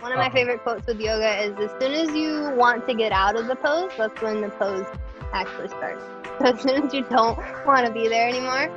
One 0.00 0.12
of 0.12 0.18
my 0.18 0.26
uh-huh. 0.26 0.36
favorite 0.36 0.62
quotes 0.62 0.86
with 0.86 1.00
yoga 1.00 1.42
is 1.42 1.58
as 1.58 1.70
soon 1.80 1.92
as 1.92 2.14
you 2.14 2.54
want 2.54 2.86
to 2.86 2.94
get 2.94 3.10
out 3.10 3.34
of 3.34 3.48
the 3.48 3.56
pose, 3.56 3.90
that's 3.98 4.22
when 4.22 4.40
the 4.40 4.48
pose 4.50 4.86
actually 5.32 5.66
starts. 5.66 6.00
So 6.38 6.44
as 6.54 6.60
soon 6.60 6.84
as 6.84 6.94
you 6.94 7.02
don't 7.02 7.36
want 7.66 7.84
to 7.84 7.92
be 7.92 8.06
there 8.06 8.28
anymore, 8.28 8.70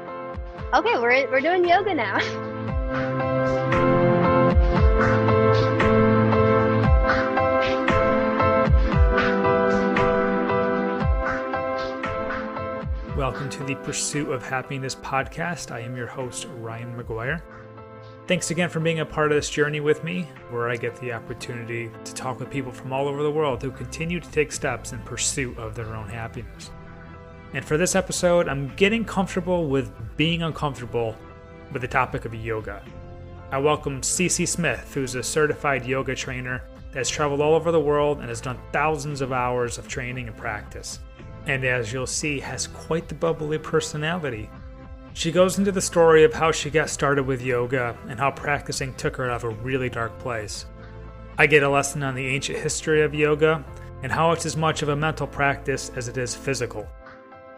okay, 0.74 0.98
we're, 0.98 1.30
we're 1.30 1.40
doing 1.40 1.64
yoga 1.64 1.94
now. 1.94 2.18
Welcome 13.16 13.48
to 13.52 13.64
the 13.64 13.76
Pursuit 13.76 14.32
of 14.32 14.42
Happiness 14.42 14.96
podcast. 14.96 15.70
I 15.70 15.82
am 15.82 15.96
your 15.96 16.08
host, 16.08 16.48
Ryan 16.58 16.98
McGuire. 16.98 17.44
Thanks 18.32 18.50
again 18.50 18.70
for 18.70 18.80
being 18.80 19.02
a 19.02 19.06
part 19.06 19.34
of 19.34 19.36
this 19.36 19.50
journey 19.50 19.82
with 19.82 20.06
me, 20.06 20.26
where 20.52 20.70
I 20.70 20.78
get 20.78 20.96
the 20.96 21.12
opportunity 21.12 21.92
to 22.06 22.14
talk 22.14 22.40
with 22.40 22.50
people 22.50 22.72
from 22.72 22.94
all 22.94 23.10
over 23.10 23.24
the 23.24 23.30
world 23.30 23.62
who 23.62 23.72
continue 23.72 24.22
to 24.22 24.32
take 24.32 24.54
steps 24.54 24.94
in 24.94 25.00
pursuit 25.00 25.58
of 25.58 25.76
their 25.76 25.94
own 25.94 26.08
happiness. 26.08 26.72
And 27.52 27.66
for 27.66 27.76
this 27.76 27.94
episode, 27.94 28.48
I'm 28.48 28.74
getting 28.78 29.04
comfortable 29.04 29.68
with 29.68 29.92
being 30.16 30.44
uncomfortable 30.44 31.14
with 31.74 31.82
the 31.82 31.90
topic 31.90 32.24
of 32.24 32.34
yoga. 32.34 32.82
I 33.52 33.58
welcome 33.58 34.00
CiCi 34.00 34.48
Smith, 34.48 34.94
who's 34.94 35.16
a 35.16 35.24
certified 35.24 35.86
yoga 35.86 36.16
trainer 36.16 36.64
that 36.94 37.00
has 37.00 37.10
traveled 37.10 37.42
all 37.42 37.54
over 37.54 37.74
the 37.74 37.82
world 37.82 38.20
and 38.20 38.30
has 38.30 38.40
done 38.40 38.62
thousands 38.72 39.20
of 39.20 39.34
hours 39.34 39.78
of 39.78 39.90
training 39.90 40.30
and 40.30 40.38
practice. 40.38 41.00
And 41.48 41.66
as 41.66 41.92
you'll 41.92 42.08
see, 42.08 42.40
has 42.40 42.66
quite 42.66 43.10
the 43.10 43.16
bubbly 43.16 43.58
personality 43.58 44.50
she 45.14 45.32
goes 45.32 45.58
into 45.58 45.72
the 45.72 45.82
story 45.82 46.24
of 46.24 46.34
how 46.34 46.52
she 46.52 46.70
got 46.70 46.90
started 46.90 47.24
with 47.24 47.42
yoga 47.42 47.98
and 48.08 48.20
how 48.20 48.32
practicing 48.32 48.94
took 48.96 49.16
her 49.18 49.30
out 49.30 49.44
of 49.44 49.44
a 49.44 49.50
really 49.62 49.90
dark 49.90 50.18
place. 50.20 50.66
I 51.38 51.48
get 51.48 51.64
a 51.64 51.70
lesson 51.70 52.04
on 52.04 52.16
the 52.16 52.28
ancient 52.28 52.60
history 52.60 53.02
of 53.02 53.14
yoga 53.14 53.64
and 54.04 54.12
how 54.12 54.32
it's 54.32 54.46
as 54.46 54.58
much 54.58 54.82
of 54.82 54.90
a 54.90 54.96
mental 54.96 55.28
practice 55.28 55.92
as 55.96 56.08
it 56.08 56.18
is 56.18 56.36
physical. 56.36 56.88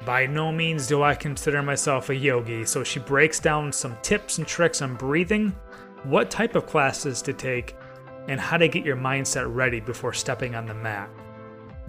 By 0.05 0.25
no 0.25 0.51
means 0.51 0.87
do 0.87 1.01
I 1.03 1.15
consider 1.15 1.63
myself 1.63 2.09
a 2.09 2.15
yogi, 2.15 2.65
so 2.65 2.83
she 2.83 2.99
breaks 2.99 3.39
down 3.39 3.71
some 3.71 3.97
tips 4.01 4.37
and 4.37 4.45
tricks 4.45 4.81
on 4.81 4.95
breathing, 4.95 5.55
what 6.03 6.29
type 6.29 6.55
of 6.55 6.65
classes 6.65 7.21
to 7.21 7.33
take, 7.33 7.75
and 8.27 8.39
how 8.39 8.57
to 8.57 8.67
get 8.67 8.85
your 8.85 8.97
mindset 8.97 9.53
ready 9.53 9.79
before 9.79 10.11
stepping 10.11 10.55
on 10.55 10.65
the 10.65 10.73
mat. 10.73 11.09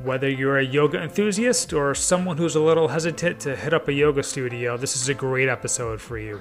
Whether 0.02 0.28
you're 0.28 0.58
a 0.58 0.64
yoga 0.64 1.00
enthusiast 1.00 1.72
or 1.72 1.94
someone 1.94 2.36
who's 2.36 2.56
a 2.56 2.60
little 2.60 2.88
hesitant 2.88 3.38
to 3.40 3.54
hit 3.54 3.72
up 3.72 3.86
a 3.86 3.92
yoga 3.92 4.24
studio, 4.24 4.76
this 4.76 4.96
is 4.96 5.08
a 5.08 5.14
great 5.14 5.48
episode 5.48 6.00
for 6.00 6.18
you. 6.18 6.40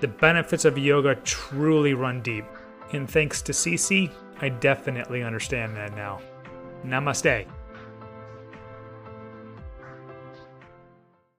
The 0.00 0.08
benefits 0.08 0.64
of 0.64 0.78
yoga 0.78 1.14
truly 1.16 1.92
run 1.92 2.22
deep, 2.22 2.46
and 2.92 3.08
thanks 3.08 3.42
to 3.42 3.52
CiCi, 3.52 4.10
I 4.40 4.48
definitely 4.48 5.22
understand 5.22 5.76
that 5.76 5.94
now. 5.94 6.22
Namaste. 6.84 7.46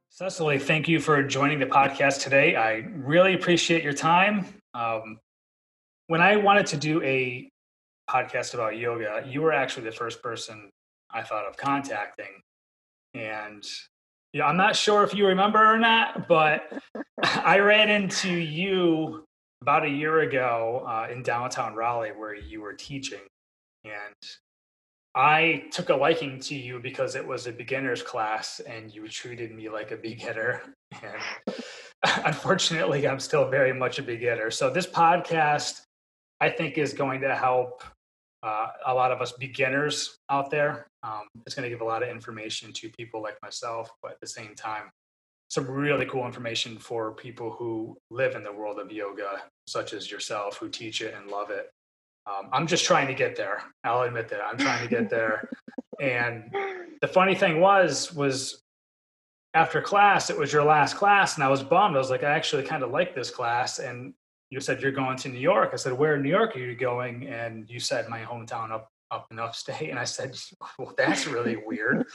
Cecily, 0.10 0.60
thank 0.60 0.88
you 0.88 1.00
for 1.00 1.24
joining 1.24 1.60
the 1.60 1.66
podcast 1.66 2.22
today. 2.22 2.56
I 2.56 2.86
really 2.94 3.34
appreciate 3.34 3.84
your 3.84 3.92
time. 3.92 4.46
Um, 4.76 5.20
when 6.08 6.22
I 6.22 6.38
wanted 6.38 6.68
to 6.68 6.78
do 6.78 7.02
a 7.02 7.50
podcast 8.08 8.54
about 8.54 8.78
yoga, 8.78 9.26
you 9.28 9.42
were 9.42 9.52
actually 9.52 9.86
the 9.86 9.92
first 9.92 10.22
person 10.22 10.70
I 11.16 11.24
thought 11.24 11.48
of 11.48 11.56
contacting. 11.56 12.42
And 13.14 13.64
yeah, 14.34 14.46
I'm 14.46 14.58
not 14.58 14.76
sure 14.76 15.04
if 15.04 15.14
you 15.16 15.28
remember 15.28 15.66
or 15.66 15.80
not, 15.80 16.28
but 16.28 16.74
I 17.24 17.60
ran 17.60 17.90
into 17.90 18.30
you 18.34 19.24
about 19.62 19.86
a 19.86 19.90
year 19.90 20.20
ago 20.20 20.84
uh, 20.86 21.08
in 21.10 21.24
downtown 21.24 21.74
Raleigh 21.74 22.12
where 22.12 22.36
you 22.36 22.62
were 22.62 22.74
teaching. 22.74 23.22
And 23.86 24.16
I 25.16 25.64
took 25.72 25.90
a 25.90 25.96
liking 25.96 26.42
to 26.42 26.56
you 26.56 26.80
because 26.80 27.16
it 27.16 27.26
was 27.26 27.48
a 27.48 27.54
beginner's 27.54 28.04
class 28.04 28.60
and 28.60 28.94
you 28.94 29.08
treated 29.08 29.56
me 29.56 29.70
like 29.70 29.92
a 29.92 29.98
beginner. 29.98 30.62
And 31.02 31.56
unfortunately, 32.26 33.08
I'm 33.08 33.20
still 33.20 33.50
very 33.50 33.74
much 33.74 34.00
a 34.00 34.04
beginner. 34.04 34.50
So, 34.50 34.70
this 34.70 34.88
podcast, 34.88 35.82
I 36.40 36.50
think, 36.50 36.78
is 36.78 36.94
going 36.94 37.22
to 37.22 37.36
help 37.36 37.84
uh, 38.46 38.68
a 38.86 38.94
lot 38.94 39.12
of 39.12 39.22
us 39.22 39.32
beginners 39.34 40.20
out 40.30 40.52
there. 40.52 40.88
Um, 41.02 41.24
it's 41.46 41.56
going 41.56 41.64
to 41.64 41.70
give 41.70 41.82
a 41.82 41.86
lot 41.86 42.04
of 42.04 42.10
information 42.10 42.72
to 42.74 42.90
people 42.90 43.22
like 43.22 43.38
myself, 43.42 43.90
but 44.04 44.12
at 44.12 44.20
the 44.22 44.28
same 44.28 44.54
time, 44.56 44.92
some 45.50 45.70
really 45.70 46.06
cool 46.06 46.26
information 46.26 46.78
for 46.78 47.14
people 47.14 47.52
who 47.52 47.98
live 48.12 48.36
in 48.36 48.44
the 48.44 48.52
world 48.52 48.80
of 48.80 48.92
yoga, 48.92 49.42
such 49.68 49.94
as 49.94 50.12
yourself, 50.12 50.58
who 50.58 50.70
teach 50.70 51.02
it 51.02 51.16
and 51.18 51.30
love 51.32 51.50
it. 51.50 51.72
Um, 52.28 52.50
I'm 52.52 52.68
just 52.68 52.86
trying 52.86 53.08
to 53.08 53.14
get 53.14 53.36
there. 53.36 53.64
I'll 53.84 54.04
admit 54.04 54.30
that 54.30 54.42
I'm 54.42 54.58
trying 54.58 54.84
to 54.84 54.90
get 54.90 55.10
there. 55.10 55.50
and 56.00 56.54
the 57.02 57.08
funny 57.08 57.36
thing 57.36 57.60
was, 57.60 58.14
was 58.14 58.62
after 59.56 59.82
class, 59.82 60.30
it 60.30 60.38
was 60.38 60.54
your 60.54 60.64
last 60.64 60.96
class, 60.96 61.36
and 61.36 61.44
I 61.44 61.48
was 61.48 61.64
bummed. 61.64 61.96
I 61.96 62.00
was 62.00 62.10
like, 62.12 62.24
I 62.24 62.32
actually 62.32 62.64
kind 62.64 62.84
of 62.84 62.92
like 62.92 63.16
this 63.16 63.32
class, 63.32 63.80
and 63.80 64.14
you 64.50 64.60
said 64.60 64.82
you're 64.82 64.92
going 64.92 65.18
to 65.18 65.30
New 65.30 65.40
York. 65.40 65.72
I 65.74 65.76
said, 65.76 65.94
where 65.94 66.16
in 66.16 66.22
New 66.22 66.30
York 66.30 66.56
are 66.56 66.60
you 66.60 66.76
going? 66.76 67.28
And 67.28 67.70
you 67.70 67.80
said 67.80 68.08
my 68.10 68.22
hometown 68.22 68.72
up 68.72 68.90
up 69.12 69.28
in 69.32 69.40
upstate. 69.40 69.90
And 69.90 70.00
I 70.00 70.04
said, 70.04 70.38
well, 70.80 70.94
that's 70.98 71.28
really 71.28 71.58
weird. 71.58 72.06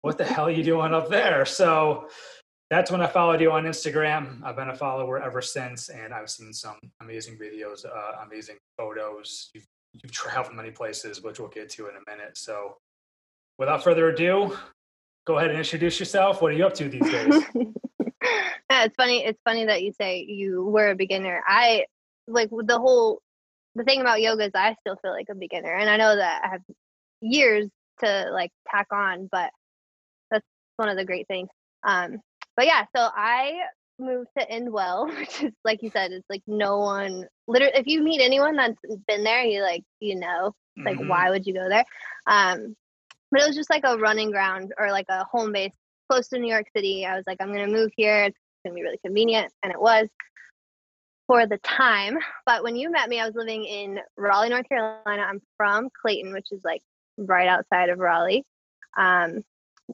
What 0.00 0.18
the 0.18 0.24
hell 0.24 0.46
are 0.46 0.50
you 0.50 0.64
doing 0.64 0.94
up 0.94 1.08
there? 1.08 1.44
So 1.44 2.08
that's 2.70 2.90
when 2.90 3.00
I 3.00 3.06
followed 3.06 3.40
you 3.40 3.52
on 3.52 3.64
Instagram. 3.64 4.42
I've 4.42 4.56
been 4.56 4.68
a 4.68 4.74
follower 4.74 5.22
ever 5.22 5.40
since, 5.40 5.88
and 5.88 6.12
I've 6.12 6.30
seen 6.30 6.52
some 6.52 6.78
amazing 7.00 7.38
videos, 7.38 7.84
uh, 7.84 8.24
amazing 8.26 8.56
photos. 8.76 9.50
You've 9.54 9.66
you've 9.94 10.12
traveled 10.12 10.54
many 10.54 10.70
places, 10.70 11.22
which 11.22 11.40
we'll 11.40 11.48
get 11.48 11.70
to 11.70 11.88
in 11.88 11.94
a 11.96 12.10
minute. 12.10 12.36
So, 12.36 12.76
without 13.58 13.82
further 13.82 14.08
ado, 14.10 14.56
go 15.26 15.38
ahead 15.38 15.50
and 15.50 15.58
introduce 15.58 15.98
yourself. 15.98 16.42
What 16.42 16.52
are 16.52 16.56
you 16.56 16.66
up 16.66 16.74
to 16.74 16.88
these 16.88 17.10
days? 17.10 17.42
yeah, 18.78 18.84
it's 18.84 18.94
funny. 18.96 19.24
It's 19.24 19.40
funny 19.44 19.66
that 19.66 19.82
you 19.82 19.92
say 19.92 20.24
you 20.28 20.64
were 20.64 20.90
a 20.90 20.96
beginner. 20.96 21.42
I 21.46 21.84
like 22.26 22.50
the 22.50 22.78
whole 22.78 23.20
the 23.74 23.84
thing 23.84 24.00
about 24.00 24.20
yoga 24.20 24.44
is 24.44 24.52
I 24.54 24.76
still 24.80 24.96
feel 25.02 25.10
like 25.10 25.26
a 25.30 25.34
beginner, 25.34 25.72
and 25.72 25.90
I 25.90 25.96
know 25.96 26.14
that 26.14 26.42
I 26.44 26.48
have 26.48 26.62
years 27.20 27.68
to 28.00 28.30
like 28.32 28.50
tack 28.70 28.86
on, 28.92 29.28
but 29.30 29.50
that's 30.30 30.46
one 30.76 30.88
of 30.88 30.96
the 30.96 31.04
great 31.04 31.26
things. 31.26 31.48
Um, 31.82 32.18
but 32.56 32.66
yeah, 32.66 32.84
so 32.94 33.08
I 33.14 33.60
moved 33.98 34.28
to 34.38 34.46
Endwell, 34.46 35.08
which 35.18 35.42
is 35.42 35.52
like 35.64 35.82
you 35.82 35.90
said, 35.90 36.12
it's 36.12 36.30
like 36.30 36.42
no 36.46 36.78
one 36.78 37.26
literally. 37.46 37.74
If 37.74 37.86
you 37.86 38.02
meet 38.02 38.20
anyone 38.20 38.56
that's 38.56 38.80
been 39.06 39.24
there, 39.24 39.42
you 39.42 39.62
like 39.62 39.82
you 40.00 40.16
know, 40.16 40.54
like 40.76 40.98
mm-hmm. 40.98 41.08
why 41.08 41.30
would 41.30 41.46
you 41.46 41.54
go 41.54 41.68
there? 41.68 41.84
Um, 42.26 42.76
but 43.30 43.42
it 43.42 43.46
was 43.46 43.56
just 43.56 43.70
like 43.70 43.84
a 43.84 43.98
running 43.98 44.30
ground 44.30 44.72
or 44.78 44.90
like 44.90 45.06
a 45.08 45.24
home 45.24 45.52
base 45.52 45.72
close 46.10 46.28
to 46.28 46.38
New 46.38 46.50
York 46.50 46.66
City. 46.74 47.04
I 47.04 47.16
was 47.16 47.24
like, 47.26 47.38
I'm 47.40 47.52
gonna 47.52 47.66
move 47.66 47.90
here. 47.96 48.24
It's 48.24 48.38
gonna 48.64 48.74
be 48.74 48.82
really 48.82 49.00
convenient, 49.04 49.52
and 49.62 49.72
it 49.72 49.80
was 49.80 50.08
for 51.26 51.46
the 51.46 51.58
time. 51.58 52.18
But 52.46 52.62
when 52.64 52.76
you 52.76 52.90
met 52.90 53.08
me, 53.08 53.20
I 53.20 53.26
was 53.26 53.34
living 53.34 53.64
in 53.64 54.00
Raleigh, 54.16 54.48
North 54.48 54.68
Carolina. 54.68 55.22
I'm 55.22 55.40
from 55.56 55.88
Clayton, 56.02 56.32
which 56.32 56.50
is 56.50 56.62
like 56.64 56.82
right 57.16 57.48
outside 57.48 57.90
of 57.90 57.98
Raleigh. 57.98 58.44
Um, 58.96 59.44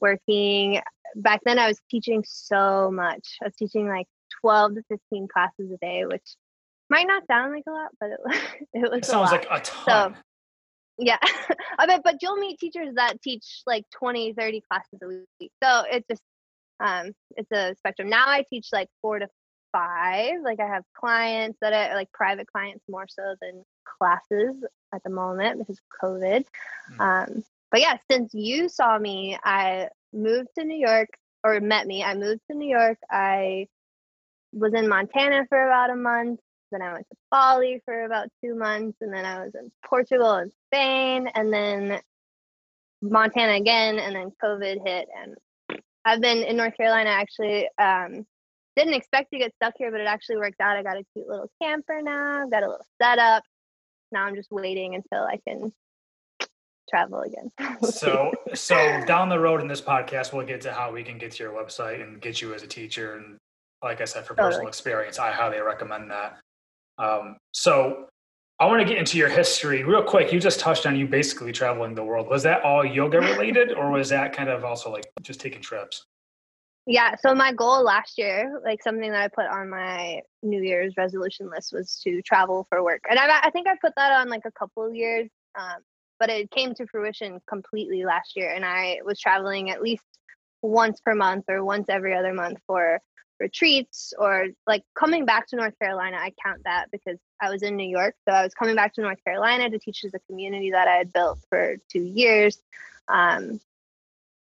working 0.00 0.80
back 1.16 1.40
then, 1.44 1.58
I 1.58 1.68
was 1.68 1.80
teaching 1.90 2.24
so 2.26 2.90
much. 2.90 3.36
I 3.42 3.46
was 3.46 3.54
teaching 3.56 3.88
like 3.88 4.06
12 4.40 4.76
to 4.76 4.82
15 4.88 5.28
classes 5.28 5.70
a 5.72 5.76
day, 5.78 6.04
which 6.06 6.36
might 6.90 7.06
not 7.06 7.26
sound 7.26 7.52
like 7.52 7.64
a 7.66 7.70
lot, 7.70 7.90
but 8.00 8.10
it, 8.10 8.20
it 8.74 8.90
was. 8.90 8.98
It 8.98 9.04
sounds 9.04 9.30
a 9.30 9.34
like 9.34 9.46
a 9.50 9.60
ton. 9.60 10.14
So, 10.14 10.20
yeah, 10.98 11.18
I 11.78 11.86
bet, 11.86 12.02
but 12.04 12.16
you'll 12.22 12.36
meet 12.36 12.58
teachers 12.58 12.94
that 12.94 13.20
teach 13.20 13.62
like 13.66 13.84
20, 13.98 14.34
30 14.34 14.62
classes 14.68 14.98
a 15.02 15.06
week. 15.06 15.50
So 15.62 15.82
it's 15.90 16.06
just, 16.08 16.22
um, 16.80 17.12
it's 17.36 17.50
a 17.52 17.74
spectrum. 17.76 18.08
Now 18.08 18.28
I 18.28 18.44
teach 18.48 18.68
like 18.72 18.88
four 19.00 19.18
to 19.18 19.28
five. 19.72 20.34
Like 20.42 20.60
I 20.60 20.66
have 20.66 20.84
clients 20.94 21.58
that 21.60 21.72
are 21.72 21.94
like 21.94 22.10
private 22.12 22.46
clients 22.50 22.84
more 22.88 23.06
so 23.08 23.34
than 23.40 23.64
classes 23.98 24.64
at 24.94 25.02
the 25.02 25.10
moment 25.10 25.58
because 25.58 25.78
of 25.78 26.08
COVID. 26.08 26.44
Mm. 26.92 27.00
Um, 27.00 27.44
but 27.70 27.80
yeah, 27.80 27.96
since 28.10 28.32
you 28.34 28.68
saw 28.68 28.98
me, 28.98 29.36
I 29.42 29.88
moved 30.12 30.50
to 30.58 30.64
New 30.64 30.78
York 30.78 31.08
or 31.42 31.60
met 31.60 31.86
me. 31.86 32.04
I 32.04 32.14
moved 32.14 32.40
to 32.50 32.56
New 32.56 32.68
York. 32.68 32.98
I 33.10 33.66
was 34.52 34.72
in 34.74 34.88
Montana 34.88 35.44
for 35.48 35.66
about 35.66 35.90
a 35.90 35.96
month. 35.96 36.40
Then 36.70 36.82
I 36.82 36.92
went 36.92 37.06
to 37.10 37.16
Bali 37.30 37.82
for 37.84 38.04
about 38.04 38.28
two 38.42 38.54
months, 38.54 38.98
and 39.00 39.12
then 39.12 39.24
I 39.24 39.44
was 39.44 39.54
in 39.54 39.70
Portugal 39.84 40.34
and 40.34 40.52
Spain, 40.66 41.28
and 41.34 41.52
then 41.52 42.00
Montana 43.02 43.54
again, 43.54 43.98
and 43.98 44.16
then 44.16 44.32
COVID 44.42 44.86
hit. 44.86 45.08
And 45.20 45.36
I've 46.04 46.20
been 46.20 46.38
in 46.38 46.56
North 46.56 46.76
Carolina 46.76 47.10
actually 47.10 47.68
um, 47.80 48.26
didn't 48.76 48.94
expect 48.94 49.30
to 49.32 49.38
get 49.38 49.54
stuck 49.54 49.74
here, 49.78 49.90
but 49.90 50.00
it 50.00 50.06
actually 50.06 50.36
worked 50.36 50.60
out. 50.60 50.76
I 50.76 50.82
got 50.82 50.96
a 50.96 51.04
cute 51.14 51.28
little 51.28 51.50
camper 51.62 52.00
now. 52.02 52.42
I've 52.42 52.50
got 52.50 52.62
a 52.62 52.68
little 52.68 52.86
setup. 53.00 53.42
Now 54.12 54.24
I'm 54.24 54.34
just 54.34 54.50
waiting 54.50 54.94
until 54.94 55.24
I 55.24 55.38
can 55.46 55.72
travel 56.90 57.20
again. 57.20 57.50
so, 57.82 58.32
so 58.54 59.04
down 59.06 59.28
the 59.28 59.38
road 59.38 59.60
in 59.60 59.68
this 59.68 59.80
podcast, 59.80 60.32
we'll 60.32 60.46
get 60.46 60.60
to 60.62 60.72
how 60.72 60.92
we 60.92 61.02
can 61.02 61.18
get 61.18 61.32
to 61.32 61.42
your 61.42 61.52
website 61.52 62.02
and 62.02 62.20
get 62.20 62.40
you 62.40 62.54
as 62.54 62.62
a 62.62 62.66
teacher. 62.66 63.16
And 63.16 63.38
like 63.82 64.00
I 64.00 64.04
said, 64.04 64.26
for 64.26 64.34
personal 64.34 64.68
experience, 64.68 65.18
I 65.18 65.32
highly 65.32 65.60
recommend 65.60 66.10
that. 66.10 66.38
Um, 66.98 67.36
so 67.52 68.06
I 68.64 68.66
want 68.66 68.80
to 68.80 68.88
get 68.88 68.96
into 68.96 69.18
your 69.18 69.28
history 69.28 69.84
real 69.84 70.02
quick. 70.02 70.32
You 70.32 70.40
just 70.40 70.58
touched 70.58 70.86
on 70.86 70.96
you 70.96 71.06
basically 71.06 71.52
traveling 71.52 71.94
the 71.94 72.02
world. 72.02 72.30
Was 72.30 72.42
that 72.44 72.62
all 72.62 72.82
yoga 72.82 73.20
related, 73.20 73.72
or 73.72 73.90
was 73.90 74.08
that 74.08 74.32
kind 74.32 74.48
of 74.48 74.64
also 74.64 74.90
like 74.90 75.04
just 75.20 75.38
taking 75.38 75.60
trips? 75.60 76.06
Yeah. 76.86 77.14
So 77.16 77.34
my 77.34 77.52
goal 77.52 77.84
last 77.84 78.16
year, 78.16 78.62
like 78.64 78.82
something 78.82 79.10
that 79.10 79.20
I 79.20 79.28
put 79.28 79.44
on 79.44 79.68
my 79.68 80.22
New 80.42 80.62
Year's 80.62 80.94
resolution 80.96 81.50
list, 81.50 81.74
was 81.74 82.00
to 82.04 82.22
travel 82.22 82.66
for 82.70 82.82
work, 82.82 83.02
and 83.10 83.18
I, 83.18 83.38
I 83.42 83.50
think 83.50 83.68
I 83.68 83.74
put 83.82 83.92
that 83.98 84.12
on 84.12 84.30
like 84.30 84.46
a 84.46 84.52
couple 84.52 84.82
of 84.82 84.94
years, 84.94 85.28
um, 85.60 85.82
but 86.18 86.30
it 86.30 86.50
came 86.50 86.74
to 86.76 86.86
fruition 86.86 87.40
completely 87.46 88.06
last 88.06 88.32
year, 88.34 88.50
and 88.50 88.64
I 88.64 89.00
was 89.04 89.20
traveling 89.20 89.68
at 89.72 89.82
least 89.82 90.04
once 90.62 91.02
per 91.04 91.14
month 91.14 91.44
or 91.48 91.62
once 91.62 91.90
every 91.90 92.14
other 92.16 92.32
month 92.32 92.60
for 92.66 92.98
retreats 93.40 94.14
or 94.18 94.48
like 94.66 94.82
coming 94.98 95.24
back 95.24 95.48
to 95.48 95.56
North 95.56 95.78
Carolina. 95.78 96.16
I 96.18 96.32
count 96.44 96.62
that 96.64 96.86
because 96.90 97.18
I 97.40 97.50
was 97.50 97.62
in 97.62 97.76
New 97.76 97.88
York. 97.88 98.14
So 98.28 98.34
I 98.34 98.42
was 98.42 98.54
coming 98.54 98.76
back 98.76 98.94
to 98.94 99.02
North 99.02 99.22
Carolina 99.24 99.70
to 99.70 99.78
teach 99.78 100.04
as 100.04 100.14
a 100.14 100.20
community 100.30 100.70
that 100.70 100.88
I 100.88 100.96
had 100.96 101.12
built 101.12 101.40
for 101.48 101.76
two 101.90 102.02
years. 102.02 102.62
Um, 103.08 103.60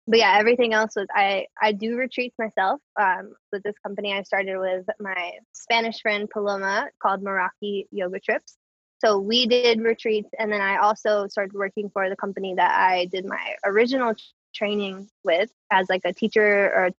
but 0.06 0.18
yeah, 0.18 0.36
everything 0.38 0.74
else 0.74 0.96
was 0.96 1.06
I 1.14 1.46
I 1.60 1.72
do 1.72 1.96
retreats 1.96 2.34
myself. 2.38 2.80
Um, 3.00 3.34
with 3.52 3.62
this 3.62 3.76
company, 3.84 4.12
I 4.12 4.22
started 4.22 4.58
with 4.58 4.86
my 4.98 5.32
Spanish 5.52 6.00
friend 6.02 6.28
Paloma 6.28 6.88
called 7.00 7.22
Meraki 7.22 7.86
Yoga 7.92 8.18
Trips. 8.18 8.56
So 8.98 9.18
we 9.18 9.46
did 9.46 9.80
retreats, 9.80 10.28
and 10.38 10.52
then 10.52 10.60
I 10.60 10.78
also 10.78 11.26
started 11.28 11.54
working 11.54 11.90
for 11.90 12.10
the 12.10 12.16
company 12.16 12.54
that 12.56 12.70
I 12.70 13.06
did 13.06 13.24
my 13.24 13.54
original 13.64 14.14
training 14.52 15.08
with 15.22 15.50
as 15.70 15.88
like 15.88 16.02
a 16.04 16.12
teacher 16.12 16.72
or 16.74 16.90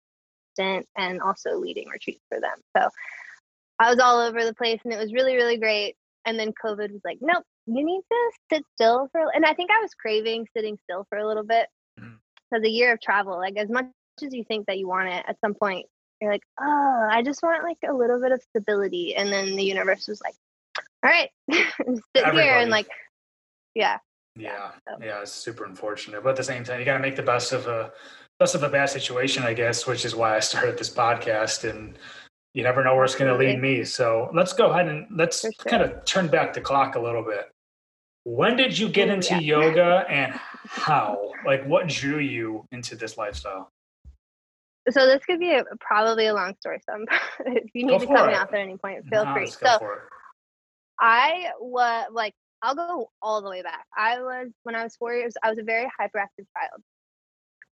assistant 0.57 0.87
and 0.97 1.21
also 1.21 1.57
leading 1.57 1.87
retreats 1.89 2.23
for 2.29 2.39
them. 2.39 2.57
So 2.77 2.89
I 3.79 3.89
was 3.89 3.99
all 3.99 4.19
over 4.19 4.45
the 4.45 4.53
place 4.53 4.79
and 4.83 4.93
it 4.93 4.99
was 4.99 5.13
really, 5.13 5.35
really 5.35 5.57
great. 5.57 5.95
And 6.25 6.39
then 6.39 6.53
COVID 6.63 6.91
was 6.91 7.01
like, 7.03 7.17
nope, 7.21 7.43
you 7.65 7.83
need 7.83 8.01
to 8.11 8.31
sit 8.51 8.63
still 8.75 9.09
for, 9.11 9.21
and 9.33 9.45
I 9.45 9.53
think 9.53 9.71
I 9.71 9.81
was 9.81 9.93
craving 9.93 10.47
sitting 10.55 10.77
still 10.83 11.05
for 11.09 11.17
a 11.17 11.27
little 11.27 11.43
bit 11.43 11.67
because 11.95 12.11
mm-hmm. 12.53 12.63
a 12.63 12.69
year 12.69 12.93
of 12.93 13.01
travel, 13.01 13.37
like 13.37 13.57
as 13.57 13.69
much 13.69 13.85
as 14.23 14.33
you 14.33 14.43
think 14.43 14.67
that 14.67 14.77
you 14.77 14.87
want 14.87 15.09
it, 15.09 15.25
at 15.27 15.39
some 15.41 15.55
point 15.55 15.87
you're 16.21 16.31
like, 16.31 16.43
oh, 16.59 17.07
I 17.09 17.23
just 17.23 17.41
want 17.41 17.63
like 17.63 17.77
a 17.87 17.93
little 17.93 18.21
bit 18.21 18.31
of 18.31 18.41
stability. 18.49 19.15
And 19.15 19.33
then 19.33 19.55
the 19.55 19.63
universe 19.63 20.07
was 20.07 20.21
like, 20.21 20.35
all 21.03 21.09
right, 21.09 21.31
sit 21.51 22.01
Everybody. 22.15 22.43
here 22.43 22.57
and 22.57 22.69
like, 22.69 22.87
yeah. 23.73 23.97
Yeah, 24.35 24.71
so. 24.87 24.97
yeah, 25.03 25.21
it's 25.21 25.31
super 25.31 25.65
unfortunate, 25.65 26.23
but 26.23 26.29
at 26.29 26.35
the 26.37 26.43
same 26.43 26.63
time, 26.63 26.79
you 26.79 26.85
got 26.85 26.93
to 26.93 26.99
make 26.99 27.17
the 27.17 27.23
best 27.23 27.51
of 27.51 27.67
a 27.67 27.91
best 28.41 28.55
of 28.55 28.63
a 28.63 28.69
bad 28.69 28.89
situation, 28.89 29.43
I 29.43 29.53
guess, 29.53 29.85
which 29.85 30.03
is 30.03 30.15
why 30.15 30.35
I 30.35 30.39
started 30.39 30.75
this 30.75 30.89
podcast. 30.89 31.69
And 31.69 31.95
you 32.55 32.63
never 32.63 32.83
know 32.83 32.95
where 32.95 33.05
it's 33.05 33.13
going 33.13 33.31
to 33.31 33.37
lead 33.37 33.61
me. 33.61 33.83
So 33.83 34.31
let's 34.33 34.51
go 34.51 34.71
ahead 34.71 34.87
and 34.87 35.05
let's 35.11 35.41
sure. 35.41 35.51
kind 35.67 35.83
of 35.83 36.03
turn 36.05 36.27
back 36.27 36.51
the 36.53 36.59
clock 36.59 36.95
a 36.95 36.99
little 36.99 37.21
bit. 37.23 37.51
When 38.23 38.57
did 38.57 38.75
you 38.75 38.89
get 38.89 39.09
into 39.09 39.35
yeah. 39.35 39.57
yoga 39.57 40.05
and 40.09 40.33
how? 40.65 41.33
Like, 41.45 41.67
what 41.67 41.87
drew 41.87 42.17
you 42.17 42.65
into 42.71 42.95
this 42.95 43.15
lifestyle? 43.15 43.69
So 44.89 45.05
this 45.05 45.23
could 45.23 45.39
be 45.39 45.53
a, 45.53 45.63
probably 45.79 46.25
a 46.25 46.33
long 46.33 46.55
story. 46.59 46.79
So 46.89 46.95
if 47.45 47.69
you 47.75 47.85
need 47.85 47.99
to 47.99 48.07
cut 48.07 48.25
me 48.25 48.33
off 48.33 48.51
at 48.51 48.59
any 48.59 48.75
point, 48.77 49.05
feel 49.05 49.23
no, 49.23 49.33
free. 49.35 49.51
So 49.51 49.77
I 50.99 51.51
was 51.59 52.07
like, 52.11 52.33
I'll 52.63 52.73
go 52.73 53.11
all 53.21 53.43
the 53.43 53.49
way 53.51 53.61
back. 53.61 53.85
I 53.95 54.19
was 54.19 54.47
when 54.63 54.73
I 54.73 54.83
was 54.83 54.95
four 54.95 55.13
years. 55.13 55.35
I 55.43 55.49
was 55.49 55.59
a 55.59 55.63
very 55.63 55.85
hyperactive 55.85 56.47
child 56.57 56.81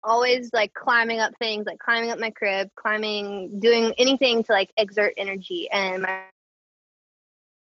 always 0.04 0.50
like 0.54 0.74
climbing 0.74 1.20
up 1.20 1.34
things, 1.40 1.66
like 1.66 1.80
climbing 1.80 2.12
up 2.12 2.20
my 2.20 2.32
crib, 2.32 2.70
climbing, 2.76 3.60
doing 3.60 3.94
anything 3.98 4.44
to 4.44 4.52
like 4.52 4.72
exert 4.78 5.14
energy. 5.18 5.70
And 5.72 6.04
my 6.04 6.24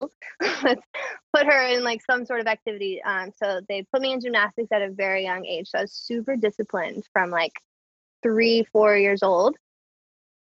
put 0.42 1.46
her 1.46 1.68
in 1.68 1.84
like 1.84 2.02
some 2.10 2.26
sort 2.26 2.42
of 2.42 2.48
activity. 2.48 3.02
Um, 3.04 3.32
so 3.42 3.62
they 3.70 3.86
put 3.92 4.02
me 4.02 4.14
in 4.14 4.20
gymnastics 4.20 4.72
at 4.72 4.82
a 4.82 4.92
very 4.92 5.24
young 5.24 5.46
age. 5.46 5.70
So 5.70 5.80
I 5.80 5.82
was 5.84 5.94
super 5.94 6.36
disciplined 6.36 7.08
from 7.14 7.30
like 7.30 7.54
three, 8.22 8.66
four 8.72 8.98
years 8.98 9.24
old 9.24 9.56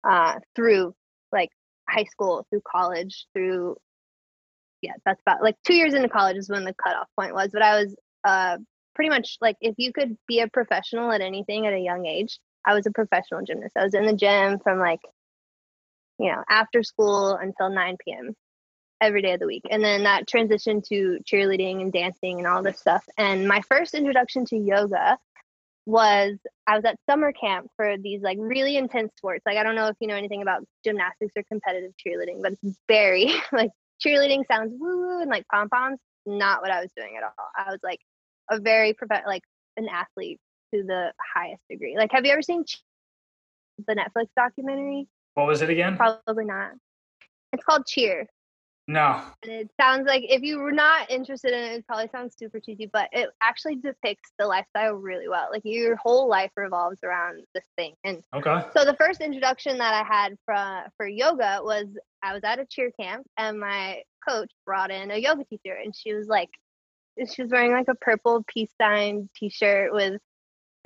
uh, 0.04 0.40
through 0.54 0.94
like 1.30 1.50
high 1.88 2.04
school, 2.04 2.46
through 2.50 2.62
college, 2.66 3.26
through 3.34 3.76
yeah, 4.82 4.94
that's 5.06 5.22
about 5.22 5.42
like 5.42 5.56
two 5.64 5.74
years 5.74 5.94
into 5.94 6.08
college 6.08 6.36
is 6.36 6.50
when 6.50 6.64
the 6.64 6.74
cutoff 6.74 7.06
point 7.18 7.34
was. 7.34 7.50
But 7.52 7.62
I 7.62 7.82
was 7.82 7.94
uh, 8.24 8.58
pretty 8.94 9.10
much 9.10 9.38
like 9.40 9.56
if 9.60 9.74
you 9.78 9.92
could 9.92 10.16
be 10.26 10.40
a 10.40 10.48
professional 10.48 11.10
at 11.12 11.20
anything 11.20 11.66
at 11.66 11.72
a 11.72 11.78
young 11.78 12.06
age, 12.06 12.38
I 12.64 12.74
was 12.74 12.86
a 12.86 12.90
professional 12.90 13.42
gymnast. 13.42 13.76
I 13.76 13.84
was 13.84 13.94
in 13.94 14.04
the 14.04 14.12
gym 14.12 14.58
from 14.58 14.78
like, 14.78 15.00
you 16.18 16.30
know, 16.30 16.42
after 16.48 16.82
school 16.82 17.34
until 17.34 17.70
9 17.70 17.96
p.m. 18.04 18.34
every 19.00 19.22
day 19.22 19.32
of 19.32 19.40
the 19.40 19.46
week. 19.46 19.64
And 19.70 19.82
then 19.82 20.04
that 20.04 20.28
transitioned 20.28 20.84
to 20.88 21.18
cheerleading 21.24 21.80
and 21.80 21.92
dancing 21.92 22.38
and 22.38 22.46
all 22.46 22.62
this 22.62 22.78
stuff. 22.78 23.04
And 23.18 23.48
my 23.48 23.60
first 23.62 23.94
introduction 23.94 24.44
to 24.46 24.56
yoga 24.56 25.18
was 25.84 26.38
I 26.66 26.76
was 26.76 26.84
at 26.84 26.96
summer 27.10 27.32
camp 27.32 27.68
for 27.76 27.96
these 27.98 28.22
like 28.22 28.38
really 28.40 28.76
intense 28.76 29.12
sports. 29.16 29.42
Like 29.44 29.56
I 29.56 29.64
don't 29.64 29.74
know 29.74 29.88
if 29.88 29.96
you 30.00 30.06
know 30.06 30.14
anything 30.14 30.42
about 30.42 30.64
gymnastics 30.84 31.32
or 31.36 31.42
competitive 31.44 31.92
cheerleading, 32.06 32.40
but 32.40 32.52
it's 32.62 32.78
very 32.86 33.32
like 33.52 33.70
cheerleading 34.04 34.46
sounds 34.46 34.72
woo 34.78 34.98
woo 34.98 35.20
and 35.20 35.30
like 35.30 35.46
pom 35.48 35.68
poms. 35.68 35.98
Not 36.24 36.62
what 36.62 36.70
I 36.70 36.80
was 36.80 36.90
doing 36.96 37.16
at 37.16 37.24
all. 37.24 37.48
I 37.56 37.72
was 37.72 37.80
like 37.82 37.98
a 38.52 38.60
very 38.60 38.92
prof- 38.92 39.24
like 39.26 39.42
an 39.76 39.88
athlete 39.88 40.40
to 40.74 40.82
the 40.82 41.12
highest 41.34 41.62
degree. 41.70 41.96
Like, 41.96 42.12
have 42.12 42.24
you 42.24 42.32
ever 42.32 42.42
seen 42.42 42.64
the 43.86 43.94
Netflix 43.94 44.28
documentary? 44.36 45.08
What 45.34 45.46
was 45.46 45.62
it 45.62 45.70
again? 45.70 45.96
Probably 45.96 46.44
not. 46.44 46.72
It's 47.52 47.64
called 47.64 47.86
Cheer. 47.86 48.28
No. 48.88 49.22
And 49.42 49.52
it 49.52 49.70
sounds 49.80 50.06
like 50.06 50.24
if 50.28 50.42
you 50.42 50.58
were 50.58 50.72
not 50.72 51.10
interested 51.10 51.52
in 51.52 51.60
it, 51.60 51.78
it 51.78 51.86
probably 51.86 52.08
sounds 52.10 52.34
super 52.36 52.58
cheesy, 52.58 52.90
but 52.92 53.08
it 53.12 53.30
actually 53.40 53.76
depicts 53.76 54.32
the 54.38 54.46
lifestyle 54.46 54.94
really 54.94 55.28
well. 55.28 55.48
Like 55.52 55.62
your 55.64 55.96
whole 55.96 56.28
life 56.28 56.50
revolves 56.56 56.98
around 57.04 57.42
this 57.54 57.64
thing. 57.76 57.94
And 58.04 58.24
okay. 58.34 58.64
So 58.76 58.84
the 58.84 58.96
first 58.96 59.20
introduction 59.20 59.78
that 59.78 59.94
I 59.94 60.04
had 60.04 60.36
for 60.44 60.90
for 60.96 61.06
yoga 61.06 61.60
was 61.62 61.86
I 62.22 62.34
was 62.34 62.42
at 62.44 62.58
a 62.58 62.66
cheer 62.66 62.90
camp 63.00 63.24
and 63.38 63.60
my 63.60 64.02
coach 64.28 64.50
brought 64.66 64.90
in 64.90 65.10
a 65.10 65.16
yoga 65.16 65.44
teacher 65.44 65.74
and 65.82 65.94
she 65.94 66.12
was 66.12 66.26
like, 66.26 66.50
she 67.18 67.42
was 67.42 67.50
wearing 67.50 67.72
like 67.72 67.88
a 67.88 67.94
purple 67.94 68.44
peace 68.46 68.70
sign 68.80 69.28
t-shirt 69.36 69.92
with 69.92 70.20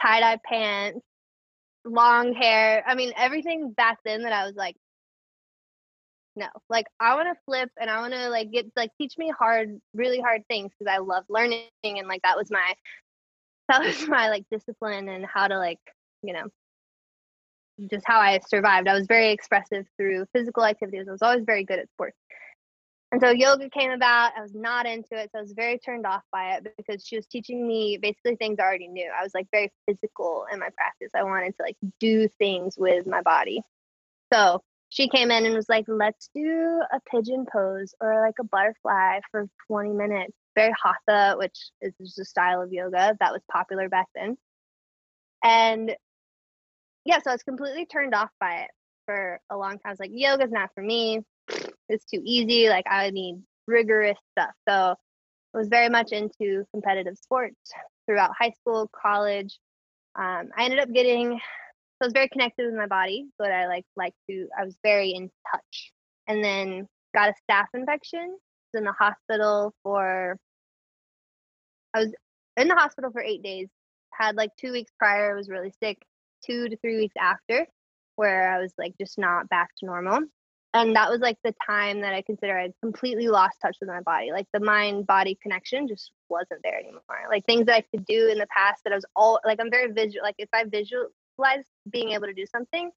tie-dye 0.01 0.39
pants 0.45 1.01
long 1.85 2.35
hair. 2.35 2.83
I 2.87 2.95
mean 2.95 3.13
everything 3.17 3.71
back 3.73 3.99
then 4.05 4.23
that 4.23 4.33
i 4.33 4.45
was 4.45 4.57
like 4.57 4.77
no. 6.35 6.49
Like 6.69 6.87
i 7.01 7.15
want 7.15 7.29
to 7.29 7.41
flip 7.47 7.71
and 7.81 7.89
i 7.89 8.01
want 8.01 8.13
to 8.13 8.29
like 8.29 8.51
get 8.51 8.67
like 8.77 8.91
teach 8.99 9.17
me 9.17 9.33
hard 9.37 9.81
really 9.95 10.21
hard 10.21 10.43
things 10.49 10.71
because 10.79 10.93
i 10.93 10.99
love 10.99 11.25
learning 11.29 11.69
and 11.85 12.09
like 12.09 12.23
that 12.23 12.37
was 12.37 12.51
my 12.51 12.75
that 13.69 13.81
was 13.83 14.09
my 14.09 14.29
like 14.29 14.45
discipline 14.51 15.09
and 15.09 15.25
how 15.25 15.49
to 15.49 15.59
like 15.59 15.81
you 16.23 16.33
know 16.33 16.45
just 17.91 18.07
how 18.07 18.19
i 18.19 18.39
survived. 18.49 18.89
I 18.89 18.95
was 18.95 19.07
very 19.07 19.31
expressive 19.31 19.87
through 19.97 20.27
physical 20.33 20.65
activities. 20.65 21.07
I 21.09 21.13
was 21.13 21.23
always 21.23 21.45
very 21.45 21.65
good 21.65 21.79
at 21.79 21.91
sports 21.91 22.17
and 23.13 23.21
so 23.21 23.31
yoga 23.31 23.71
came 23.71 23.93
about. 23.93 24.33
I 24.37 24.43
was 24.43 24.55
not 24.55 24.85
into 24.85 25.15
it. 25.15 25.31
So 25.33 25.39
I 25.39 25.43
was 25.43 25.53
very 25.53 25.79
turned 25.79 26.07
off 26.07 26.23
by 26.33 26.55
it 26.55 26.67
because 26.77 27.07
she 27.07 27.17
was 27.17 27.27
teaching 27.27 27.67
me 27.67 27.99
basically 27.99 28.37
things 28.37 28.59
I 28.59 28.65
already 28.65 28.89
knew. 28.89 29.09
I 29.17 29.23
was 29.23 29.33
like 29.33 29.47
very 29.53 29.73
physical 29.87 30.47
in 30.53 30.59
my 30.59 30.71
practice. 30.77 31.13
I 31.15 31.23
wanted 31.23 31.57
to 31.57 31.63
like 31.63 31.77
do 32.01 32.29
things 32.39 32.77
with 32.77 33.07
my 33.07 33.23
body. 33.23 33.63
So 34.33 34.63
she 34.89 35.09
came 35.09 35.31
in 35.31 35.47
and 35.47 35.55
was 35.55 35.69
like, 35.69 35.85
let's 35.87 36.31
do 36.35 36.83
a 36.93 37.01
pigeon 37.09 37.47
pose 37.51 37.95
or 38.01 38.21
like 38.21 38.35
a 38.41 38.45
butterfly 38.45 39.21
for 39.31 39.47
20 39.69 39.91
minutes. 39.91 40.33
Very 40.57 40.73
hatha, 40.83 41.37
which 41.39 41.71
is 41.81 41.93
just 42.01 42.19
a 42.19 42.25
style 42.25 42.61
of 42.61 42.73
yoga 42.73 43.17
that 43.21 43.33
was 43.33 43.43
popular 43.51 43.89
back 43.89 44.07
then. 44.17 44.37
And 45.45 45.95
yeah, 47.05 47.21
so 47.23 47.31
I 47.31 47.35
was 47.35 47.43
completely 47.45 47.87
turned 47.87 48.15
off 48.15 48.31
by 48.41 48.63
it 48.63 48.71
for 49.05 49.39
a 49.49 49.57
long 49.57 49.73
time. 49.73 49.81
I 49.85 49.91
was 49.91 50.01
like, 50.01 50.11
yoga's 50.13 50.51
not 50.51 50.71
for 50.75 50.83
me 50.83 51.21
it's 51.89 52.05
too 52.05 52.21
easy. 52.25 52.69
Like 52.69 52.87
I 52.91 53.11
need 53.11 53.43
rigorous 53.67 54.19
stuff. 54.33 54.51
So 54.69 54.95
I 55.55 55.59
was 55.59 55.69
very 55.69 55.89
much 55.89 56.13
into 56.13 56.65
competitive 56.73 57.17
sports 57.17 57.57
throughout 58.07 58.33
high 58.39 58.53
school, 58.53 58.91
college. 58.95 59.59
Um, 60.15 60.49
I 60.57 60.65
ended 60.65 60.81
up 60.81 60.93
getting, 60.93 61.33
so 61.33 62.03
I 62.03 62.05
was 62.05 62.13
very 62.13 62.29
connected 62.29 62.67
with 62.67 62.75
my 62.75 62.87
body, 62.87 63.27
but 63.39 63.53
I 63.53 63.67
like 63.67 63.85
like 63.97 64.15
to, 64.29 64.49
I 64.59 64.65
was 64.65 64.77
very 64.83 65.11
in 65.11 65.31
touch. 65.53 65.93
And 66.29 66.43
then 66.43 66.89
got 67.15 67.31
a 67.31 67.35
staph 67.51 67.67
infection. 67.75 68.29
Was 68.29 68.81
in 68.81 68.85
the 68.85 68.93
hospital 68.93 69.73
for, 69.83 70.37
I 71.95 72.01
was 72.01 72.15
in 72.57 72.69
the 72.69 72.75
hospital 72.75 73.11
for 73.11 73.23
eight 73.23 73.43
days. 73.43 73.69
Had 74.13 74.37
like 74.37 74.51
two 74.59 74.73
weeks 74.73 74.91
prior, 74.99 75.33
I 75.33 75.37
was 75.37 75.49
really 75.49 75.73
sick. 75.83 75.99
Two 76.45 76.69
to 76.69 76.77
three 76.79 76.97
weeks 76.97 77.15
after, 77.19 77.67
where 78.17 78.53
I 78.53 78.61
was 78.61 78.73
like 78.79 78.95
just 79.01 79.19
not 79.19 79.49
back 79.49 79.71
to 79.79 79.87
normal 79.87 80.21
and 80.83 80.97
that 80.97 81.11
was 81.11 81.21
like 81.21 81.37
the 81.45 81.55
time 81.65 82.01
that 82.01 82.13
I 82.15 82.23
consider 82.23 82.59
I'd 82.59 82.73
completely 82.83 83.29
lost 83.29 83.59
touch 83.63 83.77
with 83.81 83.89
my 83.89 84.01
body. 84.01 84.33
Like 84.33 84.47
the 84.53 84.61
mind 84.61 85.07
body 85.07 85.39
connection 85.43 85.87
just 85.87 86.13
wasn't 86.29 86.61
there 86.65 86.79
anymore. 86.79 87.03
Like 87.31 87.45
things 87.47 87.67
that 87.67 87.77
I 87.77 87.81
could 87.83 88.05
do 88.05 88.29
in 88.29 88.39
the 88.39 88.47
past 88.49 88.83
that 88.85 88.93
I 88.93 88.97
was 88.97 89.07
all 89.15 89.39
like 89.45 89.61
I'm 89.61 89.71
very 89.71 89.93
visual. 89.93 90.25
Like 90.25 90.37
if 90.39 90.49
I 90.53 90.65
visualize 90.65 91.65
being 91.91 92.11
able 92.11 92.27
to 92.27 92.35
do 92.35 92.47
something, 92.47 92.91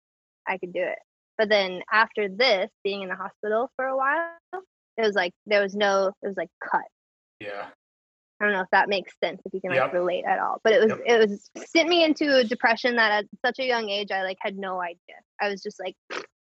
I 0.47 0.57
could 0.57 0.73
do 0.73 0.81
it. 0.81 0.97
But 1.37 1.49
then 1.49 1.81
after 1.91 2.27
this, 2.27 2.69
being 2.83 3.01
in 3.01 3.09
the 3.09 3.15
hospital 3.15 3.71
for 3.75 3.85
a 3.85 3.95
while, 3.95 4.33
it 4.53 5.01
was 5.01 5.15
like 5.15 5.33
there 5.45 5.61
was 5.61 5.75
no, 5.75 6.11
it 6.21 6.27
was 6.27 6.37
like 6.37 6.49
cut. 6.61 6.81
Yeah. 7.39 7.67
I 8.41 8.45
don't 8.45 8.53
know 8.53 8.61
if 8.61 8.69
that 8.71 8.89
makes 8.89 9.13
sense 9.23 9.41
if 9.45 9.53
you 9.53 9.61
can 9.61 9.71
like 9.71 9.79
Yep. 9.79 9.93
relate 9.93 10.23
at 10.25 10.39
all. 10.39 10.61
But 10.63 10.73
it 10.73 10.81
was 10.81 10.89
Yep. 10.89 11.01
it 11.05 11.29
was 11.29 11.49
sent 11.67 11.89
me 11.89 12.03
into 12.03 12.37
a 12.37 12.43
depression 12.43 12.95
that 12.95 13.11
at 13.11 13.25
such 13.45 13.59
a 13.59 13.65
young 13.65 13.89
age 13.89 14.11
I 14.11 14.23
like 14.23 14.37
had 14.39 14.57
no 14.57 14.81
idea. 14.81 15.17
I 15.41 15.49
was 15.49 15.61
just 15.61 15.79
like 15.79 15.95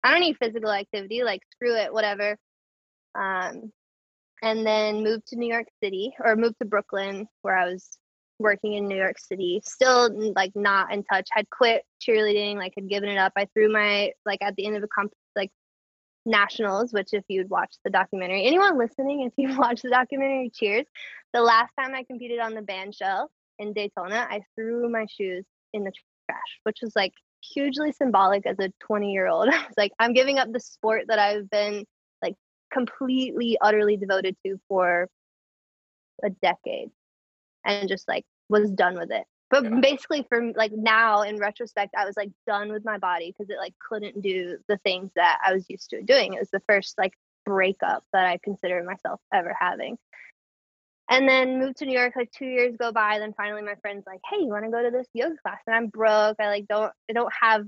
I 0.04 0.10
don't 0.10 0.20
need 0.20 0.36
physical 0.38 0.70
activity, 0.70 1.24
like 1.24 1.40
screw 1.52 1.74
it, 1.74 1.92
whatever. 1.92 2.36
Um 3.18 3.72
and 4.42 4.66
then 4.66 5.02
moved 5.02 5.26
to 5.28 5.36
New 5.36 5.52
York 5.52 5.66
City 5.82 6.12
or 6.22 6.36
moved 6.36 6.56
to 6.60 6.66
Brooklyn 6.66 7.26
where 7.42 7.56
I 7.56 7.66
was 7.66 7.98
working 8.38 8.74
in 8.74 8.86
New 8.86 8.96
York 8.96 9.18
City. 9.18 9.60
Still 9.64 10.32
like 10.34 10.52
not 10.54 10.92
in 10.92 11.02
touch. 11.04 11.28
Had 11.32 11.48
quit 11.50 11.82
cheerleading, 12.00 12.56
like 12.56 12.72
had 12.76 12.88
given 12.88 13.08
it 13.08 13.18
up. 13.18 13.32
I 13.36 13.46
threw 13.54 13.72
my 13.72 14.12
like 14.26 14.42
at 14.42 14.54
the 14.56 14.66
end 14.66 14.76
of 14.76 14.82
a 14.82 14.88
comp 14.88 15.12
like 15.34 15.50
nationals, 16.26 16.92
which 16.92 17.12
if 17.12 17.24
you'd 17.28 17.50
watched 17.50 17.78
the 17.84 17.90
documentary, 17.90 18.44
anyone 18.44 18.78
listening, 18.78 19.22
if 19.22 19.32
you've 19.36 19.58
watched 19.64 19.82
the 19.82 19.90
documentary, 19.90 20.50
cheers. 20.54 20.86
The 21.32 21.40
last 21.40 21.72
time 21.78 21.94
I 21.94 22.04
competed 22.04 22.38
on 22.38 22.54
the 22.54 22.62
band 22.62 22.94
shell 22.94 23.30
in 23.58 23.72
Daytona, 23.72 24.26
I 24.28 24.42
threw 24.54 24.88
my 24.88 25.06
shoes 25.06 25.44
in 25.72 25.84
the 25.84 25.92
trash, 26.28 26.60
which 26.64 26.78
was 26.82 26.92
like 26.94 27.12
hugely 27.52 27.92
symbolic 27.92 28.46
as 28.46 28.58
a 28.58 28.72
20 28.80 29.12
year 29.12 29.26
old. 29.28 29.48
I 29.52 29.58
was 29.66 29.74
like, 29.76 29.92
I'm 29.98 30.12
giving 30.12 30.38
up 30.38 30.52
the 30.52 30.60
sport 30.60 31.04
that 31.08 31.18
I've 31.18 31.50
been 31.50 31.84
like 32.22 32.34
completely, 32.72 33.58
utterly 33.60 33.96
devoted 33.96 34.36
to 34.44 34.58
for 34.68 35.08
a 36.22 36.30
decade 36.30 36.90
and 37.64 37.88
just 37.88 38.08
like 38.08 38.24
was 38.48 38.70
done 38.70 38.94
with 38.96 39.10
it. 39.10 39.24
But 39.50 39.64
Yeah. 39.64 39.80
basically, 39.80 40.24
for 40.28 40.52
like 40.54 40.72
now 40.72 41.22
in 41.22 41.38
retrospect, 41.38 41.94
I 41.96 42.04
was 42.06 42.16
like 42.16 42.30
done 42.46 42.72
with 42.72 42.84
my 42.84 42.98
body 42.98 43.32
because 43.32 43.50
it 43.50 43.58
like 43.58 43.74
couldn't 43.78 44.22
do 44.22 44.58
the 44.68 44.78
things 44.78 45.10
that 45.16 45.38
I 45.46 45.52
was 45.52 45.68
used 45.68 45.90
to 45.90 46.02
doing. 46.02 46.34
It 46.34 46.40
was 46.40 46.50
the 46.50 46.62
first 46.68 46.98
like 46.98 47.12
breakup 47.44 48.04
that 48.12 48.26
I 48.26 48.38
consider 48.42 48.82
myself 48.82 49.20
ever 49.32 49.54
having. 49.58 49.98
And 51.10 51.28
then 51.28 51.58
moved 51.58 51.78
to 51.78 51.86
New 51.86 51.98
York 51.98 52.14
like 52.16 52.30
two 52.32 52.46
years 52.46 52.76
go 52.78 52.90
by. 52.90 53.18
Then 53.18 53.34
finally 53.36 53.62
my 53.62 53.74
friend's 53.82 54.06
like, 54.06 54.20
Hey, 54.30 54.40
you 54.40 54.48
wanna 54.48 54.70
go 54.70 54.82
to 54.82 54.90
this 54.90 55.06
yoga 55.12 55.36
class? 55.42 55.60
And 55.66 55.76
I'm 55.76 55.88
broke. 55.88 56.36
I 56.40 56.46
like 56.46 56.66
don't 56.66 56.92
I 57.10 57.12
don't 57.12 57.32
have 57.40 57.66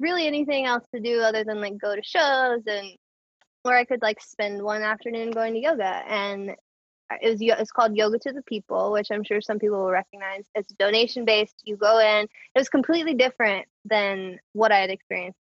really 0.00 0.26
anything 0.26 0.64
else 0.64 0.84
to 0.94 1.00
do 1.00 1.20
other 1.20 1.44
than 1.44 1.60
like 1.60 1.78
go 1.78 1.94
to 1.94 2.02
shows 2.02 2.62
and 2.66 2.96
where 3.62 3.76
I 3.76 3.84
could 3.84 4.02
like 4.02 4.20
spend 4.20 4.62
one 4.62 4.82
afternoon 4.82 5.30
going 5.30 5.54
to 5.54 5.60
yoga. 5.60 6.02
And 6.08 6.54
it 7.20 7.30
was 7.30 7.40
it's 7.40 7.70
called 7.70 7.96
Yoga 7.96 8.18
to 8.20 8.32
the 8.32 8.42
People, 8.42 8.92
which 8.92 9.08
I'm 9.10 9.24
sure 9.24 9.40
some 9.40 9.58
people 9.58 9.78
will 9.78 9.90
recognize. 9.90 10.44
It's 10.54 10.72
donation 10.74 11.24
based. 11.24 11.62
You 11.64 11.76
go 11.76 11.98
in. 11.98 12.24
It 12.24 12.58
was 12.58 12.68
completely 12.68 13.14
different 13.14 13.66
than 13.84 14.38
what 14.52 14.72
I 14.72 14.78
had 14.78 14.90
experienced 14.90 15.38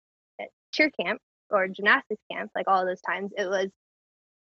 at 0.40 0.48
cheer 0.72 0.90
camp 0.90 1.20
or 1.50 1.68
gymnastics 1.68 2.22
camp. 2.30 2.50
Like 2.54 2.68
all 2.68 2.84
those 2.84 3.00
times, 3.00 3.32
it 3.36 3.48
was 3.48 3.70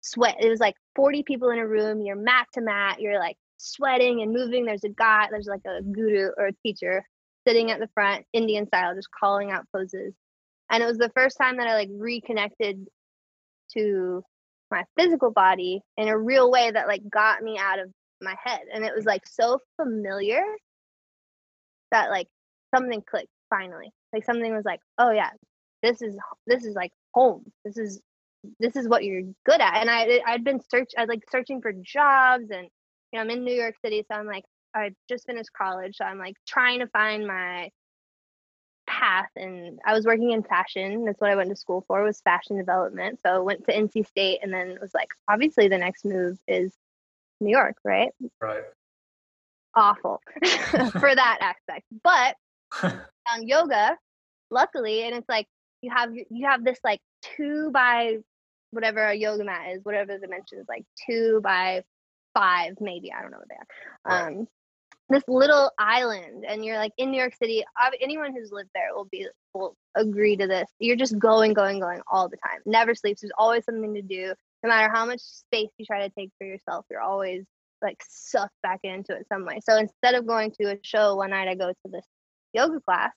sweat. 0.07 0.37
It 0.41 0.49
was 0.49 0.61
like 0.61 0.77
40 0.95 1.23
people 1.23 1.51
in 1.51 1.59
a 1.59 1.67
room. 1.67 2.03
You're 2.03 2.17
mat 2.17 2.47
to 2.55 2.61
mat. 2.61 3.01
You're 3.01 3.19
like 3.19 3.37
sweating 3.59 4.23
and 4.23 4.33
moving. 4.33 4.65
There's 4.65 4.85
a 4.85 4.91
guy. 4.91 5.29
There's 5.31 5.47
like 5.47 5.65
a 5.67 5.83
guru 5.83 6.31
or 6.37 6.47
a 6.47 6.53
teacher 6.65 7.05
sitting 7.47 7.71
at 7.71 7.81
the 7.81 7.89
front, 7.95 8.25
Indian 8.33 8.67
style, 8.67 8.95
just 8.95 9.11
calling 9.11 9.51
out 9.51 9.67
poses. 9.75 10.15
And 10.71 10.83
it 10.83 10.87
was 10.87 10.99
the 10.99 11.13
first 11.15 11.39
time 11.41 11.59
that 11.59 11.69
I 11.69 11.75
like 11.75 11.91
reconnected 11.93 12.87
to 13.75 14.23
my 14.71 14.85
physical 14.99 15.31
body 15.31 15.81
in 15.97 16.09
a 16.09 16.19
real 16.19 16.51
way 16.51 16.71
that 16.71 16.89
like 16.89 17.03
got 17.09 17.43
me 17.43 17.59
out 17.59 17.79
of 17.79 17.91
my 18.21 18.35
head 18.43 18.61
and 18.73 18.85
it 18.85 18.95
was 18.95 19.05
like 19.05 19.27
so 19.27 19.59
familiar 19.77 20.43
that 21.91 22.11
like 22.11 22.29
something 22.75 23.03
clicked 23.09 23.29
finally 23.51 23.91
like 24.13 24.25
something 24.25 24.55
was 24.55 24.65
like 24.65 24.81
oh 24.99 25.11
yeah 25.11 25.31
this 25.83 26.01
is 26.03 26.17
this 26.47 26.65
is 26.65 26.75
like 26.75 26.91
home 27.15 27.45
this 27.65 27.77
is 27.77 28.01
this 28.59 28.77
is 28.77 28.89
what 28.89 29.05
you're 29.05 29.23
good 29.45 29.61
at 29.61 29.77
and 29.77 29.91
i 29.91 30.21
i'd 30.27 30.45
been 30.45 30.61
search 30.71 30.91
i 30.99 31.05
like 31.05 31.23
searching 31.31 31.61
for 31.61 31.73
jobs 31.73 32.51
and 32.51 32.69
you 33.13 33.19
know 33.19 33.21
i'm 33.21 33.31
in 33.31 33.45
new 33.45 33.55
york 33.55 33.75
city 33.85 34.05
so 34.11 34.19
i'm 34.19 34.27
like 34.27 34.45
i 34.75 34.91
just 35.09 35.27
finished 35.27 35.51
college 35.57 35.97
so 35.97 36.05
i'm 36.05 36.19
like 36.19 36.37
trying 36.47 36.81
to 36.81 36.87
find 36.89 37.27
my 37.27 37.69
path 38.87 39.31
and 39.37 39.79
I 39.85 39.93
was 39.93 40.07
working 40.07 40.31
in 40.31 40.43
fashion. 40.43 41.05
That's 41.05 41.21
what 41.21 41.31
I 41.31 41.37
went 41.37 41.51
to 41.51 41.57
school 41.57 41.85
for 41.87 42.03
was 42.03 42.21
fashion 42.21 42.57
development. 42.57 43.19
So 43.25 43.35
I 43.35 43.39
went 43.39 43.65
to 43.67 43.75
NC 43.75 44.07
State 44.07 44.41
and 44.43 44.53
then 44.53 44.69
it 44.69 44.81
was 44.81 44.95
like, 44.95 45.09
obviously 45.29 45.69
the 45.69 45.79
next 45.79 46.05
move 46.05 46.39
is 46.47 46.73
New 47.41 47.51
York, 47.51 47.77
right? 47.85 48.11
Right. 48.41 48.63
Awful 49.75 50.23
for 50.93 51.15
that 51.15 51.39
aspect. 51.41 51.85
But 52.03 52.37
found 52.73 53.49
yoga, 53.49 53.97
luckily, 54.51 55.03
and 55.03 55.15
it's 55.15 55.29
like 55.29 55.47
you 55.83 55.91
have 55.95 56.15
you 56.15 56.47
have 56.47 56.65
this 56.65 56.79
like 56.83 57.01
two 57.21 57.71
by 57.73 58.17
whatever 58.77 59.01
a 59.01 59.15
yoga 59.15 59.43
mat 59.43 59.71
is, 59.73 59.85
whatever 59.85 60.13
the 60.13 60.21
dimensions, 60.21 60.67
like 60.69 60.85
two 61.07 61.41
by 61.43 61.83
five, 62.35 62.75
maybe. 62.81 63.13
I 63.13 63.23
don't 63.23 63.33
know 63.33 63.39
what 63.39 63.49
they 63.49 63.57
are. 63.57 64.27
Right. 64.27 64.39
Um 64.39 64.49
this 65.09 65.23
little 65.29 65.71
island 65.79 66.45
and 66.47 66.65
you're 66.65 66.79
like 66.79 66.93
in 66.99 67.11
New 67.11 67.19
York 67.19 67.35
City. 67.37 67.65
Anyone 68.01 68.35
who's 68.35 68.51
lived 68.51 68.71
there 68.75 68.95
will 68.95 69.09
be 69.11 69.27
will 69.55 69.77
agree 69.95 70.37
to 70.37 70.47
this. 70.47 70.69
You're 70.81 70.97
just 70.97 71.19
going, 71.19 71.53
going, 71.53 71.81
going 71.81 72.01
all 72.11 72.29
the 72.29 72.37
time. 72.39 72.61
Never 72.67 72.95
sleeps. 72.95 73.21
There's 73.21 73.33
always 73.39 73.65
something 73.65 73.95
to 73.95 74.03
do. 74.03 74.35
No 74.63 74.69
matter 74.69 74.93
how 74.93 75.07
much 75.07 75.21
space 75.21 75.71
you 75.79 75.87
try 75.87 76.07
to 76.07 76.15
take 76.15 76.31
for 76.39 76.47
yourself, 76.47 76.87
you're 76.91 77.01
always 77.01 77.45
like 77.83 78.03
sucked 78.09 78.61
back 78.63 78.81
into 78.83 79.15
it 79.15 79.27
some 79.29 79.45
way. 79.45 79.61
So 79.63 79.77
instead 79.77 80.15
of 80.15 80.27
going 80.27 80.51
to 80.61 80.73
a 80.73 80.79
show 80.83 81.15
one 81.15 81.31
night, 81.31 81.49
I 81.49 81.55
go 81.55 81.69
to 81.69 81.91
this 81.91 82.07
yoga 82.53 82.81
class 82.81 83.13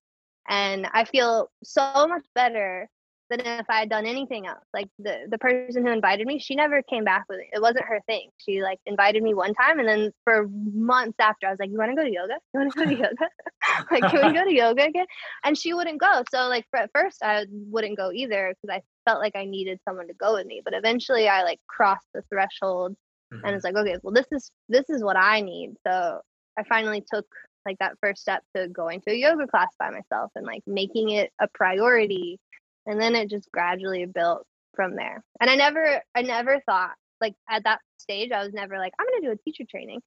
and 0.48 0.88
I 0.94 1.06
feel 1.06 1.50
so 1.64 2.08
much 2.08 2.26
better 2.36 2.88
than 3.30 3.42
if 3.42 3.66
I 3.70 3.80
had 3.80 3.90
done 3.90 4.06
anything 4.06 4.48
else. 4.48 4.64
Like 4.74 4.88
the 5.00 5.28
the 5.30 5.38
person 5.38 5.86
who 5.86 5.92
invited 5.92 6.28
me, 6.28 6.40
she 6.40 6.56
never 6.56 6.82
came 6.84 7.04
back 7.04 7.26
with 7.30 7.40
it. 7.40 7.48
It 7.54 7.62
wasn't 7.62 7.86
her 7.86 8.00
thing. 8.08 8.30
She 8.38 8.62
like 8.62 8.80
invited 8.86 9.22
me 9.24 9.34
one 9.34 9.54
time 9.54 9.80
and 9.80 9.88
then 9.88 10.12
for 10.24 10.48
months 10.50 11.18
after 11.20 11.48
I 11.48 11.52
was 11.52 11.60
like, 11.60 11.70
You 11.72 11.78
wanna 11.78 11.96
go 11.96 12.04
to 12.04 12.12
yoga? 12.12 12.36
You 12.54 12.60
wanna 12.60 12.72
go 12.72 12.86
to 12.86 12.96
yoga? 12.96 13.30
like, 13.92 14.08
can 14.08 14.22
we 14.22 14.34
go 14.34 14.44
to 14.44 14.54
yoga 14.54 14.86
again? 14.86 15.06
And 15.44 15.58
she 15.58 15.74
wouldn't 15.74 16.00
go. 16.00 16.24
So 16.32 16.48
like 16.48 16.66
for 16.72 16.80
at 16.80 16.92
first 16.94 17.24
I 17.24 17.46
wouldn't 17.50 17.98
go 17.98 18.12
either 18.12 18.54
because 18.62 18.76
I 18.76 18.82
felt 19.10 19.22
like 19.22 19.36
I 19.36 19.46
needed 19.46 19.80
someone 19.88 20.08
to 20.08 20.14
go 20.14 20.34
with 20.36 20.46
me. 20.48 20.62
But 20.64 20.74
eventually 20.76 21.28
I 21.28 21.44
like 21.44 21.60
crossed 21.68 22.08
the 22.14 22.24
threshold 22.30 22.96
and 23.44 23.54
Mhm. 23.54 23.56
it's 23.56 23.64
like 23.64 23.76
okay 23.76 23.98
well 24.04 24.14
this 24.14 24.28
is 24.32 24.52
this 24.70 24.90
is 24.90 25.04
what 25.04 25.16
i 25.18 25.42
need 25.42 25.74
so 25.86 26.20
i 26.58 26.64
finally 26.64 27.04
took 27.12 27.26
like 27.66 27.78
that 27.80 27.94
first 28.02 28.22
step 28.22 28.44
to 28.56 28.68
going 28.70 29.02
to 29.02 29.12
a 29.12 29.16
yoga 29.16 29.48
class 29.48 29.70
by 29.80 29.90
myself 29.90 30.32
and 30.36 30.46
like 30.46 30.62
making 30.66 31.10
it 31.10 31.32
a 31.42 31.48
priority 31.54 32.40
and 32.86 33.00
then 33.02 33.16
it 33.16 33.30
just 33.30 33.52
gradually 33.52 34.06
built 34.06 34.46
from 34.76 34.96
there 34.96 35.24
and 35.42 35.50
i 35.50 35.56
never 35.56 36.02
i 36.16 36.22
never 36.22 36.60
thought 36.66 36.92
like 37.22 37.34
at 37.50 37.64
that 37.64 37.80
stage 37.98 38.32
i 38.32 38.44
was 38.44 38.54
never 38.54 38.78
like 38.78 38.94
i'm 39.00 39.06
going 39.08 39.22
to 39.22 39.28
do 39.28 39.34
a 39.34 39.38
teacher 39.44 39.64
training 39.70 40.00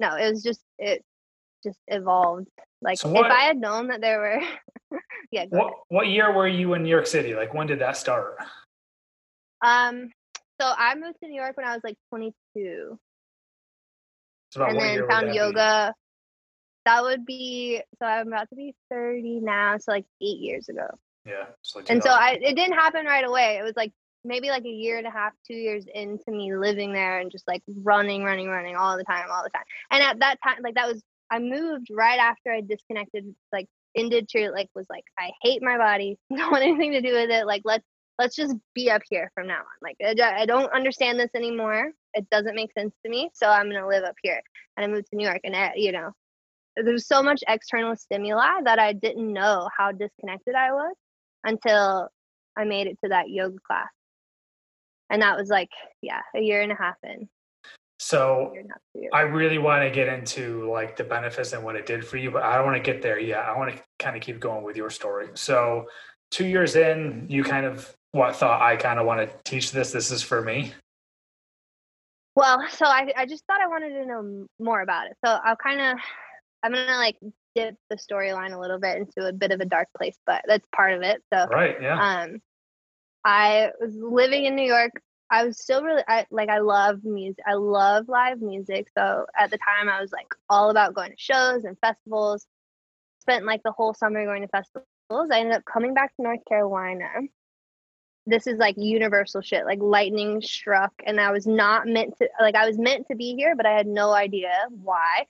no 0.00 0.14
it 0.16 0.28
was 0.30 0.42
just 0.42 0.60
it 0.78 1.02
just 1.64 1.78
evolved 1.88 2.46
like 2.82 2.98
So 2.98 3.10
if 3.16 3.24
i 3.24 3.42
had 3.42 3.56
known 3.56 3.88
that 3.88 4.00
there 4.00 4.18
were 4.20 4.98
yeah 5.32 5.46
What 5.50 5.72
what 5.88 6.06
year 6.08 6.32
were 6.32 6.46
you 6.48 6.74
in 6.74 6.82
New 6.82 6.88
York 6.90 7.06
City? 7.06 7.34
Like 7.34 7.52
when 7.54 7.66
did 7.66 7.80
that 7.80 7.96
start? 7.96 8.36
um 9.64 10.10
so 10.60 10.72
i 10.76 10.94
moved 10.94 11.16
to 11.22 11.28
new 11.28 11.34
york 11.40 11.56
when 11.56 11.66
i 11.66 11.72
was 11.74 11.82
like 11.82 11.96
22 12.10 12.98
It's 14.48 14.56
about 14.56 14.70
and 14.70 14.80
then 14.80 15.08
found 15.08 15.26
that 15.28 15.32
be? 15.32 15.38
yoga. 15.38 15.94
That 16.84 17.02
would 17.02 17.26
be 17.26 17.82
so 17.98 18.06
I'm 18.06 18.28
about 18.28 18.48
to 18.48 18.56
be 18.56 18.74
30 18.90 19.40
now, 19.40 19.76
so 19.78 19.92
like 19.92 20.06
eight 20.22 20.38
years 20.38 20.68
ago. 20.70 20.86
Yeah. 21.28 21.46
like 21.74 21.90
And 21.90 22.02
so 22.02 22.10
I 22.10 22.38
it 22.40 22.56
didn't 22.56 22.74
happen 22.74 23.04
right 23.06 23.24
away. 23.24 23.58
It 23.58 23.64
was 23.64 23.76
like 23.76 23.92
maybe 24.24 24.48
like 24.48 24.64
a 24.64 24.68
year 24.70 24.98
and 24.98 25.06
a 25.06 25.10
half, 25.10 25.32
two 25.46 25.54
years 25.54 25.86
into 25.92 26.30
me 26.30 26.54
living 26.54 26.92
there 26.92 27.18
and 27.20 27.30
just 27.30 27.46
like 27.46 27.62
running, 27.82 28.22
running, 28.24 28.48
running 28.48 28.76
all 28.76 28.96
the 28.96 29.04
time, 29.04 29.26
all 29.30 29.42
the 29.42 29.50
time. 29.50 29.64
And 29.90 30.02
at 30.02 30.20
that 30.20 30.38
time, 30.42 30.58
like 30.62 30.74
that 30.74 30.88
was 30.88 31.02
I 31.30 31.38
moved 31.38 31.88
right 31.90 32.18
after 32.18 32.50
I 32.52 32.62
disconnected, 32.62 33.34
like 33.52 33.66
ended 33.94 34.28
cheer, 34.28 34.50
like 34.52 34.68
was 34.74 34.86
like 34.88 35.04
I 35.18 35.30
hate 35.42 35.62
my 35.62 35.76
body, 35.76 36.18
don't 36.34 36.50
want 36.50 36.64
anything 36.64 36.92
to 36.92 37.00
do 37.02 37.12
with 37.14 37.30
it. 37.30 37.46
Like 37.46 37.62
let's 37.64 37.84
let's 38.18 38.34
just 38.34 38.54
be 38.74 38.90
up 38.90 39.02
here 39.08 39.30
from 39.34 39.46
now 39.46 39.58
on. 39.60 39.64
Like 39.82 39.96
I, 40.04 40.14
don't- 40.14 40.34
I 40.34 40.46
don't 40.46 40.72
understand 40.72 41.20
this 41.20 41.30
anymore. 41.34 41.92
It 42.14 42.28
doesn't 42.30 42.56
make 42.56 42.72
sense 42.72 42.94
to 43.04 43.10
me, 43.10 43.30
so 43.34 43.48
I'm 43.48 43.70
gonna 43.70 43.86
live 43.86 44.04
up 44.04 44.16
here. 44.22 44.40
And 44.76 44.84
I 44.84 44.88
moved 44.88 45.08
to 45.10 45.16
New 45.16 45.26
York, 45.26 45.40
and 45.44 45.54
I, 45.54 45.72
you 45.76 45.92
know, 45.92 46.12
there's 46.76 47.06
so 47.06 47.22
much 47.22 47.42
external 47.46 47.94
stimuli 47.96 48.62
that 48.64 48.78
I 48.78 48.92
didn't 48.92 49.32
know 49.32 49.68
how 49.76 49.92
disconnected 49.92 50.54
I 50.54 50.72
was 50.72 50.94
until 51.44 52.08
I 52.56 52.64
made 52.64 52.86
it 52.86 52.98
to 53.04 53.10
that 53.10 53.30
yoga 53.30 53.58
class. 53.66 53.88
And 55.10 55.22
that 55.22 55.38
was 55.38 55.48
like, 55.48 55.70
yeah, 56.02 56.20
a 56.34 56.40
year 56.40 56.60
and 56.60 56.72
a 56.72 56.74
half 56.74 56.96
in. 57.02 57.28
So 57.98 58.50
Year 58.52 58.62
and 58.62 58.70
a 58.70 58.74
half. 58.74 59.12
I 59.12 59.22
really 59.22 59.58
want 59.58 59.82
to 59.82 59.90
get 59.90 60.08
into 60.08 60.70
like 60.70 60.96
the 60.96 61.04
benefits 61.04 61.52
and 61.52 61.64
what 61.64 61.76
it 61.76 61.86
did 61.86 62.06
for 62.06 62.16
you, 62.16 62.30
but 62.30 62.42
I 62.42 62.56
don't 62.56 62.66
want 62.66 62.76
to 62.76 62.92
get 62.92 63.02
there 63.02 63.18
yet. 63.18 63.44
I 63.44 63.56
want 63.56 63.74
to 63.74 63.82
kind 63.98 64.16
of 64.16 64.22
keep 64.22 64.38
going 64.38 64.64
with 64.64 64.76
your 64.76 64.90
story. 64.90 65.28
So 65.34 65.86
two 66.30 66.46
years 66.46 66.76
in, 66.76 67.26
you 67.28 67.42
kind 67.42 67.66
of 67.66 67.92
what 68.12 68.36
thought 68.36 68.60
I 68.60 68.76
kind 68.76 68.98
of 68.98 69.06
want 69.06 69.28
to 69.28 69.34
teach 69.44 69.72
this. 69.72 69.92
This 69.92 70.10
is 70.10 70.22
for 70.22 70.42
me. 70.42 70.72
Well, 72.36 72.64
so 72.70 72.86
I, 72.86 73.12
I 73.16 73.26
just 73.26 73.44
thought 73.46 73.60
I 73.60 73.66
wanted 73.66 73.90
to 73.90 74.06
know 74.06 74.46
more 74.60 74.80
about 74.80 75.06
it. 75.06 75.16
So 75.24 75.38
I'll 75.44 75.56
kind 75.56 75.80
of, 75.80 75.98
I'm 76.62 76.72
going 76.72 76.86
to 76.86 76.96
like 76.96 77.16
dip 77.58 77.76
the 77.90 77.96
storyline 77.96 78.54
a 78.54 78.58
little 78.58 78.78
bit 78.78 78.98
into 78.98 79.28
a 79.28 79.32
bit 79.32 79.50
of 79.50 79.60
a 79.60 79.64
dark 79.64 79.88
place, 79.96 80.16
but 80.26 80.42
that's 80.46 80.66
part 80.74 80.92
of 80.92 81.02
it. 81.02 81.22
So 81.32 81.46
Right. 81.46 81.76
Yeah. 81.80 82.22
Um, 82.22 82.38
I 83.24 83.70
was 83.80 83.94
living 83.94 84.44
in 84.44 84.56
New 84.56 84.66
York 84.66 84.92
I 85.30 85.44
was 85.44 85.58
still 85.58 85.82
really 85.82 86.02
I 86.08 86.26
like 86.30 86.48
I 86.48 86.58
love 86.58 87.04
music. 87.04 87.44
I 87.46 87.54
love 87.54 88.08
live 88.08 88.40
music. 88.40 88.88
So 88.96 89.26
at 89.38 89.50
the 89.50 89.58
time 89.58 89.88
I 89.88 90.00
was 90.00 90.10
like 90.10 90.28
all 90.48 90.70
about 90.70 90.94
going 90.94 91.10
to 91.10 91.16
shows 91.18 91.64
and 91.64 91.78
festivals. 91.80 92.46
Spent 93.20 93.44
like 93.44 93.62
the 93.62 93.72
whole 93.72 93.92
summer 93.92 94.24
going 94.24 94.42
to 94.42 94.48
festivals. 94.48 94.84
I 95.10 95.40
ended 95.40 95.56
up 95.56 95.64
coming 95.66 95.92
back 95.92 96.16
to 96.16 96.22
North 96.22 96.44
Carolina. 96.48 97.08
This 98.26 98.46
is 98.46 98.58
like 98.58 98.76
universal 98.78 99.42
shit. 99.42 99.66
Like 99.66 99.80
lightning 99.82 100.40
struck 100.40 100.92
and 101.04 101.20
I 101.20 101.30
was 101.30 101.46
not 101.46 101.86
meant 101.86 102.16
to 102.18 102.28
like 102.40 102.54
I 102.54 102.66
was 102.66 102.78
meant 102.78 103.06
to 103.10 103.16
be 103.16 103.34
here, 103.34 103.54
but 103.54 103.66
I 103.66 103.72
had 103.72 103.86
no 103.86 104.12
idea 104.12 104.52
why. 104.70 105.26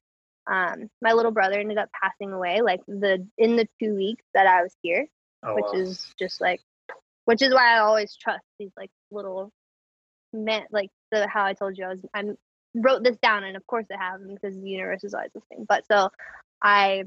Um 0.50 0.88
my 1.02 1.12
little 1.12 1.32
brother 1.32 1.58
ended 1.58 1.78
up 1.78 1.90
passing 2.02 2.32
away 2.32 2.60
like 2.62 2.80
the 2.86 3.26
in 3.38 3.56
the 3.56 3.68
2 3.82 3.94
weeks 3.94 4.24
that 4.34 4.46
I 4.46 4.62
was 4.62 4.74
here, 4.82 5.06
Oh, 5.42 5.54
which 5.54 5.66
wow. 5.66 5.72
is 5.74 6.14
just 6.18 6.40
like 6.40 6.60
which 7.26 7.42
is 7.42 7.52
why 7.52 7.74
I 7.76 7.80
always 7.80 8.16
trust 8.16 8.44
these 8.58 8.72
like 8.76 8.90
little 9.10 9.52
meant 10.32 10.66
like 10.72 10.90
the 11.10 11.26
how 11.28 11.44
I 11.44 11.54
told 11.54 11.78
you 11.78 11.84
I 11.84 11.88
was 11.88 12.04
I 12.14 12.22
wrote 12.74 13.02
this 13.04 13.16
down 13.18 13.44
and 13.44 13.56
of 13.56 13.66
course 13.66 13.86
it 13.90 13.96
happened 13.96 14.38
because 14.40 14.58
the 14.58 14.68
universe 14.68 15.04
is 15.04 15.14
always 15.14 15.30
listening. 15.34 15.66
But 15.68 15.84
so 15.86 16.10
I 16.62 17.04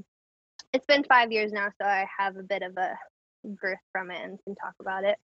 it's 0.74 0.86
been 0.86 1.04
five 1.04 1.32
years 1.32 1.52
now, 1.52 1.70
so 1.82 1.88
I 1.88 2.08
have 2.20 2.38
a 2.38 2.44
bit 2.44 2.64
of 2.64 2.78
a 2.78 2.96
girth 3.62 3.80
from 3.92 4.12
it 4.12 4.22
and 4.24 4.40
can 4.44 4.56
talk 4.56 4.76
about 4.80 5.04
it. 5.04 5.18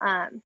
Um 0.00 0.42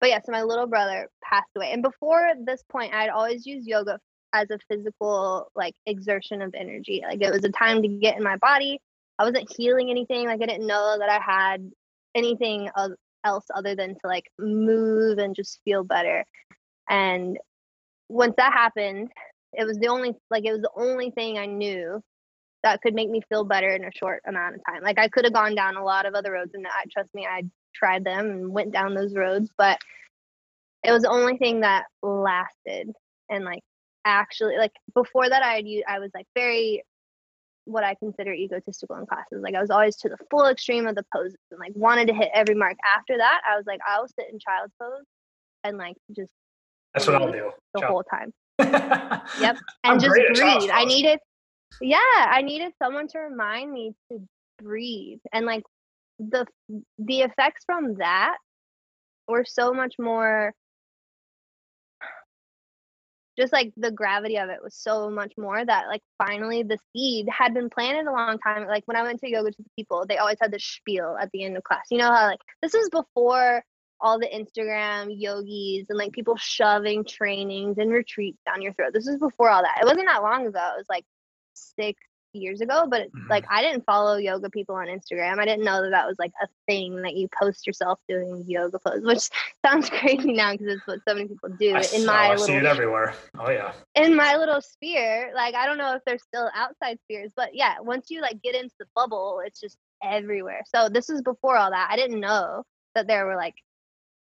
but 0.00 0.10
yeah, 0.10 0.20
so 0.24 0.32
my 0.32 0.42
little 0.42 0.66
brother 0.66 1.08
passed 1.24 1.48
away. 1.56 1.72
And 1.72 1.82
before 1.82 2.32
this 2.44 2.62
point 2.70 2.94
I'd 2.94 3.10
always 3.10 3.46
used 3.46 3.66
yoga 3.66 3.98
as 4.42 4.50
a 4.50 4.58
physical 4.68 5.50
like 5.54 5.74
exertion 5.86 6.42
of 6.42 6.54
energy. 6.54 7.02
Like 7.06 7.22
it 7.22 7.32
was 7.32 7.44
a 7.44 7.50
time 7.50 7.82
to 7.82 7.88
get 7.88 8.16
in 8.16 8.22
my 8.22 8.36
body. 8.36 8.80
I 9.18 9.24
wasn't 9.24 9.52
healing 9.56 9.90
anything. 9.90 10.26
Like 10.26 10.42
I 10.42 10.46
didn't 10.46 10.66
know 10.66 10.96
that 10.98 11.08
I 11.08 11.20
had 11.20 11.70
anything 12.14 12.68
else 13.24 13.44
other 13.54 13.74
than 13.74 13.90
to 13.90 14.00
like 14.04 14.24
move 14.38 15.18
and 15.18 15.34
just 15.34 15.60
feel 15.64 15.84
better. 15.84 16.24
And 16.88 17.38
once 18.08 18.34
that 18.36 18.52
happened, 18.52 19.10
it 19.52 19.64
was 19.64 19.78
the 19.78 19.88
only 19.88 20.14
like 20.30 20.44
it 20.44 20.52
was 20.52 20.60
the 20.60 20.70
only 20.76 21.10
thing 21.10 21.38
I 21.38 21.46
knew 21.46 22.02
that 22.62 22.80
could 22.82 22.94
make 22.94 23.10
me 23.10 23.20
feel 23.28 23.44
better 23.44 23.68
in 23.68 23.84
a 23.84 23.90
short 23.96 24.22
amount 24.26 24.56
of 24.56 24.60
time. 24.66 24.82
Like 24.82 24.98
I 24.98 25.08
could 25.08 25.24
have 25.24 25.34
gone 25.34 25.54
down 25.54 25.76
a 25.76 25.84
lot 25.84 26.06
of 26.06 26.14
other 26.14 26.32
roads 26.32 26.52
and 26.54 26.66
I 26.66 26.84
trust 26.92 27.14
me, 27.14 27.26
I 27.26 27.42
tried 27.74 28.04
them 28.04 28.30
and 28.30 28.52
went 28.52 28.72
down 28.72 28.94
those 28.94 29.14
roads, 29.14 29.50
but 29.56 29.78
it 30.82 30.92
was 30.92 31.02
the 31.02 31.10
only 31.10 31.36
thing 31.36 31.60
that 31.60 31.84
lasted 32.02 32.90
and 33.30 33.44
like 33.44 33.62
actually 34.06 34.56
like 34.56 34.72
before 34.94 35.28
that 35.28 35.42
I 35.42 35.56
had 35.56 35.64
I 35.88 35.98
was 35.98 36.10
like 36.14 36.26
very 36.34 36.82
what 37.64 37.82
I 37.82 37.96
consider 37.96 38.32
egotistical 38.32 38.96
in 38.96 39.06
classes. 39.06 39.42
Like 39.42 39.54
I 39.56 39.60
was 39.60 39.70
always 39.70 39.96
to 39.96 40.08
the 40.08 40.16
full 40.30 40.46
extreme 40.46 40.86
of 40.86 40.94
the 40.94 41.04
poses 41.12 41.36
and 41.50 41.58
like 41.58 41.72
wanted 41.74 42.06
to 42.08 42.14
hit 42.14 42.30
every 42.32 42.54
mark. 42.54 42.76
After 42.96 43.18
that, 43.18 43.40
I 43.50 43.56
was 43.56 43.64
like, 43.66 43.80
I'll 43.86 44.06
sit 44.06 44.26
in 44.32 44.38
child's 44.38 44.72
pose 44.80 45.04
and 45.64 45.76
like 45.76 45.96
just 46.14 46.30
That's 46.94 47.06
what 47.08 47.16
I'll 47.20 47.32
do. 47.32 47.50
the 47.74 47.80
Child- 47.80 47.90
whole 47.90 48.04
time. 48.04 48.32
yep. 49.40 49.56
And 49.84 49.94
I'm 49.94 49.98
just 49.98 50.10
great 50.12 50.30
at 50.30 50.36
child's 50.36 50.64
breathe. 50.66 50.74
I 50.74 50.84
needed 50.84 51.18
yeah, 51.80 51.98
I 52.14 52.42
needed 52.42 52.72
someone 52.80 53.08
to 53.08 53.18
remind 53.18 53.72
me 53.72 53.92
to 54.12 54.20
breathe. 54.62 55.18
And 55.32 55.44
like 55.44 55.64
the 56.20 56.46
the 56.98 57.22
effects 57.22 57.64
from 57.66 57.96
that 57.96 58.36
were 59.28 59.44
so 59.44 59.72
much 59.74 59.96
more 59.98 60.54
just 63.38 63.52
like 63.52 63.72
the 63.76 63.90
gravity 63.90 64.38
of 64.38 64.48
it 64.48 64.62
was 64.62 64.74
so 64.74 65.10
much 65.10 65.32
more 65.36 65.64
that 65.64 65.88
like 65.88 66.02
finally 66.18 66.62
the 66.62 66.78
seed 66.92 67.28
had 67.28 67.54
been 67.54 67.68
planted 67.70 68.06
a 68.06 68.12
long 68.12 68.38
time 68.38 68.66
like 68.66 68.82
when 68.86 68.96
i 68.96 69.02
went 69.02 69.20
to 69.20 69.30
yoga 69.30 69.50
to 69.50 69.62
the 69.62 69.70
people 69.76 70.04
they 70.06 70.18
always 70.18 70.38
had 70.40 70.52
this 70.52 70.64
spiel 70.64 71.16
at 71.20 71.30
the 71.32 71.44
end 71.44 71.56
of 71.56 71.62
class. 71.62 71.86
You 71.90 71.98
know 71.98 72.12
how 72.12 72.26
like 72.26 72.40
this 72.62 72.74
is 72.74 72.88
before 72.90 73.62
all 74.00 74.18
the 74.18 74.28
instagram 74.28 75.06
yogis 75.10 75.86
and 75.88 75.98
like 75.98 76.12
people 76.12 76.36
shoving 76.36 77.04
trainings 77.04 77.78
and 77.78 77.90
retreats 77.90 78.38
down 78.46 78.62
your 78.62 78.72
throat. 78.74 78.92
This 78.92 79.06
was 79.06 79.18
before 79.18 79.50
all 79.50 79.62
that. 79.62 79.78
It 79.80 79.86
wasn't 79.86 80.06
that 80.06 80.22
long 80.22 80.46
ago. 80.46 80.72
It 80.74 80.78
was 80.78 80.86
like 80.88 81.04
six 81.54 82.00
years 82.36 82.60
ago 82.60 82.86
but 82.88 83.02
Mhm. 83.12 83.28
like 83.30 83.44
i 83.50 83.62
didn't 83.62 83.84
follow 83.84 84.16
yoga 84.16 84.48
people 84.50 84.74
on 84.74 84.86
instagram 84.86 85.38
i 85.38 85.44
didn't 85.44 85.64
know 85.64 85.82
that 85.82 85.90
that 85.90 86.06
was 86.06 86.16
like 86.18 86.32
a 86.42 86.46
thing 86.66 87.02
that 87.02 87.14
you 87.14 87.28
post 87.38 87.66
yourself 87.66 87.98
doing 88.08 88.44
yoga 88.46 88.78
pose 88.78 89.02
which 89.02 89.28
sounds 89.66 89.88
crazy 89.90 90.32
now 90.32 90.52
because 90.52 90.66
it's 90.68 90.86
what 90.86 91.00
so 91.08 91.14
many 91.14 91.28
people 91.28 91.48
do 91.58 91.68
I, 91.68 91.70
in 91.70 91.76
s- 91.78 92.04
my 92.04 92.12
I 92.26 92.28
little 92.30 92.46
see 92.46 92.54
it 92.54 92.64
everywhere. 92.64 93.14
Oh 93.38 93.50
yeah. 93.50 93.72
in 93.94 94.14
my 94.14 94.36
little 94.36 94.60
sphere 94.60 95.32
like 95.34 95.54
i 95.54 95.66
don't 95.66 95.78
know 95.78 95.94
if 95.94 96.02
there's 96.06 96.22
still 96.22 96.50
outside 96.54 96.98
spheres 97.04 97.32
but 97.36 97.54
yeah 97.54 97.80
once 97.80 98.06
you 98.10 98.20
like 98.20 98.40
get 98.42 98.54
into 98.54 98.74
the 98.78 98.86
bubble 98.94 99.40
it's 99.44 99.60
just 99.60 99.76
everywhere 100.02 100.62
so 100.66 100.88
this 100.88 101.08
is 101.10 101.22
before 101.22 101.56
all 101.56 101.70
that 101.70 101.88
i 101.90 101.96
didn't 101.96 102.20
know 102.20 102.62
that 102.94 103.06
there 103.06 103.26
were 103.26 103.36
like 103.36 103.54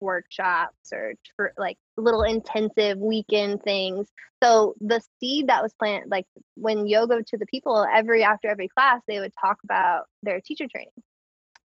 workshops 0.02 0.92
or 0.92 1.14
like 1.56 1.78
little 1.96 2.22
intensive 2.22 2.98
weekend 2.98 3.62
things. 3.62 4.08
So 4.42 4.74
the 4.80 5.00
seed 5.20 5.46
that 5.46 5.62
was 5.62 5.72
planted 5.78 6.10
like 6.10 6.26
when 6.56 6.86
yoga 6.86 7.22
to 7.22 7.38
the 7.38 7.46
people 7.46 7.86
every 7.90 8.24
after 8.24 8.48
every 8.48 8.68
class 8.68 9.00
they 9.06 9.20
would 9.20 9.32
talk 9.40 9.58
about 9.64 10.04
their 10.22 10.40
teacher 10.40 10.66
training. 10.70 10.92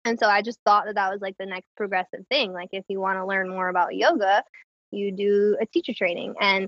And 0.04 0.20
so 0.20 0.28
i 0.28 0.42
just 0.42 0.60
thought 0.66 0.86
that 0.86 0.96
that 0.96 1.12
was 1.12 1.22
like 1.22 1.36
the 1.40 1.46
next 1.46 1.70
progressive 1.76 2.28
thing. 2.30 2.54
Like 2.54 2.70
if 2.74 2.86
you 2.90 3.00
want 3.00 3.18
to 3.18 3.26
learn 3.26 3.50
more 3.50 3.70
about 3.70 3.96
yoga 3.96 4.44
you 4.92 5.12
do 5.12 5.58
a 5.60 5.66
teacher 5.66 5.94
training. 5.94 6.36
And 6.40 6.68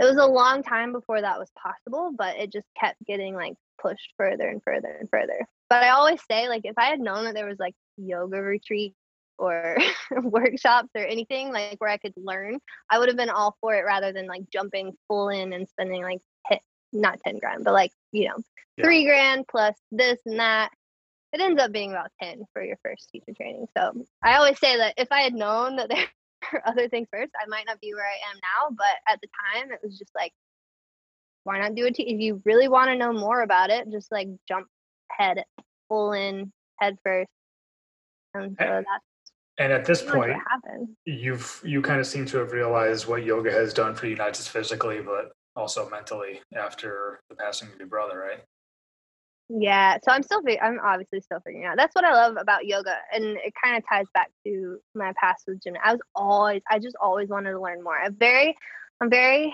it 0.00 0.04
was 0.04 0.16
a 0.16 0.26
long 0.26 0.62
time 0.62 0.92
before 0.92 1.20
that 1.20 1.38
was 1.38 1.50
possible 1.60 2.12
but 2.16 2.36
it 2.36 2.52
just 2.52 2.68
kept 2.78 3.04
getting 3.04 3.34
like 3.34 3.54
pushed 3.80 4.12
further 4.16 4.48
and 4.48 4.62
further 4.62 4.96
and 5.00 5.10
further. 5.10 5.46
But 5.68 5.82
i 5.82 5.90
always 5.90 6.20
say 6.30 6.48
like 6.48 6.62
if 6.64 6.78
i 6.78 6.86
had 6.86 7.00
known 7.00 7.24
that 7.24 7.34
there 7.34 7.46
was 7.46 7.58
like 7.58 7.74
yoga 7.96 8.40
retreat 8.40 8.94
or 9.38 9.76
workshops 10.22 10.88
or 10.94 11.02
anything 11.04 11.52
like 11.52 11.76
where 11.78 11.90
i 11.90 11.96
could 11.96 12.14
learn 12.16 12.58
i 12.90 12.98
would 12.98 13.08
have 13.08 13.16
been 13.16 13.30
all 13.30 13.56
for 13.60 13.74
it 13.74 13.84
rather 13.84 14.12
than 14.12 14.26
like 14.26 14.42
jumping 14.52 14.92
full 15.06 15.28
in 15.28 15.52
and 15.52 15.68
spending 15.68 16.02
like 16.02 16.20
not 16.92 17.18
10 17.24 17.38
grand 17.38 17.64
but 17.64 17.72
like 17.72 17.92
you 18.12 18.28
know 18.28 18.36
Yeah. 18.76 18.84
three 18.86 19.04
grand 19.04 19.46
plus 19.48 19.76
this 19.90 20.18
and 20.26 20.38
that 20.40 20.70
it 21.32 21.40
ends 21.40 21.60
up 21.60 21.72
being 21.72 21.90
about 21.90 22.10
10 22.22 22.44
for 22.52 22.62
your 22.62 22.78
first 22.82 23.10
teacher 23.10 23.32
training 23.36 23.66
so 23.76 23.92
i 24.22 24.36
always 24.36 24.58
say 24.58 24.76
that 24.78 24.94
if 24.96 25.08
i 25.10 25.20
had 25.20 25.34
known 25.34 25.76
that 25.76 25.88
there 25.90 26.06
were 26.52 26.66
other 26.66 26.88
things 26.88 27.08
first 27.12 27.32
i 27.42 27.46
might 27.48 27.66
not 27.66 27.80
be 27.80 27.92
where 27.94 28.06
i 28.06 28.30
am 28.30 28.40
now 28.42 28.74
but 28.76 29.12
at 29.12 29.20
the 29.20 29.28
time 29.54 29.70
it 29.70 29.80
was 29.82 29.98
just 29.98 30.12
like 30.14 30.32
why 31.44 31.58
not 31.58 31.74
do 31.74 31.86
it 31.86 31.98
if 31.98 32.20
you 32.20 32.42
really 32.44 32.68
want 32.68 32.88
to 32.88 32.96
know 32.96 33.12
more 33.12 33.42
about 33.42 33.70
it 33.70 33.90
just 33.90 34.10
like 34.10 34.28
jump 34.46 34.66
head 35.10 35.44
full 35.88 36.12
in 36.12 36.52
head 36.78 36.96
first 37.04 37.30
and 38.34 38.56
so 38.58 38.64
that's 38.66 39.04
And 39.58 39.72
at 39.72 39.84
this 39.84 40.02
point, 40.02 40.36
you've 41.04 41.60
you 41.64 41.82
kind 41.82 41.98
of 41.98 42.06
seem 42.06 42.26
to 42.26 42.38
have 42.38 42.52
realized 42.52 43.08
what 43.08 43.24
yoga 43.24 43.50
has 43.50 43.74
done 43.74 43.94
for 43.94 44.06
you, 44.06 44.14
not 44.14 44.34
just 44.34 44.50
physically, 44.50 45.00
but 45.00 45.32
also 45.56 45.88
mentally 45.90 46.40
after 46.56 47.20
the 47.28 47.34
passing 47.34 47.68
of 47.68 47.78
your 47.78 47.88
brother, 47.88 48.18
right? 48.18 48.40
Yeah, 49.48 49.96
so 50.04 50.12
I'm 50.12 50.22
still 50.22 50.42
I'm 50.62 50.78
obviously 50.84 51.20
still 51.22 51.40
figuring 51.40 51.66
out. 51.66 51.76
That's 51.76 51.94
what 51.94 52.04
I 52.04 52.12
love 52.12 52.36
about 52.38 52.66
yoga, 52.66 52.94
and 53.12 53.24
it 53.24 53.52
kind 53.62 53.76
of 53.76 53.82
ties 53.88 54.06
back 54.14 54.30
to 54.46 54.78
my 54.94 55.12
past 55.18 55.44
with 55.48 55.62
gym. 55.62 55.74
I 55.82 55.92
was 55.92 56.00
always 56.14 56.62
I 56.70 56.78
just 56.78 56.96
always 57.00 57.28
wanted 57.28 57.52
to 57.52 57.60
learn 57.60 57.82
more. 57.82 57.98
I'm 57.98 58.14
very 58.14 58.54
I'm 59.00 59.10
very 59.10 59.52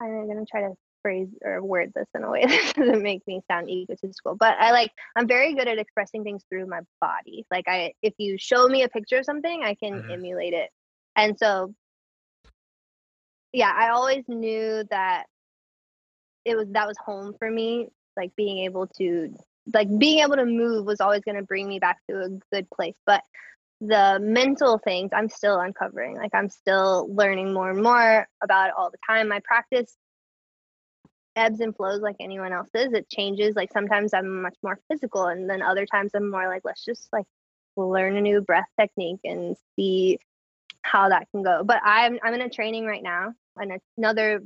I'm 0.00 0.28
gonna 0.28 0.44
try 0.48 0.60
to 0.60 0.74
phrase 1.04 1.28
or 1.44 1.62
word 1.62 1.92
this 1.94 2.08
in 2.16 2.24
a 2.24 2.30
way 2.30 2.44
that 2.46 2.74
doesn't 2.76 3.02
make 3.02 3.26
me 3.28 3.42
sound 3.50 3.70
egotistical, 3.70 4.36
but 4.36 4.56
I 4.60 4.72
like 4.72 4.92
I'm 5.16 5.28
very 5.28 5.54
good 5.54 5.68
at 5.68 5.78
expressing 5.78 6.24
things 6.24 6.44
through 6.50 6.66
my 6.66 6.80
body. 7.00 7.46
Like 7.52 7.66
I 7.68 7.94
if 8.02 8.14
you 8.18 8.36
show 8.38 8.68
me 8.68 8.82
a 8.84 8.88
picture 8.88 9.18
of 9.18 9.26
something, 9.26 9.62
I 9.64 9.74
can 9.76 10.02
Mhm. 10.02 10.10
emulate 10.10 10.54
it. 10.54 10.70
And 11.16 11.38
so 11.38 11.74
yeah, 13.52 13.72
I 13.74 13.90
always 13.90 14.24
knew 14.28 14.84
that 14.90 15.24
it 16.44 16.56
was 16.56 16.68
that 16.72 16.86
was 16.86 16.96
home 17.04 17.34
for 17.38 17.50
me 17.50 17.88
like 18.16 18.34
being 18.36 18.64
able 18.64 18.86
to 18.98 19.34
like 19.74 19.88
being 19.98 20.20
able 20.20 20.36
to 20.36 20.46
move 20.46 20.86
was 20.86 21.00
always 21.00 21.22
going 21.22 21.36
to 21.36 21.42
bring 21.42 21.68
me 21.68 21.78
back 21.78 21.98
to 22.08 22.20
a 22.20 22.28
good 22.52 22.68
place 22.70 22.94
but 23.06 23.22
the 23.80 24.18
mental 24.22 24.78
things 24.84 25.10
i'm 25.14 25.28
still 25.28 25.58
uncovering 25.60 26.16
like 26.16 26.34
i'm 26.34 26.48
still 26.48 27.08
learning 27.14 27.52
more 27.52 27.70
and 27.70 27.82
more 27.82 28.26
about 28.42 28.68
it 28.68 28.74
all 28.76 28.90
the 28.90 28.98
time 29.08 29.28
my 29.28 29.40
practice 29.44 29.96
ebbs 31.36 31.60
and 31.60 31.76
flows 31.76 32.00
like 32.00 32.16
anyone 32.20 32.52
else's 32.52 32.92
it 32.92 33.08
changes. 33.08 33.54
Like 33.56 33.72
sometimes 33.72 34.14
i'm 34.14 34.42
much 34.42 34.56
more 34.62 34.78
physical 34.90 35.26
and 35.26 35.48
then 35.48 35.62
other 35.62 35.86
times 35.86 36.12
i'm 36.14 36.30
more 36.30 36.48
like 36.48 36.62
let's 36.64 36.84
just 36.84 37.08
like 37.12 37.26
learn 37.76 38.16
a 38.16 38.20
new 38.20 38.40
breath 38.40 38.68
technique 38.80 39.20
and 39.24 39.56
see 39.76 40.18
how 40.82 41.08
that 41.08 41.26
can 41.32 41.42
go. 41.42 41.62
But 41.64 41.80
i'm 41.84 42.18
i'm 42.22 42.34
in 42.34 42.42
a 42.42 42.50
training 42.50 42.86
right 42.86 43.02
now 43.02 43.32
and 43.56 43.80
another 43.96 44.42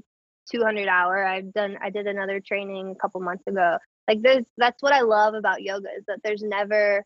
200 0.50 0.88
hour. 0.88 1.24
I've 1.24 1.52
done 1.52 1.78
i 1.82 1.90
did 1.90 2.06
another 2.06 2.40
training 2.40 2.90
a 2.90 3.00
couple 3.00 3.20
months 3.20 3.46
ago. 3.46 3.78
Like 4.06 4.22
there's 4.22 4.44
that's 4.56 4.82
what 4.82 4.92
i 4.92 5.00
love 5.00 5.34
about 5.34 5.62
yoga 5.62 5.88
is 5.96 6.04
that 6.08 6.20
there's 6.24 6.42
never 6.42 7.04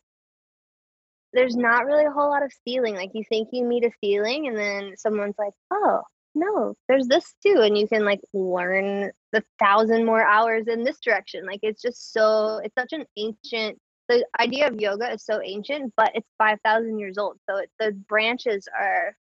there's 1.33 1.57
not 1.57 1.87
really 1.87 2.05
a 2.05 2.11
whole 2.11 2.29
lot 2.29 2.43
of 2.43 2.53
ceiling 2.65 2.95
like 2.95 3.11
you 3.15 3.25
think 3.29 3.49
you 3.53 3.65
meet 3.65 3.85
a 3.85 3.91
ceiling 4.01 4.47
and 4.49 4.57
then 4.57 4.93
someone's 4.97 5.35
like 5.39 5.55
oh 5.73 6.03
no 6.35 6.75
there's 6.89 7.07
this 7.09 7.35
too 7.43 7.61
and 7.63 7.77
you 7.77 7.87
can 7.87 8.05
like 8.05 8.21
learn 8.33 9.11
the 9.33 9.43
thousand 9.59 10.05
more 10.05 10.23
hours 10.23 10.67
in 10.67 10.83
this 10.83 10.99
direction 11.01 11.45
like 11.47 11.61
it's 11.63 11.83
just 11.83 12.13
so 12.13 12.61
it's 12.65 12.75
such 12.75 12.93
an 12.93 13.05
ancient 13.17 13.79
the 14.09 14.25
idea 14.41 14.67
of 14.67 14.81
yoga 14.81 15.13
is 15.13 15.25
so 15.25 15.41
ancient 15.43 15.93
but 15.97 16.11
it's 16.15 16.29
5000 16.39 16.99
years 16.99 17.19
old 17.19 17.39
so 17.49 17.59
it, 17.59 17.71
the 17.79 17.93
branches 17.93 18.67
are 18.79 19.15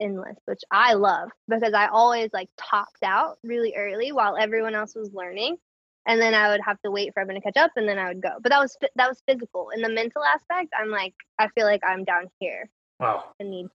endless, 0.00 0.36
which 0.46 0.62
I 0.70 0.94
love 0.94 1.30
because 1.48 1.74
I 1.74 1.86
always 1.88 2.30
like 2.32 2.48
topped 2.58 3.02
out 3.04 3.38
really 3.44 3.74
early 3.76 4.12
while 4.12 4.36
everyone 4.36 4.74
else 4.74 4.94
was 4.94 5.12
learning. 5.12 5.56
And 6.06 6.20
then 6.20 6.34
I 6.34 6.48
would 6.48 6.62
have 6.64 6.80
to 6.82 6.90
wait 6.90 7.12
for 7.12 7.20
everyone 7.20 7.42
to 7.42 7.52
catch 7.52 7.62
up 7.62 7.72
and 7.76 7.86
then 7.86 7.98
I 7.98 8.08
would 8.08 8.22
go. 8.22 8.30
But 8.42 8.50
that 8.50 8.58
was 8.58 8.76
that 8.96 9.08
was 9.08 9.22
physical. 9.28 9.70
In 9.70 9.82
the 9.82 9.90
mental 9.90 10.24
aspect, 10.24 10.72
I'm 10.78 10.90
like 10.90 11.14
I 11.38 11.48
feel 11.48 11.66
like 11.66 11.82
I'm 11.86 12.04
down 12.04 12.28
here. 12.40 12.68
Wow. 12.98 13.24
And 13.38 13.50
need 13.50 13.66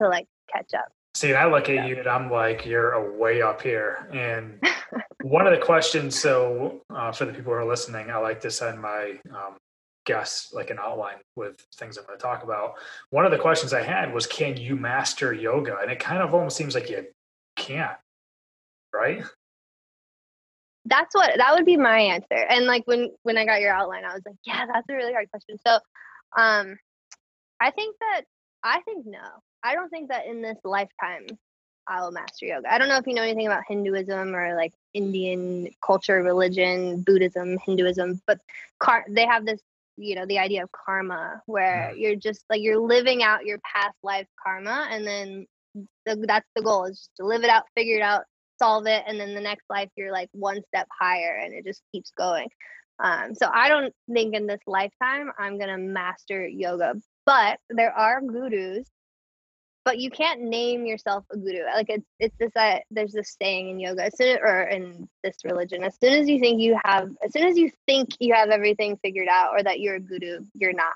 to 0.00 0.08
like 0.08 0.26
catch 0.52 0.72
up. 0.74 0.92
See, 1.14 1.32
I 1.32 1.46
look 1.46 1.68
at 1.68 1.76
yeah. 1.76 1.86
you 1.86 1.98
and 1.98 2.08
I'm 2.08 2.30
like, 2.30 2.66
you're 2.66 3.12
way 3.12 3.40
up 3.40 3.62
here. 3.62 4.08
And 4.12 4.60
one 5.22 5.46
of 5.46 5.52
the 5.52 5.64
questions, 5.64 6.18
so 6.18 6.82
uh, 6.90 7.12
for 7.12 7.24
the 7.24 7.32
people 7.32 7.52
who 7.52 7.58
are 7.58 7.64
listening, 7.64 8.10
I 8.10 8.16
like 8.16 8.40
to 8.40 8.50
send 8.50 8.80
my 8.80 9.20
um, 9.30 9.56
guests 10.04 10.52
like 10.52 10.70
an 10.70 10.78
outline 10.80 11.16
with 11.36 11.64
things 11.76 11.96
I'm 11.96 12.06
going 12.06 12.18
to 12.18 12.22
talk 12.22 12.42
about. 12.42 12.74
One 13.10 13.24
of 13.24 13.30
the 13.30 13.38
questions 13.38 13.72
I 13.72 13.82
had 13.82 14.12
was, 14.12 14.26
can 14.26 14.56
you 14.56 14.74
master 14.74 15.32
yoga? 15.32 15.78
And 15.80 15.90
it 15.90 16.00
kind 16.00 16.20
of 16.20 16.34
almost 16.34 16.56
seems 16.56 16.74
like 16.74 16.90
you 16.90 17.06
can't, 17.56 17.96
right? 18.92 19.24
That's 20.86 21.14
what 21.14 21.38
that 21.38 21.54
would 21.54 21.64
be 21.64 21.78
my 21.78 21.98
answer. 21.98 22.44
And 22.50 22.66
like 22.66 22.82
when 22.86 23.10
when 23.22 23.38
I 23.38 23.46
got 23.46 23.62
your 23.62 23.72
outline, 23.72 24.04
I 24.04 24.12
was 24.12 24.22
like, 24.26 24.36
yeah, 24.44 24.66
that's 24.66 24.86
a 24.90 24.94
really 24.94 25.14
hard 25.14 25.30
question. 25.30 25.56
So, 25.66 25.76
um, 26.36 26.76
I 27.58 27.70
think 27.70 27.96
that 28.00 28.22
I 28.62 28.82
think 28.82 29.06
no. 29.06 29.18
I 29.64 29.74
don't 29.74 29.88
think 29.88 30.10
that 30.10 30.26
in 30.26 30.42
this 30.42 30.58
lifetime 30.62 31.26
I'll 31.86 32.12
master 32.12 32.46
yoga. 32.46 32.72
I 32.72 32.78
don't 32.78 32.88
know 32.88 32.96
if 32.96 33.06
you 33.06 33.14
know 33.14 33.22
anything 33.22 33.46
about 33.46 33.64
Hinduism 33.68 34.34
or 34.34 34.54
like 34.56 34.72
Indian 34.94 35.68
culture, 35.84 36.22
religion, 36.22 37.02
Buddhism, 37.02 37.58
Hinduism, 37.58 38.20
but 38.26 38.38
car- 38.78 39.04
they 39.08 39.26
have 39.26 39.44
this, 39.44 39.60
you 39.96 40.14
know, 40.14 40.26
the 40.26 40.38
idea 40.38 40.62
of 40.62 40.70
karma 40.72 41.42
where 41.46 41.92
mm. 41.92 42.00
you're 42.00 42.16
just 42.16 42.44
like 42.48 42.62
you're 42.62 42.78
living 42.78 43.22
out 43.22 43.44
your 43.44 43.58
past 43.58 43.96
life 44.02 44.26
karma, 44.42 44.88
and 44.90 45.06
then 45.06 45.46
the, 46.06 46.24
that's 46.26 46.48
the 46.54 46.62
goal 46.62 46.84
is 46.84 46.98
just 46.98 47.10
to 47.16 47.26
live 47.26 47.44
it 47.44 47.50
out, 47.50 47.64
figure 47.74 47.96
it 47.96 48.02
out, 48.02 48.24
solve 48.58 48.86
it, 48.86 49.04
and 49.06 49.18
then 49.20 49.34
the 49.34 49.40
next 49.40 49.64
life 49.68 49.90
you're 49.96 50.12
like 50.12 50.28
one 50.32 50.62
step 50.68 50.88
higher, 50.98 51.38
and 51.42 51.52
it 51.52 51.64
just 51.64 51.82
keeps 51.92 52.12
going. 52.16 52.48
Um, 53.00 53.34
so 53.34 53.50
I 53.52 53.68
don't 53.68 53.92
think 54.12 54.34
in 54.34 54.46
this 54.46 54.60
lifetime 54.66 55.32
I'm 55.38 55.58
gonna 55.58 55.78
master 55.78 56.46
yoga, 56.46 56.94
but 57.26 57.58
there 57.68 57.92
are 57.92 58.20
gurus 58.20 58.88
but 59.84 59.98
you 59.98 60.10
can't 60.10 60.40
name 60.40 60.86
yourself 60.86 61.24
a 61.30 61.36
guru. 61.36 61.64
Like 61.74 61.90
it's 61.90 62.06
it's 62.18 62.34
this 62.38 62.52
uh, 62.56 62.78
there's 62.90 63.12
this 63.12 63.36
saying 63.40 63.68
in 63.70 63.80
yoga, 63.80 64.04
as 64.04 64.16
soon 64.16 64.38
or 64.38 64.62
in 64.62 65.08
this 65.22 65.36
religion, 65.44 65.84
as 65.84 65.96
soon 66.02 66.14
as 66.14 66.28
you 66.28 66.40
think 66.40 66.60
you 66.60 66.78
have, 66.84 67.10
as 67.22 67.32
soon 67.32 67.46
as 67.46 67.58
you 67.58 67.70
think 67.86 68.10
you 68.18 68.34
have 68.34 68.48
everything 68.48 68.98
figured 69.02 69.28
out, 69.28 69.50
or 69.52 69.62
that 69.62 69.80
you're 69.80 69.96
a 69.96 70.00
guru, 70.00 70.40
you're 70.54 70.72
not. 70.72 70.94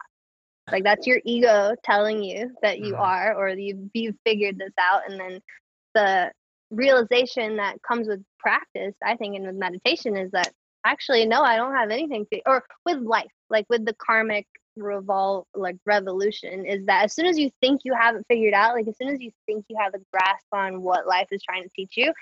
Like 0.70 0.84
that's 0.84 1.06
your 1.06 1.20
ego 1.24 1.74
telling 1.84 2.22
you 2.22 2.50
that 2.62 2.78
you 2.78 2.92
mm-hmm. 2.92 3.02
are, 3.02 3.34
or 3.34 3.48
you've 3.50 3.90
you've 3.92 4.16
figured 4.24 4.58
this 4.58 4.74
out, 4.80 5.02
and 5.08 5.20
then 5.20 5.40
the 5.94 6.32
realization 6.70 7.56
that 7.56 7.82
comes 7.82 8.08
with 8.08 8.22
practice, 8.38 8.94
I 9.04 9.16
think, 9.16 9.36
and 9.36 9.46
with 9.46 9.56
meditation 9.56 10.16
is 10.16 10.30
that 10.32 10.50
actually 10.84 11.26
no, 11.26 11.42
I 11.42 11.56
don't 11.56 11.74
have 11.74 11.90
anything, 11.90 12.26
to, 12.32 12.40
or 12.46 12.64
with 12.86 12.98
life, 12.98 13.32
like 13.50 13.66
with 13.68 13.84
the 13.84 13.94
karmic 13.94 14.46
revolve 14.80 15.44
like 15.54 15.76
revolution 15.86 16.66
is 16.66 16.86
that 16.86 17.04
as 17.04 17.14
soon 17.14 17.26
as 17.26 17.38
you 17.38 17.50
think 17.60 17.82
you 17.84 17.94
have 17.94 18.16
it 18.16 18.24
figured 18.28 18.54
out 18.54 18.74
like 18.74 18.88
as 18.88 18.96
soon 18.96 19.08
as 19.08 19.20
you 19.20 19.30
think 19.46 19.64
you 19.68 19.76
have 19.78 19.94
a 19.94 20.00
grasp 20.12 20.46
on 20.52 20.82
what 20.82 21.06
life 21.06 21.28
is 21.30 21.42
trying 21.42 21.62
to 21.62 21.68
teach 21.74 21.96
you 21.96 22.12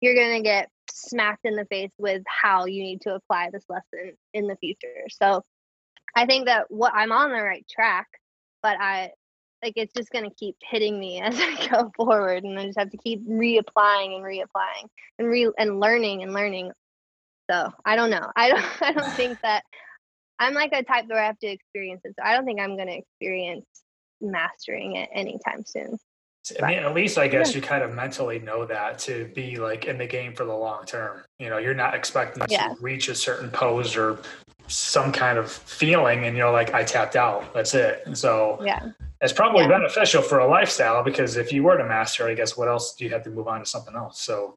you're 0.00 0.14
to 0.36 0.42
get 0.42 0.68
smacked 0.90 1.44
in 1.44 1.56
the 1.56 1.64
face 1.66 1.90
with 1.98 2.22
how 2.26 2.66
you 2.66 2.82
need 2.82 3.00
to 3.00 3.14
apply 3.14 3.50
this 3.50 3.64
lesson 3.68 4.12
in 4.34 4.46
the 4.46 4.56
future. 4.56 5.06
So 5.10 5.42
i 6.14 6.24
think 6.26 6.46
that 6.46 6.64
what 6.70 6.92
i'm 6.94 7.12
on 7.12 7.30
the 7.30 7.42
right 7.42 7.66
track 7.68 8.06
but 8.62 8.76
i 8.80 9.10
like 9.62 9.74
it's 9.76 9.92
just 9.92 10.10
to 10.28 10.34
keep 10.36 10.56
hitting 10.62 10.98
me 10.98 11.20
as 11.24 11.38
i 11.38 11.68
go 11.68 11.90
forward 11.96 12.44
and 12.44 12.58
i 12.58 12.64
just 12.64 12.78
have 12.78 12.90
to 12.90 12.96
keep 12.96 13.26
reapplying 13.28 14.16
and 14.16 14.24
reapplying 14.24 14.88
and 15.18 15.28
re 15.28 15.50
and 15.58 15.80
learning 15.80 16.22
and 16.22 16.32
learning. 16.32 16.72
So 17.50 17.70
i 17.84 17.96
don't 17.96 18.10
know. 18.10 18.30
I 18.34 18.48
don't 18.50 18.64
i 18.82 18.92
don't 18.92 19.14
think 19.14 19.38
that 19.42 19.64
I'm 20.38 20.54
like 20.54 20.72
a 20.72 20.82
type 20.82 21.06
where 21.08 21.22
I 21.22 21.26
have 21.26 21.38
to 21.40 21.46
experience 21.46 22.02
it. 22.04 22.14
So 22.18 22.24
I 22.24 22.34
don't 22.34 22.44
think 22.44 22.60
I'm 22.60 22.76
going 22.76 22.88
to 22.88 22.96
experience 22.96 23.66
mastering 24.20 24.96
it 24.96 25.08
anytime 25.12 25.64
soon. 25.64 25.98
I 26.62 26.68
mean, 26.68 26.78
at 26.78 26.94
least 26.94 27.18
I 27.18 27.26
guess 27.26 27.50
yeah. 27.50 27.56
you 27.56 27.62
kind 27.62 27.82
of 27.82 27.92
mentally 27.92 28.38
know 28.38 28.64
that 28.66 28.98
to 29.00 29.30
be 29.34 29.56
like 29.56 29.86
in 29.86 29.98
the 29.98 30.06
game 30.06 30.32
for 30.32 30.44
the 30.44 30.54
long 30.54 30.84
term. 30.84 31.22
You 31.38 31.50
know, 31.50 31.58
you're 31.58 31.74
not 31.74 31.94
expecting 31.94 32.44
yeah. 32.48 32.68
to 32.68 32.76
reach 32.80 33.08
a 33.08 33.14
certain 33.14 33.50
pose 33.50 33.96
or 33.96 34.20
some 34.68 35.12
kind 35.12 35.38
of 35.38 35.50
feeling, 35.50 36.24
and 36.24 36.36
you're 36.36 36.50
like, 36.50 36.74
I 36.74 36.84
tapped 36.84 37.16
out. 37.16 37.52
That's 37.52 37.74
it. 37.74 38.02
And 38.06 38.16
so, 38.16 38.60
yeah, 38.64 38.90
it's 39.20 39.32
probably 39.32 39.62
yeah. 39.62 39.68
beneficial 39.68 40.22
for 40.22 40.38
a 40.38 40.46
lifestyle 40.46 41.02
because 41.02 41.36
if 41.36 41.52
you 41.52 41.62
were 41.64 41.76
to 41.76 41.84
master, 41.84 42.28
I 42.28 42.34
guess 42.34 42.56
what 42.56 42.68
else 42.68 42.94
do 42.94 43.04
you 43.04 43.10
have 43.10 43.24
to 43.24 43.30
move 43.30 43.48
on 43.48 43.60
to 43.60 43.66
something 43.66 43.94
else? 43.96 44.20
So, 44.20 44.54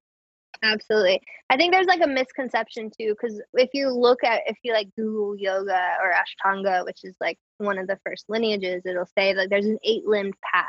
Absolutely. 0.61 1.21
I 1.49 1.55
think 1.55 1.71
there's 1.71 1.87
like 1.87 2.01
a 2.03 2.07
misconception 2.07 2.89
too, 2.89 3.15
because 3.15 3.41
if 3.53 3.69
you 3.73 3.89
look 3.89 4.23
at, 4.23 4.41
if 4.45 4.57
you 4.63 4.73
like 4.73 4.93
Google 4.95 5.35
yoga 5.37 5.95
or 6.03 6.11
Ashtanga, 6.11 6.85
which 6.85 6.99
is 7.03 7.15
like 7.21 7.37
one 7.57 7.77
of 7.77 7.87
the 7.87 7.99
first 8.05 8.25
lineages, 8.27 8.81
it'll 8.85 9.05
say 9.17 9.33
that 9.33 9.49
there's 9.49 9.65
an 9.65 9.79
eight 9.83 10.05
limbed 10.05 10.35
path. 10.53 10.65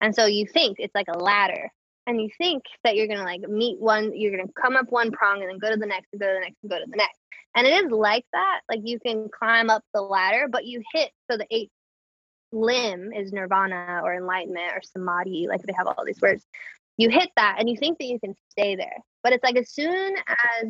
And 0.00 0.14
so 0.14 0.26
you 0.26 0.46
think 0.46 0.76
it's 0.78 0.94
like 0.94 1.08
a 1.08 1.18
ladder. 1.18 1.70
And 2.06 2.20
you 2.20 2.30
think 2.38 2.62
that 2.84 2.96
you're 2.96 3.08
to 3.08 3.22
like 3.22 3.42
meet 3.42 3.78
one, 3.80 4.12
you're 4.14 4.36
to 4.38 4.50
come 4.58 4.76
up 4.76 4.86
one 4.90 5.10
prong 5.10 5.42
and 5.42 5.50
then 5.50 5.58
go 5.58 5.70
to 5.70 5.76
the 5.76 5.84
next 5.84 6.08
and 6.12 6.20
go 6.20 6.28
to 6.28 6.34
the 6.34 6.40
next 6.40 6.56
and 6.62 6.70
go 6.70 6.78
to 6.78 6.86
the 6.88 6.96
next. 6.96 7.18
And 7.54 7.66
it 7.66 7.84
is 7.84 7.90
like 7.90 8.24
that. 8.32 8.60
Like 8.70 8.80
you 8.84 8.98
can 9.00 9.28
climb 9.36 9.68
up 9.68 9.82
the 9.92 10.00
ladder, 10.00 10.46
but 10.50 10.64
you 10.64 10.82
hit, 10.94 11.10
so 11.30 11.36
the 11.36 11.46
eight 11.50 11.70
limb 12.52 13.12
is 13.12 13.32
nirvana 13.32 14.00
or 14.04 14.14
enlightenment 14.14 14.72
or 14.72 14.80
samadhi. 14.82 15.48
Like 15.48 15.62
they 15.62 15.74
have 15.76 15.88
all 15.88 16.04
these 16.06 16.20
words 16.20 16.46
you 16.98 17.08
hit 17.08 17.30
that 17.36 17.56
and 17.58 17.70
you 17.70 17.76
think 17.76 17.96
that 17.98 18.04
you 18.06 18.20
can 18.20 18.34
stay 18.50 18.76
there. 18.76 18.98
But 19.22 19.32
it's 19.32 19.44
like 19.44 19.56
as 19.56 19.70
soon 19.70 20.16
as 20.62 20.68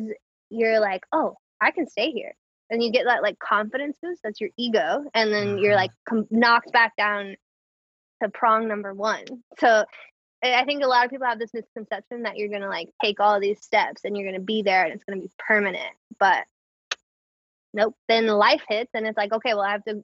you're 0.49 0.79
like, 0.79 1.01
oh, 1.11 1.35
I 1.61 1.71
can 1.71 1.87
stay 1.87 2.11
here, 2.11 2.33
and 2.69 2.83
you 2.83 2.91
get 2.91 3.05
that 3.05 3.21
like 3.21 3.39
confidence 3.39 3.97
boost, 4.01 4.21
that's 4.23 4.41
your 4.41 4.49
ego, 4.57 5.03
and 5.13 5.33
then 5.33 5.57
you're 5.57 5.71
mm-hmm. 5.71 5.75
like 5.75 5.91
com- 6.07 6.27
knocked 6.29 6.71
back 6.71 6.95
down 6.97 7.35
to 8.21 8.29
prong 8.29 8.67
number 8.67 8.93
one. 8.93 9.25
So 9.59 9.85
I 10.43 10.63
think 10.65 10.83
a 10.83 10.87
lot 10.87 11.05
of 11.05 11.11
people 11.11 11.27
have 11.27 11.39
this 11.39 11.53
misconception 11.53 12.23
that 12.23 12.37
you're 12.37 12.49
gonna 12.49 12.69
like 12.69 12.89
take 13.03 13.19
all 13.19 13.39
these 13.39 13.61
steps 13.61 14.01
and 14.03 14.15
you're 14.15 14.29
gonna 14.29 14.43
be 14.43 14.61
there 14.61 14.85
and 14.85 14.93
it's 14.93 15.03
gonna 15.03 15.21
be 15.21 15.31
permanent. 15.37 15.95
But 16.19 16.45
nope. 17.73 17.95
Then 18.07 18.27
life 18.27 18.61
hits 18.69 18.91
and 18.93 19.05
it's 19.05 19.17
like, 19.17 19.33
okay, 19.33 19.53
well 19.53 19.63
I 19.63 19.71
have 19.71 19.83
to 19.85 20.03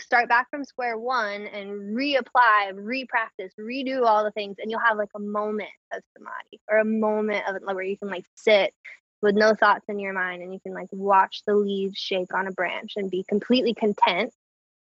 start 0.00 0.28
back 0.28 0.48
from 0.50 0.64
square 0.64 0.98
one 0.98 1.46
and 1.46 1.96
reapply, 1.96 2.72
repractice, 2.74 3.52
redo 3.58 4.04
all 4.04 4.24
the 4.24 4.30
things, 4.32 4.56
and 4.58 4.70
you'll 4.70 4.80
have 4.80 4.98
like 4.98 5.10
a 5.14 5.20
moment 5.20 5.70
of 5.92 6.02
samadhi 6.16 6.60
or 6.70 6.78
a 6.78 6.84
moment 6.84 7.44
of 7.48 7.56
where 7.74 7.84
you 7.84 7.96
can 7.96 8.08
like 8.08 8.24
sit 8.34 8.74
with 9.22 9.34
no 9.34 9.54
thoughts 9.54 9.84
in 9.88 9.98
your 9.98 10.12
mind 10.12 10.42
and 10.42 10.52
you 10.52 10.60
can 10.60 10.72
like 10.72 10.88
watch 10.92 11.42
the 11.46 11.54
leaves 11.54 11.98
shake 11.98 12.32
on 12.34 12.46
a 12.46 12.52
branch 12.52 12.92
and 12.96 13.10
be 13.10 13.24
completely 13.28 13.74
content. 13.74 14.32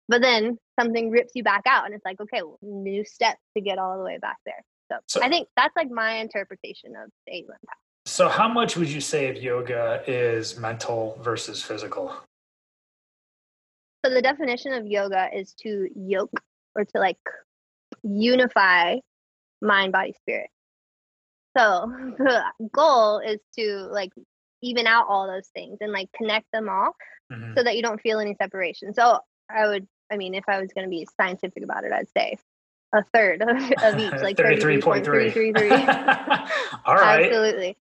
But 0.09 0.23
then 0.23 0.59
something 0.79 1.11
rips 1.11 1.33
you 1.35 1.43
back 1.43 1.63
out, 1.67 1.87
and 1.87 1.95
it's 1.95 2.05
like, 2.05 2.21
okay, 2.21 2.43
well, 2.43 2.59
new 2.63 3.05
steps 3.05 3.41
to 3.57 3.61
get 3.61 3.79
all 3.79 3.99
the 3.99 4.05
way 4.05 4.19
back 4.19 4.37
there. 4.45 4.65
So, 4.91 4.99
so 5.09 5.23
I 5.23 5.29
think 5.29 5.49
that's 5.57 5.75
like 5.75 5.91
my 5.91 6.19
interpretation 6.19 6.95
of 6.95 7.11
the 7.27 7.35
eight 7.35 7.49
limb 7.49 7.59
path. 7.67 7.77
So, 8.05 8.29
how 8.29 8.47
much 8.47 8.77
would 8.77 8.89
you 8.89 9.01
say 9.01 9.29
of 9.29 9.37
yoga 9.37 10.03
is 10.07 10.57
mental 10.57 11.19
versus 11.23 11.61
physical? 11.61 12.15
So 14.07 14.15
the 14.15 14.23
definition 14.23 14.73
of 14.73 14.87
yoga 14.87 15.29
is 15.35 15.53
to 15.63 15.89
yoke 15.97 16.31
or 16.77 16.85
to 16.85 16.99
like 16.99 17.19
unify 18.05 18.99
mind, 19.61 19.93
body, 19.93 20.15
spirit. 20.21 20.49
So 21.59 21.93
the 22.19 22.45
goal 22.73 23.19
is 23.19 23.41
to 23.59 23.89
like 23.91 24.13
even 24.63 24.87
out 24.87 25.07
all 25.09 25.27
those 25.27 25.49
things 25.49 25.79
and 25.81 25.91
like 25.91 26.09
connect 26.17 26.47
them 26.53 26.69
all 26.69 26.95
mm-hmm. 27.33 27.55
so 27.57 27.65
that 27.65 27.75
you 27.75 27.83
don't 27.83 28.01
feel 28.01 28.21
any 28.21 28.37
separation. 28.41 28.95
So 28.95 29.19
I 29.51 29.67
would, 29.67 29.89
I 30.13 30.17
mean, 30.17 30.35
if 30.35 30.45
I 30.47 30.61
was 30.61 30.71
going 30.73 30.87
to 30.87 30.91
be 30.91 31.09
scientific 31.21 31.65
about 31.65 31.83
it, 31.83 31.93
I'd 31.93 32.07
say 32.17 32.39
a 32.95 33.03
third 33.13 33.43
of, 33.43 33.49
of 33.49 33.99
each, 33.99 34.13
like 34.23 34.37
33.333. 34.37 35.73
all 36.85 36.95
right. 36.95 37.25
Absolutely. 37.25 37.77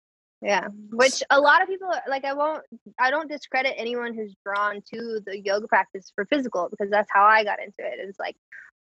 Yeah, 0.42 0.68
which 0.92 1.22
a 1.30 1.40
lot 1.40 1.62
of 1.62 1.68
people 1.68 1.90
like. 2.10 2.26
I 2.26 2.34
won't. 2.34 2.64
I 3.00 3.12
don't 3.12 3.30
discredit 3.30 3.76
anyone 3.78 4.16
who's 4.16 4.34
drawn 4.44 4.82
to 4.92 5.22
the 5.24 5.40
yoga 5.40 5.68
practice 5.68 6.12
for 6.16 6.26
physical 6.26 6.68
because 6.68 6.90
that's 6.90 7.10
how 7.14 7.24
I 7.26 7.44
got 7.44 7.60
into 7.60 7.80
it. 7.80 8.00
It's 8.00 8.20
like 8.20 8.36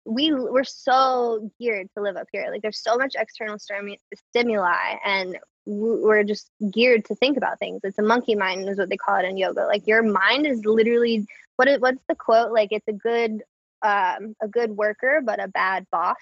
we 0.05 0.33
we're 0.33 0.63
so 0.63 1.51
geared 1.61 1.89
to 1.97 2.03
live 2.03 2.17
up 2.17 2.29
here. 2.33 2.47
Like 2.51 2.63
there's 2.63 2.81
so 2.81 2.97
much 2.97 3.15
external 3.19 3.59
stimuli, 3.59 4.97
and 5.05 5.37
we're 5.67 6.23
just 6.23 6.49
geared 6.73 7.05
to 7.07 7.17
think 7.17 7.37
about 7.37 7.59
things. 7.59 7.81
It's 7.83 7.99
a 7.99 8.03
monkey 8.03 8.37
mind, 8.37 8.69
is 8.69 8.79
what 8.79 8.89
they 8.89 8.97
call 8.97 9.19
it 9.19 9.25
in 9.25 9.37
yoga. 9.37 9.67
Like 9.67 9.87
your 9.87 10.05
mind 10.05 10.47
is 10.47 10.65
literally 10.65 11.27
what 11.57 11.67
is 11.67 11.81
what's 11.81 12.05
the 12.09 12.15
quote? 12.15 12.53
Like 12.53 12.69
it's 12.71 12.89
a 12.89 12.93
good 12.93 13.43
um, 13.83 14.37
a 14.41 14.47
good 14.49 14.71
worker, 14.71 15.21
but 15.25 15.43
a 15.43 15.49
bad 15.49 15.87
boss. 15.91 16.17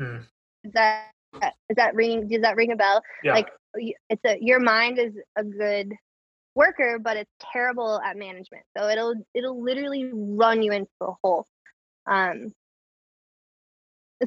Hmm. 0.00 0.18
That 0.72 1.10
is 1.42 1.76
that 1.76 1.94
ringing? 1.94 2.28
Does 2.28 2.42
that 2.42 2.56
ring 2.56 2.72
a 2.72 2.76
bell? 2.76 3.02
Yeah. 3.22 3.34
Like 3.34 3.48
it's 4.08 4.24
a 4.24 4.38
your 4.40 4.60
mind 4.60 4.98
is 4.98 5.14
a 5.36 5.44
good 5.44 5.92
worker, 6.54 6.98
but 7.00 7.16
it's 7.16 7.30
terrible 7.52 8.00
at 8.00 8.16
management. 8.16 8.64
So 8.76 8.88
it'll 8.88 9.14
it'll 9.34 9.62
literally 9.62 10.10
run 10.12 10.62
you 10.62 10.72
into 10.72 10.90
a 11.00 11.12
hole. 11.22 11.46
Um, 12.06 12.52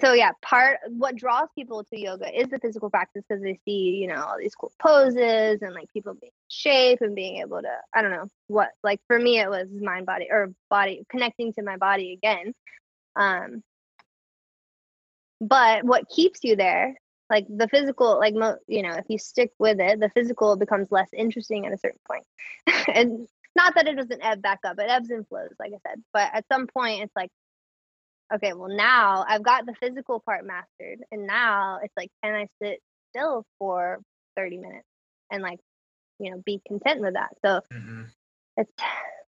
so 0.01 0.13
yeah, 0.13 0.31
part 0.41 0.79
what 0.89 1.15
draws 1.15 1.47
people 1.55 1.83
to 1.85 1.99
yoga 1.99 2.27
is 2.37 2.49
the 2.49 2.59
physical 2.59 2.89
practice 2.89 3.23
because 3.27 3.41
they 3.41 3.59
see, 3.65 3.97
you 4.01 4.07
know, 4.07 4.21
all 4.21 4.37
these 4.37 4.53
cool 4.53 4.71
poses 4.79 5.61
and 5.61 5.73
like 5.73 5.91
people 5.93 6.13
being 6.13 6.31
in 6.31 6.49
shape 6.49 6.99
and 7.01 7.15
being 7.15 7.37
able 7.37 7.61
to, 7.61 7.71
I 7.95 8.01
don't 8.01 8.11
know 8.11 8.27
what, 8.47 8.69
like 8.83 8.99
for 9.07 9.17
me, 9.17 9.39
it 9.39 9.49
was 9.49 9.67
mind 9.71 10.05
body 10.05 10.27
or 10.29 10.51
body 10.69 11.03
connecting 11.09 11.53
to 11.53 11.63
my 11.63 11.77
body 11.77 12.13
again. 12.13 12.53
Um, 13.15 13.63
but 15.39 15.83
what 15.83 16.09
keeps 16.09 16.43
you 16.43 16.55
there, 16.55 16.95
like 17.29 17.45
the 17.49 17.67
physical, 17.67 18.17
like, 18.17 18.33
mo- 18.33 18.57
you 18.67 18.81
know, 18.81 18.93
if 18.93 19.05
you 19.09 19.17
stick 19.17 19.51
with 19.59 19.79
it, 19.79 19.99
the 19.99 20.09
physical 20.09 20.55
becomes 20.55 20.91
less 20.91 21.09
interesting 21.13 21.65
at 21.65 21.73
a 21.73 21.77
certain 21.77 21.99
point. 22.09 22.23
and 22.93 23.27
not 23.55 23.75
that 23.75 23.87
it 23.87 23.97
doesn't 23.97 24.23
ebb 24.23 24.41
back 24.41 24.59
up, 24.65 24.79
it 24.79 24.89
ebbs 24.89 25.09
and 25.09 25.27
flows, 25.27 25.53
like 25.59 25.71
I 25.73 25.89
said. 25.89 26.03
But 26.13 26.29
at 26.33 26.45
some 26.51 26.67
point, 26.67 27.03
it's 27.03 27.15
like, 27.15 27.29
okay, 28.33 28.53
well 28.53 28.69
now 28.69 29.25
I've 29.27 29.43
got 29.43 29.65
the 29.65 29.75
physical 29.79 30.19
part 30.19 30.45
mastered, 30.45 30.99
and 31.11 31.27
now 31.27 31.79
it's 31.83 31.93
like, 31.97 32.09
can 32.23 32.35
I 32.35 32.47
sit 32.61 32.79
still 33.09 33.45
for 33.59 33.99
30 34.35 34.57
minutes 34.57 34.87
and 35.31 35.41
like, 35.41 35.59
you 36.19 36.31
know, 36.31 36.41
be 36.45 36.61
content 36.67 37.01
with 37.01 37.13
that? 37.13 37.29
So 37.43 37.61
mm-hmm. 37.73 38.03
it's 38.57 38.71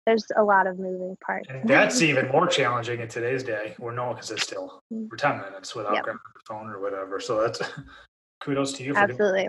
there's 0.07 0.27
a 0.37 0.43
lot 0.43 0.67
of 0.67 0.79
moving 0.79 1.17
parts. 1.25 1.49
And 1.49 1.69
that's 1.69 2.03
even 2.03 2.29
more 2.29 2.47
challenging 2.47 3.01
in 3.01 3.09
today's 3.09 3.43
day 3.43 3.75
where 3.79 3.93
no 3.93 4.07
one 4.07 4.15
can 4.17 4.25
sit 4.25 4.41
still 4.41 4.83
mm. 4.93 5.09
for 5.09 5.17
10 5.17 5.41
minutes 5.41 5.75
without 5.75 5.95
yep. 5.95 6.05
grabbing 6.05 6.21
the 6.35 6.41
phone 6.47 6.69
or 6.69 6.81
whatever. 6.81 7.21
So 7.21 7.41
that's 7.41 7.61
kudos 8.41 8.73
to 8.75 8.83
you. 8.83 8.95
For 8.95 9.01
Absolutely. 9.01 9.49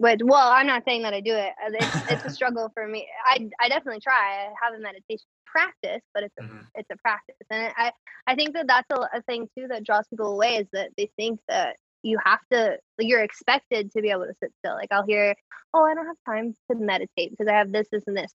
But, 0.00 0.20
well, 0.22 0.48
I'm 0.48 0.66
not 0.66 0.84
saying 0.84 1.02
that 1.02 1.12
I 1.12 1.20
do 1.20 1.34
it. 1.34 1.52
Uh, 1.64 1.72
it's, 1.72 1.96
it's 2.10 2.24
a 2.24 2.30
struggle 2.30 2.70
for 2.72 2.86
me. 2.86 3.06
I, 3.24 3.48
I 3.60 3.68
definitely 3.68 4.00
try. 4.00 4.46
I 4.46 4.52
have 4.62 4.74
a 4.74 4.80
meditation 4.80 5.26
practice, 5.44 6.02
but 6.14 6.22
it's 6.22 6.34
a, 6.38 6.42
mm-hmm. 6.42 6.58
it's 6.74 6.88
a 6.90 6.96
practice. 6.98 7.36
And 7.50 7.72
I, 7.76 7.92
I 8.26 8.34
think 8.34 8.54
that 8.54 8.66
that's 8.66 8.88
a, 8.90 9.18
a 9.18 9.22
thing 9.22 9.48
too 9.56 9.66
that 9.68 9.84
draws 9.84 10.06
people 10.08 10.32
away 10.32 10.56
is 10.56 10.66
that 10.72 10.90
they 10.96 11.10
think 11.16 11.40
that 11.48 11.76
you 12.02 12.18
have 12.24 12.38
to 12.52 12.78
you're 13.00 13.22
expected 13.22 13.90
to 13.90 14.00
be 14.00 14.10
able 14.10 14.24
to 14.24 14.34
sit 14.40 14.52
still 14.58 14.74
like 14.74 14.88
i'll 14.92 15.04
hear 15.04 15.34
oh 15.74 15.82
i 15.82 15.94
don't 15.94 16.06
have 16.06 16.16
time 16.24 16.54
to 16.70 16.76
meditate 16.78 17.30
because 17.30 17.48
i 17.48 17.52
have 17.52 17.72
this 17.72 17.88
this 17.90 18.04
and 18.06 18.16
this 18.16 18.32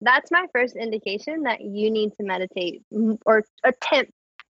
that's 0.00 0.30
my 0.30 0.46
first 0.52 0.76
indication 0.76 1.42
that 1.42 1.60
you 1.60 1.90
need 1.90 2.10
to 2.18 2.24
meditate 2.24 2.82
or 3.24 3.44
attempt 3.64 4.12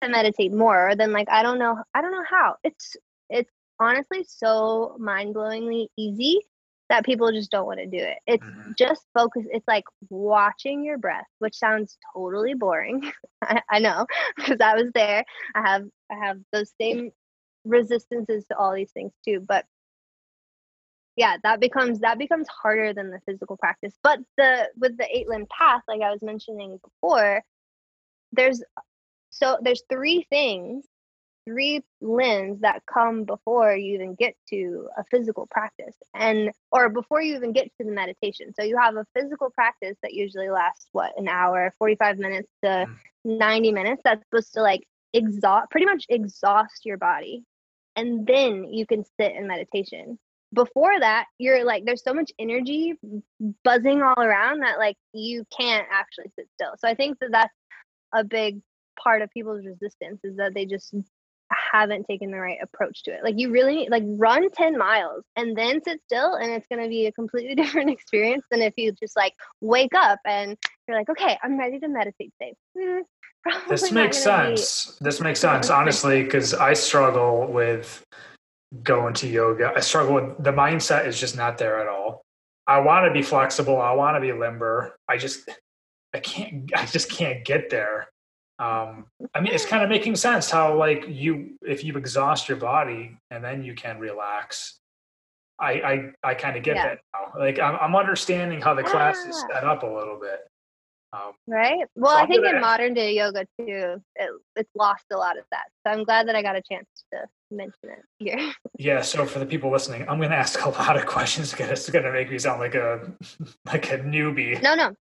to 0.03 0.09
meditate 0.09 0.53
more 0.53 0.95
than 0.97 1.13
like 1.13 1.29
i 1.31 1.43
don't 1.43 1.59
know 1.59 1.83
i 1.95 2.01
don't 2.01 2.13
know 2.13 2.25
how. 2.29 2.57
It's 2.65 2.97
it's 3.29 3.51
honestly 3.81 4.25
so 4.29 4.97
mind-blowingly 4.99 5.89
easy 5.97 6.41
that 6.91 7.05
people 7.05 7.33
just 7.33 7.51
don't 7.51 7.67
want 7.67 7.81
to 7.81 7.87
do 7.87 7.97
it. 7.97 8.19
It's 8.27 8.45
mm-hmm. 8.45 8.73
just 8.79 9.07
focus 9.15 9.45
it's 9.51 9.67
like 9.67 9.85
watching 10.11 10.85
your 10.85 10.99
breath 10.99 11.27
which 11.39 11.57
sounds 11.57 11.99
totally 12.15 12.55
boring. 12.55 13.11
I, 13.43 13.63
I 13.71 13.79
know 13.79 14.07
because 14.37 14.59
i 14.61 14.75
was 14.75 14.91
there. 14.95 15.25
I 15.55 15.69
have 15.69 15.85
i 16.11 16.15
have 16.15 16.39
those 16.53 16.73
same 16.81 17.11
resistances 17.65 18.45
to 18.47 18.57
all 18.59 18.75
these 18.75 18.93
things 18.93 19.13
too 19.27 19.43
but 19.47 19.65
yeah 21.17 21.37
that 21.43 21.61
becomes 21.61 22.01
that 22.01 22.19
becomes 22.19 22.47
harder 22.49 22.93
than 22.93 23.11
the 23.11 23.21
physical 23.27 23.57
practice. 23.57 23.95
But 24.03 24.21
the 24.37 24.69
with 24.77 24.97
the 24.97 25.07
eight 25.15 25.29
limb 25.29 25.47
path 25.51 25.83
like 25.89 26.01
i 26.03 26.11
was 26.11 26.23
mentioning 26.23 26.79
before 26.83 27.43
there's 28.33 28.63
so 29.31 29.59
there's 29.63 29.83
three 29.89 30.27
things 30.31 30.85
three 31.47 31.83
limbs 32.01 32.61
that 32.61 32.83
come 32.87 33.25
before 33.25 33.75
you 33.77 33.95
even 33.95 34.15
get 34.15 34.35
to 34.49 34.89
a 34.97 35.05
physical 35.11 35.47
practice 35.51 35.95
and 36.15 36.51
or 36.73 36.89
before 36.89 37.21
you 37.21 37.37
even 37.37 37.53
get 37.53 37.65
to 37.79 37.85
the 37.85 37.93
meditation. 37.93 38.53
So 38.55 38.65
you 38.65 38.79
have 38.79 38.97
a 38.97 39.07
physical 39.15 39.51
practice 39.51 39.97
that 40.03 40.15
usually 40.15 40.49
lasts 40.49 40.89
what 40.93 41.13
an 41.19 41.29
hour 41.29 41.75
45 41.79 42.19
minutes 42.19 42.49
to 42.63 42.87
mm. 42.87 42.97
90 43.25 43.73
minutes 43.73 44.03
that's 44.05 44.25
supposed 44.25 44.55
to 44.55 44.63
like 44.63 44.85
exhaust 45.13 45.71
pretty 45.71 45.87
much 45.87 46.07
exhaust 46.09 46.85
your 46.85 46.97
body. 46.97 47.45
And 47.97 48.27
then 48.27 48.65
you 48.73 48.87
can 48.87 49.05
sit 49.21 49.33
in 49.33 49.47
meditation 49.47 50.19
before 50.55 50.99
that 50.99 51.27
you're 51.39 51.65
like 51.65 51.85
there's 51.85 52.03
so 52.03 52.15
much 52.15 52.31
energy 52.39 52.95
buzzing 53.65 54.03
all 54.03 54.23
around 54.23 54.61
that 54.61 54.79
like 54.79 54.97
you 55.13 55.45
can't 55.57 55.87
actually 55.91 56.31
sit 56.39 56.49
still. 56.55 56.73
So 56.79 56.89
i 56.89 56.95
think 56.95 57.19
that 57.21 57.33
that's 57.33 57.55
a 58.15 58.25
big 58.25 58.61
part 59.03 59.23
of 59.23 59.31
people's 59.31 59.67
resistance 59.67 60.21
is 60.25 60.37
that 60.37 60.55
they 60.55 60.67
just 60.67 60.95
haven't 61.73 62.05
taken 62.09 62.31
the 62.31 62.39
right 62.39 62.59
approach 62.63 63.03
to 63.05 63.13
it. 63.13 63.23
Like 63.23 63.35
you 63.39 63.51
really 63.51 63.75
need, 63.75 63.91
like 63.91 64.03
run 64.07 64.51
10 64.51 64.79
miles 64.79 65.25
and 65.37 65.57
then 65.57 65.83
sit 65.83 66.01
still 66.05 66.35
and 66.35 66.51
it's 66.53 66.67
going 66.67 66.83
to 66.83 66.89
be 66.89 67.07
a 67.07 67.13
completely 67.13 67.55
different 67.63 67.91
experience 67.91 68.45
than 68.51 68.63
if 68.63 68.75
you 68.77 68.93
just 68.93 69.17
like 69.17 69.35
wake 69.61 69.95
up 69.95 70.19
and 70.25 70.57
you're 70.87 70.97
like 70.97 71.09
okay 71.09 71.39
i'm 71.43 71.59
ready 71.59 71.79
to 71.79 71.89
meditate 71.89 72.33
today. 72.41 72.55
Mm, 73.47 73.69
this 73.69 73.93
makes 73.93 74.23
sense 74.23 74.87
be- 74.93 75.05
this 75.05 75.21
makes 75.21 75.39
sense. 75.39 75.69
honestly 75.69 76.23
because 76.23 76.55
i 76.55 76.73
struggle 76.73 77.47
with 77.47 78.03
going 78.83 79.15
to 79.15 79.29
yoga. 79.29 79.73
I 79.75 79.81
struggle 79.81 80.15
with 80.15 80.43
the 80.43 80.53
mindset 80.53 81.07
is 81.07 81.19
just 81.19 81.37
not 81.37 81.59
there 81.59 81.81
at 81.81 81.89
all. 81.89 82.23
I 82.67 82.81
want 82.81 83.07
to 83.07 83.13
be 83.13 83.23
flexible. 83.23 83.81
I 83.81 83.93
want 83.93 84.17
to 84.17 84.21
be 84.21 84.33
limber. 84.33 84.97
I 85.09 85.19
just 85.19 85.49
I 86.15 86.21
can't 86.21 86.71
I 86.75 86.87
just 86.87 87.11
can't 87.11 87.45
get 87.45 87.71
there. 87.71 88.09
Um, 88.59 89.07
I 89.35 89.41
mean, 89.41 89.53
it's 89.53 89.67
kind 89.67 89.83
of 89.83 89.89
making 89.89 90.17
sense 90.17 90.51
how 90.51 90.77
like 90.77 91.05
you 91.09 91.59
if 91.63 91.85
you 91.85 91.97
exhaust 91.97 92.49
your 92.49 92.57
body 92.57 93.19
and 93.31 93.45
then 93.45 93.65
you 93.65 93.75
can 93.75 93.99
relax. 93.99 94.79
I 95.59 95.73
I, 95.73 96.31
I 96.31 96.35
kind 96.35 96.57
of 96.57 96.63
get 96.63 96.77
yeah. 96.77 96.89
that 96.89 96.99
now. 97.13 97.41
Like 97.41 97.59
I'm, 97.59 97.77
I'm 97.81 97.97
understanding 97.97 98.61
how 98.61 98.75
the 98.75 98.83
class 98.83 99.19
is 99.19 99.37
ah. 99.45 99.55
set 99.55 99.65
up 99.65 99.83
a 99.83 99.87
little 99.87 100.19
bit. 100.21 100.41
Um, 101.15 101.33
right. 101.47 101.87
Well, 101.95 102.17
I 102.17 102.27
think 102.27 102.45
in 102.45 102.61
modern 102.61 102.93
day 102.93 103.15
yoga 103.15 103.47
too, 103.59 104.03
it, 104.17 104.31
it's 104.57 104.71
lost 104.75 105.05
a 105.13 105.17
lot 105.17 105.39
of 105.39 105.45
that. 105.53 105.67
So 105.87 105.93
I'm 105.93 106.05
glad 106.05 106.27
that 106.27 106.35
I 106.35 106.43
got 106.43 106.57
a 106.57 106.63
chance 106.63 106.87
to 107.13 107.21
mention 107.51 107.91
it 107.91 108.05
here. 108.19 108.53
yeah. 108.79 109.01
So 109.03 109.25
for 109.25 109.39
the 109.39 109.47
people 109.47 109.71
listening, 109.71 110.03
I'm 110.09 110.19
going 110.19 110.31
to 110.31 110.37
ask 110.37 110.61
a 110.65 110.69
lot 110.71 110.97
of 110.97 111.07
questions 111.07 111.53
because 111.53 111.71
it's 111.71 111.89
going 111.89 112.05
to 112.05 112.13
make 112.13 112.31
me 112.31 112.39
sound 112.39 112.61
like 112.61 112.75
a 112.75 113.13
like 113.67 113.93
a 113.93 113.99
newbie. 113.99 114.61
No, 114.61 114.75
no. 114.75 114.95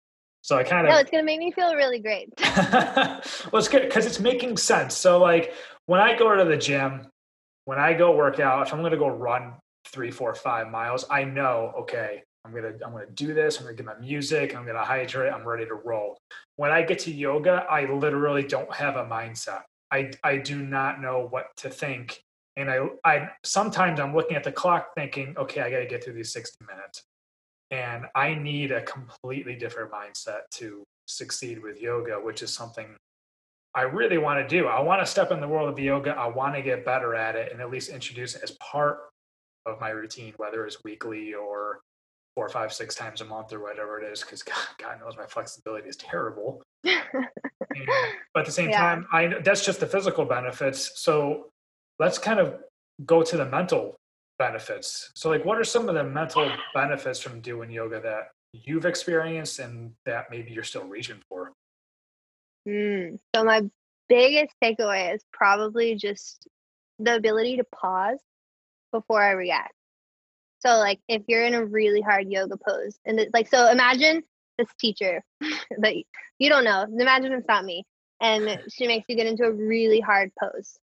So 0.43 0.57
I 0.57 0.65
kind 0.65 0.87
of 0.87 0.93
no, 0.93 0.99
it's 0.99 1.11
going 1.11 1.23
to 1.23 1.27
make 1.27 1.39
me 1.39 1.53
feel 1.53 1.75
really 1.77 2.01
great. 2.01 2.31
well, 2.57 3.21
it's 3.55 3.69
good 3.69 3.83
because 3.83 4.07
it's 4.07 4.19
making 4.19 4.57
sense. 4.57 4.97
So 4.97 5.21
like 5.21 5.55
when 5.87 6.01
I 6.01 6.19
go 6.19 6.35
to 6.35 6.45
the 6.45 6.57
gym, 6.57 7.07
when 7.67 7.79
I 7.79 7.93
go 7.93 8.17
work 8.17 8.41
out, 8.41 8.67
if 8.67 8.73
I'm 8.73 8.81
going 8.81 8.93
to 8.93 8.99
go 8.99 9.09
run 9.09 9.55
three, 9.87 10.11
four, 10.11 10.35
five 10.35 10.71
miles, 10.71 11.05
I 11.09 11.25
know 11.25 11.73
okay 11.81 12.25
I'm 12.45 12.55
gonna 12.55 12.73
I'm 12.85 12.93
gonna 12.93 13.07
do 13.15 13.35
this. 13.35 13.59
I'm 13.59 13.65
gonna 13.65 13.77
get 13.77 13.87
my 13.87 13.99
music. 13.99 14.57
I'm 14.57 14.67
gonna 14.67 14.85
hydrate. 14.85 15.33
I'm 15.33 15.47
ready 15.47 15.67
to 15.67 15.75
roll. 15.75 16.19
When 16.57 16.71
I 16.71 16.83
get 16.83 16.99
to 17.01 17.13
yoga, 17.13 17.67
I 17.71 17.91
literally 17.93 18.43
don't 18.43 18.73
have 18.73 18.97
a 18.97 19.05
mindset. 19.05 19.63
I 19.91 20.13
I 20.25 20.39
do 20.39 20.63
not 20.63 21.01
know 21.01 21.27
what 21.31 21.49
to 21.59 21.71
think, 21.71 22.23
and 22.57 22.71
I 22.71 22.89
I 23.05 23.31
sometimes 23.45 24.01
I'm 24.01 24.15
looking 24.15 24.37
at 24.37 24.45
the 24.45 24.53
clock 24.53 24.95
thinking, 24.97 25.35
okay, 25.37 25.61
I 25.61 25.71
got 25.71 25.81
to 25.81 25.87
get 25.87 26.03
through 26.03 26.15
these 26.15 26.33
60 26.33 26.65
minutes, 26.67 27.03
and 27.71 28.07
I 28.15 28.35
need 28.35 28.73
a 28.73 28.83
completely 28.83 29.55
different 29.57 29.93
mindset 29.93 30.43
to 30.53 30.83
succeed 31.07 31.63
with 31.63 31.81
yoga, 31.81 32.15
which 32.15 32.43
is 32.43 32.53
something 32.55 32.97
I 33.75 33.83
really 33.83 34.19
want 34.19 34.41
to 34.41 34.49
do. 34.49 34.67
I 34.67 34.81
want 34.81 35.01
to 35.03 35.07
step 35.07 35.31
in 35.31 35.41
the 35.41 35.49
world 35.49 35.69
of 35.69 35.79
yoga. 35.79 36.13
I 36.13 36.27
want 36.27 36.55
to 36.55 36.63
get 36.63 36.85
better 36.85 37.15
at 37.15 37.37
it 37.37 37.53
and 37.53 37.61
at 37.61 37.71
least 37.71 37.89
introduce 37.89 38.35
it 38.35 38.43
as 38.43 38.53
part 38.53 38.99
of 39.67 39.81
my 39.81 39.91
routine, 39.91 40.33
whether 40.39 40.67
it's 40.67 40.83
weekly 40.83 41.35
or 41.35 41.81
four, 42.35 42.49
five, 42.49 42.73
six 42.73 42.95
times 42.95 43.21
a 43.21 43.25
month 43.25 43.53
or 43.53 43.61
whatever 43.61 44.01
it 44.01 44.13
is, 44.13 44.21
because 44.21 44.43
God, 44.45 44.57
God, 44.79 45.01
knows 45.01 45.17
my 45.17 45.27
flexibility 45.27 45.89
is 45.89 45.97
terrible. 45.97 46.63
and, 46.85 46.97
but 48.35 48.41
at 48.41 48.47
the 48.47 48.53
same 48.53 48.71
yeah. 48.71 48.81
time, 48.81 49.07
I 49.13 49.35
that's 49.45 49.65
just 49.65 49.81
the 49.81 49.87
physical 49.87 50.25
benefits. 50.25 50.93
So 51.01 51.51
let's 51.99 52.19
kind 52.19 52.41
of 52.41 52.57
go 53.07 53.23
to 53.23 53.37
the 53.37 53.47
mental 53.47 53.97
benefits. 54.39 55.11
So, 55.15 55.29
like, 55.29 55.45
what 55.45 55.59
are 55.59 55.65
some 55.65 55.89
of 55.89 55.95
the 55.95 56.03
mental 56.03 56.51
benefits 56.75 57.21
from 57.21 57.41
doing 57.41 57.71
yoga 57.71 58.01
that 58.01 58.31
you've 58.53 58.87
experienced 58.87 59.59
and 59.59 59.93
that 60.07 60.27
maybe 60.31 60.51
you're 60.51 60.65
still 60.65 60.85
reaching 60.85 61.21
for? 61.29 61.53
Mm, 62.67 63.19
so, 63.35 63.45
my 63.45 63.63
biggest 64.09 64.55
takeaway 64.63 65.15
is 65.15 65.23
probably 65.33 65.95
just 65.95 66.49
the 66.99 67.17
ability 67.17 67.59
to 67.59 67.65
pause 67.65 68.19
before 68.93 69.23
I 69.23 69.33
react. 69.33 69.75
So 70.61 70.79
like 70.79 71.01
if 71.09 71.23
you're 71.27 71.45
in 71.45 71.55
a 71.55 71.65
really 71.65 72.01
hard 72.01 72.31
yoga 72.31 72.57
pose 72.57 72.99
and 73.05 73.21
it, 73.21 73.31
like 73.33 73.49
so 73.49 73.71
imagine 73.71 74.23
this 74.59 74.69
teacher 74.79 75.23
but 75.79 75.95
you 76.39 76.49
don't 76.49 76.65
know. 76.65 76.87
Imagine 76.99 77.33
it's 77.33 77.47
not 77.47 77.65
me. 77.65 77.85
And 78.21 78.61
she 78.73 78.87
makes 78.87 79.07
you 79.09 79.17
get 79.17 79.27
into 79.27 79.45
a 79.45 79.53
really 79.53 80.01
hard 80.01 80.31
pose. 80.39 80.79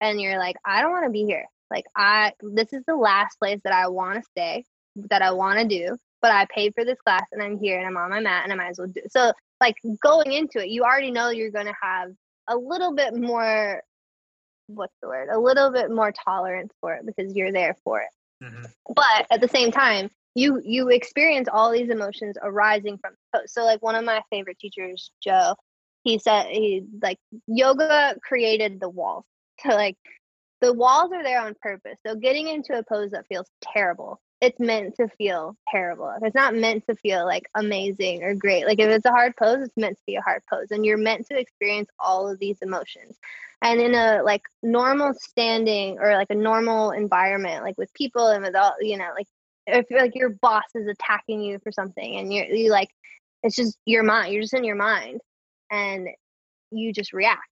And 0.00 0.20
you're 0.20 0.38
like, 0.38 0.56
I 0.64 0.80
don't 0.80 0.92
want 0.92 1.04
to 1.04 1.10
be 1.10 1.24
here. 1.24 1.46
Like 1.70 1.84
I 1.96 2.32
this 2.40 2.72
is 2.72 2.82
the 2.86 2.96
last 2.96 3.38
place 3.38 3.60
that 3.64 3.72
I 3.72 3.88
want 3.88 4.16
to 4.16 4.30
stay, 4.30 4.64
that 5.10 5.20
I 5.20 5.32
want 5.32 5.58
to 5.58 5.66
do, 5.66 5.96
but 6.22 6.30
I 6.30 6.46
paid 6.46 6.72
for 6.74 6.84
this 6.84 6.98
class 7.04 7.26
and 7.32 7.42
I'm 7.42 7.58
here 7.58 7.78
and 7.78 7.86
I'm 7.86 7.96
on 7.96 8.10
my 8.10 8.20
mat 8.20 8.44
and 8.44 8.52
I 8.52 8.56
might 8.56 8.70
as 8.70 8.78
well 8.78 8.88
do 8.88 9.02
it. 9.04 9.12
So 9.12 9.32
like 9.60 9.76
going 10.02 10.32
into 10.32 10.60
it, 10.60 10.70
you 10.70 10.84
already 10.84 11.10
know 11.10 11.28
you're 11.28 11.50
gonna 11.50 11.74
have 11.82 12.12
a 12.48 12.56
little 12.56 12.94
bit 12.94 13.14
more 13.14 13.82
what's 14.68 14.94
the 15.02 15.08
word? 15.08 15.28
A 15.30 15.38
little 15.38 15.70
bit 15.70 15.90
more 15.90 16.12
tolerance 16.12 16.72
for 16.80 16.94
it 16.94 17.06
because 17.06 17.34
you're 17.34 17.52
there 17.52 17.76
for 17.84 18.00
it. 18.00 18.08
Mm-hmm. 18.42 18.64
But 18.94 19.26
at 19.30 19.40
the 19.40 19.48
same 19.48 19.70
time, 19.70 20.10
you 20.34 20.62
you 20.64 20.88
experience 20.88 21.48
all 21.50 21.72
these 21.72 21.90
emotions 21.90 22.36
arising 22.42 22.98
from. 22.98 23.14
So 23.46 23.64
like 23.64 23.82
one 23.82 23.94
of 23.94 24.04
my 24.04 24.22
favorite 24.30 24.58
teachers, 24.58 25.10
Joe, 25.22 25.54
he 26.04 26.18
said 26.18 26.46
he 26.50 26.84
like 27.02 27.18
yoga 27.46 28.16
created 28.22 28.80
the 28.80 28.88
walls. 28.88 29.24
So 29.60 29.70
like 29.70 29.96
the 30.60 30.72
walls 30.72 31.10
are 31.12 31.24
there 31.24 31.40
on 31.40 31.56
purpose. 31.60 31.98
So 32.06 32.14
getting 32.14 32.46
into 32.46 32.78
a 32.78 32.84
pose 32.84 33.10
that 33.10 33.26
feels 33.28 33.48
terrible, 33.60 34.20
it's 34.40 34.60
meant 34.60 34.94
to 34.96 35.08
feel 35.08 35.56
terrible. 35.68 36.12
It's 36.22 36.34
not 36.34 36.54
meant 36.54 36.86
to 36.86 36.94
feel 36.94 37.24
like 37.24 37.48
amazing 37.54 38.22
or 38.22 38.34
great. 38.34 38.66
Like 38.66 38.78
if 38.78 38.88
it's 38.88 39.04
a 39.04 39.10
hard 39.10 39.36
pose, 39.36 39.62
it's 39.62 39.76
meant 39.76 39.96
to 39.96 40.02
be 40.06 40.14
a 40.14 40.22
hard 40.22 40.42
pose 40.48 40.70
and 40.70 40.86
you're 40.86 40.96
meant 40.96 41.26
to 41.26 41.38
experience 41.38 41.88
all 41.98 42.28
of 42.28 42.38
these 42.38 42.58
emotions. 42.62 43.18
And 43.62 43.80
in 43.80 43.94
a 43.94 44.22
like 44.22 44.42
normal 44.62 45.12
standing 45.14 45.98
or 45.98 46.12
like 46.14 46.30
a 46.30 46.36
normal 46.36 46.92
environment, 46.92 47.64
like 47.64 47.76
with 47.76 47.92
people 47.94 48.28
and 48.28 48.44
with 48.44 48.54
all, 48.54 48.74
you 48.80 48.96
know, 48.96 49.10
like 49.16 49.26
if 49.66 49.86
like 49.90 50.14
your 50.14 50.30
boss 50.30 50.64
is 50.74 50.86
attacking 50.86 51.42
you 51.42 51.58
for 51.58 51.72
something 51.72 52.16
and 52.16 52.32
you're 52.32 52.46
you 52.46 52.70
like 52.70 52.90
it's 53.42 53.56
just 53.56 53.76
your 53.86 54.04
mind, 54.04 54.32
you're 54.32 54.42
just 54.42 54.54
in 54.54 54.64
your 54.64 54.76
mind 54.76 55.20
and 55.70 56.08
you 56.70 56.92
just 56.92 57.12
react. 57.12 57.48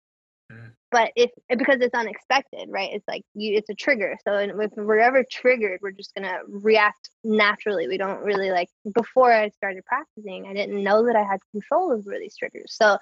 But 0.94 1.12
if 1.16 1.32
because 1.50 1.80
it's 1.82 1.96
unexpected, 1.96 2.70
right? 2.70 2.92
It's 2.94 3.08
like 3.08 3.24
you, 3.34 3.58
it's 3.58 3.70
a 3.70 3.74
trigger. 3.74 4.16
So 4.24 4.38
if 4.38 4.72
we're 4.78 5.00
ever 5.00 5.26
triggered, 5.30 5.80
we're 5.82 5.90
just 5.90 6.14
gonna 6.14 6.38
react 6.48 7.10
naturally. 7.24 7.88
We 7.88 7.98
don't 7.98 8.22
really 8.22 8.52
like. 8.52 8.70
Before 8.94 9.34
I 9.34 9.50
started 9.50 9.84
practicing, 9.86 10.46
I 10.46 10.54
didn't 10.54 10.84
know 10.84 11.08
that 11.08 11.16
I 11.16 11.24
had 11.24 11.40
control 11.52 11.92
over 11.92 12.12
these 12.20 12.38
triggers. 12.38 12.76
So 12.76 13.00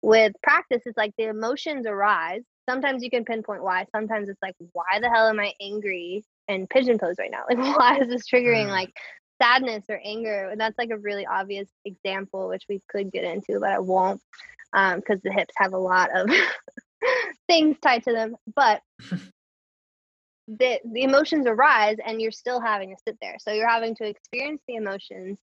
with 0.00 0.32
practice, 0.44 0.82
it's 0.86 0.96
like 0.96 1.12
the 1.18 1.24
emotions 1.24 1.86
arise. 1.86 2.42
Sometimes 2.70 3.02
you 3.02 3.10
can 3.10 3.24
pinpoint 3.24 3.64
why. 3.64 3.86
Sometimes 3.90 4.28
it's 4.28 4.40
like, 4.40 4.54
why 4.72 5.00
the 5.00 5.10
hell 5.10 5.26
am 5.26 5.40
I 5.40 5.54
angry 5.60 6.24
and 6.46 6.70
pigeon 6.70 6.98
pose 6.98 7.16
right 7.18 7.32
now? 7.32 7.46
Like, 7.50 7.76
why 7.76 7.98
is 7.98 8.08
this 8.08 8.28
triggering 8.28 8.66
mm. 8.66 8.70
like 8.70 8.92
sadness 9.42 9.82
or 9.88 10.00
anger? 10.04 10.50
And 10.50 10.60
that's 10.60 10.78
like 10.78 10.90
a 10.90 10.98
really 10.98 11.26
obvious 11.26 11.68
example, 11.84 12.46
which 12.46 12.62
we 12.68 12.80
could 12.88 13.10
get 13.10 13.24
into, 13.24 13.58
but 13.58 13.72
I 13.72 13.80
won't 13.80 14.20
because 14.72 15.16
um, 15.16 15.20
the 15.24 15.32
hips 15.32 15.54
have 15.56 15.72
a 15.72 15.78
lot 15.78 16.10
of 16.14 16.28
things 17.48 17.76
tied 17.82 18.04
to 18.04 18.12
them. 18.12 18.36
But 18.54 18.82
the 20.48 20.80
the 20.84 21.02
emotions 21.02 21.46
arise, 21.46 21.96
and 22.04 22.20
you're 22.20 22.30
still 22.30 22.60
having 22.60 22.90
to 22.90 22.96
sit 23.06 23.18
there. 23.20 23.36
So 23.40 23.52
you're 23.52 23.68
having 23.68 23.94
to 23.96 24.06
experience 24.06 24.62
the 24.68 24.76
emotions 24.76 25.38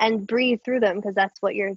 and 0.00 0.26
breathe 0.26 0.60
through 0.64 0.80
them 0.80 0.96
because 0.96 1.14
that's 1.14 1.40
what 1.40 1.54
your 1.54 1.72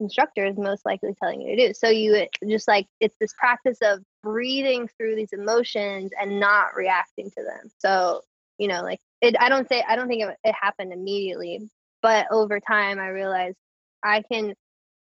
instructor 0.00 0.44
is 0.44 0.56
most 0.56 0.84
likely 0.84 1.14
telling 1.22 1.40
you 1.40 1.56
to 1.56 1.68
do. 1.68 1.74
So 1.74 1.88
you 1.88 2.26
just 2.48 2.68
like 2.68 2.86
it's 3.00 3.16
this 3.20 3.32
practice 3.38 3.78
of 3.82 4.02
breathing 4.22 4.88
through 4.96 5.16
these 5.16 5.32
emotions 5.32 6.10
and 6.20 6.40
not 6.40 6.74
reacting 6.74 7.30
to 7.30 7.42
them. 7.42 7.70
So 7.78 8.22
you 8.58 8.68
know, 8.68 8.82
like 8.82 9.00
it. 9.20 9.34
I 9.40 9.48
don't 9.48 9.68
say 9.68 9.84
I 9.86 9.96
don't 9.96 10.08
think 10.08 10.22
it, 10.22 10.36
it 10.44 10.54
happened 10.60 10.92
immediately, 10.92 11.68
but 12.02 12.26
over 12.30 12.60
time 12.60 12.98
I 12.98 13.08
realized 13.08 13.56
I 14.04 14.22
can 14.22 14.54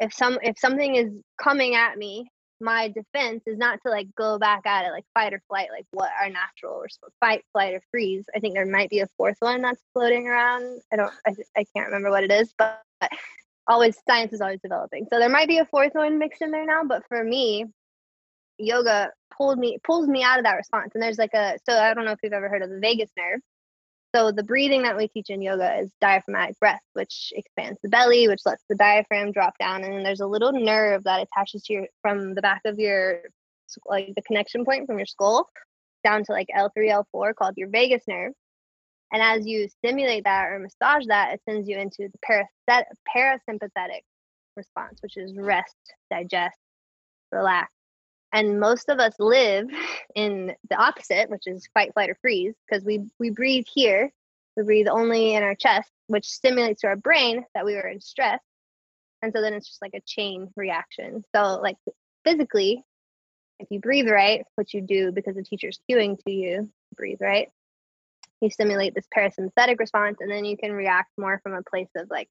if 0.01 0.13
some 0.13 0.39
if 0.43 0.59
something 0.59 0.95
is 0.97 1.13
coming 1.41 1.75
at 1.75 1.99
me 1.99 2.31
my 2.63 2.89
defense 2.89 3.43
is 3.47 3.59
not 3.59 3.81
to 3.83 3.91
like 3.91 4.07
go 4.17 4.39
back 4.39 4.65
at 4.65 4.87
it 4.87 4.93
like 4.93 5.05
fight 5.13 5.35
or 5.35 5.43
flight 5.49 5.69
like 5.71 5.87
what 5.91 6.11
our 6.21 6.31
natural 6.31 6.81
response 6.81 7.13
fight 7.21 7.45
flight 7.53 7.75
or 7.75 7.83
freeze. 7.91 8.25
I 8.35 8.41
think 8.41 8.55
there 8.55 8.65
might 8.65 8.89
be 8.89 9.01
a 9.01 9.09
fourth 9.17 9.37
one 9.41 9.63
that's 9.63 9.83
floating 9.93 10.29
around. 10.29 10.81
I 10.93 10.97
don't 10.97 11.13
i, 11.27 11.35
I 11.57 11.65
can't 11.75 11.89
remember 11.89 12.11
what 12.11 12.25
it 12.25 12.31
is 12.31 12.55
but, 12.57 12.81
always 13.69 13.97
science 14.09 14.33
is 14.33 14.41
always 14.41 14.61
developing. 14.61 15.07
So 15.11 15.19
there 15.19 15.29
might 15.29 15.49
be 15.49 15.59
a 15.59 15.65
fourth 15.67 15.95
one 15.95 16.19
mixed 16.19 16.43
in 16.43 16.51
there 16.51 16.67
now 16.67 16.85
but 16.85 17.03
for 17.09 17.23
me 17.23 17.67
yoga 18.59 19.11
pulled 19.37 19.59
me 19.59 19.79
pulls 19.83 20.07
me 20.09 20.23
out 20.23 20.39
of 20.39 20.45
that 20.45 20.57
response. 20.57 20.93
And 20.95 21.03
there's 21.03 21.19
like 21.19 21.35
a 21.35 21.59
so 21.69 21.77
i 21.77 21.93
don't 21.93 22.05
know 22.05 22.13
if 22.13 22.21
you've 22.23 22.33
ever 22.33 22.49
heard 22.49 22.63
of 22.63 22.71
the 22.71 22.81
vagus 22.81 23.11
nerve 23.17 23.41
so 24.15 24.31
the 24.31 24.43
breathing 24.43 24.83
that 24.83 24.97
we 24.97 25.09
teach 25.09 25.31
in 25.31 25.43
yoga 25.43 25.79
is 25.79 25.91
diaphragmatic 26.01 26.59
breath, 26.61 26.83
which 26.93 27.33
expands 27.35 27.79
the 27.83 27.89
belly, 27.89 28.29
which 28.29 28.43
lets 28.45 28.63
the 28.69 28.77
diaphragm 28.77 29.33
drop 29.33 29.57
down, 29.59 29.85
and 29.85 29.95
then 29.95 30.03
there's 30.03 30.21
a 30.21 30.27
little 30.27 30.53
nerve 30.53 31.05
that 31.05 31.27
attaches 31.27 31.63
to 31.65 31.73
your 31.73 31.87
from 32.03 32.35
the 32.35 32.43
back 32.43 32.61
of 32.65 32.79
your 32.79 33.23
like 33.87 34.13
the 34.15 34.23
connection 34.23 34.65
point 34.65 34.87
from 34.87 34.99
your 34.99 35.07
skull 35.07 35.49
down 36.05 36.25
to 36.25 36.33
like 36.33 36.49
L3, 36.55 37.05
L4 37.15 37.35
called 37.35 37.55
your 37.57 37.69
vagus 37.69 38.03
nerve. 38.07 38.33
And 39.13 39.23
as 39.23 39.47
you 39.47 39.69
stimulate 39.69 40.25
that 40.25 40.47
or 40.47 40.59
massage 40.59 41.07
that, 41.07 41.35
it 41.35 41.41
sends 41.49 41.69
you 41.69 41.79
into 41.79 42.09
the 42.09 42.43
parasympathetic 43.15 44.03
response, 44.57 45.01
which 45.03 45.17
is 45.17 45.35
rest, 45.37 45.77
digest, 46.11 46.59
relax. 47.31 47.73
And 48.33 48.59
most 48.59 48.89
of 48.89 48.99
us 48.99 49.15
live 49.19 49.67
in 50.15 50.55
the 50.71 50.77
opposite, 50.77 51.31
which 51.31 51.47
is 51.47 51.69
fight, 51.75 51.93
flight, 51.93 52.11
or 52.11 52.17
freeze, 52.21 52.55
because 52.69 52.85
we, 52.85 53.01
we 53.19 53.31
breathe 53.31 53.67
here. 53.73 54.11
We 54.57 54.65
breathe 54.65 54.89
only 54.89 55.35
in 55.35 55.43
our 55.43 55.55
chest, 55.55 55.91
which 56.09 56.27
stimulates 56.27 56.83
to 56.83 56.89
our 56.89 56.97
brain 56.97 57.45
that 57.55 57.65
we 57.65 57.75
were 57.75 57.89
in 57.89 58.01
stress. 58.01 58.41
And 59.23 59.33
so 59.33 59.41
then 59.41 59.55
it's 59.55 59.69
just 59.69 59.83
like 59.83 59.95
a 59.95 60.03
chain 60.05 60.49
reaction. 60.57 61.25
So, 61.35 61.61
like 61.63 61.77
physically, 62.25 62.83
if 63.61 63.69
you 63.71 63.81
breathe 63.81 64.11
right, 64.11 64.45
which 64.57 64.75
you 64.75 64.83
do 64.83 65.13
because 65.13 65.37
the 65.37 65.45
teacher's 65.45 65.79
cueing 65.89 66.19
to 66.25 66.33
you, 66.33 66.69
breathe 66.97 67.21
right, 67.21 67.49
you 68.41 68.51
stimulate 68.51 68.95
this 68.95 69.07
parasympathetic 69.17 69.79
response, 69.79 70.19
and 70.21 70.31
then 70.31 70.45
you 70.45 70.57
can 70.57 70.73
react 70.73 71.11
more 71.17 71.41
from 71.43 71.55
a 71.55 71.63
place 71.63 71.89
of 71.97 72.11
like, 72.11 72.29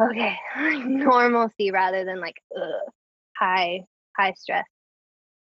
okay, 0.00 0.36
normalcy 0.84 1.70
rather 1.70 2.04
than 2.04 2.20
like 2.20 2.36
ugh, 2.54 2.92
high 3.36 3.86
high 4.16 4.32
stress. 4.32 4.66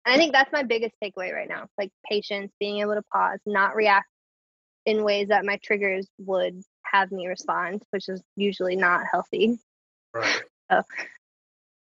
And 0.05 0.15
I 0.15 0.17
think 0.17 0.33
that's 0.33 0.51
my 0.51 0.63
biggest 0.63 0.95
takeaway 1.03 1.33
right 1.33 1.49
now. 1.49 1.67
Like 1.77 1.91
patience, 2.09 2.51
being 2.59 2.79
able 2.79 2.95
to 2.95 3.03
pause, 3.13 3.39
not 3.45 3.75
react 3.75 4.07
in 4.85 5.03
ways 5.03 5.27
that 5.27 5.45
my 5.45 5.59
triggers 5.63 6.07
would 6.19 6.61
have 6.83 7.11
me 7.11 7.27
respond, 7.27 7.83
which 7.91 8.09
is 8.09 8.21
usually 8.35 8.75
not 8.75 9.03
healthy. 9.11 9.59
Right. 10.13 10.41
So, 10.71 10.83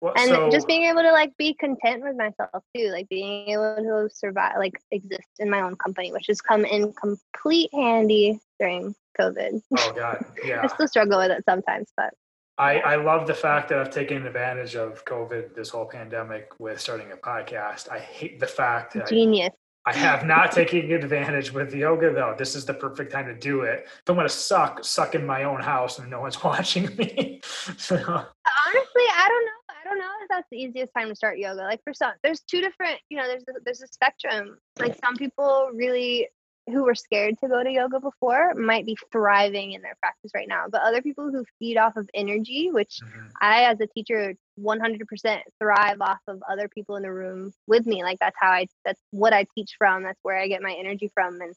well, 0.01 0.11
and 0.17 0.27
so, 0.27 0.49
just 0.51 0.67
being 0.67 0.83
able 0.83 1.03
to 1.03 1.13
like 1.13 1.31
be 1.37 1.53
content 1.53 2.03
with 2.03 2.17
myself 2.17 2.61
too, 2.75 2.89
like 2.89 3.07
being 3.07 3.47
able 3.47 3.77
to 3.77 4.09
survive, 4.13 4.55
like 4.57 4.73
exist 4.91 5.29
in 5.39 5.49
my 5.49 5.61
own 5.61 5.77
company, 5.77 6.11
which 6.11 6.25
has 6.27 6.41
come 6.41 6.65
in 6.65 6.91
complete 6.91 7.69
handy 7.73 8.41
during 8.59 8.93
COVID. 9.17 9.61
Oh 9.77 9.93
God, 9.95 10.25
yeah. 10.43 10.59
I 10.61 10.67
still 10.67 10.89
struggle 10.89 11.19
with 11.19 11.31
it 11.31 11.45
sometimes, 11.47 11.87
but 11.95 12.13
I, 12.57 12.79
I 12.79 12.95
love 12.97 13.25
the 13.25 13.33
fact 13.33 13.69
that 13.69 13.79
I've 13.79 13.89
taken 13.89 14.25
advantage 14.25 14.75
of 14.75 15.03
COVID, 15.05 15.55
this 15.55 15.69
whole 15.69 15.85
pandemic, 15.85 16.59
with 16.59 16.79
starting 16.79 17.11
a 17.11 17.15
podcast. 17.15 17.89
I 17.89 17.99
hate 17.99 18.39
the 18.39 18.47
fact 18.47 18.93
that 18.93 19.09
genius. 19.09 19.49
I, 19.85 19.91
I 19.91 19.93
have 19.95 20.25
not 20.25 20.51
taken 20.51 20.91
advantage 20.91 21.51
with 21.51 21.73
yoga 21.73 22.13
though. 22.13 22.35
This 22.37 22.55
is 22.55 22.65
the 22.65 22.73
perfect 22.73 23.11
time 23.11 23.25
to 23.25 23.33
do 23.33 23.61
it. 23.61 23.85
If 23.85 24.03
I'm 24.07 24.15
going 24.15 24.27
to 24.27 24.33
suck, 24.33 24.83
suck 24.85 25.15
in 25.15 25.25
my 25.25 25.43
own 25.43 25.61
house 25.61 25.99
and 25.99 26.09
no 26.09 26.21
one's 26.21 26.41
watching 26.43 26.95
me. 26.95 27.41
so. 27.77 27.95
Honestly, 27.95 29.05
I 29.15 29.25
don't 29.27 29.45
know. 29.45 29.51
I 29.69 29.83
don't 29.83 29.99
know 29.99 30.11
if 30.21 30.29
that's 30.29 30.47
the 30.49 30.57
easiest 30.57 30.93
time 30.93 31.09
to 31.09 31.15
start 31.15 31.39
yoga. 31.39 31.61
Like 31.61 31.83
for 31.83 31.93
some, 31.93 32.13
there's 32.23 32.41
two 32.41 32.61
different. 32.61 32.99
You 33.09 33.17
know, 33.17 33.27
there's 33.27 33.43
a, 33.49 33.53
there's 33.65 33.81
a 33.81 33.87
spectrum. 33.87 34.57
Like 34.79 34.97
some 35.03 35.15
people 35.15 35.71
really 35.73 36.27
who 36.67 36.83
were 36.83 36.95
scared 36.95 37.37
to 37.39 37.49
go 37.49 37.61
to 37.61 37.69
yoga 37.69 37.99
before 37.99 38.53
might 38.55 38.85
be 38.85 38.97
thriving 39.11 39.73
in 39.73 39.81
their 39.81 39.95
practice 40.01 40.31
right 40.33 40.47
now. 40.47 40.65
But 40.71 40.81
other 40.81 41.01
people 41.01 41.29
who 41.29 41.43
feed 41.59 41.77
off 41.77 41.97
of 41.97 42.09
energy, 42.13 42.69
which 42.71 42.99
mm-hmm. 43.03 43.27
I, 43.41 43.65
as 43.65 43.79
a 43.81 43.87
teacher, 43.87 44.35
100% 44.59 45.41
thrive 45.59 45.97
off 45.99 46.19
of 46.27 46.41
other 46.49 46.69
people 46.69 46.95
in 46.95 47.03
the 47.03 47.11
room 47.11 47.51
with 47.67 47.85
me. 47.85 48.01
Like 48.03 48.19
that's 48.19 48.37
how 48.39 48.49
I, 48.49 48.67
that's 48.85 49.01
what 49.11 49.33
I 49.33 49.45
teach 49.55 49.75
from. 49.77 50.03
That's 50.03 50.19
where 50.23 50.37
I 50.37 50.47
get 50.47 50.61
my 50.61 50.73
energy 50.73 51.11
from. 51.13 51.41
And 51.41 51.53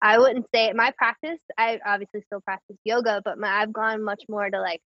I 0.00 0.18
wouldn't 0.18 0.46
say 0.54 0.72
my 0.72 0.92
practice, 0.96 1.40
I 1.58 1.78
obviously 1.84 2.22
still 2.22 2.40
practice 2.40 2.76
yoga, 2.84 3.20
but 3.24 3.38
my, 3.38 3.48
I've 3.48 3.72
gone 3.72 4.02
much 4.02 4.22
more 4.28 4.48
to 4.48 4.60
like 4.60 4.80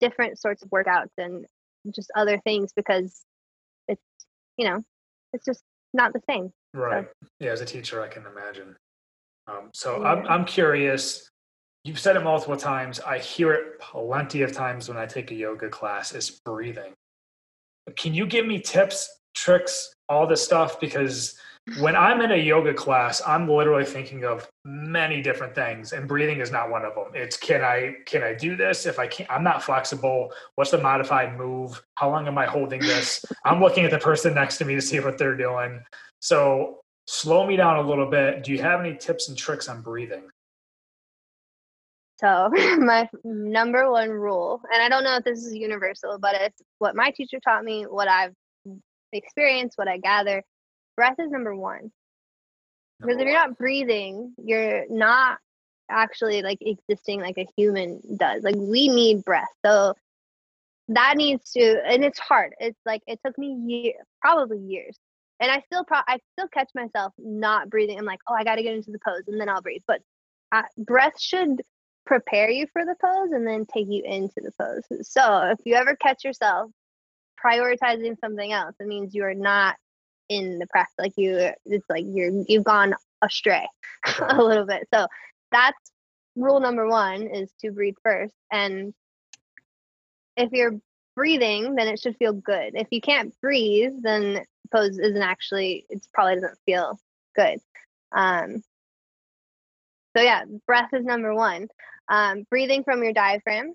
different 0.00 0.40
sorts 0.40 0.62
of 0.62 0.70
workouts 0.70 1.12
and 1.16 1.46
just 1.94 2.10
other 2.16 2.38
things 2.38 2.72
because 2.74 3.22
it's, 3.86 4.02
you 4.56 4.68
know, 4.68 4.82
it's 5.32 5.44
just 5.44 5.62
not 5.94 6.12
the 6.12 6.20
same. 6.28 6.52
Right. 6.74 7.06
So. 7.06 7.28
Yeah, 7.40 7.52
as 7.52 7.60
a 7.60 7.64
teacher, 7.64 8.02
I 8.02 8.08
can 8.08 8.24
imagine. 8.26 8.76
Um, 9.46 9.70
so 9.72 10.02
yeah. 10.02 10.08
I'm, 10.08 10.26
I'm 10.26 10.44
curious. 10.44 11.28
You've 11.84 11.98
said 11.98 12.16
it 12.16 12.22
multiple 12.22 12.56
times. 12.56 13.00
I 13.00 13.18
hear 13.18 13.52
it 13.52 13.80
plenty 13.80 14.42
of 14.42 14.52
times 14.52 14.88
when 14.88 14.98
I 14.98 15.06
take 15.06 15.30
a 15.30 15.34
yoga 15.34 15.68
class 15.68 16.14
is 16.14 16.40
breathing. 16.44 16.92
Can 17.96 18.12
you 18.12 18.26
give 18.26 18.46
me 18.46 18.58
tips, 18.60 19.08
tricks, 19.34 19.94
all 20.08 20.26
this 20.26 20.44
stuff? 20.44 20.78
Because 20.80 21.38
when 21.78 21.96
I'm 21.96 22.20
in 22.20 22.32
a 22.32 22.36
yoga 22.36 22.72
class, 22.72 23.20
I'm 23.26 23.48
literally 23.48 23.84
thinking 23.84 24.24
of 24.24 24.48
many 24.64 25.22
different 25.22 25.54
things, 25.54 25.92
and 25.92 26.08
breathing 26.08 26.40
is 26.40 26.50
not 26.50 26.70
one 26.70 26.84
of 26.84 26.94
them. 26.94 27.12
It's 27.14 27.36
can 27.36 27.62
I 27.62 27.96
can 28.06 28.22
I 28.22 28.34
do 28.34 28.56
this? 28.56 28.86
If 28.86 28.98
I 28.98 29.06
can't, 29.06 29.30
I'm 29.30 29.44
not 29.44 29.62
flexible. 29.62 30.32
What's 30.54 30.70
the 30.70 30.78
modified 30.78 31.36
move? 31.36 31.82
How 31.94 32.10
long 32.10 32.26
am 32.26 32.38
I 32.38 32.46
holding 32.46 32.80
this? 32.80 33.24
I'm 33.44 33.60
looking 33.60 33.84
at 33.84 33.90
the 33.90 33.98
person 33.98 34.34
next 34.34 34.58
to 34.58 34.64
me 34.64 34.74
to 34.74 34.80
see 34.80 35.00
what 35.00 35.18
they're 35.18 35.36
doing. 35.36 35.80
So 36.20 36.80
slow 37.06 37.46
me 37.46 37.56
down 37.56 37.76
a 37.76 37.88
little 37.88 38.10
bit. 38.10 38.44
Do 38.44 38.52
you 38.52 38.60
have 38.62 38.80
any 38.80 38.96
tips 38.96 39.28
and 39.28 39.36
tricks 39.36 39.68
on 39.68 39.82
breathing? 39.82 40.28
So 42.20 42.50
my 42.78 43.08
number 43.24 43.90
one 43.90 44.10
rule, 44.10 44.60
and 44.72 44.82
I 44.82 44.88
don't 44.88 45.04
know 45.04 45.16
if 45.16 45.24
this 45.24 45.44
is 45.44 45.54
universal, 45.54 46.18
but 46.20 46.34
it's 46.34 46.60
what 46.78 46.96
my 46.96 47.10
teacher 47.10 47.38
taught 47.40 47.64
me, 47.64 47.84
what 47.84 48.08
I've 48.08 48.34
experienced, 49.12 49.78
what 49.78 49.88
I 49.88 49.98
gather 49.98 50.42
breath 50.98 51.20
is 51.20 51.30
number 51.30 51.54
one. 51.54 51.92
Because 53.00 53.18
if 53.18 53.22
you're 53.22 53.32
not 53.32 53.56
breathing, 53.56 54.34
you're 54.44 54.84
not 54.90 55.38
actually 55.88 56.42
like 56.42 56.58
existing 56.60 57.20
like 57.20 57.38
a 57.38 57.46
human 57.56 58.00
does. 58.16 58.42
Like 58.42 58.56
we 58.56 58.88
need 58.88 59.24
breath. 59.24 59.46
So 59.64 59.94
that 60.88 61.16
needs 61.16 61.52
to 61.52 61.80
and 61.86 62.04
it's 62.04 62.18
hard. 62.18 62.54
It's 62.58 62.80
like 62.84 63.02
it 63.06 63.20
took 63.24 63.38
me 63.38 63.54
years, 63.64 64.04
probably 64.20 64.58
years 64.58 64.96
and 65.38 65.52
I 65.52 65.60
still 65.66 65.84
pro 65.84 65.98
I 66.08 66.18
still 66.32 66.48
catch 66.48 66.70
myself 66.74 67.12
not 67.16 67.70
breathing. 67.70 67.96
I'm 67.96 68.04
like, 68.04 68.18
oh, 68.28 68.34
I 68.34 68.42
got 68.42 68.56
to 68.56 68.64
get 68.64 68.74
into 68.74 68.90
the 68.90 68.98
pose 68.98 69.22
and 69.28 69.40
then 69.40 69.48
I'll 69.48 69.62
breathe. 69.62 69.82
But 69.86 70.00
uh, 70.50 70.62
breath 70.78 71.20
should 71.20 71.62
prepare 72.06 72.50
you 72.50 72.66
for 72.72 72.84
the 72.84 72.96
pose 73.00 73.30
and 73.30 73.46
then 73.46 73.66
take 73.72 73.86
you 73.88 74.02
into 74.04 74.40
the 74.40 74.50
pose. 74.60 75.08
So 75.08 75.42
if 75.52 75.58
you 75.64 75.76
ever 75.76 75.94
catch 75.94 76.24
yourself 76.24 76.72
prioritizing 77.44 78.18
something 78.18 78.50
else, 78.50 78.74
it 78.80 78.88
means 78.88 79.14
you 79.14 79.22
are 79.22 79.34
not 79.34 79.76
in 80.28 80.58
the 80.58 80.66
press 80.66 80.90
Like 80.98 81.12
you, 81.16 81.50
it's 81.66 81.88
like 81.88 82.04
you're 82.06 82.44
you've 82.46 82.64
gone 82.64 82.94
astray 83.22 83.66
a 84.20 84.42
little 84.42 84.66
bit. 84.66 84.88
So 84.92 85.06
that's 85.50 85.92
rule 86.36 86.60
number 86.60 86.88
one 86.88 87.22
is 87.22 87.50
to 87.60 87.70
breathe 87.70 87.96
first. 88.04 88.34
And 88.52 88.94
if 90.36 90.52
you're 90.52 90.78
breathing, 91.16 91.74
then 91.74 91.88
it 91.88 91.98
should 91.98 92.16
feel 92.16 92.32
good. 92.32 92.72
If 92.74 92.88
you 92.90 93.00
can't 93.00 93.34
breathe, 93.40 93.92
then 94.02 94.44
pose 94.70 94.98
isn't 94.98 95.22
actually 95.22 95.86
it 95.88 96.06
probably 96.12 96.36
doesn't 96.36 96.58
feel 96.64 96.98
good. 97.34 97.58
Um, 98.12 98.62
so 100.16 100.22
yeah, 100.22 100.44
breath 100.66 100.90
is 100.92 101.04
number 101.04 101.34
one. 101.34 101.68
Um, 102.08 102.46
breathing 102.50 102.84
from 102.84 103.02
your 103.02 103.12
diaphragm, 103.12 103.74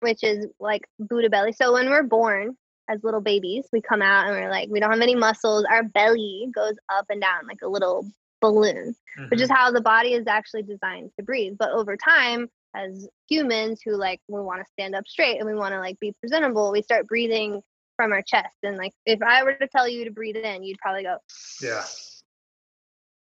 which 0.00 0.22
is 0.22 0.46
like 0.58 0.86
Buddha 0.98 1.28
belly. 1.28 1.52
So 1.52 1.72
when 1.72 1.90
we're 1.90 2.02
born 2.02 2.56
as 2.90 3.04
little 3.04 3.20
babies, 3.20 3.66
we 3.72 3.80
come 3.80 4.02
out 4.02 4.26
and 4.26 4.36
we're 4.36 4.50
like 4.50 4.68
we 4.70 4.80
don't 4.80 4.90
have 4.90 5.00
any 5.00 5.14
muscles. 5.14 5.64
Our 5.70 5.84
belly 5.84 6.48
goes 6.54 6.74
up 6.92 7.06
and 7.08 7.20
down 7.20 7.46
like 7.46 7.62
a 7.62 7.68
little 7.68 8.06
balloon, 8.40 8.94
mm-hmm. 9.18 9.28
which 9.28 9.40
is 9.40 9.48
mm-hmm. 9.48 9.56
how 9.56 9.70
the 9.70 9.80
body 9.80 10.14
is 10.14 10.26
actually 10.26 10.62
designed 10.62 11.10
to 11.18 11.24
breathe. 11.24 11.56
But 11.58 11.70
over 11.70 11.96
time, 11.96 12.48
as 12.74 13.08
humans 13.28 13.80
who 13.84 13.96
like 13.96 14.20
we 14.28 14.40
want 14.40 14.60
to 14.60 14.72
stand 14.72 14.94
up 14.94 15.06
straight 15.06 15.38
and 15.38 15.46
we 15.46 15.54
want 15.54 15.72
to 15.72 15.78
like 15.78 15.98
be 16.00 16.14
presentable, 16.20 16.72
we 16.72 16.82
start 16.82 17.06
breathing 17.06 17.62
from 17.96 18.12
our 18.12 18.22
chest. 18.22 18.56
And 18.62 18.76
like 18.76 18.92
if 19.06 19.22
I 19.22 19.44
were 19.44 19.54
to 19.54 19.68
tell 19.68 19.88
you 19.88 20.04
to 20.04 20.10
breathe 20.10 20.36
in, 20.36 20.62
you'd 20.62 20.78
probably 20.78 21.02
go, 21.02 21.18
Yeah. 21.60 21.84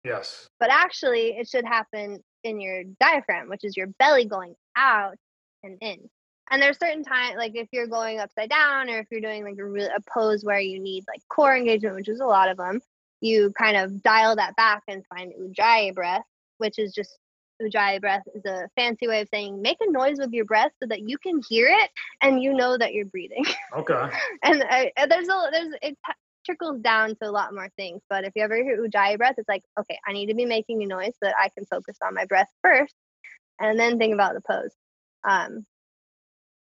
Yes. 0.03 0.47
But 0.59 0.72
actually 0.72 1.38
it 1.38 1.47
should 1.47 1.65
happen 1.65 2.24
in 2.43 2.61
your 2.61 2.84
diaphragm, 2.99 3.49
which 3.49 3.63
is 3.63 3.76
your 3.76 3.88
belly 3.99 4.26
going 4.26 4.55
out 4.76 5.15
and 5.63 5.78
in. 5.82 6.09
And 6.52 6.62
there's 6.62 6.80
certain 6.80 7.04
times, 7.04 7.36
like 7.38 7.56
if 7.56 7.68
you're 7.72 7.88
going 7.88 8.20
upside 8.20 8.50
down, 8.50 8.89
or 8.89 9.00
if 9.00 9.08
you're 9.12 9.22
doing 9.22 9.43
like 9.43 9.58
a, 9.58 9.66
re- 9.66 9.84
a 9.84 10.02
pose 10.12 10.43
where 10.43 10.60
you 10.60 10.80
need 10.80 11.06
like 11.08 11.22
core 11.30 11.56
engagement, 11.56 11.95
which 11.95 12.10
is 12.10 12.20
a 12.20 12.26
lot 12.26 12.50
of 12.50 12.58
them, 12.58 12.82
you 13.22 13.54
kind 13.58 13.78
of 13.78 14.02
dial 14.02 14.36
that 14.36 14.56
back 14.56 14.84
and 14.88 15.06
find 15.08 15.34
ujjayi 15.39 15.93
breath, 15.93 16.24
which 16.58 16.80
is 16.80 16.93
just 16.93 17.18
ujjayi 17.62 18.00
breath 18.00 18.24
is 18.34 18.45
a 18.45 18.70
fancy 18.76 19.08
way 19.08 19.22
of 19.22 19.28
saying 19.34 19.62
make 19.62 19.78
a 19.82 19.91
noise 19.91 20.18
with 20.18 20.32
your 20.32 20.45
breath 20.45 20.72
so 20.82 20.88
that 20.88 21.02
you 21.02 21.18
can 21.18 21.41
hear 21.50 21.68
it 21.68 21.89
and 22.22 22.41
you 22.41 22.54
know 22.54 22.78
that 22.78 22.93
you're 22.93 23.06
breathing. 23.06 23.45
Okay. 23.76 24.10
and 24.43 24.64
I, 24.70 24.91
there's 25.10 25.28
a 25.28 25.50
there's 25.52 25.74
it 25.82 25.97
t- 26.06 26.14
trickles 26.45 26.80
down 26.82 27.10
to 27.10 27.30
a 27.30 27.32
lot 27.32 27.54
more 27.54 27.70
things. 27.78 28.02
But 28.10 28.24
if 28.24 28.34
you 28.36 28.43
ever 28.43 28.56
hear 28.56 28.82
ujjayi 28.82 29.18
breath, 29.18 29.36
it's 29.38 29.50
like 29.50 29.64
okay, 29.80 30.00
I 30.08 30.14
need 30.14 30.28
to 30.28 30.36
be 30.36 30.45
making 30.45 30.82
a 30.84 30.88
noise 30.88 31.14
so 31.22 31.28
that 31.28 31.36
I 31.39 31.50
can 31.50 31.66
focus 31.66 31.97
on 32.04 32.14
my 32.14 32.26
breath 32.26 32.50
first, 32.64 32.95
and 33.60 33.80
then 33.80 33.97
think 33.97 34.14
about 34.14 34.34
the 34.34 34.41
pose. 34.41 34.74
Um, 35.28 35.66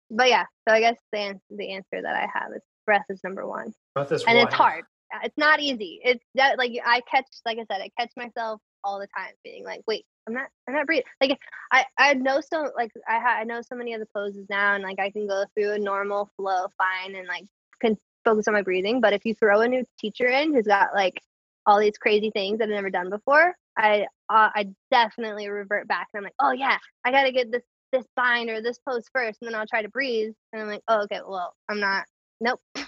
but 0.10 0.30
yeah, 0.30 0.46
so 0.68 0.74
I 0.74 0.80
guess 0.80 0.98
the 1.12 1.20
answer, 1.20 1.42
the 1.50 1.72
answer 1.72 2.02
that 2.02 2.16
I 2.16 2.28
have 2.34 2.52
is 2.56 2.62
breath 2.86 3.06
is 3.10 3.20
number 3.24 3.48
one. 3.48 3.74
Breath 3.96 4.12
is 4.12 4.24
and 4.26 4.38
one. 4.38 4.48
it's 4.48 4.56
hard. 4.56 4.86
It's 5.24 5.38
not 5.38 5.62
easy. 5.62 6.00
It's 6.04 6.24
that 6.36 6.58
like 6.58 6.72
I 6.86 7.02
catch, 7.10 7.28
like 7.46 7.58
I 7.58 7.66
said, 7.72 7.82
I 7.82 7.90
catch 8.00 8.12
myself 8.18 8.62
all 8.84 9.00
the 9.00 9.08
time 9.18 9.32
being 9.44 9.64
like, 9.64 9.82
wait, 9.88 10.06
I'm 10.28 10.34
not, 10.34 10.48
I'm 10.68 10.76
not 10.76 10.86
breathing. 10.86 11.06
Like 11.22 11.38
I, 11.72 11.86
I 11.98 12.14
know 12.14 12.42
so, 12.42 12.72
like 12.76 12.92
I, 13.08 13.20
ha- 13.20 13.38
I 13.40 13.44
know 13.44 13.62
so 13.62 13.76
many 13.76 13.94
of 13.94 14.00
the 14.00 14.08
poses 14.14 14.46
now, 14.50 14.76
and 14.76 14.84
like 14.84 15.00
I 15.00 15.12
can 15.12 15.28
go 15.28 15.46
through 15.54 15.72
a 15.72 15.80
normal 15.80 16.30
flow 16.36 16.68
fine, 16.78 17.16
and 17.16 17.28
like 17.28 17.46
can 17.82 17.98
focus 18.26 18.48
on 18.48 18.54
my 18.54 18.62
breathing. 18.62 19.02
But 19.02 19.14
if 19.14 19.26
you 19.26 19.34
throw 19.36 19.62
a 19.62 19.68
new 19.68 19.86
teacher 20.00 20.28
in 20.28 20.54
who's 20.54 20.68
got 20.68 20.94
like 20.94 21.22
all 21.66 21.80
these 21.80 21.98
crazy 21.98 22.32
things 22.32 22.60
that 22.60 22.66
I've 22.66 22.76
never 22.76 22.90
done 22.90 23.10
before, 23.10 23.56
I, 23.78 24.08
uh, 24.30 24.50
I 24.56 24.70
definitely 24.92 25.50
revert 25.50 25.88
back, 25.88 26.08
and 26.14 26.20
I'm 26.20 26.24
like, 26.24 26.34
oh 26.40 26.52
yeah, 26.52 26.78
I 27.06 27.12
got 27.12 27.24
to 27.24 27.32
get 27.32 27.52
this 27.52 27.64
this 27.92 28.06
bind 28.16 28.50
or 28.50 28.62
this 28.62 28.80
pose 28.88 29.06
first, 29.14 29.40
and 29.42 29.48
then 29.48 29.56
I'll 29.56 29.68
try 29.68 29.82
to 29.82 29.90
breathe, 29.90 30.34
and 30.54 30.62
I'm 30.62 30.68
like, 30.68 30.84
oh 30.88 31.04
okay, 31.04 31.22
well 31.28 31.54
I'm 31.70 31.80
not, 31.80 32.06
nope. 32.42 32.62
so 32.76 32.84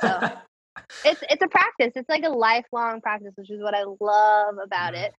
it's 1.04 1.22
it's 1.30 1.42
a 1.42 1.48
practice. 1.48 1.92
It's 1.94 2.08
like 2.08 2.24
a 2.24 2.30
lifelong 2.30 3.00
practice, 3.00 3.32
which 3.36 3.50
is 3.50 3.62
what 3.62 3.74
I 3.74 3.84
love 4.00 4.56
about 4.62 4.94
mm-hmm. 4.94 5.04
it. 5.04 5.14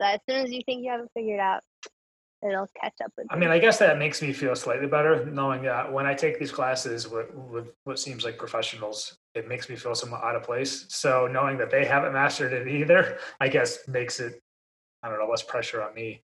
So 0.00 0.08
as 0.08 0.20
soon 0.28 0.44
as 0.44 0.52
you 0.52 0.62
think 0.64 0.84
you 0.84 0.90
have 0.90 1.00
it 1.00 1.10
figured 1.14 1.40
out, 1.40 1.62
it'll 2.42 2.68
catch 2.80 2.94
up 3.04 3.12
with. 3.16 3.26
I 3.30 3.36
mean, 3.36 3.50
I 3.50 3.58
guess 3.58 3.78
that 3.78 3.98
makes 3.98 4.22
me 4.22 4.32
feel 4.32 4.54
slightly 4.54 4.86
better 4.86 5.24
knowing 5.26 5.62
that 5.62 5.92
when 5.92 6.06
I 6.06 6.14
take 6.14 6.38
these 6.38 6.52
classes 6.52 7.08
with, 7.08 7.32
with 7.34 7.72
what 7.84 7.98
seems 7.98 8.24
like 8.24 8.38
professionals, 8.38 9.16
it 9.34 9.48
makes 9.48 9.68
me 9.68 9.76
feel 9.76 9.94
somewhat 9.94 10.22
out 10.22 10.36
of 10.36 10.42
place. 10.42 10.86
So 10.88 11.26
knowing 11.26 11.58
that 11.58 11.70
they 11.70 11.84
haven't 11.84 12.12
mastered 12.12 12.52
it 12.52 12.68
either, 12.68 13.18
I 13.40 13.48
guess 13.48 13.86
makes 13.88 14.20
it, 14.20 14.40
I 15.02 15.08
don't 15.08 15.18
know, 15.18 15.26
less 15.26 15.42
pressure 15.42 15.82
on 15.82 15.94
me. 15.94 16.22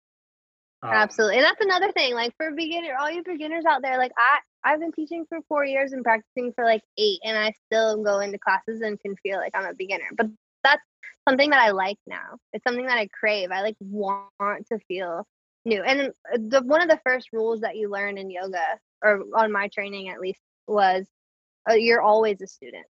Um, 0.83 0.91
Absolutely, 0.93 1.39
and 1.39 1.45
that's 1.45 1.61
another 1.61 1.91
thing. 1.93 2.15
Like 2.15 2.33
for 2.37 2.53
beginner, 2.53 2.95
all 2.99 3.11
you 3.11 3.23
beginners 3.25 3.65
out 3.69 3.83
there, 3.83 3.99
like 3.99 4.13
I, 4.17 4.39
I've 4.65 4.81
been 4.81 4.93
teaching 4.93 5.25
for 5.29 5.39
four 5.49 5.65
years 5.65 5.93
and 5.93 6.05
practicing 6.05 6.53
for 6.53 6.65
like 6.65 6.83
eight, 6.99 7.19
and 7.25 7.37
I 7.37 7.53
still 7.67 8.03
go 8.03 8.21
into 8.21 8.39
classes 8.39 8.81
and 8.81 9.01
can 9.01 9.17
feel 9.17 9.39
like 9.39 9.53
I'm 9.55 9.69
a 9.69 9.75
beginner. 9.75 10.09
But 10.17 10.29
that's 10.63 10.83
something 11.29 11.51
that 11.51 11.61
I 11.61 11.71
like 11.71 11.99
now. 12.07 12.39
It's 12.53 12.65
something 12.65 12.87
that 12.87 12.99
I 12.99 13.09
crave. 13.09 13.51
I 13.51 13.63
like 13.63 13.77
want 13.81 14.69
to 14.69 14.79
feel 14.87 15.27
new. 15.65 15.83
And 15.83 16.13
the 16.35 16.63
one 16.63 16.83
of 16.83 16.89
the 16.89 17.01
first 17.05 17.29
rules 17.33 17.61
that 17.61 17.77
you 17.77 17.91
learn 17.91 18.17
in 18.17 18.31
yoga, 18.31 18.79
or 19.03 19.25
on 19.35 19.51
my 19.51 19.69
training 19.69 20.11
at 20.11 20.21
least, 20.21 20.41
was 20.69 21.07
uh, 21.69 21.75
you're 21.75 22.03
always 22.03 22.41
a 22.41 22.47
student. 22.47 22.87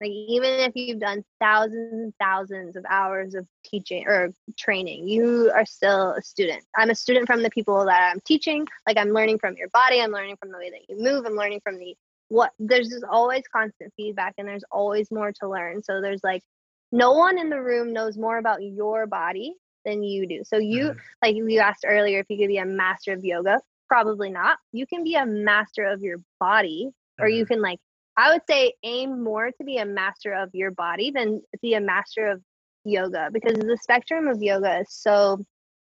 Like 0.00 0.10
even 0.10 0.60
if 0.60 0.72
you've 0.74 0.98
done 0.98 1.24
thousands 1.40 1.92
and 1.92 2.12
thousands 2.20 2.76
of 2.76 2.84
hours 2.88 3.34
of 3.34 3.46
teaching 3.64 4.06
or 4.06 4.32
training, 4.58 5.08
you 5.08 5.50
are 5.54 5.64
still 5.64 6.12
a 6.12 6.22
student. 6.22 6.64
I'm 6.76 6.90
a 6.90 6.94
student 6.94 7.26
from 7.26 7.42
the 7.42 7.50
people 7.50 7.84
that 7.86 8.10
I'm 8.12 8.20
teaching. 8.26 8.66
Like 8.86 8.98
I'm 8.98 9.10
learning 9.10 9.38
from 9.38 9.56
your 9.56 9.68
body, 9.68 10.00
I'm 10.00 10.10
learning 10.10 10.36
from 10.36 10.50
the 10.50 10.58
way 10.58 10.70
that 10.70 10.88
you 10.88 11.02
move, 11.02 11.24
I'm 11.26 11.36
learning 11.36 11.60
from 11.62 11.78
the 11.78 11.96
what 12.28 12.52
there's 12.58 12.88
just 12.88 13.04
always 13.08 13.42
constant 13.54 13.92
feedback 13.96 14.34
and 14.38 14.48
there's 14.48 14.64
always 14.70 15.10
more 15.10 15.32
to 15.40 15.48
learn. 15.48 15.82
So 15.82 16.00
there's 16.00 16.24
like 16.24 16.42
no 16.90 17.12
one 17.12 17.38
in 17.38 17.50
the 17.50 17.60
room 17.60 17.92
knows 17.92 18.16
more 18.16 18.38
about 18.38 18.62
your 18.62 19.06
body 19.06 19.54
than 19.84 20.02
you 20.02 20.26
do. 20.26 20.42
So 20.44 20.58
you 20.58 20.90
mm-hmm. 20.90 20.98
like 21.22 21.36
you 21.36 21.58
asked 21.58 21.84
earlier 21.86 22.20
if 22.20 22.26
you 22.28 22.38
could 22.38 22.48
be 22.48 22.58
a 22.58 22.66
master 22.66 23.12
of 23.12 23.24
yoga, 23.24 23.60
probably 23.88 24.30
not. 24.30 24.58
You 24.72 24.86
can 24.86 25.04
be 25.04 25.14
a 25.14 25.26
master 25.26 25.84
of 25.84 26.02
your 26.02 26.18
body 26.40 26.90
or 27.18 27.26
mm-hmm. 27.26 27.36
you 27.36 27.46
can 27.46 27.62
like 27.62 27.78
I 28.16 28.32
would 28.32 28.42
say 28.48 28.74
aim 28.82 29.22
more 29.22 29.50
to 29.50 29.64
be 29.64 29.78
a 29.78 29.84
master 29.84 30.32
of 30.34 30.50
your 30.54 30.70
body 30.70 31.10
than 31.10 31.42
be 31.60 31.74
a 31.74 31.80
master 31.80 32.28
of 32.28 32.42
yoga 32.84 33.30
because 33.32 33.54
the 33.58 33.78
spectrum 33.80 34.28
of 34.28 34.42
yoga 34.42 34.80
is 34.80 34.88
so 34.90 35.38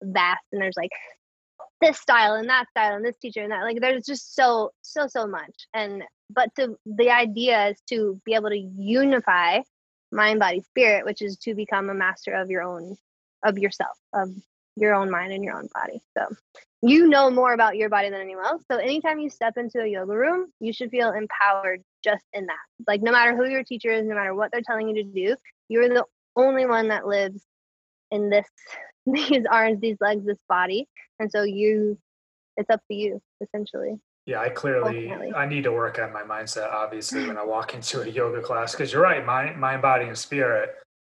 vast 0.03 0.43
and 0.53 0.61
there's 0.61 0.77
like 0.77 0.91
this 1.81 1.99
style 1.99 2.35
and 2.35 2.49
that 2.49 2.69
style 2.71 2.97
and 2.97 3.05
this 3.05 3.17
teacher 3.19 3.43
and 3.43 3.53
that 3.53 3.63
like 3.63 3.81
there's 3.81 4.05
just 4.05 4.35
so 4.35 4.71
so 4.83 5.07
so 5.07 5.27
much 5.27 5.67
and 5.75 6.03
but 6.31 6.49
to 6.57 6.77
the 6.87 7.11
idea 7.11 7.69
is 7.69 7.81
to 7.89 8.21
be 8.25 8.35
able 8.35 8.49
to 8.49 8.59
unify 8.59 9.61
mind 10.11 10.41
body 10.41 10.61
spirit 10.61 11.05
which 11.05 11.21
is 11.21 11.37
to 11.37 11.55
become 11.55 11.91
a 11.91 11.95
master 11.95 12.33
of 12.33 12.51
your 12.51 12.63
own 12.63 12.97
of 13.45 13.59
yourself 13.59 13.97
of 14.15 14.31
your 14.77 14.95
own 14.95 15.11
mind 15.11 15.33
and 15.33 15.45
your 15.45 15.55
own 15.55 15.69
body 15.75 16.01
so 16.17 16.35
you 16.83 17.09
know 17.09 17.31
more 17.31 17.53
about 17.53 17.77
your 17.77 17.89
body 17.89 18.11
than 18.11 18.21
anyone 18.21 18.45
else. 18.45 18.63
So 18.71 18.79
anytime 18.79 19.19
you 19.19 19.31
step 19.31 19.57
into 19.57 19.81
a 19.81 19.87
yoga 19.87 20.13
room, 20.13 20.53
you 20.61 20.73
should 20.73 20.91
feel 20.91 21.11
empowered 21.13 21.83
just 22.07 22.25
in 22.33 22.47
that. 22.47 22.87
Like 22.87 23.03
no 23.03 23.13
matter 23.13 23.37
who 23.37 23.49
your 23.49 23.65
teacher 23.65 23.91
is, 23.91 24.07
no 24.07 24.15
matter 24.15 24.35
what 24.35 24.51
they're 24.53 24.63
telling 24.63 24.89
you 24.89 24.95
to 24.95 25.03
do, 25.03 25.37
you're 25.69 25.89
the 25.89 26.05
only 26.37 26.67
one 26.67 26.89
that 26.89 27.07
lives 27.07 27.43
in 28.11 28.31
this 28.31 28.47
these 29.07 29.45
arms, 29.51 29.81
these 29.81 29.97
legs, 30.01 30.25
this 30.25 30.39
body. 30.49 30.89
And 31.19 31.31
so 31.31 31.43
you 31.43 31.99
it's 32.57 32.71
up 32.71 32.81
to 32.89 32.95
you 32.95 33.21
essentially. 33.43 33.97
Yeah, 34.25 34.41
I 34.41 34.49
clearly. 34.49 35.13
I 35.35 35.47
need 35.47 35.65
to 35.65 35.73
work 35.73 36.01
on 36.01 36.13
my 36.13 36.23
mindset 36.23 36.73
obviously 36.73 37.27
when 37.27 37.37
I 37.37 37.45
walk 37.45 37.75
into 37.75 38.03
a 38.03 38.09
yoga 38.09 38.41
class 38.41 38.73
because 38.73 38.93
you're 38.93 39.03
right, 39.03 39.25
mind 39.25 39.61
mind 39.61 39.83
body 39.83 40.07
and 40.07 40.19
spirit. 40.19 40.71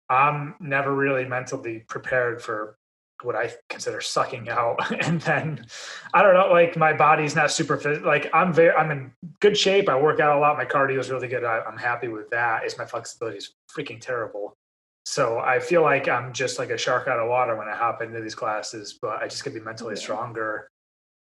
I'm 0.08 0.56
never 0.58 0.94
really 0.94 1.24
mentally 1.24 1.84
prepared 1.88 2.42
for 2.42 2.76
what 3.22 3.36
I 3.36 3.52
consider 3.68 4.00
sucking 4.00 4.48
out. 4.48 4.78
And 5.10 5.20
then 5.22 5.66
I 6.14 6.22
don't 6.22 6.34
know, 6.34 6.52
like 6.52 6.76
my 6.76 6.92
body's 6.92 7.34
not 7.34 7.50
super 7.50 7.76
fit. 7.76 8.04
Like 8.04 8.30
I'm 8.32 8.52
very, 8.52 8.72
I'm 8.72 8.90
in 8.90 9.12
good 9.40 9.56
shape. 9.56 9.88
I 9.88 9.98
work 9.98 10.20
out 10.20 10.36
a 10.36 10.40
lot. 10.40 10.56
My 10.56 10.64
cardio 10.64 10.98
is 10.98 11.10
really 11.10 11.28
good. 11.28 11.44
I, 11.44 11.62
am 11.66 11.78
happy 11.78 12.08
with 12.08 12.30
that. 12.30 12.64
Is 12.64 12.78
my 12.78 12.84
flexibility 12.84 13.38
is 13.38 13.54
freaking 13.74 14.00
terrible. 14.00 14.56
So 15.04 15.38
I 15.38 15.58
feel 15.58 15.82
like 15.82 16.08
I'm 16.08 16.32
just 16.32 16.58
like 16.58 16.70
a 16.70 16.78
shark 16.78 17.08
out 17.08 17.18
of 17.18 17.28
water 17.28 17.56
when 17.56 17.68
I 17.68 17.74
hop 17.74 18.02
into 18.02 18.20
these 18.20 18.34
classes, 18.34 18.98
but 19.00 19.22
I 19.22 19.28
just 19.28 19.42
could 19.42 19.54
be 19.54 19.60
mentally 19.60 19.96
stronger. 19.96 20.68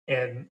And 0.08 0.48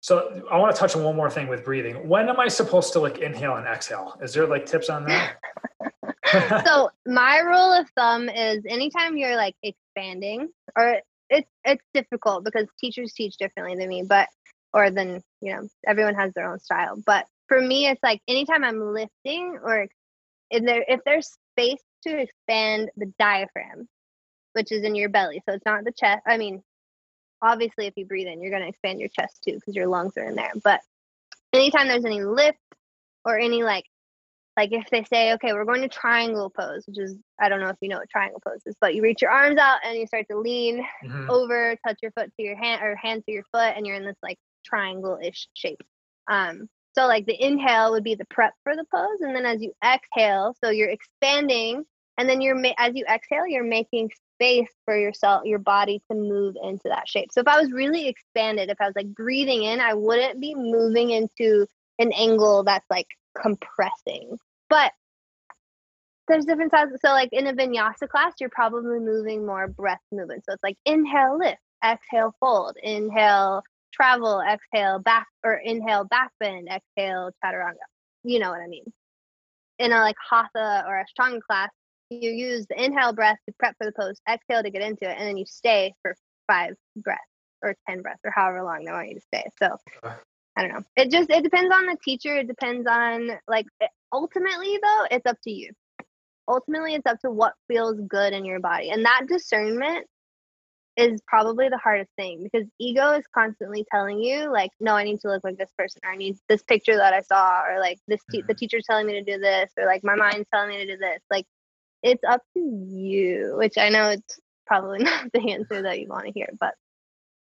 so 0.00 0.42
I 0.50 0.58
want 0.58 0.74
to 0.74 0.78
touch 0.78 0.94
on 0.94 1.02
one 1.02 1.16
more 1.16 1.30
thing 1.30 1.48
with 1.48 1.64
breathing. 1.64 2.08
When 2.08 2.28
am 2.28 2.38
I 2.38 2.48
supposed 2.48 2.92
to 2.92 3.00
like 3.00 3.18
inhale 3.18 3.56
and 3.56 3.66
exhale? 3.66 4.16
Is 4.22 4.32
there 4.32 4.46
like 4.46 4.66
tips 4.66 4.90
on 4.90 5.06
that? 5.06 5.38
so 6.64 6.90
my 7.06 7.38
rule 7.38 7.72
of 7.72 7.88
thumb 7.90 8.28
is 8.28 8.64
anytime 8.68 9.16
you're 9.16 9.36
like 9.36 9.56
expanding 9.62 10.48
or 10.76 11.00
it's 11.30 11.50
it's 11.64 11.84
difficult 11.94 12.44
because 12.44 12.66
teachers 12.78 13.12
teach 13.12 13.36
differently 13.36 13.76
than 13.76 13.88
me 13.88 14.02
but 14.06 14.28
or 14.72 14.90
than 14.90 15.22
you 15.40 15.54
know 15.54 15.68
everyone 15.86 16.14
has 16.14 16.32
their 16.34 16.50
own 16.50 16.58
style 16.58 17.00
but 17.06 17.26
for 17.46 17.60
me 17.60 17.86
it's 17.86 18.02
like 18.02 18.20
anytime 18.28 18.64
i'm 18.64 18.80
lifting 18.80 19.58
or 19.62 19.86
if 20.50 20.64
there 20.64 20.84
if 20.88 21.00
there's 21.04 21.36
space 21.52 21.82
to 22.06 22.20
expand 22.20 22.90
the 22.96 23.12
diaphragm, 23.18 23.88
which 24.52 24.72
is 24.72 24.82
in 24.82 24.94
your 24.94 25.08
belly. 25.08 25.42
So 25.48 25.54
it's 25.54 25.64
not 25.66 25.84
the 25.84 25.92
chest. 25.92 26.22
I 26.26 26.36
mean, 26.38 26.62
obviously, 27.42 27.86
if 27.86 27.94
you 27.96 28.06
breathe 28.06 28.28
in, 28.28 28.40
you're 28.40 28.50
going 28.50 28.62
to 28.62 28.68
expand 28.68 29.00
your 29.00 29.08
chest 29.08 29.42
too 29.44 29.54
because 29.54 29.74
your 29.74 29.86
lungs 29.86 30.16
are 30.16 30.24
in 30.24 30.36
there. 30.36 30.52
But 30.62 30.80
anytime 31.52 31.88
there's 31.88 32.04
any 32.04 32.22
lift 32.22 32.58
or 33.24 33.38
any 33.38 33.62
like, 33.62 33.84
like 34.58 34.72
if 34.72 34.90
they 34.90 35.04
say, 35.04 35.34
okay, 35.34 35.52
we're 35.52 35.64
going 35.64 35.82
to 35.82 35.88
triangle 35.88 36.50
pose, 36.50 36.82
which 36.88 36.98
is, 36.98 37.14
I 37.40 37.48
don't 37.48 37.60
know 37.60 37.68
if 37.68 37.76
you 37.80 37.88
know 37.88 37.98
what 37.98 38.10
triangle 38.10 38.42
pose 38.44 38.60
is, 38.66 38.74
but 38.80 38.92
you 38.92 39.02
reach 39.02 39.22
your 39.22 39.30
arms 39.30 39.56
out 39.56 39.78
and 39.84 39.96
you 39.96 40.04
start 40.04 40.26
to 40.32 40.36
lean 40.36 40.84
mm-hmm. 41.04 41.30
over, 41.30 41.76
touch 41.86 41.98
your 42.02 42.10
foot 42.10 42.32
to 42.36 42.42
your 42.42 42.56
hand 42.56 42.82
or 42.82 42.96
hand 42.96 43.22
to 43.26 43.32
your 43.32 43.44
foot, 43.52 43.74
and 43.76 43.86
you're 43.86 43.94
in 43.94 44.04
this 44.04 44.16
like 44.20 44.36
triangle 44.64 45.16
ish 45.22 45.46
shape. 45.54 45.80
Um, 46.26 46.68
so 46.96 47.06
like 47.06 47.24
the 47.26 47.40
inhale 47.40 47.92
would 47.92 48.02
be 48.02 48.16
the 48.16 48.24
prep 48.24 48.52
for 48.64 48.74
the 48.74 48.84
pose, 48.92 49.20
and 49.20 49.36
then 49.36 49.46
as 49.46 49.62
you 49.62 49.72
exhale, 49.84 50.56
so 50.64 50.70
you're 50.70 50.90
expanding, 50.90 51.84
and 52.16 52.28
then 52.28 52.40
you're 52.40 52.56
ma- 52.56 52.74
as 52.78 52.96
you 52.96 53.04
exhale, 53.08 53.46
you're 53.46 53.62
making 53.62 54.10
space 54.34 54.70
for 54.84 54.98
yourself, 54.98 55.44
your 55.44 55.60
body 55.60 56.02
to 56.10 56.16
move 56.16 56.56
into 56.60 56.88
that 56.88 57.08
shape. 57.08 57.30
So 57.30 57.42
if 57.42 57.46
I 57.46 57.60
was 57.60 57.70
really 57.70 58.08
expanded, 58.08 58.70
if 58.70 58.80
I 58.80 58.86
was 58.86 58.96
like 58.96 59.14
breathing 59.14 59.62
in, 59.62 59.78
I 59.78 59.94
wouldn't 59.94 60.40
be 60.40 60.56
moving 60.56 61.10
into 61.10 61.68
an 62.00 62.10
angle 62.10 62.64
that's 62.64 62.90
like 62.90 63.06
compressing. 63.40 64.36
But 64.68 64.92
there's 66.28 66.44
different 66.44 66.70
sizes. 66.70 67.00
So 67.04 67.10
like 67.10 67.30
in 67.32 67.46
a 67.46 67.52
vinyasa 67.52 68.08
class, 68.08 68.34
you're 68.38 68.50
probably 68.50 69.00
moving 69.00 69.46
more 69.46 69.68
breath 69.68 70.00
movement. 70.12 70.44
So 70.44 70.52
it's 70.52 70.62
like 70.62 70.76
inhale, 70.84 71.38
lift, 71.38 71.58
exhale, 71.84 72.34
fold, 72.38 72.76
inhale, 72.82 73.62
travel, 73.92 74.42
exhale, 74.42 74.98
back 74.98 75.26
or 75.44 75.54
inhale, 75.54 76.04
back 76.04 76.30
bend, 76.38 76.68
exhale, 76.68 77.30
chaturanga. 77.42 77.74
You 78.24 78.38
know 78.38 78.50
what 78.50 78.60
I 78.60 78.66
mean. 78.66 78.84
In 79.78 79.92
a 79.92 80.00
like 80.00 80.16
hatha 80.30 80.84
or 80.86 81.02
ashtanga 81.02 81.40
class, 81.48 81.70
you 82.10 82.30
use 82.30 82.66
the 82.68 82.82
inhale 82.82 83.12
breath 83.12 83.38
to 83.46 83.54
prep 83.58 83.74
for 83.78 83.86
the 83.86 83.92
pose, 83.92 84.20
exhale 84.28 84.62
to 84.62 84.70
get 84.70 84.82
into 84.82 85.08
it, 85.08 85.16
and 85.18 85.26
then 85.26 85.36
you 85.36 85.44
stay 85.46 85.94
for 86.02 86.14
five 86.46 86.74
breaths 86.96 87.20
or 87.62 87.74
10 87.88 88.02
breaths 88.02 88.20
or 88.24 88.30
however 88.30 88.62
long 88.62 88.84
they 88.84 88.92
want 88.92 89.08
you 89.08 89.14
to 89.14 89.20
stay. 89.20 89.44
So 89.62 89.76
uh, 90.02 90.14
I 90.58 90.62
don't 90.62 90.72
know. 90.72 90.82
It 90.96 91.10
just, 91.10 91.30
it 91.30 91.44
depends 91.44 91.72
on 91.72 91.86
the 91.86 91.96
teacher. 92.04 92.36
It 92.36 92.48
depends 92.48 92.84
on 92.88 93.30
like, 93.46 93.66
ultimately 94.12 94.76
though, 94.82 95.06
it's 95.10 95.24
up 95.24 95.36
to 95.44 95.50
you. 95.52 95.70
Ultimately, 96.48 96.94
it's 96.94 97.06
up 97.06 97.20
to 97.20 97.30
what 97.30 97.52
feels 97.68 98.00
good 98.08 98.32
in 98.32 98.44
your 98.44 98.58
body. 98.58 98.90
And 98.90 99.04
that 99.04 99.26
discernment 99.28 100.06
is 100.96 101.20
probably 101.28 101.68
the 101.68 101.78
hardest 101.78 102.10
thing 102.16 102.42
because 102.42 102.66
ego 102.80 103.12
is 103.12 103.24
constantly 103.32 103.86
telling 103.88 104.18
you 104.18 104.50
like 104.50 104.70
no 104.80 104.94
i 104.94 105.04
need 105.04 105.20
to 105.20 105.28
look 105.28 105.44
like 105.44 105.56
this 105.56 105.70
person 105.78 106.00
or 106.04 106.10
i 106.10 106.16
need 106.16 106.36
this 106.48 106.64
picture 106.64 106.96
that 106.96 107.14
i 107.14 107.20
saw 107.20 107.62
or 107.62 107.78
like 107.78 108.00
this 108.08 108.20
te- 108.32 108.38
the 108.38 108.48
mm-hmm. 108.48 108.56
teacher's 108.58 108.84
telling 108.84 109.06
me 109.06 109.12
to 109.12 109.22
do 109.22 109.38
this 109.38 109.70
or 109.78 109.86
like 109.86 110.02
my 110.02 110.16
mind's 110.16 110.48
telling 110.52 110.70
me 110.70 110.78
to 110.78 110.92
do 110.92 110.98
this 110.98 111.20
like 111.30 111.46
it's 112.02 112.24
up 112.28 112.42
to 112.52 112.60
you 112.60 113.54
which 113.56 113.78
i 113.78 113.88
know 113.88 114.08
it's 114.08 114.40
probably 114.66 114.98
not 115.04 115.30
the 115.32 115.52
answer 115.52 115.82
that 115.82 116.00
you 116.00 116.08
want 116.08 116.26
to 116.26 116.32
hear 116.32 116.48
but 116.58 116.74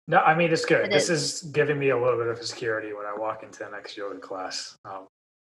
no 0.08 0.20
i 0.20 0.36
mean 0.36 0.51
it's 0.51 0.66
good 0.66 0.86
it 0.86 0.91
this 0.91 1.10
is. 1.10 1.43
is. 1.43 1.51
giving 1.51 1.78
me 1.80 1.89
a 1.89 1.97
little 1.97 2.18
bit 2.18 2.28
of 2.28 2.41
security 2.43 2.93
when 2.93 3.06
i 3.06 3.14
walk 3.18 3.43
into 3.43 3.60
the 3.60 3.70
next 3.70 3.97
yoga 3.97 4.20
class 4.20 4.78
um, 4.86 5.08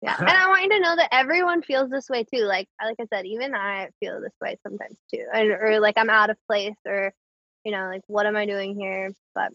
yeah 0.03 0.17
and 0.21 0.29
i 0.29 0.49
want 0.49 0.63
you 0.63 0.71
to 0.71 0.81
know 0.81 0.97
that 0.97 1.09
everyone 1.13 1.63
feels 1.63 1.91
this 1.91 2.09
way 2.09 2.25
too 2.25 2.45
like 2.45 2.69
like 2.83 2.97
i 3.01 3.07
said 3.13 3.27
even 3.27 3.55
i 3.55 3.89
feel 4.01 4.21
this 4.21 4.35
way 4.41 4.57
sometimes 4.63 4.97
too 5.13 5.25
and 5.33 5.51
or 5.51 5.81
like 5.81 5.97
i'm 5.97 6.11
out 6.11 6.31
of 6.31 6.37
place 6.47 6.77
or 6.87 7.13
you 7.65 7.73
know, 7.73 7.87
like 7.87 8.03
what 8.07 8.25
am 8.25 8.37
I 8.37 8.47
doing 8.47 8.79
here? 8.79 9.13
But 9.35 9.53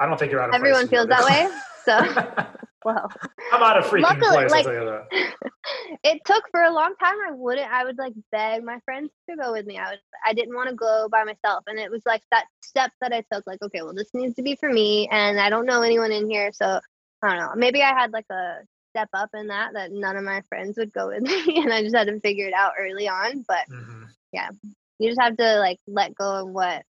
I 0.00 0.06
don't 0.06 0.18
think 0.18 0.32
you're 0.32 0.40
out 0.40 0.50
of 0.50 0.54
Everyone 0.54 0.88
feels 0.88 1.08
that 1.08 1.24
way. 1.24 1.48
So 1.84 1.96
well 2.84 3.10
I'm 3.50 3.62
out 3.62 3.78
of 3.78 3.86
freaking 3.86 4.02
luckily, 4.02 4.46
place, 4.46 4.50
like, 4.50 4.66
it 6.04 6.20
took 6.26 6.44
for 6.50 6.60
a 6.60 6.70
long 6.70 6.94
time 7.02 7.14
I 7.26 7.32
wouldn't 7.32 7.70
I 7.70 7.82
would 7.82 7.96
like 7.96 8.12
beg 8.30 8.62
my 8.62 8.78
friends 8.84 9.10
to 9.30 9.36
go 9.36 9.52
with 9.52 9.64
me. 9.64 9.78
I 9.78 9.92
was 9.92 9.98
I 10.26 10.34
didn't 10.34 10.54
want 10.54 10.68
to 10.68 10.74
go 10.74 11.08
by 11.10 11.24
myself. 11.24 11.64
And 11.66 11.78
it 11.78 11.90
was 11.90 12.02
like 12.04 12.20
that 12.30 12.44
step 12.62 12.90
that 13.00 13.14
I 13.14 13.24
took, 13.32 13.46
like, 13.46 13.62
okay, 13.62 13.80
well 13.80 13.94
this 13.94 14.10
needs 14.12 14.34
to 14.34 14.42
be 14.42 14.54
for 14.54 14.70
me 14.70 15.08
and 15.10 15.40
I 15.40 15.48
don't 15.48 15.64
know 15.64 15.80
anyone 15.80 16.12
in 16.12 16.28
here, 16.28 16.52
so 16.52 16.78
I 17.22 17.28
don't 17.28 17.38
know. 17.38 17.52
Maybe 17.56 17.82
I 17.82 17.98
had 17.98 18.12
like 18.12 18.28
a 18.30 18.58
step 18.90 19.08
up 19.14 19.30
in 19.32 19.46
that 19.46 19.72
that 19.72 19.90
none 19.90 20.18
of 20.18 20.24
my 20.24 20.42
friends 20.50 20.76
would 20.76 20.92
go 20.92 21.08
with 21.08 21.22
me 21.22 21.62
and 21.62 21.72
I 21.72 21.82
just 21.82 21.96
had 21.96 22.08
to 22.08 22.20
figure 22.20 22.48
it 22.48 22.54
out 22.54 22.72
early 22.78 23.08
on. 23.08 23.46
But 23.48 23.66
mm-hmm. 23.72 24.02
yeah. 24.32 24.50
You 24.98 25.08
just 25.08 25.22
have 25.22 25.38
to 25.38 25.58
like 25.58 25.78
let 25.86 26.14
go 26.14 26.42
of 26.42 26.50
what 26.50 26.82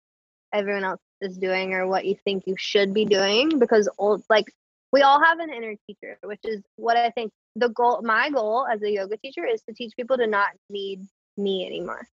everyone 0.53 0.85
else 0.85 1.01
is 1.21 1.39
doing 1.39 1.75
or 1.75 1.87
what 1.87 2.05
you 2.05 2.17
think 2.25 2.45
you 2.47 2.55
should 2.59 2.93
be 2.93 3.05
doing 3.05 3.59
because 3.59 3.89
old 3.99 4.23
like 4.29 4.47
we 4.93 5.03
all 5.03 5.23
have 5.23 5.39
an 5.39 5.51
inner 5.53 5.75
teacher 5.87 6.19
which 6.25 6.41
is 6.45 6.63
what 6.77 6.97
i 6.97 7.11
think 7.11 7.33
the 7.57 7.69
goal 7.71 8.01
my 8.03 8.31
goal 8.31 8.67
as 8.71 8.83
a 8.83 8.91
yoga 8.91 9.17
teacher 9.19 9.45
is 9.45 9.63
to 9.63 9.75
teach 9.75 9.93
people 9.97 10.17
to 10.17 10.27
not 10.27 10.49
need 10.71 11.01
me 11.37 11.67
anymore 11.67 12.07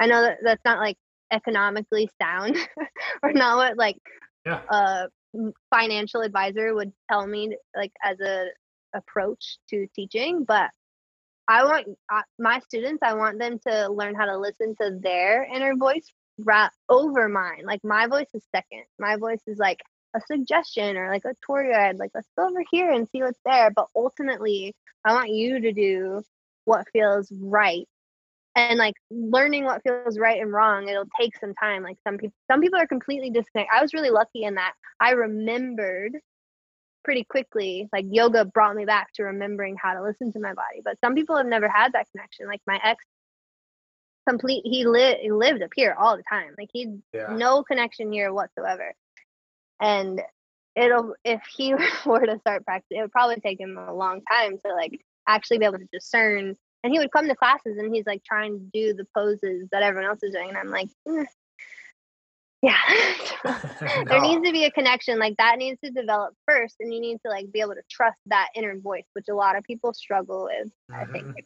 i 0.00 0.06
know 0.06 0.22
that 0.22 0.38
that's 0.42 0.64
not 0.64 0.78
like 0.78 0.96
economically 1.32 2.08
sound 2.20 2.56
or 3.22 3.32
not 3.32 3.56
what 3.56 3.76
like 3.76 3.98
yeah. 4.44 4.60
a 4.70 5.08
financial 5.70 6.20
advisor 6.22 6.74
would 6.74 6.92
tell 7.10 7.26
me 7.26 7.56
like 7.76 7.92
as 8.02 8.18
a 8.20 8.46
approach 8.94 9.58
to 9.68 9.86
teaching 9.94 10.44
but 10.44 10.70
i 11.48 11.64
want 11.64 11.86
uh, 12.12 12.22
my 12.38 12.60
students 12.60 13.00
i 13.02 13.12
want 13.12 13.38
them 13.38 13.58
to 13.58 13.88
learn 13.90 14.14
how 14.14 14.24
to 14.24 14.38
listen 14.38 14.74
to 14.80 14.98
their 15.02 15.44
inner 15.44 15.74
voice 15.76 16.10
ra- 16.38 16.70
over 16.88 17.28
mine. 17.28 17.62
Like 17.64 17.82
my 17.84 18.06
voice 18.06 18.28
is 18.34 18.44
second. 18.54 18.84
My 18.98 19.16
voice 19.16 19.42
is 19.46 19.58
like 19.58 19.80
a 20.14 20.20
suggestion 20.26 20.96
or 20.96 21.10
like 21.10 21.24
a 21.24 21.34
tour 21.46 21.70
guide. 21.70 21.98
Like 21.98 22.10
let's 22.14 22.28
go 22.38 22.48
over 22.48 22.62
here 22.70 22.90
and 22.90 23.08
see 23.08 23.22
what's 23.22 23.40
there. 23.44 23.70
But 23.70 23.86
ultimately, 23.94 24.74
I 25.04 25.12
want 25.12 25.30
you 25.30 25.60
to 25.60 25.72
do 25.72 26.22
what 26.64 26.86
feels 26.92 27.30
right. 27.40 27.88
And 28.54 28.78
like 28.78 28.94
learning 29.10 29.64
what 29.64 29.82
feels 29.82 30.18
right 30.18 30.40
and 30.40 30.52
wrong, 30.52 30.88
it'll 30.88 31.08
take 31.20 31.36
some 31.38 31.54
time. 31.54 31.82
Like 31.82 31.98
some 32.02 32.16
people, 32.16 32.34
some 32.50 32.60
people 32.60 32.80
are 32.80 32.86
completely 32.86 33.30
disconnected. 33.30 33.70
I 33.76 33.82
was 33.82 33.92
really 33.92 34.10
lucky 34.10 34.44
in 34.44 34.54
that 34.54 34.72
I 34.98 35.10
remembered 35.10 36.12
pretty 37.04 37.24
quickly. 37.24 37.88
Like 37.92 38.06
yoga 38.08 38.46
brought 38.46 38.74
me 38.74 38.86
back 38.86 39.12
to 39.14 39.24
remembering 39.24 39.76
how 39.80 39.92
to 39.94 40.02
listen 40.02 40.32
to 40.32 40.40
my 40.40 40.54
body. 40.54 40.80
But 40.82 40.98
some 41.04 41.14
people 41.14 41.36
have 41.36 41.46
never 41.46 41.68
had 41.68 41.92
that 41.92 42.06
connection. 42.12 42.46
Like 42.46 42.62
my 42.66 42.80
ex 42.82 43.04
complete 44.28 44.62
he 44.64 44.86
lived 44.86 45.20
he 45.20 45.30
lived 45.30 45.62
up 45.62 45.70
here 45.74 45.94
all 45.98 46.16
the 46.16 46.22
time 46.28 46.54
like 46.58 46.68
he 46.72 46.98
yeah. 47.12 47.28
no 47.30 47.62
connection 47.62 48.12
here 48.12 48.32
whatsoever 48.32 48.94
and 49.80 50.20
it'll 50.74 51.14
if 51.24 51.40
he 51.56 51.74
were 52.06 52.26
to 52.26 52.38
start 52.40 52.64
practicing 52.64 52.98
it 52.98 53.02
would 53.02 53.12
probably 53.12 53.36
take 53.36 53.60
him 53.60 53.78
a 53.78 53.94
long 53.94 54.20
time 54.30 54.58
to 54.64 54.74
like 54.74 55.00
actually 55.28 55.58
be 55.58 55.64
able 55.64 55.78
to 55.78 55.88
discern 55.92 56.56
and 56.84 56.92
he 56.92 56.98
would 56.98 57.10
come 57.10 57.26
to 57.26 57.34
classes 57.34 57.78
and 57.78 57.94
he's 57.94 58.06
like 58.06 58.22
trying 58.24 58.58
to 58.58 58.64
do 58.72 58.94
the 58.94 59.06
poses 59.16 59.68
that 59.72 59.82
everyone 59.82 60.08
else 60.08 60.22
is 60.22 60.32
doing 60.32 60.48
and 60.48 60.58
i'm 60.58 60.70
like 60.70 60.88
mm. 61.06 61.24
yeah 62.62 62.76
no. 63.44 64.04
there 64.06 64.20
needs 64.20 64.44
to 64.44 64.52
be 64.52 64.64
a 64.64 64.70
connection 64.70 65.18
like 65.18 65.36
that 65.38 65.58
needs 65.58 65.78
to 65.84 65.90
develop 65.90 66.34
first 66.46 66.76
and 66.80 66.92
you 66.92 67.00
need 67.00 67.18
to 67.24 67.30
like 67.30 67.50
be 67.52 67.60
able 67.60 67.74
to 67.74 67.82
trust 67.90 68.18
that 68.26 68.48
inner 68.54 68.78
voice 68.78 69.06
which 69.14 69.26
a 69.30 69.34
lot 69.34 69.56
of 69.56 69.64
people 69.64 69.92
struggle 69.92 70.44
with 70.44 70.70
mm-hmm. 70.90 70.94
i 70.94 71.04
think 71.12 71.26
mm-hmm 71.26 71.38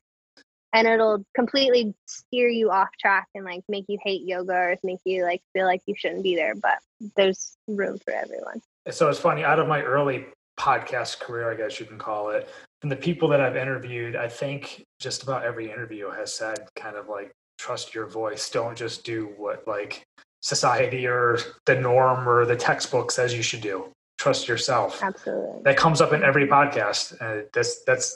and 0.73 0.87
it'll 0.87 1.25
completely 1.35 1.95
steer 2.07 2.49
you 2.49 2.71
off 2.71 2.89
track 3.01 3.29
and 3.35 3.45
like 3.45 3.63
make 3.69 3.85
you 3.89 3.99
hate 4.03 4.23
yoga 4.23 4.53
or 4.53 4.77
make 4.83 5.01
you 5.05 5.25
like 5.25 5.43
feel 5.53 5.67
like 5.67 5.83
you 5.87 5.95
shouldn't 5.97 6.23
be 6.23 6.37
there 6.37 6.55
but 6.55 6.79
there's 7.17 7.57
room 7.69 7.99
for 7.99 8.13
everyone. 8.13 8.61
So 8.91 9.09
it's 9.09 9.19
funny 9.19 9.45
out 9.45 9.59
of 9.59 9.69
my 9.69 9.83
early 9.83 10.27
podcast 10.59 11.21
career 11.21 11.51
i 11.51 11.55
guess 11.55 11.81
you 11.81 11.87
can 11.87 11.97
call 11.97 12.29
it 12.29 12.47
and 12.83 12.93
the 12.93 12.97
people 12.97 13.29
that 13.29 13.41
i've 13.41 13.57
interviewed 13.57 14.15
i 14.15 14.29
think 14.29 14.85
just 14.99 15.23
about 15.23 15.43
every 15.43 15.71
interview 15.71 16.11
has 16.11 16.35
said 16.35 16.59
kind 16.77 16.97
of 16.97 17.09
like 17.09 17.33
trust 17.61 17.95
your 17.95 18.07
voice. 18.07 18.49
Don't 18.49 18.77
just 18.77 19.05
do 19.05 19.33
what 19.37 19.63
like 19.67 20.03
society 20.41 21.07
or 21.07 21.39
the 21.67 21.75
norm 21.75 22.27
or 22.27 22.47
the 22.47 22.57
textbook 22.57 23.11
says 23.11 23.35
you 23.35 23.43
should 23.43 23.61
do. 23.61 23.93
Trust 24.19 24.49
yourself. 24.49 25.03
Absolutely. 25.03 25.63
That 25.65 25.77
comes 25.77 26.01
up 26.01 26.15
in 26.15 26.25
every 26.25 26.47
podcast 26.47 27.21
and 27.21 27.47
that's 27.53 27.85
that's 27.85 28.15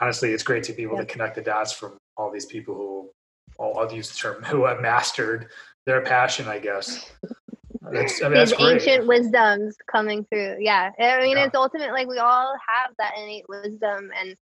honestly, 0.00 0.32
it's 0.32 0.42
great 0.42 0.64
to 0.64 0.72
be 0.72 0.82
able 0.82 0.94
yeah. 0.94 1.02
to 1.02 1.06
connect 1.06 1.34
the 1.34 1.42
dots 1.42 1.72
from 1.72 1.98
all 2.16 2.30
these 2.30 2.46
people 2.46 2.74
who, 2.74 3.10
well, 3.58 3.78
I'll 3.78 3.92
use 3.92 4.10
the 4.10 4.16
term, 4.16 4.42
who 4.44 4.64
have 4.64 4.80
mastered 4.80 5.48
their 5.86 6.02
passion, 6.02 6.48
I 6.48 6.58
guess. 6.58 7.10
That's, 7.90 8.22
I 8.22 8.28
mean, 8.28 8.40
These 8.40 8.54
ancient 8.58 9.06
wisdoms 9.06 9.76
coming 9.90 10.24
through. 10.24 10.56
Yeah. 10.60 10.90
I 10.98 11.20
mean, 11.20 11.38
yeah. 11.38 11.46
it's 11.46 11.54
ultimate, 11.54 11.92
like, 11.92 12.06
we 12.06 12.18
all 12.18 12.54
have 12.66 12.92
that 12.98 13.14
innate 13.16 13.46
wisdom. 13.48 14.10
And 14.18 14.36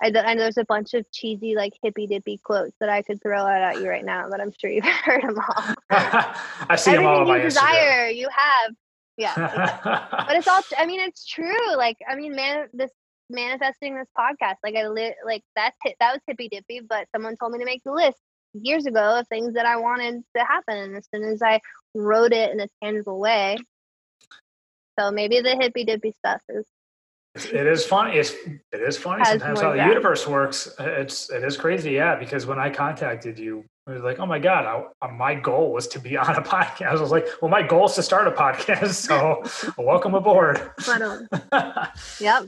I, 0.00 0.06
I 0.06 0.34
know 0.34 0.42
there's 0.44 0.56
a 0.56 0.64
bunch 0.64 0.94
of 0.94 1.04
cheesy, 1.12 1.54
like, 1.54 1.74
hippy 1.82 2.06
dippy 2.06 2.38
quotes 2.42 2.74
that 2.80 2.88
I 2.88 3.02
could 3.02 3.20
throw 3.20 3.42
out 3.42 3.60
at 3.60 3.82
you 3.82 3.88
right 3.88 4.04
now, 4.04 4.30
but 4.30 4.40
I'm 4.40 4.52
sure 4.58 4.70
you've 4.70 4.84
heard 5.04 5.22
them 5.22 5.38
all. 5.38 5.74
I 5.90 6.76
see 6.76 6.92
them 6.92 7.06
all 7.06 7.20
on 7.20 7.28
my 7.28 7.36
you 7.36 7.42
desire, 7.42 8.08
Instagram. 8.08 8.16
you 8.16 8.28
have. 8.34 8.74
Yeah. 9.18 10.06
but 10.10 10.36
it's 10.36 10.48
all, 10.48 10.62
I 10.78 10.86
mean, 10.86 11.00
it's 11.00 11.26
true. 11.26 11.76
Like, 11.76 11.98
I 12.08 12.16
mean, 12.16 12.34
man, 12.34 12.68
this 12.72 12.90
manifesting 13.30 13.96
this 13.96 14.08
podcast. 14.16 14.56
Like 14.62 14.74
I 14.76 14.88
li- 14.88 15.14
like 15.24 15.42
that's 15.56 15.76
that 15.84 16.12
was 16.12 16.20
hippy 16.26 16.48
dippy, 16.48 16.80
but 16.80 17.06
someone 17.14 17.36
told 17.36 17.52
me 17.52 17.58
to 17.58 17.64
make 17.64 17.82
the 17.84 17.92
list 17.92 18.18
years 18.52 18.86
ago 18.86 19.20
of 19.20 19.28
things 19.28 19.54
that 19.54 19.66
I 19.66 19.76
wanted 19.76 20.22
to 20.36 20.44
happen, 20.44 20.76
and 20.76 20.96
as 20.96 21.06
soon 21.14 21.24
as 21.24 21.42
I 21.42 21.60
wrote 21.94 22.32
it 22.32 22.52
in 22.52 22.60
a 22.60 22.68
tangible 22.82 23.18
way, 23.18 23.56
so 24.98 25.10
maybe 25.10 25.40
the 25.40 25.56
hippy 25.56 25.84
dippy 25.84 26.14
stuff 26.18 26.42
is 26.48 26.66
it 27.34 27.66
is 27.66 27.86
funny. 27.86 28.16
It's 28.16 28.32
it 28.72 28.80
is 28.80 28.96
funny 28.96 29.24
sometimes 29.24 29.60
how 29.60 29.72
the 29.72 29.86
universe 29.86 30.26
works. 30.26 30.68
It's 30.80 31.30
it 31.30 31.44
is 31.44 31.56
crazy, 31.56 31.92
yeah. 31.92 32.16
Because 32.16 32.44
when 32.44 32.58
I 32.58 32.70
contacted 32.70 33.38
you, 33.38 33.64
it 33.86 33.92
was 33.92 34.02
like, 34.02 34.18
oh 34.18 34.26
my 34.26 34.40
god, 34.40 34.64
I, 34.66 35.06
uh, 35.06 35.10
my 35.12 35.34
goal 35.34 35.72
was 35.72 35.86
to 35.88 36.00
be 36.00 36.16
on 36.16 36.34
a 36.34 36.42
podcast. 36.42 36.86
I 36.86 37.00
was 37.00 37.12
like, 37.12 37.26
well, 37.40 37.50
my 37.50 37.62
goal 37.62 37.86
is 37.86 37.94
to 37.94 38.02
start 38.02 38.26
a 38.26 38.32
podcast, 38.32 38.94
so 38.94 39.72
welcome 39.78 40.14
aboard. 40.14 40.72
yep. 42.20 42.44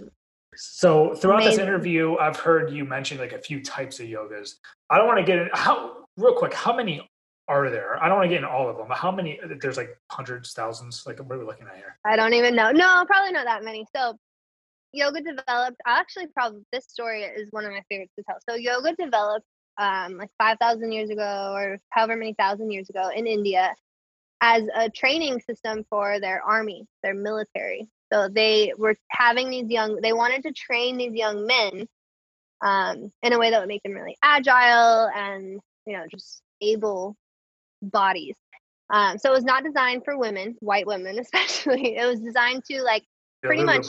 So 0.64 1.12
throughout 1.14 1.42
Amazing. 1.42 1.50
this 1.50 1.58
interview, 1.58 2.16
I've 2.18 2.36
heard 2.36 2.70
you 2.70 2.84
mention 2.84 3.18
like 3.18 3.32
a 3.32 3.38
few 3.38 3.60
types 3.60 3.98
of 3.98 4.06
yogas. 4.06 4.54
I 4.90 4.96
don't 4.96 5.08
want 5.08 5.18
to 5.18 5.24
get 5.24 5.38
in 5.38 5.48
how 5.52 6.04
real 6.16 6.34
quick. 6.34 6.54
How 6.54 6.74
many 6.74 7.10
are 7.48 7.68
there? 7.68 8.00
I 8.00 8.08
don't 8.08 8.18
want 8.18 8.26
to 8.26 8.28
get 8.28 8.38
in 8.38 8.44
all 8.44 8.68
of 8.68 8.76
them, 8.76 8.86
but 8.86 8.96
how 8.96 9.10
many? 9.10 9.40
There's 9.60 9.76
like 9.76 9.98
hundreds, 10.08 10.52
thousands. 10.52 11.02
Like 11.04 11.18
what 11.18 11.34
are 11.34 11.40
we 11.40 11.44
looking 11.44 11.66
at 11.66 11.76
here? 11.76 11.98
I 12.06 12.14
don't 12.14 12.32
even 12.34 12.54
know. 12.54 12.70
No, 12.70 13.04
probably 13.06 13.32
not 13.32 13.44
that 13.44 13.64
many. 13.64 13.84
So 13.94 14.16
yoga 14.92 15.20
developed. 15.20 15.80
Actually, 15.84 16.28
probably 16.28 16.60
this 16.72 16.84
story 16.86 17.22
is 17.22 17.48
one 17.50 17.64
of 17.64 17.72
my 17.72 17.82
favorites 17.90 18.12
to 18.16 18.24
tell. 18.24 18.38
So 18.48 18.54
yoga 18.54 18.94
developed 18.94 19.46
um, 19.78 20.16
like 20.16 20.30
five 20.38 20.58
thousand 20.60 20.92
years 20.92 21.10
ago, 21.10 21.54
or 21.56 21.80
however 21.90 22.14
many 22.14 22.34
thousand 22.34 22.70
years 22.70 22.88
ago 22.88 23.10
in 23.12 23.26
India, 23.26 23.74
as 24.40 24.62
a 24.76 24.88
training 24.88 25.40
system 25.40 25.84
for 25.90 26.20
their 26.20 26.40
army, 26.40 26.86
their 27.02 27.14
military. 27.14 27.88
So 28.12 28.28
they 28.28 28.72
were 28.76 28.96
having 29.10 29.48
these 29.48 29.70
young, 29.70 30.00
they 30.02 30.12
wanted 30.12 30.42
to 30.42 30.52
train 30.52 30.98
these 30.98 31.14
young 31.14 31.46
men 31.46 31.86
um, 32.60 33.10
in 33.22 33.32
a 33.32 33.38
way 33.38 33.50
that 33.50 33.60
would 33.60 33.68
make 33.68 33.82
them 33.82 33.94
really 33.94 34.16
agile 34.22 35.08
and, 35.16 35.60
you 35.86 35.96
know, 35.96 36.04
just 36.10 36.42
able 36.60 37.16
bodies. 37.80 38.34
Um, 38.90 39.16
so 39.18 39.30
it 39.30 39.34
was 39.34 39.44
not 39.44 39.64
designed 39.64 40.04
for 40.04 40.18
women, 40.18 40.56
white 40.60 40.86
women 40.86 41.18
especially. 41.20 41.96
It 41.96 42.06
was 42.06 42.20
designed 42.20 42.64
to 42.70 42.82
like 42.82 43.02
yeah, 43.42 43.48
pretty 43.48 43.64
much. 43.64 43.86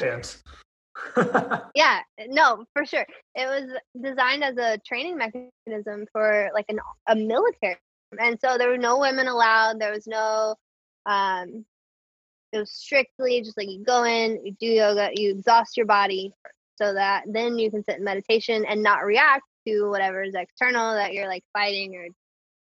yeah, 1.75 1.99
no, 2.27 2.65
for 2.73 2.85
sure. 2.85 3.05
It 3.35 3.45
was 3.45 3.69
designed 4.01 4.43
as 4.43 4.57
a 4.57 4.77
training 4.87 5.17
mechanism 5.17 6.05
for 6.11 6.49
like 6.53 6.65
an 6.69 6.79
a 7.07 7.15
military, 7.15 7.77
and 8.19 8.39
so 8.39 8.57
there 8.57 8.69
were 8.69 8.77
no 8.77 8.99
women 8.99 9.27
allowed. 9.27 9.81
There 9.81 9.91
was 9.91 10.05
no 10.05 10.55
um, 11.07 11.65
it 12.53 12.59
was 12.59 12.71
strictly 12.71 13.41
just 13.41 13.57
like 13.57 13.67
you 13.67 13.83
go 13.83 14.03
in, 14.03 14.39
you 14.45 14.53
do 14.59 14.67
yoga, 14.67 15.09
you 15.15 15.31
exhaust 15.31 15.75
your 15.75 15.87
body 15.87 16.31
so 16.75 16.93
that 16.93 17.23
then 17.27 17.57
you 17.57 17.71
can 17.71 17.83
sit 17.83 17.97
in 17.97 18.03
meditation 18.03 18.63
and 18.65 18.83
not 18.83 19.05
react 19.05 19.43
to 19.67 19.89
whatever 19.89 20.21
is 20.21 20.35
external 20.35 20.93
that 20.93 21.13
you're 21.13 21.27
like 21.27 21.43
fighting 21.51 21.95
or 21.95 22.05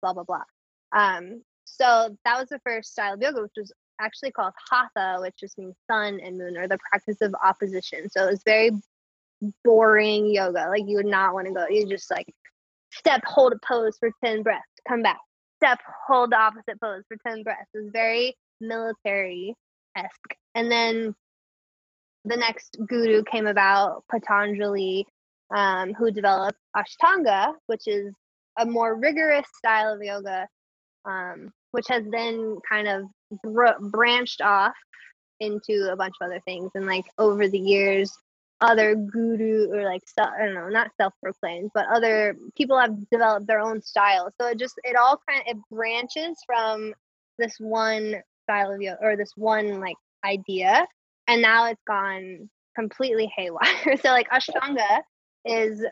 blah 0.02 0.14
blah 0.14 0.24
blah. 0.24 0.44
Um, 0.92 1.44
so 1.66 2.18
that 2.26 2.40
was 2.40 2.50
the 2.50 2.60
first 2.66 2.92
style 2.92 3.14
of 3.14 3.22
yoga, 3.22 3.44
which 3.44 3.52
was 3.56 3.72
actually 4.02 4.32
called 4.32 4.54
hatha, 4.72 5.22
which 5.22 5.36
just 5.40 5.60
means 5.60 5.76
sun 5.90 6.20
and 6.24 6.40
moon 6.40 6.58
or 6.58 6.68
the 6.68 6.80
practice 6.90 7.22
of 7.22 7.36
opposition. 7.44 8.10
So 8.10 8.26
it 8.26 8.32
was 8.32 8.42
very 8.44 8.72
boring 9.64 10.34
yoga. 10.34 10.70
Like 10.70 10.88
you 10.88 10.98
would 10.98 11.06
not 11.06 11.36
want 11.36 11.48
to 11.48 11.54
go. 11.54 11.68
You 11.68 11.88
just 11.88 12.10
like 12.10 12.34
step, 12.92 13.22
hold 13.26 13.54
a 13.54 13.60
pose 13.68 13.96
for 14.00 14.10
10 14.26 14.42
breaths, 14.42 14.64
come 14.88 15.04
back. 15.04 15.20
Step, 15.58 15.80
hold 16.08 16.32
the 16.32 16.40
opposite 16.40 16.82
pose 16.82 17.04
for 17.08 17.18
10 17.28 17.44
breaths. 17.44 17.70
It 17.76 17.84
was 17.84 17.92
very 17.92 18.36
military 18.60 19.54
esque. 19.98 20.36
And 20.56 20.72
then 20.72 21.16
the 22.26 22.38
next 22.38 22.78
guru 22.88 23.24
came 23.24 23.48
about, 23.48 24.04
Patanjali, 24.12 25.06
um, 25.56 25.93
who 25.93 26.12
developed 26.12 26.60
Ashtanga, 26.76 27.54
which 27.68 27.88
is 27.88 28.14
a 28.60 28.66
more 28.66 28.95
rigorous 28.95 29.48
style 29.58 29.93
of 29.93 30.02
yoga, 30.02 30.48
um, 31.06 31.52
which 31.72 31.88
has 31.88 32.04
then 32.12 32.58
kind 32.70 32.88
of 32.88 33.04
br- 33.43 33.80
branched 33.80 34.41
off 34.41 34.76
into 35.39 35.89
a 35.91 35.95
bunch 35.95 36.16
of 36.20 36.26
other 36.26 36.41
things. 36.45 36.72
And 36.76 36.86
like 36.86 37.06
over 37.18 37.48
the 37.48 37.60
years, 37.60 38.12
other 38.60 38.95
guru 38.95 39.72
or 39.72 39.84
like 39.84 40.02
I 40.18 40.45
don't 40.45 40.56
know, 40.56 40.70
not 40.70 40.91
self-proclaimed, 40.98 41.72
but 41.74 41.86
other 41.93 42.36
people 42.56 42.80
have 42.80 43.10
developed 43.10 43.48
their 43.48 43.60
own 43.60 43.82
style. 43.82 44.32
So 44.39 44.48
it 44.48 44.58
just 44.58 44.80
it 44.84 44.95
all 44.95 45.22
kind 45.30 45.41
of 45.41 45.58
it 45.58 45.62
branches 45.72 46.38
from 46.45 46.93
this 47.38 47.56
one 47.60 48.16
style 48.48 48.72
of 48.72 48.82
yoga 48.82 48.98
or 49.02 49.18
this 49.18 49.34
one 49.36 49.82
like 49.82 49.98
idea 50.26 50.88
and 51.28 51.41
now 51.41 51.66
it's 51.68 51.84
gone 51.86 52.50
completely 52.76 53.32
haywire. 53.36 53.98
So 54.02 54.10
like 54.10 54.30
ashtanga 54.30 55.02
is 55.45 55.86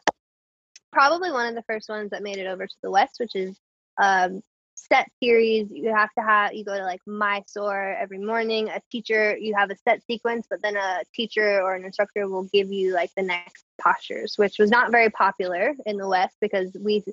probably 0.91 1.31
one 1.31 1.47
of 1.47 1.55
the 1.55 1.63
first 1.63 1.89
ones 1.89 2.11
that 2.11 2.23
made 2.23 2.37
it 2.37 2.47
over 2.47 2.65
to 2.65 2.75
the 2.81 2.91
west 2.91 3.17
which 3.19 3.35
is 3.35 3.57
um 4.01 4.41
set 4.77 5.07
series. 5.23 5.67
You 5.71 5.93
have 5.93 6.13
to 6.17 6.23
have 6.23 6.53
you 6.53 6.63
go 6.63 6.77
to 6.77 6.83
like 6.83 7.01
mysore 7.07 7.95
every 7.99 8.19
morning. 8.19 8.69
A 8.69 8.81
teacher 8.91 9.37
you 9.37 9.55
have 9.55 9.71
a 9.71 9.75
set 9.77 10.01
sequence 10.05 10.47
but 10.49 10.61
then 10.61 10.77
a 10.77 10.99
teacher 11.13 11.61
or 11.61 11.75
an 11.75 11.85
instructor 11.85 12.27
will 12.27 12.47
give 12.53 12.71
you 12.71 12.93
like 12.93 13.11
the 13.15 13.23
next 13.23 13.65
postures 13.81 14.37
which 14.37 14.57
was 14.59 14.69
not 14.69 14.91
very 14.91 15.09
popular 15.09 15.73
in 15.85 15.97
the 15.97 16.07
west 16.07 16.37
because 16.39 16.71
we 16.79 17.03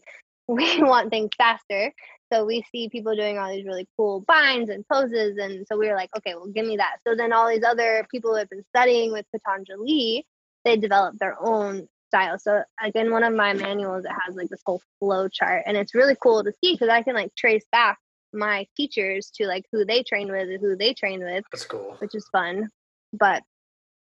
we 0.48 0.82
want 0.82 1.10
things 1.10 1.30
faster 1.36 1.92
so 2.32 2.46
we 2.46 2.64
see 2.72 2.88
people 2.88 3.14
doing 3.14 3.38
all 3.38 3.50
these 3.52 3.66
really 3.66 3.86
cool 3.96 4.24
binds 4.26 4.70
and 4.70 4.86
poses. 4.88 5.36
And 5.36 5.66
so 5.66 5.76
we 5.76 5.88
were 5.88 5.94
like, 5.94 6.08
okay, 6.16 6.34
well, 6.34 6.46
give 6.46 6.66
me 6.66 6.78
that. 6.78 6.96
So 7.06 7.14
then 7.14 7.32
all 7.32 7.48
these 7.48 7.64
other 7.64 8.06
people 8.10 8.30
who 8.30 8.38
have 8.38 8.48
been 8.48 8.64
studying 8.74 9.12
with 9.12 9.26
Patanjali, 9.32 10.26
they 10.64 10.76
developed 10.76 11.18
their 11.18 11.36
own 11.38 11.88
style. 12.08 12.38
So 12.38 12.62
again, 12.82 13.10
one 13.10 13.22
of 13.22 13.34
my 13.34 13.52
manuals, 13.52 14.06
it 14.06 14.12
has 14.24 14.34
like 14.34 14.48
this 14.48 14.62
whole 14.64 14.80
flow 14.98 15.28
chart. 15.28 15.64
And 15.66 15.76
it's 15.76 15.94
really 15.94 16.16
cool 16.22 16.42
to 16.42 16.52
see 16.64 16.72
because 16.72 16.88
I 16.88 17.02
can 17.02 17.14
like 17.14 17.34
trace 17.36 17.66
back 17.70 17.98
my 18.32 18.66
teachers 18.78 19.30
to 19.34 19.46
like 19.46 19.66
who 19.70 19.84
they 19.84 20.02
trained 20.02 20.30
with 20.30 20.48
and 20.48 20.60
who 20.60 20.74
they 20.74 20.94
trained 20.94 21.22
with. 21.22 21.44
That's 21.52 21.66
cool. 21.66 21.96
Which 21.98 22.14
is 22.14 22.26
fun. 22.32 22.70
But 23.12 23.42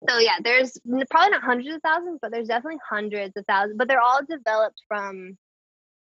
so 0.10 0.18
yeah, 0.18 0.36
there's 0.44 0.78
probably 1.10 1.30
not 1.30 1.44
hundreds 1.44 1.74
of 1.74 1.82
thousands, 1.82 2.20
but 2.22 2.32
there's 2.32 2.50
definitely 2.50 2.80
hundreds 2.90 3.38
of 3.38 3.46
thousands. 3.46 3.78
But 3.78 3.88
they're 3.88 4.02
all 4.02 4.20
developed 4.28 4.82
from 4.90 5.38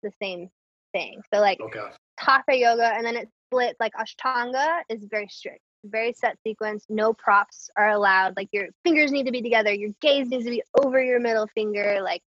the 0.01 0.11
same 0.21 0.49
thing. 0.93 1.21
So 1.33 1.39
like 1.39 1.59
okay. 1.61 1.79
Hatha 2.19 2.55
yoga, 2.55 2.93
and 2.93 3.05
then 3.05 3.15
it 3.15 3.29
splits 3.47 3.79
like 3.79 3.93
Ashtanga 3.93 4.81
is 4.89 5.05
very 5.09 5.27
strict, 5.29 5.61
very 5.85 6.13
set 6.13 6.37
sequence. 6.43 6.85
No 6.89 7.13
props 7.13 7.69
are 7.77 7.91
allowed. 7.91 8.35
Like 8.35 8.49
your 8.51 8.67
fingers 8.83 9.11
need 9.11 9.25
to 9.25 9.31
be 9.31 9.41
together. 9.41 9.73
Your 9.73 9.91
gaze 10.01 10.29
needs 10.29 10.45
to 10.45 10.51
be 10.51 10.63
over 10.81 11.01
your 11.01 11.19
middle 11.19 11.47
finger. 11.47 11.99
Like 12.01 12.21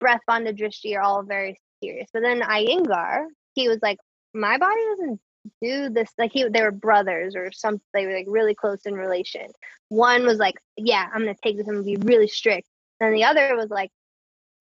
breath 0.00 0.20
bandha 0.28 0.56
drishti 0.56 0.96
are 0.96 1.02
all 1.02 1.22
very 1.22 1.58
serious. 1.82 2.08
But 2.12 2.22
then 2.22 2.40
Iyengar, 2.40 3.26
he 3.54 3.68
was 3.68 3.78
like, 3.82 3.98
my 4.32 4.58
body 4.58 4.80
doesn't 4.90 5.20
do 5.62 5.90
this. 5.90 6.10
Like 6.18 6.32
he, 6.32 6.48
they 6.48 6.62
were 6.62 6.72
brothers 6.72 7.36
or 7.36 7.52
something. 7.52 7.80
They 7.92 8.06
were 8.06 8.14
like 8.14 8.26
really 8.28 8.54
close 8.54 8.82
in 8.86 8.94
relation. 8.94 9.46
One 9.88 10.24
was 10.24 10.38
like, 10.38 10.56
yeah, 10.76 11.08
I'm 11.12 11.20
gonna 11.20 11.36
take 11.42 11.56
this. 11.56 11.68
I'm 11.68 11.74
gonna 11.74 11.84
be 11.84 11.96
really 11.96 12.28
strict. 12.28 12.68
And 13.00 13.14
the 13.14 13.24
other 13.24 13.54
was 13.56 13.70
like, 13.70 13.90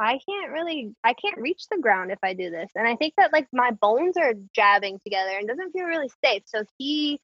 I 0.04 0.20
can't 0.28 0.52
really 0.52 0.94
I 1.04 1.14
can't 1.14 1.38
reach 1.38 1.64
the 1.72 1.78
ground 1.78 2.12
if 2.12 2.20
I 2.22 2.34
do 2.34 2.50
this. 2.50 2.70
And 2.76 2.88
I 2.88 2.96
think 2.98 3.14
that 3.18 3.32
like 3.32 3.48
my 3.54 3.72
bones 3.72 4.18
are 4.18 4.34
jabbing 4.54 5.00
together 5.04 5.32
and 5.38 5.48
doesn't 5.48 5.72
feel 5.72 5.86
really 5.86 6.12
safe. 6.24 6.44
So 6.46 6.64
he 6.78 7.22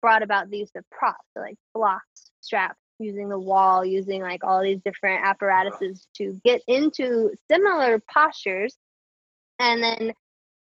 brought 0.00 0.22
about 0.22 0.50
the 0.50 0.58
use 0.58 0.70
of 0.74 0.84
props, 0.90 1.26
so 1.34 1.42
like 1.42 1.56
blocks, 1.74 2.30
straps, 2.40 2.78
using 2.98 3.28
the 3.28 3.38
wall, 3.38 3.84
using 3.84 4.22
like 4.22 4.44
all 4.44 4.62
these 4.62 4.80
different 4.82 5.20
uh-huh. 5.20 5.30
apparatuses 5.30 6.06
to 6.16 6.40
get 6.42 6.62
into 6.66 7.30
similar 7.50 8.00
postures. 8.12 8.76
And 9.58 9.82
then 9.82 10.12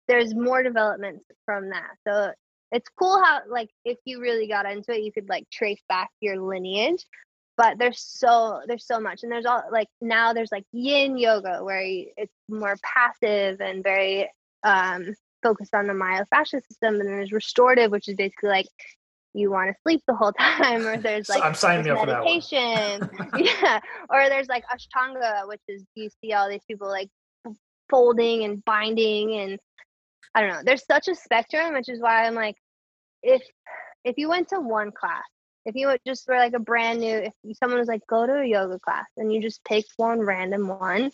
there's 0.08 0.36
more 0.36 0.62
developments 0.62 1.26
from 1.46 1.72
that. 1.72 1.90
So 2.08 2.32
it's 2.72 2.90
cool 3.00 3.22
how 3.24 3.42
like 3.50 3.72
if 3.84 3.98
you 4.06 4.22
really 4.22 4.48
got 4.48 4.70
into 4.70 4.94
it, 4.94 5.02
you 5.02 5.12
could 5.12 5.30
like 5.30 5.50
trace 5.50 5.82
back 5.90 6.10
your 6.22 6.40
lineage 6.40 7.06
but 7.58 7.78
there's 7.78 8.00
so 8.00 8.62
there's 8.68 8.86
so 8.86 9.00
much 9.00 9.24
and 9.24 9.32
there's 9.32 9.46
all 9.46 9.64
like 9.72 9.88
now 10.02 10.34
there's 10.34 10.52
like 10.52 10.66
yin 10.72 11.18
yoga 11.18 11.64
where 11.64 11.82
it's 11.82 12.34
more 12.50 12.76
passive 12.84 13.62
and 13.62 13.84
very 13.84 14.30
um 14.64 15.14
focused 15.42 15.74
on 15.74 15.88
the 15.88 15.94
myofascial 15.94 16.62
system 16.66 16.96
and 16.96 17.02
then 17.02 17.08
there's 17.08 17.32
restorative 17.32 17.92
which 17.92 18.08
is 18.08 18.16
basically 18.16 18.50
like 18.50 18.68
you 19.34 19.52
want 19.52 19.70
to 19.70 19.76
sleep 19.84 20.02
the 20.08 20.16
whole 20.16 20.34
time 20.40 20.86
or 20.86 20.98
there's 20.98 21.30
like 21.30 21.44
I'm 21.44 21.54
signing 21.54 21.90
up 21.90 22.06
meditation 22.06 23.00
for 23.00 23.30
that 23.32 23.40
yeah 23.64 23.80
or 24.10 24.30
there's 24.30 24.48
like 24.48 24.64
ashtanga 24.66 25.48
which 25.48 25.62
is 25.68 25.84
you 25.96 26.10
see 26.22 26.34
all 26.34 26.50
these 26.50 26.64
people 26.68 26.88
like 26.88 27.10
folding 27.90 28.44
and 28.44 28.64
binding 28.66 29.36
and 29.36 29.60
I 30.34 30.42
don't 30.42 30.50
know 30.50 30.62
there's 30.66 30.86
such 30.86 31.08
a 31.08 31.16
spectrum 31.16 31.74
which 31.74 31.90
is 31.90 32.02
why 32.02 32.26
I'm 32.26 32.36
like 32.36 32.56
if 33.22 33.44
if 34.04 34.18
you 34.18 34.30
went 34.30 34.50
to 34.50 34.60
one 34.60 34.92
class 34.92 35.24
if 35.66 35.76
you 35.76 35.96
just 36.06 36.28
were 36.28 36.38
like 36.38 36.54
a 36.54 36.60
brand 36.60 37.00
new 37.00 37.18
if 37.18 37.34
someone 37.58 37.80
was 37.80 37.88
like 37.88 38.06
go 38.08 38.26
to 38.26 38.40
a 38.40 38.46
yoga 38.46 38.80
class 38.80 39.08
and 39.18 39.34
you 39.34 39.42
just 39.42 39.64
picked 39.64 39.94
one 39.98 40.20
random 40.20 40.68
one 40.68 41.12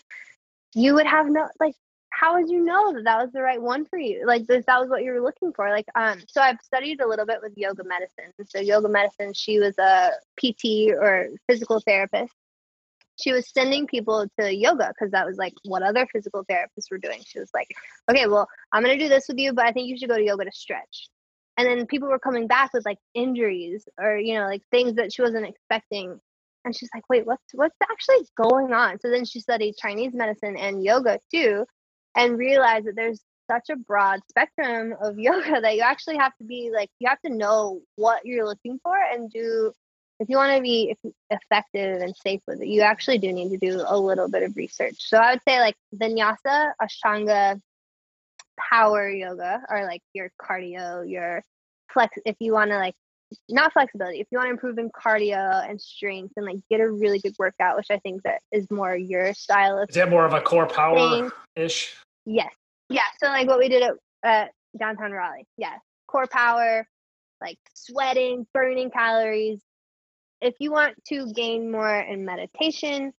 you 0.73 0.93
would 0.93 1.07
have 1.07 1.27
no 1.27 1.47
like 1.59 1.75
how 2.11 2.35
would 2.35 2.49
you 2.49 2.63
know 2.63 2.93
that 2.93 3.05
that 3.05 3.21
was 3.23 3.31
the 3.31 3.41
right 3.41 3.61
one 3.61 3.85
for 3.85 3.97
you? 3.97 4.25
Like 4.27 4.45
this 4.45 4.65
that 4.67 4.79
was 4.79 4.89
what 4.89 5.03
you 5.03 5.11
were 5.11 5.21
looking 5.21 5.53
for. 5.53 5.69
Like 5.69 5.87
um 5.95 6.19
so 6.27 6.41
i've 6.41 6.59
studied 6.61 7.01
a 7.01 7.07
little 7.07 7.25
bit 7.25 7.39
with 7.41 7.53
yoga 7.55 7.83
medicine. 7.83 8.31
So 8.45 8.59
yoga 8.59 8.89
medicine 8.89 9.33
she 9.33 9.59
was 9.59 9.77
a 9.79 10.11
pt 10.37 10.93
or 10.93 11.29
physical 11.47 11.79
therapist. 11.79 12.33
She 13.19 13.31
was 13.31 13.49
sending 13.51 13.87
people 13.87 14.27
to 14.39 14.55
yoga 14.55 14.89
because 14.89 15.11
that 15.11 15.25
was 15.25 15.37
like 15.37 15.53
what 15.63 15.83
other 15.83 16.05
physical 16.11 16.45
therapists 16.45 16.91
were 16.91 16.97
doing. 16.97 17.21
She 17.25 17.39
was 17.39 17.49
like 17.53 17.69
okay 18.09 18.27
well 18.27 18.47
i'm 18.71 18.83
going 18.83 18.97
to 18.97 19.03
do 19.03 19.09
this 19.09 19.27
with 19.27 19.37
you 19.37 19.53
but 19.53 19.65
i 19.65 19.71
think 19.71 19.87
you 19.87 19.97
should 19.97 20.09
go 20.09 20.17
to 20.17 20.23
yoga 20.23 20.45
to 20.45 20.51
stretch 20.51 21.09
and 21.57 21.67
then 21.67 21.85
people 21.85 22.07
were 22.07 22.19
coming 22.19 22.47
back 22.47 22.73
with 22.73 22.85
like 22.85 22.97
injuries 23.13 23.85
or 23.99 24.17
you 24.17 24.35
know 24.35 24.45
like 24.45 24.61
things 24.71 24.95
that 24.95 25.13
she 25.13 25.21
wasn't 25.21 25.45
expecting 25.45 26.19
and 26.63 26.75
she's 26.75 26.89
like, 26.93 27.03
wait, 27.09 27.25
what's 27.25 27.43
what's 27.53 27.75
actually 27.81 28.27
going 28.37 28.73
on? 28.73 28.99
So 28.99 29.09
then 29.09 29.25
she 29.25 29.39
studied 29.39 29.77
Chinese 29.77 30.13
medicine 30.13 30.57
and 30.57 30.83
yoga 30.83 31.19
too, 31.33 31.65
and 32.15 32.37
realized 32.37 32.85
that 32.87 32.95
there's 32.95 33.21
such 33.49 33.69
a 33.69 33.75
broad 33.75 34.19
spectrum 34.29 34.93
of 35.01 35.17
yoga 35.19 35.61
that 35.61 35.75
you 35.75 35.81
actually 35.81 36.17
have 36.17 36.35
to 36.37 36.43
be 36.43 36.71
like 36.73 36.89
you 36.99 37.09
have 37.09 37.21
to 37.21 37.33
know 37.33 37.81
what 37.95 38.25
you're 38.25 38.45
looking 38.45 38.79
for 38.83 38.95
and 38.95 39.31
do 39.31 39.71
if 40.19 40.29
you 40.29 40.37
want 40.37 40.55
to 40.55 40.61
be 40.61 40.95
effective 41.31 42.01
and 42.01 42.15
safe 42.15 42.41
with 42.47 42.61
it 42.61 42.67
you 42.67 42.81
actually 42.81 43.17
do 43.17 43.33
need 43.33 43.49
to 43.49 43.57
do 43.57 43.83
a 43.85 43.97
little 43.97 44.29
bit 44.29 44.43
of 44.43 44.55
research 44.55 44.95
so 44.99 45.17
i 45.17 45.31
would 45.31 45.41
say 45.47 45.59
like 45.59 45.75
vinyasa 45.95 46.71
ashtanga 46.81 47.59
power 48.69 49.09
yoga 49.09 49.61
or 49.69 49.85
like 49.85 50.01
your 50.13 50.31
cardio 50.41 51.09
your 51.09 51.41
flex 51.93 52.17
if 52.25 52.35
you 52.39 52.53
want 52.53 52.71
to 52.71 52.77
like 52.77 52.95
not 53.49 53.71
flexibility 53.71 54.19
if 54.19 54.27
you 54.31 54.37
want 54.37 54.47
to 54.47 54.51
improve 54.51 54.77
in 54.77 54.89
cardio 54.89 55.69
and 55.69 55.79
strength 55.79 56.33
and 56.35 56.45
like 56.45 56.57
get 56.69 56.81
a 56.81 56.89
really 56.89 57.19
good 57.19 57.35
workout 57.39 57.77
which 57.77 57.87
i 57.89 57.97
think 57.99 58.21
that 58.23 58.41
is 58.51 58.69
more 58.69 58.95
your 58.95 59.33
style 59.33 59.77
of 59.77 59.89
is 59.89 59.95
that 59.95 60.09
more 60.09 60.25
of 60.25 60.33
a 60.33 60.41
CorePower 60.41 61.31
ish 61.55 61.95
yes. 62.25 62.51
Yeah 62.89 63.01
so 63.21 63.27
like 63.27 63.47
what 63.47 63.59
we 63.59 63.69
did 63.69 63.83
at, 63.83 63.93
at 64.23 64.51
downtown 64.77 65.11
raleigh. 65.11 65.47
Yeah 65.57 65.77
CorePower 66.09 66.83
like 67.41 67.57
sweating 67.73 68.45
burning 68.53 68.91
calories. 68.91 69.59
If 70.41 70.55
you 70.59 70.71
want 70.71 70.95
to 71.07 71.31
gain 71.33 71.71
more 71.71 71.99
in 71.99 72.25
meditation 72.25 73.13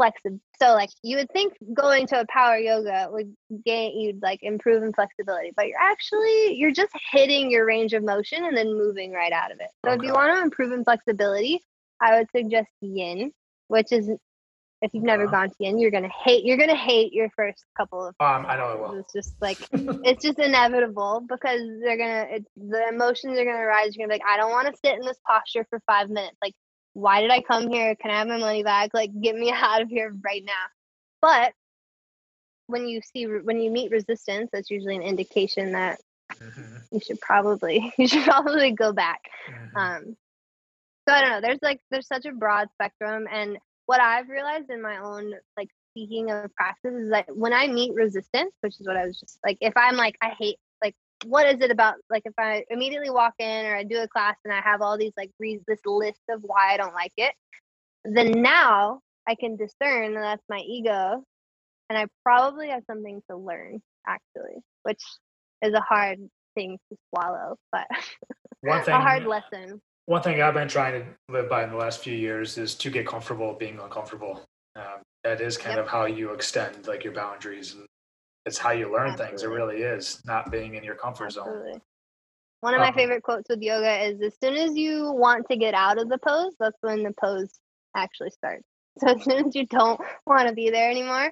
flexible 0.00 0.40
so 0.58 0.72
like 0.72 0.88
you 1.02 1.16
would 1.18 1.30
think 1.30 1.52
going 1.74 2.06
to 2.06 2.20
a 2.20 2.26
power 2.28 2.56
yoga 2.56 3.06
would 3.10 3.34
gain 3.66 4.00
you'd 4.00 4.22
like 4.22 4.38
improve 4.42 4.82
in 4.82 4.94
flexibility 4.94 5.52
but 5.56 5.68
you're 5.68 5.78
actually 5.78 6.54
you're 6.54 6.72
just 6.72 6.92
hitting 7.12 7.50
your 7.50 7.66
range 7.66 7.92
of 7.92 8.02
motion 8.02 8.46
and 8.46 8.56
then 8.56 8.78
moving 8.78 9.12
right 9.12 9.32
out 9.32 9.52
of 9.52 9.60
it. 9.60 9.68
So 9.84 9.90
okay. 9.90 9.98
if 9.98 10.06
you 10.06 10.14
want 10.14 10.34
to 10.34 10.42
improve 10.42 10.72
in 10.72 10.84
flexibility 10.84 11.60
i 12.00 12.16
would 12.16 12.28
suggest 12.34 12.68
yin 12.80 13.30
which 13.68 13.92
is 13.92 14.10
if 14.80 14.94
you've 14.94 15.04
never 15.04 15.24
uh-huh. 15.24 15.32
gone 15.32 15.50
to 15.50 15.56
yin 15.60 15.78
you're 15.78 15.90
gonna 15.90 16.08
hate 16.24 16.46
you're 16.46 16.56
gonna 16.56 16.74
hate 16.74 17.12
your 17.12 17.28
first 17.36 17.62
couple 17.76 18.06
of 18.06 18.14
um 18.20 18.46
i 18.48 18.56
know 18.56 18.72
it 18.72 18.80
will. 18.80 18.98
it's 19.00 19.12
just 19.12 19.34
like 19.42 19.58
it's 20.02 20.24
just 20.24 20.38
inevitable 20.38 21.22
because 21.28 21.60
they're 21.82 21.98
gonna 21.98 22.26
it, 22.30 22.46
the 22.56 22.88
emotions 22.88 23.38
are 23.38 23.44
gonna 23.44 23.66
rise. 23.66 23.94
You're 23.94 24.06
gonna 24.06 24.18
be 24.18 24.24
like 24.24 24.32
i 24.32 24.38
don't 24.38 24.50
want 24.50 24.66
to 24.68 24.80
sit 24.82 24.94
in 24.94 25.02
this 25.02 25.18
posture 25.26 25.66
for 25.68 25.82
five 25.86 26.08
minutes. 26.08 26.38
Like 26.42 26.54
why 26.94 27.20
did 27.20 27.30
I 27.30 27.40
come 27.40 27.68
here? 27.68 27.94
Can 27.94 28.10
I 28.10 28.18
have 28.18 28.28
my 28.28 28.38
money 28.38 28.62
back? 28.62 28.90
Like, 28.94 29.10
get 29.20 29.34
me 29.34 29.52
out 29.54 29.82
of 29.82 29.88
here 29.88 30.14
right 30.24 30.44
now. 30.44 30.52
But 31.22 31.52
when 32.66 32.86
you 32.86 33.00
see 33.02 33.24
when 33.24 33.60
you 33.60 33.70
meet 33.70 33.90
resistance, 33.90 34.50
that's 34.52 34.70
usually 34.70 34.96
an 34.96 35.02
indication 35.02 35.72
that 35.72 36.00
mm-hmm. 36.32 36.76
you 36.92 37.00
should 37.00 37.20
probably 37.20 37.92
you 37.98 38.06
should 38.06 38.24
probably 38.24 38.72
go 38.72 38.92
back. 38.92 39.20
Mm-hmm. 39.50 39.76
Um, 39.76 40.16
so 41.08 41.14
I 41.14 41.20
don't 41.20 41.30
know. 41.30 41.40
There's 41.40 41.58
like 41.62 41.80
there's 41.90 42.06
such 42.06 42.26
a 42.26 42.32
broad 42.32 42.68
spectrum, 42.74 43.26
and 43.30 43.58
what 43.86 44.00
I've 44.00 44.28
realized 44.28 44.70
in 44.70 44.80
my 44.80 44.98
own 44.98 45.32
like 45.56 45.68
speaking 45.92 46.30
of 46.30 46.54
practice 46.54 46.94
is 46.94 47.10
that 47.10 47.36
when 47.36 47.52
I 47.52 47.66
meet 47.66 47.94
resistance, 47.94 48.52
which 48.60 48.80
is 48.80 48.86
what 48.86 48.96
I 48.96 49.06
was 49.06 49.18
just 49.18 49.38
like, 49.44 49.58
if 49.60 49.72
I'm 49.76 49.96
like 49.96 50.16
I 50.22 50.30
hate 50.38 50.56
what 51.24 51.46
is 51.46 51.60
it 51.60 51.70
about 51.70 51.94
like 52.08 52.22
if 52.24 52.32
i 52.38 52.64
immediately 52.70 53.10
walk 53.10 53.34
in 53.38 53.66
or 53.66 53.76
i 53.76 53.84
do 53.84 53.98
a 53.98 54.08
class 54.08 54.36
and 54.44 54.52
i 54.54 54.60
have 54.60 54.80
all 54.80 54.96
these 54.96 55.12
like 55.16 55.30
reads 55.38 55.62
this 55.66 55.80
list 55.84 56.20
of 56.28 56.40
why 56.42 56.72
i 56.72 56.76
don't 56.76 56.94
like 56.94 57.12
it 57.16 57.34
then 58.04 58.42
now 58.42 59.00
i 59.28 59.34
can 59.34 59.56
discern 59.56 60.14
that 60.14 60.20
that's 60.20 60.44
my 60.48 60.60
ego 60.60 61.22
and 61.88 61.98
i 61.98 62.06
probably 62.24 62.68
have 62.68 62.82
something 62.86 63.20
to 63.28 63.36
learn 63.36 63.80
actually 64.06 64.56
which 64.84 65.02
is 65.62 65.74
a 65.74 65.80
hard 65.80 66.18
thing 66.54 66.78
to 66.90 66.96
swallow 67.08 67.56
but 67.70 67.86
one 68.62 68.82
thing 68.82 68.94
a 68.94 69.00
hard 69.00 69.24
lesson 69.24 69.80
one 70.06 70.22
thing 70.22 70.40
i've 70.40 70.54
been 70.54 70.68
trying 70.68 71.02
to 71.02 71.32
live 71.32 71.48
by 71.48 71.64
in 71.64 71.70
the 71.70 71.76
last 71.76 72.00
few 72.00 72.16
years 72.16 72.56
is 72.56 72.74
to 72.74 72.90
get 72.90 73.06
comfortable 73.06 73.54
being 73.54 73.78
uncomfortable 73.78 74.42
um, 74.76 75.02
that 75.24 75.40
is 75.40 75.58
kind 75.58 75.76
yep. 75.76 75.84
of 75.84 75.90
how 75.90 76.06
you 76.06 76.32
extend 76.32 76.86
like 76.86 77.04
your 77.04 77.12
boundaries 77.12 77.74
and 77.74 77.86
it's 78.46 78.58
how 78.58 78.70
you 78.70 78.92
learn 78.92 79.10
Absolutely. 79.10 79.26
things. 79.26 79.42
It 79.42 79.48
really 79.48 79.76
is 79.78 80.22
not 80.24 80.50
being 80.50 80.74
in 80.74 80.84
your 80.84 80.94
comfort 80.94 81.26
Absolutely. 81.26 81.72
zone. 81.72 81.82
One 82.60 82.74
of 82.74 82.80
my 82.80 82.88
um, 82.88 82.94
favorite 82.94 83.22
quotes 83.22 83.48
with 83.48 83.62
yoga 83.62 84.04
is 84.04 84.20
as 84.20 84.34
soon 84.42 84.54
as 84.54 84.76
you 84.76 85.12
want 85.12 85.46
to 85.50 85.56
get 85.56 85.72
out 85.72 85.98
of 85.98 86.08
the 86.08 86.18
pose, 86.18 86.54
that's 86.60 86.76
when 86.82 87.02
the 87.02 87.12
pose 87.12 87.58
actually 87.96 88.30
starts. 88.30 88.64
So 88.98 89.06
as 89.06 89.22
soon 89.22 89.46
as 89.46 89.54
you 89.54 89.66
don't 89.66 90.00
want 90.26 90.48
to 90.48 90.54
be 90.54 90.68
there 90.68 90.90
anymore, 90.90 91.30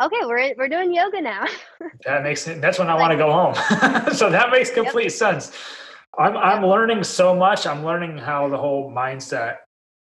okay, 0.00 0.16
we're 0.24 0.54
we're 0.56 0.68
doing 0.68 0.94
yoga 0.94 1.20
now. 1.20 1.44
that 2.06 2.22
makes 2.22 2.42
sense. 2.42 2.60
That's 2.60 2.78
when 2.78 2.88
I 2.88 2.94
want 2.94 3.10
to 3.10 3.18
go 3.18 3.32
home. 3.32 3.54
so 4.14 4.30
that 4.30 4.50
makes 4.50 4.70
complete 4.70 5.04
yep. 5.04 5.12
sense. 5.12 5.52
I'm 6.16 6.36
I'm 6.36 6.64
learning 6.64 7.02
so 7.02 7.34
much. 7.34 7.66
I'm 7.66 7.84
learning 7.84 8.16
how 8.16 8.48
the 8.48 8.56
whole 8.56 8.90
mindset 8.92 9.56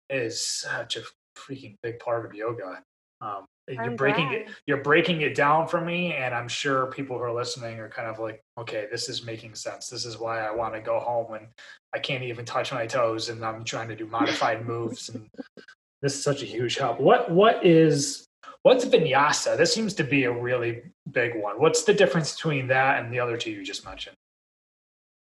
is 0.10 0.44
such 0.44 0.96
a 0.96 1.02
freaking 1.38 1.76
big 1.84 2.00
part 2.00 2.26
of 2.26 2.34
yoga. 2.34 2.82
Um, 3.22 3.46
you're 3.68 3.82
I'm 3.82 3.96
breaking 3.96 4.28
glad. 4.28 4.42
it 4.42 4.48
you're 4.66 4.82
breaking 4.84 5.22
it 5.22 5.36
down 5.36 5.68
for 5.68 5.80
me 5.80 6.14
and 6.14 6.36
i'm 6.36 6.50
sure 6.50 6.88
people 6.88 7.18
who 7.18 7.24
are 7.24 7.34
listening 7.34 7.80
are 7.80 7.88
kind 7.88 8.10
of 8.10 8.20
like 8.20 8.44
okay 8.58 8.88
this 8.92 9.08
is 9.08 9.26
making 9.26 9.56
sense. 9.56 9.88
This 9.88 10.06
is 10.06 10.18
why 10.18 10.42
i 10.42 10.52
want 10.52 10.74
to 10.74 10.82
go 10.82 11.00
home 11.00 11.34
and 11.34 11.48
i 11.94 12.00
can't 12.00 12.24
even 12.24 12.44
touch 12.44 12.74
my 12.74 12.86
toes 12.86 13.30
and 13.30 13.44
i'm 13.46 13.64
trying 13.64 13.88
to 13.88 13.96
do 13.96 14.06
modified 14.06 14.66
moves 14.66 15.10
and 15.10 15.30
this 16.04 16.16
is 16.16 16.24
such 16.24 16.44
a 16.44 16.46
huge 16.46 16.78
help. 16.78 17.00
What 17.00 17.32
what 17.32 17.66
is 17.66 18.28
what's 18.64 18.84
vinyasa? 18.84 19.58
This 19.58 19.74
seems 19.74 19.94
to 19.96 20.04
be 20.04 20.26
a 20.26 20.32
really 20.32 20.84
big 21.10 21.42
one. 21.42 21.60
What's 21.60 21.86
the 21.86 21.94
difference 21.94 22.36
between 22.36 22.68
that 22.68 23.02
and 23.02 23.12
the 23.12 23.22
other 23.22 23.38
two 23.38 23.52
you 23.52 23.64
just 23.64 23.86
mentioned? 23.86 24.18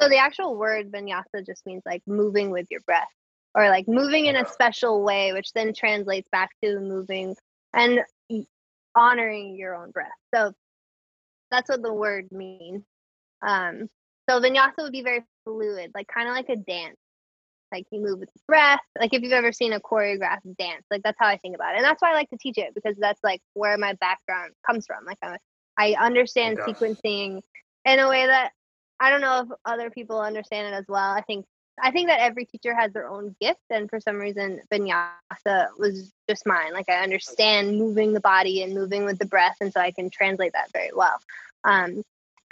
So 0.01 0.09
the 0.09 0.17
actual 0.17 0.57
word 0.57 0.91
vinyasa 0.91 1.45
just 1.45 1.65
means 1.67 1.83
like 1.85 2.01
moving 2.07 2.49
with 2.49 2.65
your 2.71 2.81
breath 2.81 3.07
or 3.53 3.69
like 3.69 3.87
moving 3.87 4.25
in 4.25 4.35
a 4.35 4.47
special 4.47 5.03
way 5.03 5.31
which 5.31 5.53
then 5.53 5.73
translates 5.75 6.27
back 6.31 6.49
to 6.63 6.79
moving. 6.79 7.35
And 7.75 8.01
honoring 8.95 9.55
your 9.55 9.75
own 9.75 9.91
breath. 9.91 10.07
So 10.33 10.53
that's 11.51 11.69
what 11.69 11.81
the 11.81 11.93
word 11.93 12.27
means. 12.31 12.83
Um, 13.45 13.87
so 14.29 14.39
vinyasa 14.39 14.79
would 14.79 14.91
be 14.91 15.03
very 15.03 15.23
fluid, 15.43 15.91
like 15.93 16.07
kind 16.07 16.27
of 16.27 16.35
like 16.35 16.49
a 16.49 16.55
dance. 16.55 16.97
Like 17.71 17.85
you 17.91 18.01
move 18.01 18.19
with 18.19 18.29
breath. 18.47 18.81
Like 18.99 19.13
if 19.13 19.23
you've 19.23 19.33
ever 19.33 19.51
seen 19.51 19.73
a 19.73 19.79
choreographed 19.79 20.57
dance, 20.57 20.85
like 20.91 21.01
that's 21.03 21.17
how 21.19 21.27
I 21.27 21.37
think 21.37 21.55
about 21.55 21.73
it. 21.73 21.77
And 21.77 21.85
that's 21.85 22.01
why 22.01 22.11
I 22.11 22.13
like 22.13 22.29
to 22.29 22.37
teach 22.37 22.57
it 22.57 22.73
because 22.75 22.95
that's 22.99 23.19
like 23.23 23.41
where 23.53 23.77
my 23.77 23.93
background 23.93 24.51
comes 24.65 24.85
from. 24.85 25.05
Like 25.05 25.17
I'm, 25.23 25.37
I 25.77 25.95
understand 25.99 26.59
sequencing 26.59 27.41
in 27.85 27.99
a 27.99 28.07
way 28.07 28.27
that 28.27 28.51
I 28.99 29.09
don't 29.09 29.21
know 29.21 29.41
if 29.41 29.47
other 29.65 29.89
people 29.89 30.19
understand 30.21 30.67
it 30.67 30.77
as 30.77 30.85
well. 30.87 31.11
I 31.11 31.21
think 31.21 31.45
I 31.81 31.91
think 31.91 32.07
that 32.07 32.19
every 32.19 32.45
teacher 32.45 32.75
has 32.75 32.93
their 32.93 33.07
own 33.07 33.35
gift, 33.41 33.61
and 33.69 33.89
for 33.89 33.99
some 33.99 34.17
reason, 34.17 34.61
vinyasa 34.71 35.67
was 35.77 36.11
just 36.29 36.45
mine. 36.45 36.73
Like 36.73 36.89
I 36.89 37.03
understand 37.03 37.77
moving 37.77 38.13
the 38.13 38.19
body 38.19 38.61
and 38.61 38.73
moving 38.73 39.05
with 39.05 39.17
the 39.17 39.25
breath, 39.25 39.57
and 39.59 39.73
so 39.73 39.79
I 39.79 39.91
can 39.91 40.09
translate 40.09 40.53
that 40.53 40.71
very 40.71 40.91
well. 40.95 41.17
Um, 41.63 42.03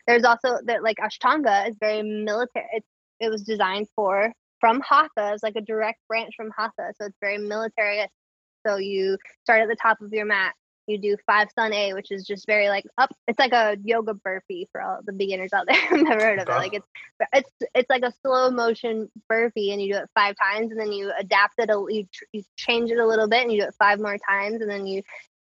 there's 0.08 0.24
also 0.24 0.58
that 0.66 0.84
like 0.84 0.98
Ashtanga 0.98 1.70
is 1.70 1.76
very 1.80 2.02
military. 2.02 2.66
It 2.74 2.84
it 3.20 3.30
was 3.30 3.44
designed 3.44 3.88
for 3.96 4.34
from 4.60 4.82
Hatha. 4.82 5.34
It's 5.34 5.44
like 5.44 5.56
a 5.56 5.62
direct 5.62 6.00
branch 6.08 6.34
from 6.36 6.52
Hatha, 6.58 6.94
so 7.00 7.06
it's 7.06 7.18
very 7.22 7.38
military. 7.38 8.08
So 8.66 8.78
you 8.78 9.18
start 9.44 9.62
at 9.62 9.68
the 9.68 9.76
top 9.76 10.02
of 10.02 10.12
your 10.14 10.26
mat, 10.26 10.54
you 10.92 10.98
do 10.98 11.18
five 11.26 11.48
sun 11.56 11.74
A, 11.74 11.94
which 11.94 12.12
is 12.12 12.26
just 12.26 12.46
very 12.46 12.70
like 12.70 12.86
up. 12.98 13.10
It's 13.28 13.40
like 13.40 13.54
a 13.54 13.78
yoga 13.84 14.14
burpee 14.14 14.68
for 14.72 14.82
all 14.82 15.00
the 15.04 15.14
beginners 15.14 15.54
out 15.54 15.66
there. 15.68 15.78
I've 15.92 16.02
never 16.02 16.24
heard 16.24 16.40
of 16.40 16.48
it. 16.48 16.52
Like 16.52 16.74
it's 16.74 16.88
it's 17.34 17.50
it's 17.74 17.90
like 17.90 18.04
a 18.04 18.14
slow 18.22 18.50
motion 18.52 19.10
burpee, 19.30 19.72
and 19.72 19.82
you 19.82 19.94
do 19.94 20.00
it 20.00 20.10
five 20.14 20.36
times, 20.38 20.72
and 20.72 20.80
then 20.80 20.92
you 20.92 21.12
adapt 21.18 21.56
it. 21.58 21.70
A, 21.70 21.86
you, 21.90 22.08
you 22.34 22.44
change 22.58 22.92
it 22.92 23.00
a 23.00 23.08
little 23.08 23.28
bit, 23.28 23.44
and 23.44 23.52
you 23.52 23.62
do 23.62 23.68
it 23.68 23.76
five 23.80 24.00
more 24.00 24.18
times, 24.30 24.62
and 24.62 24.70
then 24.70 24.86
you 24.86 25.02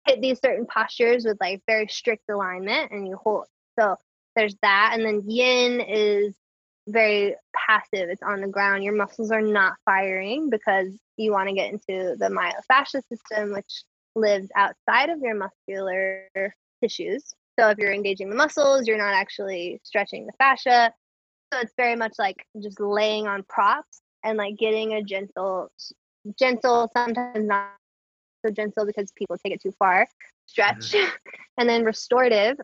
hit 0.08 0.22
these 0.22 0.40
certain 0.44 0.66
postures 0.66 1.26
with 1.26 1.38
like 1.40 1.62
very 1.68 1.88
strict 1.88 2.30
alignment, 2.30 2.92
and 2.92 3.08
you 3.08 3.18
hold. 3.18 3.46
So 3.78 3.98
there's 4.36 4.56
that, 4.62 4.92
and 4.94 5.06
then 5.06 5.30
Yin 5.30 5.82
is 5.82 6.34
very 6.88 7.36
passive. 7.68 8.10
It's 8.10 8.24
on 8.24 8.42
the 8.42 8.48
ground. 8.48 8.84
Your 8.84 8.96
muscles 8.96 9.32
are 9.32 9.42
not 9.42 9.74
firing 9.86 10.50
because 10.50 10.94
you 11.18 11.32
want 11.32 11.50
to 11.50 11.56
get 11.56 11.72
into 11.72 12.16
the 12.18 12.30
myofascial 12.30 13.02
system, 13.08 13.54
which 13.54 13.84
lives 14.16 14.50
outside 14.56 15.10
of 15.10 15.20
your 15.20 15.36
muscular 15.36 16.30
tissues. 16.82 17.34
So 17.60 17.70
if 17.70 17.78
you're 17.78 17.94
engaging 17.94 18.30
the 18.30 18.36
muscles, 18.36 18.88
you're 18.88 18.98
not 18.98 19.14
actually 19.14 19.80
stretching 19.84 20.26
the 20.26 20.34
fascia. 20.34 20.94
So 21.54 21.60
it's 21.60 21.74
very 21.78 21.96
much 21.96 22.14
like 22.18 22.46
just 22.62 22.80
laying 22.80 23.28
on 23.28 23.44
props 23.44 24.02
and 24.24 24.38
like 24.38 24.58
getting 24.58 24.94
a 24.94 25.04
gentle, 25.04 25.72
gentle, 26.38 26.90
sometimes 26.96 27.48
not 27.48 27.72
so 28.46 28.52
gentle 28.52 28.86
because 28.86 29.12
people 29.16 29.38
take 29.38 29.54
it 29.54 29.62
too 29.62 29.74
far, 29.78 30.08
stretch. 30.46 30.92
Mm-hmm. 30.92 31.10
and 31.58 31.70
then 31.70 31.86
restorative, 31.86 32.58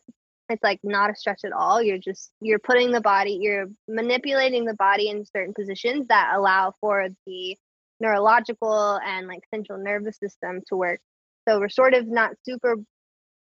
it's 0.49 0.63
like 0.63 0.79
not 0.83 1.09
a 1.09 1.15
stretch 1.15 1.41
at 1.45 1.53
all. 1.53 1.81
You're 1.81 1.97
just, 1.97 2.31
you're 2.41 2.59
putting 2.59 2.91
the 2.91 3.01
body, 3.01 3.37
you're 3.39 3.67
manipulating 3.87 4.65
the 4.65 4.73
body 4.73 5.09
in 5.09 5.25
certain 5.25 5.53
positions 5.53 6.07
that 6.07 6.33
allow 6.35 6.73
for 6.81 7.07
the 7.25 7.57
neurological 8.01 8.99
and 9.05 9.27
like 9.27 9.43
central 9.53 9.81
nervous 9.81 10.17
system 10.17 10.61
to 10.67 10.75
work 10.75 10.99
so 11.47 11.59
restorative 11.59 12.07
not 12.07 12.31
super 12.45 12.77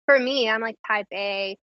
for 0.07 0.19
me, 0.19 0.49
I'm 0.49 0.61
like 0.61 0.77
type 0.87 1.07
A. 1.13 1.57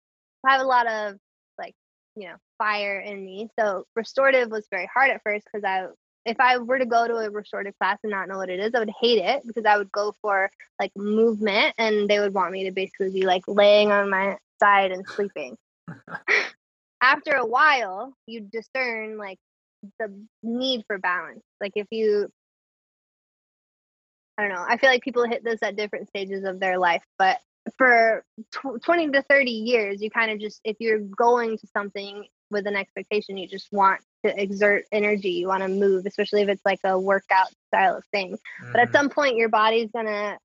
I 0.47 0.53
have 0.53 0.61
a 0.61 0.64
lot 0.64 0.87
of 0.87 1.16
like, 1.59 1.74
you 2.16 2.29
know, 2.29 2.37
fire 2.59 3.01
in 3.01 3.24
me. 3.24 3.49
So 3.59 3.85
restorative 3.97 4.51
was 4.51 4.66
very 4.70 4.89
hard 4.93 5.11
at 5.11 5.22
first 5.22 5.47
because 5.53 5.64
I 5.64 5.89
if 6.24 6.39
I 6.41 6.59
were 6.59 6.79
to 6.79 6.87
go 6.87 7.07
to 7.07 7.16
a 7.16 7.31
restorative 7.31 7.74
class 7.79 7.99
and 8.03 8.11
not 8.11 8.29
know 8.29 8.37
what 8.37 8.51
it 8.51 8.61
is, 8.61 8.74
I 8.74 8.81
would 8.81 8.93
hate 9.01 9.22
it 9.22 9.47
because 9.47 9.64
I 9.64 9.79
would 9.79 9.91
go 9.91 10.14
for 10.20 10.51
like 10.79 10.93
movement 10.95 11.74
and 11.79 12.09
they 12.09 12.20
would 12.20 12.35
want 12.35 12.53
me 12.53 12.64
to 12.64 12.70
basically 12.70 13.11
be 13.11 13.24
like 13.24 13.45
laying 13.47 13.91
on 13.91 14.11
my 14.11 14.37
side 14.61 14.93
and 14.93 15.07
sleeping. 15.09 15.57
After 17.01 17.33
a 17.33 17.47
while, 17.47 18.12
you 18.26 18.41
discern 18.41 19.16
like 19.16 19.39
the 19.99 20.12
need 20.43 20.85
for 20.87 20.99
balance. 20.99 21.43
Like 21.61 21.72
if 21.76 21.87
you 21.91 22.29
I 24.39 24.43
don't 24.43 24.53
know. 24.53 24.64
I 24.66 24.76
feel 24.76 24.89
like 24.89 25.03
people 25.03 25.24
hit 25.24 25.43
this 25.43 25.62
at 25.62 25.76
different 25.76 26.09
stages 26.09 26.45
of 26.45 26.61
their 26.61 26.78
life, 26.78 27.03
but 27.18 27.39
for 27.76 28.24
tw- 28.53 28.80
20 28.82 29.11
to 29.11 29.22
30 29.22 29.51
years, 29.51 30.01
you 30.01 30.11
kind 30.11 30.30
of 30.30 30.39
just, 30.39 30.61
if 30.64 30.76
you're 30.78 31.01
going 31.01 31.59
to 31.59 31.66
something 31.66 32.24
with 32.51 32.66
an 32.66 32.76
expectation, 32.76 33.36
you 33.36 33.49
just 33.49 33.68
want 33.72 34.01
to 34.24 34.41
exert 34.41 34.84
energy. 34.93 35.30
You 35.30 35.49
want 35.49 35.64
to 35.64 35.68
move, 35.68 36.07
especially 36.07 36.43
if 36.43 36.49
it's 36.49 36.64
like 36.64 36.80
a 36.84 36.99
workout 36.99 37.49
style 37.66 37.97
of 37.97 38.05
thing. 38.12 38.32
Mm-hmm. 38.32 38.72
But 38.72 38.80
at 38.80 38.89
mm-hmm. 38.89 38.97
some 38.97 39.11
point, 39.11 39.36
your 39.36 39.49
body's 39.49 39.91
going 39.91 40.07
to 40.07 40.39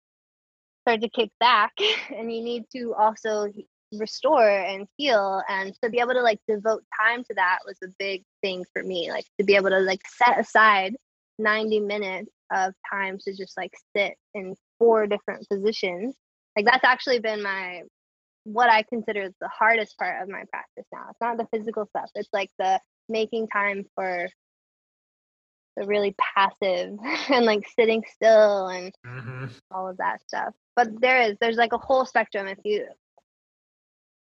start 0.81 1.01
to 1.01 1.09
kick 1.09 1.31
back, 1.39 1.73
and 2.15 2.33
you 2.33 2.43
need 2.43 2.65
to 2.75 2.93
also 2.95 3.47
restore 3.93 4.49
and 4.49 4.87
heal. 4.97 5.43
And 5.47 5.73
to 5.83 5.89
be 5.89 5.99
able 5.99 6.13
to 6.13 6.21
like 6.21 6.39
devote 6.47 6.83
time 6.99 7.23
to 7.25 7.33
that 7.35 7.59
was 7.65 7.77
a 7.83 7.93
big 7.99 8.23
thing 8.41 8.65
for 8.73 8.83
me. 8.83 9.11
Like 9.11 9.25
to 9.39 9.45
be 9.45 9.55
able 9.55 9.69
to 9.69 9.79
like 9.79 10.01
set 10.07 10.39
aside 10.39 10.95
90 11.39 11.79
minutes 11.81 12.31
of 12.53 12.73
time 12.91 13.17
to 13.19 13.35
just 13.35 13.57
like 13.57 13.71
sit 13.95 14.15
in 14.33 14.55
four 14.79 15.07
different 15.07 15.47
positions. 15.49 16.15
Like 16.55 16.65
that's 16.65 16.83
actually 16.83 17.19
been 17.19 17.41
my 17.41 17.83
what 18.45 18.69
I 18.69 18.83
consider 18.83 19.29
the 19.39 19.47
hardest 19.47 19.97
part 19.97 20.21
of 20.21 20.29
my 20.29 20.43
practice 20.49 20.85
now. 20.91 21.07
It's 21.09 21.21
not 21.21 21.37
the 21.37 21.47
physical 21.55 21.85
stuff. 21.87 22.09
It's 22.15 22.29
like 22.33 22.49
the 22.59 22.79
making 23.09 23.47
time 23.47 23.85
for 23.95 24.27
the 25.75 25.85
really 25.85 26.15
passive 26.35 26.97
and 27.29 27.45
like 27.45 27.67
sitting 27.79 28.03
still 28.13 28.67
and 28.67 28.93
mm-hmm. 29.05 29.45
all 29.71 29.89
of 29.89 29.97
that 29.97 30.21
stuff. 30.27 30.53
But 30.75 31.01
there 31.01 31.21
is 31.21 31.37
there's 31.39 31.57
like 31.57 31.73
a 31.73 31.77
whole 31.77 32.05
spectrum 32.05 32.47
if 32.47 32.59
you 32.63 32.85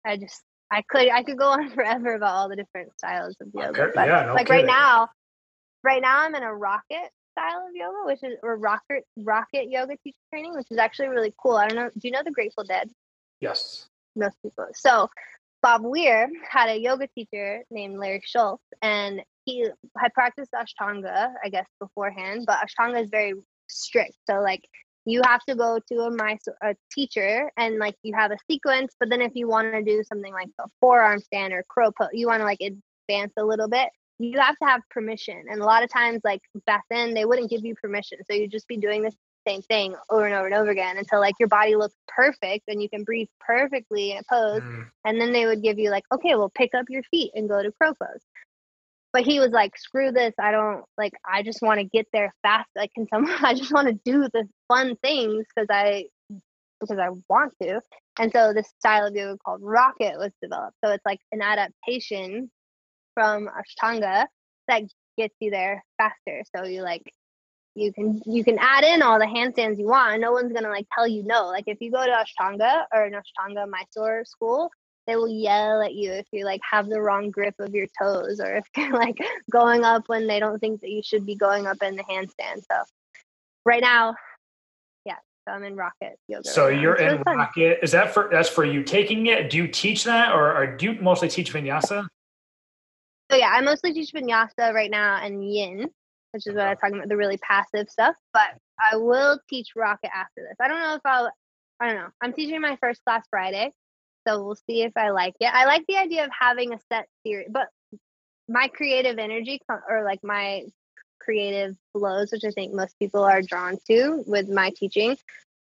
I 0.05 0.17
just 0.17 0.41
I 0.71 0.84
could 0.89 1.09
I 1.09 1.23
could 1.23 1.38
go 1.38 1.49
on 1.51 1.69
forever 1.69 2.15
about 2.15 2.34
all 2.34 2.49
the 2.49 2.55
different 2.55 2.91
styles 2.97 3.36
of 3.41 3.47
yoga. 3.53 3.84
Okay. 3.84 3.91
But 3.93 4.07
yeah, 4.07 4.26
no 4.26 4.34
like 4.34 4.47
kidding. 4.47 4.65
right 4.65 4.65
now 4.65 5.09
right 5.84 6.01
now 6.01 6.21
I'm 6.21 6.36
in 6.36 6.43
a 6.43 6.53
rocket 6.53 7.09
style 7.36 7.67
of 7.67 7.75
yoga, 7.75 8.05
which 8.05 8.23
is 8.23 8.38
or 8.41 8.57
rocket 8.57 9.03
rocket 9.17 9.69
yoga 9.69 9.95
teacher 10.03 10.17
training, 10.31 10.55
which 10.55 10.67
is 10.71 10.77
actually 10.77 11.09
really 11.09 11.33
cool. 11.41 11.55
I 11.55 11.67
don't 11.67 11.75
know. 11.77 11.89
Do 11.89 12.07
you 12.07 12.11
know 12.11 12.23
the 12.23 12.31
Grateful 12.31 12.63
Dead? 12.63 12.89
Yes. 13.41 13.88
Most 14.15 14.41
people. 14.41 14.67
So 14.73 15.09
Bob 15.61 15.81
Weir 15.83 16.29
had 16.49 16.69
a 16.69 16.79
yoga 16.79 17.07
teacher 17.07 17.63
named 17.69 17.97
Larry 17.97 18.21
Schultz, 18.25 18.63
and 18.81 19.21
he 19.43 19.67
had 19.97 20.13
practiced 20.13 20.51
Ashtanga, 20.53 21.33
I 21.43 21.49
guess, 21.49 21.67
beforehand. 21.79 22.45
But 22.47 22.59
Ashtanga 22.59 23.03
is 23.03 23.09
very 23.09 23.33
strict. 23.67 24.15
So 24.29 24.41
like 24.41 24.61
you 25.05 25.21
have 25.23 25.41
to 25.47 25.55
go 25.55 25.79
to 25.91 25.99
a 26.01 26.11
my 26.11 26.38
a 26.63 26.75
teacher 26.91 27.51
and 27.57 27.77
like 27.77 27.95
you 28.03 28.15
have 28.15 28.31
a 28.31 28.38
sequence. 28.49 28.95
But 28.99 29.09
then 29.09 29.21
if 29.21 29.33
you 29.36 29.47
want 29.47 29.71
to 29.73 29.83
do 29.83 30.03
something 30.03 30.33
like 30.33 30.49
a 30.59 30.67
forearm 30.79 31.19
stand 31.19 31.53
or 31.53 31.63
crow 31.67 31.91
pose, 31.91 32.09
you 32.13 32.27
want 32.27 32.41
to 32.41 32.45
like 32.45 32.61
advance 32.61 33.33
a 33.38 33.43
little 33.43 33.67
bit 33.67 33.89
you 34.20 34.39
have 34.39 34.57
to 34.57 34.66
have 34.66 34.82
permission. 34.89 35.43
And 35.49 35.61
a 35.61 35.66
lot 35.66 35.84
of 35.84 35.91
times, 35.91 36.22
like 36.24 36.41
back 36.66 36.84
then, 36.89 37.13
they 37.13 37.26
wouldn't 37.26 37.49
give 37.49 37.66
you 37.66 37.76
permission. 37.76 38.20
So 38.30 38.36
you'd 38.36 38.51
just 38.51 38.68
be 38.68 38.78
doing 38.78 39.03
the 39.03 39.11
same 39.47 39.61
thing 39.61 39.95
over 40.09 40.26
and 40.26 40.34
over 40.34 40.45
and 40.47 40.55
over 40.55 40.72
again 40.72 40.97
until 40.97 41.20
like 41.20 41.36
your 41.39 41.49
body 41.49 41.76
looks 41.76 41.95
perfect 42.07 42.63
and 42.68 42.82
you 42.82 42.89
can 42.89 43.03
breathe 43.03 43.28
perfectly 43.39 44.11
in 44.11 44.18
a 44.18 44.24
pose. 44.30 44.61
Mm. 44.61 44.86
And 45.05 45.22
then 45.22 45.34
they 45.34 45.45
would 45.45 45.61
give 45.61 45.78
you 45.78 45.91
like, 45.91 46.03
okay, 46.13 46.36
well, 46.36 46.51
pick 46.55 46.74
up 46.74 46.86
your 46.89 47.03
feet 47.03 47.32
and 47.36 47.49
go 47.49 47.61
to 47.61 47.72
crow 47.80 47.93
pose. 47.93 48.22
But 49.13 49.24
he 49.24 49.39
was 49.39 49.51
like, 49.51 49.78
screw 49.78 50.11
this. 50.11 50.34
I 50.39 50.51
don't 50.51 50.84
like, 50.97 51.13
I 51.26 51.41
just 51.43 51.61
want 51.61 51.80
to 51.80 51.86
get 51.86 52.07
there 52.11 52.34
fast. 52.41 52.70
Like, 52.76 52.91
can 52.93 53.07
someone, 53.07 53.34
I 53.41 53.53
just 53.53 53.72
want 53.72 53.88
to 53.88 53.99
do 54.03 54.28
the 54.34 54.47
fun 54.68 54.95
things 55.01 55.45
because 55.55 55.68
I, 55.70 56.05
because 56.80 56.97
I 56.97 57.09
want 57.30 57.53
to. 57.61 57.82
And 58.20 58.32
so 58.32 58.53
this 58.53 58.70
style 58.80 59.07
of 59.07 59.16
yoga 59.16 59.38
called 59.45 59.61
rocket 59.61 60.18
was 60.18 60.32
developed. 60.41 60.78
So 60.84 60.91
it's 60.91 61.05
like 61.05 61.20
an 61.32 61.41
adaptation 61.41 62.49
from 63.16 63.49
Ashtanga 63.49 64.28
that 64.68 64.84
gets 65.18 65.34
you 65.39 65.49
there 65.49 65.84
faster. 65.97 66.43
So 66.55 66.66
you 66.66 66.84
like 66.84 67.11
you 67.74 67.91
can 67.91 68.22
you 68.26 68.43
can 68.43 68.57
add 68.59 68.84
in 68.84 69.01
all 69.01 69.20
the 69.20 69.26
handstands 69.26 69.78
you 69.78 69.86
want 69.86 70.22
no 70.22 70.32
one's 70.32 70.53
gonna 70.53 70.70
like 70.70 70.88
tell 70.93 71.07
you 71.07 71.24
no. 71.24 71.47
Like 71.47 71.66
if 71.68 71.82
you 71.82 71.91
go 71.91 72.05
to 72.05 72.11
Ashtanga 72.11 72.84
or 72.93 73.05
an 73.05 73.13
Ashtanga 73.13 73.68
Mysore 73.68 74.24
school, 74.26 74.70
they 75.07 75.16
will 75.16 75.28
yell 75.28 75.82
at 75.82 75.93
you 75.93 76.11
if 76.11 76.28
you 76.32 76.45
like 76.45 76.61
have 76.70 76.88
the 76.88 77.01
wrong 77.01 77.32
grip 77.32 77.55
of 77.59 77.74
your 77.74 77.88
toes 77.99 78.39
or 78.39 78.55
if 78.55 78.66
you're 78.78 78.93
like 78.93 79.18
going 79.51 79.84
up 79.84 80.03
when 80.07 80.28
they 80.28 80.39
don't 80.39 80.59
think 80.59 80.82
that 80.82 80.89
you 80.89 81.01
should 81.03 81.26
be 81.26 81.36
going 81.36 81.68
up 81.68 81.82
in 81.82 81.95
the 81.95 82.03
handstand. 82.03 82.63
So 82.72 82.84
right 83.66 83.82
now, 83.82 84.16
yeah, 85.05 85.18
so 85.47 85.53
I'm 85.53 85.63
in 85.63 85.76
rocket 85.76 86.18
yoga. 86.28 86.47
So 86.47 86.68
right 86.68 86.80
you're 86.80 86.95
in 86.95 87.22
rocket. 87.26 87.80
Is 87.84 87.91
that 87.91 88.13
for 88.13 88.30
that's 88.32 88.49
for 88.49 88.66
you 88.66 88.84
taking 88.84 89.28
it? 89.28 89.49
Do 89.49 89.57
you 89.57 89.68
teach 89.68 90.03
that 90.05 90.34
or, 90.34 90.55
or 90.55 90.76
do 90.78 90.86
you 90.86 91.01
mostly 91.01 91.28
teach 91.28 91.53
vinyasa? 91.53 92.07
So 93.36 93.39
yeah, 93.39 93.49
I 93.49 93.59
mostly 93.59 93.91
teach 93.91 94.13
vinyasa 94.13 94.73
right 94.73 94.89
now 94.89 95.19
and 95.21 95.43
yin, 95.43 95.89
which 96.31 96.47
is 96.47 96.55
what 96.55 96.67
I'm 96.67 96.77
talking 96.77 96.95
about, 96.95 97.09
the 97.09 97.17
really 97.17 97.38
passive 97.39 97.89
stuff. 97.89 98.15
But 98.31 98.57
I 98.79 98.95
will 98.95 99.41
teach 99.49 99.71
rocket 99.75 100.09
after 100.15 100.36
this. 100.38 100.55
I 100.61 100.69
don't 100.69 100.79
know 100.79 100.95
if 100.95 101.01
I'll. 101.03 101.29
I 101.81 101.88
don't 101.88 101.97
know. 101.97 102.07
I'm 102.21 102.31
teaching 102.31 102.61
my 102.61 102.77
first 102.79 103.03
class 103.03 103.25
Friday, 103.29 103.73
so 104.25 104.41
we'll 104.41 104.55
see 104.55 104.83
if 104.83 104.93
I 104.95 105.09
like 105.09 105.33
it. 105.41 105.53
I 105.53 105.65
like 105.65 105.83
the 105.86 105.97
idea 105.97 106.23
of 106.23 106.31
having 106.39 106.71
a 106.71 106.79
set 106.89 107.09
series, 107.25 107.49
but 107.51 107.67
my 108.47 108.69
creative 108.69 109.17
energy 109.17 109.59
or 109.89 110.05
like 110.05 110.23
my 110.23 110.63
creative 111.19 111.75
flows, 111.91 112.31
which 112.31 112.45
I 112.45 112.51
think 112.51 112.73
most 112.73 112.97
people 112.99 113.25
are 113.25 113.41
drawn 113.41 113.77
to 113.89 114.23
with 114.25 114.47
my 114.47 114.71
teaching, 114.77 115.17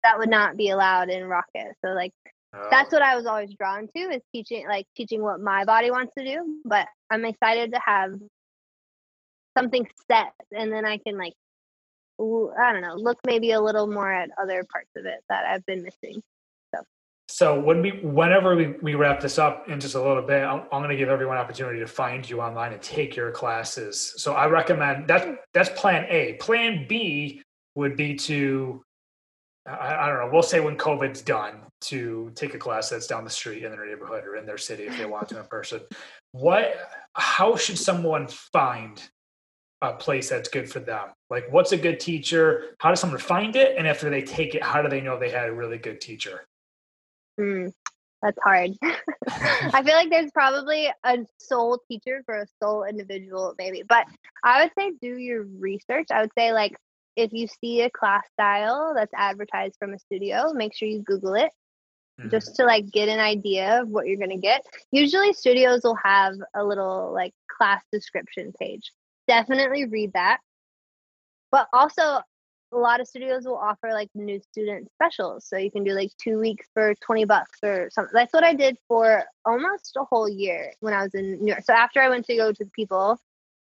that 0.03 0.17
would 0.17 0.29
not 0.29 0.57
be 0.57 0.71
allowed 0.71 1.09
in 1.09 1.23
rocket. 1.23 1.75
So 1.85 1.91
like 1.91 2.13
that's 2.53 2.93
oh. 2.93 2.97
what 2.97 3.01
I 3.01 3.15
was 3.15 3.25
always 3.25 3.53
drawn 3.53 3.87
to 3.95 3.99
is 3.99 4.21
teaching 4.33 4.67
like 4.67 4.87
teaching 4.95 5.21
what 5.21 5.39
my 5.39 5.65
body 5.65 5.91
wants 5.91 6.13
to 6.17 6.25
do. 6.25 6.61
But 6.65 6.87
I'm 7.09 7.25
excited 7.25 7.73
to 7.73 7.79
have 7.85 8.13
something 9.57 9.87
set 10.09 10.33
and 10.55 10.71
then 10.71 10.85
I 10.85 10.97
can 10.97 11.17
like 11.17 11.33
I 12.21 12.73
don't 12.73 12.81
know, 12.81 12.95
look 12.95 13.17
maybe 13.25 13.51
a 13.51 13.61
little 13.61 13.87
more 13.87 14.11
at 14.11 14.29
other 14.41 14.65
parts 14.69 14.89
of 14.97 15.05
it 15.05 15.23
that 15.29 15.45
I've 15.45 15.65
been 15.65 15.83
missing. 15.83 16.21
So 16.73 16.81
so 17.29 17.59
when 17.59 17.81
we 17.81 17.91
whenever 18.01 18.55
we, 18.55 18.73
we 18.81 18.95
wrap 18.95 19.21
this 19.21 19.37
up 19.37 19.69
in 19.69 19.79
just 19.79 19.95
a 19.95 20.01
little 20.01 20.23
bit, 20.23 20.43
I'm, 20.43 20.61
I'm 20.71 20.81
going 20.81 20.89
to 20.89 20.97
give 20.97 21.09
everyone 21.09 21.37
opportunity 21.37 21.79
to 21.79 21.87
find 21.87 22.27
you 22.29 22.41
online 22.41 22.73
and 22.73 22.81
take 22.81 23.15
your 23.15 23.31
classes. 23.31 24.15
So 24.17 24.33
I 24.33 24.47
recommend 24.47 25.07
that 25.07 25.39
that's 25.53 25.69
plan 25.79 26.05
A. 26.09 26.33
Plan 26.33 26.85
B 26.89 27.41
would 27.75 27.95
be 27.95 28.15
to 28.15 28.83
I, 29.69 30.05
I, 30.05 30.07
don't 30.07 30.17
know. 30.17 30.29
We'll 30.31 30.41
say 30.41 30.59
when 30.59 30.77
COVID's 30.77 31.21
done 31.21 31.61
to 31.81 32.31
take 32.35 32.53
a 32.53 32.57
class 32.57 32.89
that's 32.89 33.07
down 33.07 33.23
the 33.23 33.29
street 33.29 33.63
in 33.63 33.71
their 33.71 33.85
neighborhood 33.85 34.25
or 34.25 34.35
in 34.35 34.45
their 34.45 34.57
city 34.57 34.83
if 34.83 34.97
they 34.97 35.05
want 35.05 35.29
to 35.29 35.39
in 35.39 35.45
person. 35.45 35.81
What? 36.31 36.75
How 37.13 37.55
should 37.55 37.77
someone 37.77 38.27
find 38.27 39.01
a 39.81 39.93
place 39.93 40.29
that's 40.29 40.49
good 40.49 40.69
for 40.69 40.79
them? 40.79 41.09
Like, 41.29 41.51
what's 41.51 41.71
a 41.71 41.77
good 41.77 41.99
teacher? 41.99 42.75
How 42.79 42.89
does 42.89 42.99
someone 42.99 43.19
find 43.19 43.55
it? 43.55 43.77
And 43.77 43.87
after 43.87 44.09
they 44.09 44.21
take 44.21 44.55
it, 44.55 44.63
how 44.63 44.81
do 44.81 44.89
they 44.89 45.01
know 45.01 45.19
they 45.19 45.29
had 45.29 45.49
a 45.49 45.53
really 45.53 45.77
good 45.77 46.01
teacher? 46.01 46.45
Mm, 47.39 47.71
that's 48.21 48.37
hard. 48.43 48.71
I 48.83 49.83
feel 49.83 49.93
like 49.93 50.09
there's 50.09 50.31
probably 50.31 50.89
a 51.03 51.17
soul 51.37 51.79
teacher 51.87 52.23
for 52.25 52.41
a 52.41 52.47
soul 52.61 52.83
individual, 52.83 53.53
maybe. 53.57 53.83
But 53.87 54.07
I 54.43 54.63
would 54.63 54.71
say 54.77 54.93
do 55.01 55.17
your 55.17 55.43
research. 55.43 56.07
I 56.11 56.21
would 56.21 56.31
say 56.37 56.53
like 56.53 56.75
if 57.15 57.31
you 57.33 57.47
see 57.47 57.81
a 57.81 57.89
class 57.89 58.23
style 58.33 58.93
that's 58.95 59.13
advertised 59.15 59.75
from 59.79 59.93
a 59.93 59.99
studio, 59.99 60.53
make 60.53 60.75
sure 60.75 60.87
you 60.87 61.01
Google 61.01 61.35
it 61.35 61.51
mm-hmm. 62.19 62.29
just 62.29 62.55
to 62.55 62.63
like 62.63 62.89
get 62.91 63.09
an 63.09 63.19
idea 63.19 63.81
of 63.81 63.89
what 63.89 64.07
you're 64.07 64.17
going 64.17 64.29
to 64.29 64.37
get. 64.37 64.63
Usually 64.91 65.33
studios 65.33 65.81
will 65.83 65.97
have 66.03 66.35
a 66.55 66.63
little 66.63 67.11
like 67.13 67.33
class 67.49 67.83
description 67.91 68.53
page. 68.59 68.91
Definitely 69.27 69.85
read 69.85 70.13
that. 70.13 70.39
But 71.51 71.67
also 71.73 72.21
a 72.71 72.77
lot 72.77 73.01
of 73.01 73.07
studios 73.07 73.45
will 73.45 73.57
offer 73.57 73.89
like 73.91 74.09
new 74.13 74.39
student 74.51 74.89
specials. 74.93 75.47
So 75.47 75.57
you 75.57 75.71
can 75.71 75.83
do 75.83 75.93
like 75.93 76.11
two 76.21 76.39
weeks 76.39 76.67
for 76.73 76.93
20 77.01 77.25
bucks 77.25 77.59
or 77.63 77.89
something. 77.91 78.13
That's 78.13 78.33
what 78.33 78.43
I 78.43 78.53
did 78.53 78.77
for 78.87 79.23
almost 79.45 79.95
a 79.97 80.03
whole 80.03 80.29
year 80.29 80.73
when 80.79 80.93
I 80.93 81.03
was 81.03 81.15
in 81.15 81.39
New 81.43 81.47
York. 81.47 81.63
So 81.63 81.73
after 81.73 82.01
I 82.01 82.09
went 82.09 82.25
to 82.25 82.35
go 82.35 82.51
to 82.51 82.63
the 82.63 82.71
people, 82.71 83.19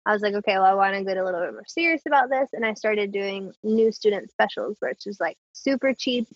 I 0.04 0.12
was 0.12 0.22
like, 0.22 0.34
okay, 0.34 0.54
well, 0.54 0.64
I 0.64 0.74
want 0.74 0.96
to 0.96 1.04
get 1.04 1.16
a 1.16 1.24
little 1.24 1.40
bit 1.40 1.52
more 1.52 1.64
serious 1.66 2.02
about 2.06 2.28
this. 2.28 2.48
And 2.52 2.66
I 2.66 2.74
started 2.74 3.12
doing 3.12 3.52
new 3.62 3.92
student 3.92 4.30
specials, 4.30 4.76
which 4.80 5.06
is 5.06 5.20
like 5.20 5.36
super 5.52 5.94
cheap. 5.94 6.26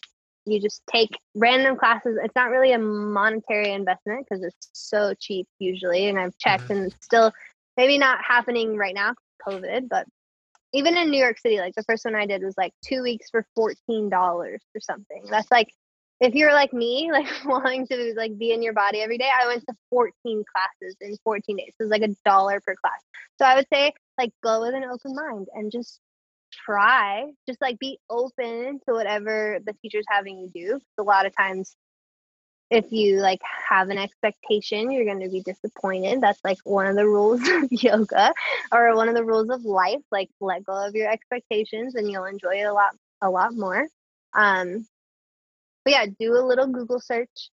You 0.45 0.61
just 0.61 0.83
take 0.89 1.11
random 1.35 1.77
classes. 1.77 2.17
It's 2.23 2.37
not 2.37 2.51
really 2.51 2.73
a 2.73 2.79
monetary 2.79 3.73
investment 3.73 4.27
because 4.29 4.45
it's 4.45 4.69
so 4.73 5.15
cheap 5.19 5.49
usually. 5.59 6.09
And 6.09 6.19
I've 6.19 6.39
checked 6.39 6.65
mm-hmm. 6.65 6.73
and 6.73 6.87
it's 6.93 7.05
still 7.05 7.33
maybe 7.77 7.99
not 7.99 8.19
happening 8.25 8.77
right 8.77 8.95
now, 8.95 9.15
COVID, 9.47 9.89
but 9.89 10.07
even 10.73 10.97
in 10.97 11.11
New 11.11 11.19
York 11.19 11.39
City, 11.39 11.59
like 11.59 11.75
the 11.75 11.83
first 11.83 12.05
one 12.05 12.15
I 12.15 12.27
did 12.27 12.43
was 12.43 12.55
like 12.57 12.73
two 12.85 13.03
weeks 13.03 13.31
for 13.31 13.47
$14 13.59 14.13
or 14.13 14.59
something. 14.81 15.25
That's 15.29 15.51
like 15.51 15.73
if 16.21 16.35
you're 16.35 16.53
like 16.53 16.73
me, 16.73 17.11
like 17.13 17.29
wanting 17.45 17.87
to 17.89 18.15
like 18.17 18.37
be 18.39 18.53
in 18.53 18.63
your 18.63 18.73
body 18.73 19.01
every 19.01 19.19
day, 19.19 19.31
I 19.41 19.47
went 19.47 19.65
to 19.69 19.75
14 19.91 20.13
classes 20.25 20.97
in 21.01 21.17
14 21.25 21.57
days. 21.57 21.75
So 21.77 21.83
it 21.83 21.85
was 21.85 21.91
like 21.91 22.09
a 22.09 22.15
dollar 22.25 22.61
per 22.61 22.75
class. 22.75 23.03
So 23.39 23.45
I 23.45 23.55
would 23.57 23.67
say 23.73 23.93
like 24.19 24.33
go 24.43 24.61
with 24.61 24.75
an 24.75 24.85
open 24.85 25.15
mind 25.15 25.49
and 25.55 25.71
just 25.71 26.01
try 26.53 27.27
just 27.47 27.61
like 27.61 27.79
be 27.79 27.99
open 28.09 28.81
to 28.87 28.95
whatever 28.95 29.59
the 29.65 29.75
teacher's 29.83 30.05
having 30.09 30.39
you 30.39 30.49
do 30.55 30.81
a 30.99 31.03
lot 31.03 31.27
of 31.27 31.37
times 31.37 31.77
if 32.71 32.91
you 32.91 33.21
like 33.21 33.41
have 33.69 33.91
an 33.91 33.99
expectation 33.99 34.91
you're 34.91 35.05
going 35.05 35.21
to 35.21 35.29
be 35.29 35.43
disappointed 35.43 36.21
that's 36.21 36.41
like 36.45 36.59
one 36.65 36.87
of 36.87 36.97
the 36.97 37.07
rules 37.07 37.41
of 37.49 37.71
yoga 37.71 38.33
or 38.73 38.95
one 38.97 39.09
of 39.09 39.15
the 39.15 39.25
rules 39.25 39.51
of 39.51 39.65
life 39.65 40.01
like 40.11 40.29
let 40.41 40.65
go 40.65 40.87
of 40.87 40.95
your 40.95 41.11
expectations 41.11 41.95
and 41.95 42.11
you'll 42.11 42.25
enjoy 42.25 42.55
it 42.55 42.65
a 42.65 42.73
lot 42.73 42.95
a 43.23 43.31
lot 43.31 43.55
more 43.55 43.87
um 44.35 44.87
but 45.87 45.93
yeah 45.93 46.07
do 46.19 46.35
a 46.35 46.45
little 46.45 46.67
google 46.67 47.01
search. 47.01 47.51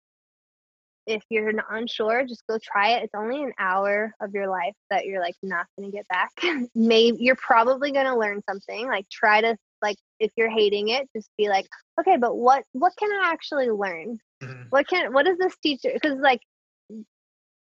If 1.06 1.24
you're 1.28 1.52
not 1.52 1.66
unsure 1.70 2.24
just 2.24 2.46
go 2.48 2.58
try 2.62 2.92
it. 2.92 3.04
It's 3.04 3.14
only 3.14 3.42
an 3.42 3.52
hour 3.58 4.14
of 4.20 4.32
your 4.32 4.48
life 4.48 4.74
that 4.90 5.04
you're 5.04 5.20
like 5.20 5.34
not 5.42 5.66
going 5.76 5.90
to 5.90 5.96
get 5.96 6.06
back. 6.08 6.30
Maybe 6.74 7.18
you're 7.20 7.36
probably 7.36 7.90
going 7.90 8.06
to 8.06 8.16
learn 8.16 8.42
something. 8.48 8.86
Like 8.86 9.08
try 9.10 9.40
to 9.40 9.56
like 9.82 9.96
if 10.18 10.30
you're 10.36 10.50
hating 10.50 10.88
it 10.88 11.08
just 11.14 11.30
be 11.36 11.48
like 11.48 11.66
okay 11.98 12.16
but 12.16 12.36
what 12.36 12.64
what 12.72 12.92
can 12.98 13.10
i 13.12 13.30
actually 13.32 13.70
learn? 13.70 14.18
Mm-hmm. 14.42 14.62
what 14.70 14.88
can 14.88 15.12
what 15.12 15.26
is 15.26 15.36
this 15.38 15.54
teacher 15.62 15.90
because 15.92 16.18
like 16.18 16.40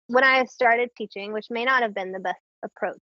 when 0.07 0.23
i 0.23 0.45
started 0.45 0.89
teaching 0.97 1.33
which 1.33 1.47
may 1.49 1.65
not 1.65 1.81
have 1.81 1.93
been 1.93 2.13
the 2.13 2.19
best 2.19 2.39
approach 2.63 2.99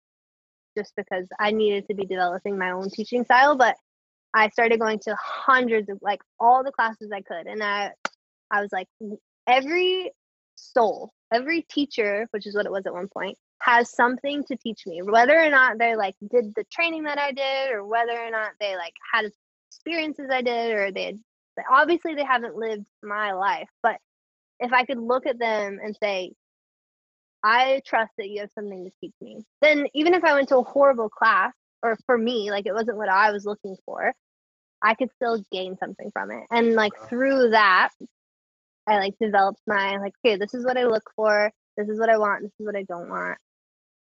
just 0.78 0.94
because 0.96 1.26
i 1.40 1.52
needed 1.52 1.86
to 1.90 1.96
be 1.96 2.06
developing 2.06 2.58
my 2.58 2.72
own 2.72 2.90
teaching 2.90 3.26
style 3.26 3.56
but 3.56 3.76
i 4.36 4.50
started 4.50 4.80
going 4.80 5.00
to 5.00 5.16
hundreds 5.20 5.90
of 5.90 5.98
like 6.02 6.22
all 6.40 6.64
the 6.64 6.72
classes 6.72 7.10
i 7.14 7.22
could 7.22 7.48
and 7.48 7.64
i 7.64 7.90
i 8.52 8.62
was 8.62 8.72
like 8.72 8.88
every 9.48 10.12
soul 10.56 11.12
every 11.34 11.62
teacher 11.64 12.28
which 12.32 12.46
is 12.46 12.56
what 12.56 12.66
it 12.66 12.72
was 12.72 12.86
at 12.86 12.94
one 12.94 13.08
point 13.08 13.38
has 13.62 13.90
something 13.90 14.44
to 14.44 14.56
teach 14.58 14.86
me 14.86 15.02
whether 15.02 15.40
or 15.40 15.50
not 15.50 15.78
they 15.80 15.96
like 15.96 16.16
did 16.30 16.54
the 16.56 16.64
training 16.72 17.04
that 17.04 17.18
i 17.18 17.32
did 17.32 17.72
or 17.74 17.86
whether 17.86 18.12
or 18.12 18.30
not 18.30 18.52
they 18.60 18.76
like 18.76 18.94
had 19.12 19.26
experiences 19.70 20.28
i 20.32 20.42
did 20.42 20.72
or 20.72 20.92
they 20.92 21.06
had 21.06 21.20
obviously 21.72 22.14
they 22.14 22.24
haven't 22.24 22.56
lived 22.56 22.86
my 23.02 23.32
life 23.34 23.70
but 23.82 23.98
if 24.60 24.72
i 24.74 24.84
could 24.86 25.00
look 25.00 25.26
at 25.26 25.40
them 25.40 25.80
and 25.84 25.96
say 26.02 26.32
i 27.44 27.82
trust 27.86 28.12
that 28.18 28.30
you 28.30 28.42
have 28.42 28.50
something 28.56 28.84
to 28.84 28.92
teach 29.02 29.14
me 29.22 29.44
then 29.62 29.88
even 29.94 30.14
if 30.14 30.24
i 30.24 30.34
went 30.34 30.50
to 30.50 30.58
a 30.58 30.64
horrible 30.64 31.10
class 31.10 31.54
or 31.82 31.98
for 32.06 32.18
me 32.18 32.52
like 32.52 32.66
it 32.66 32.74
wasn't 32.74 32.98
what 32.98 33.10
i 33.10 33.32
was 33.32 33.46
looking 33.46 33.76
for 33.86 34.14
i 34.82 34.94
could 34.94 35.10
still 35.16 35.44
gain 35.52 35.78
something 35.78 36.12
from 36.12 36.32
it 36.32 36.44
and 36.52 36.74
like 36.74 36.94
through 37.10 37.50
that 37.52 37.90
i 38.88 38.98
like 38.98 39.16
developed 39.20 39.62
my 39.68 39.98
like 39.98 40.14
okay 40.26 40.36
this 40.36 40.54
is 40.54 40.66
what 40.66 40.78
i 40.78 40.86
look 40.86 41.10
for 41.16 41.52
this 41.78 41.90
is 41.90 42.00
what 42.00 42.10
i 42.10 42.18
want 42.18 42.44
this 42.44 42.52
is 42.60 42.66
what 42.66 42.76
i 42.76 42.84
don't 42.84 43.10
want 43.10 43.38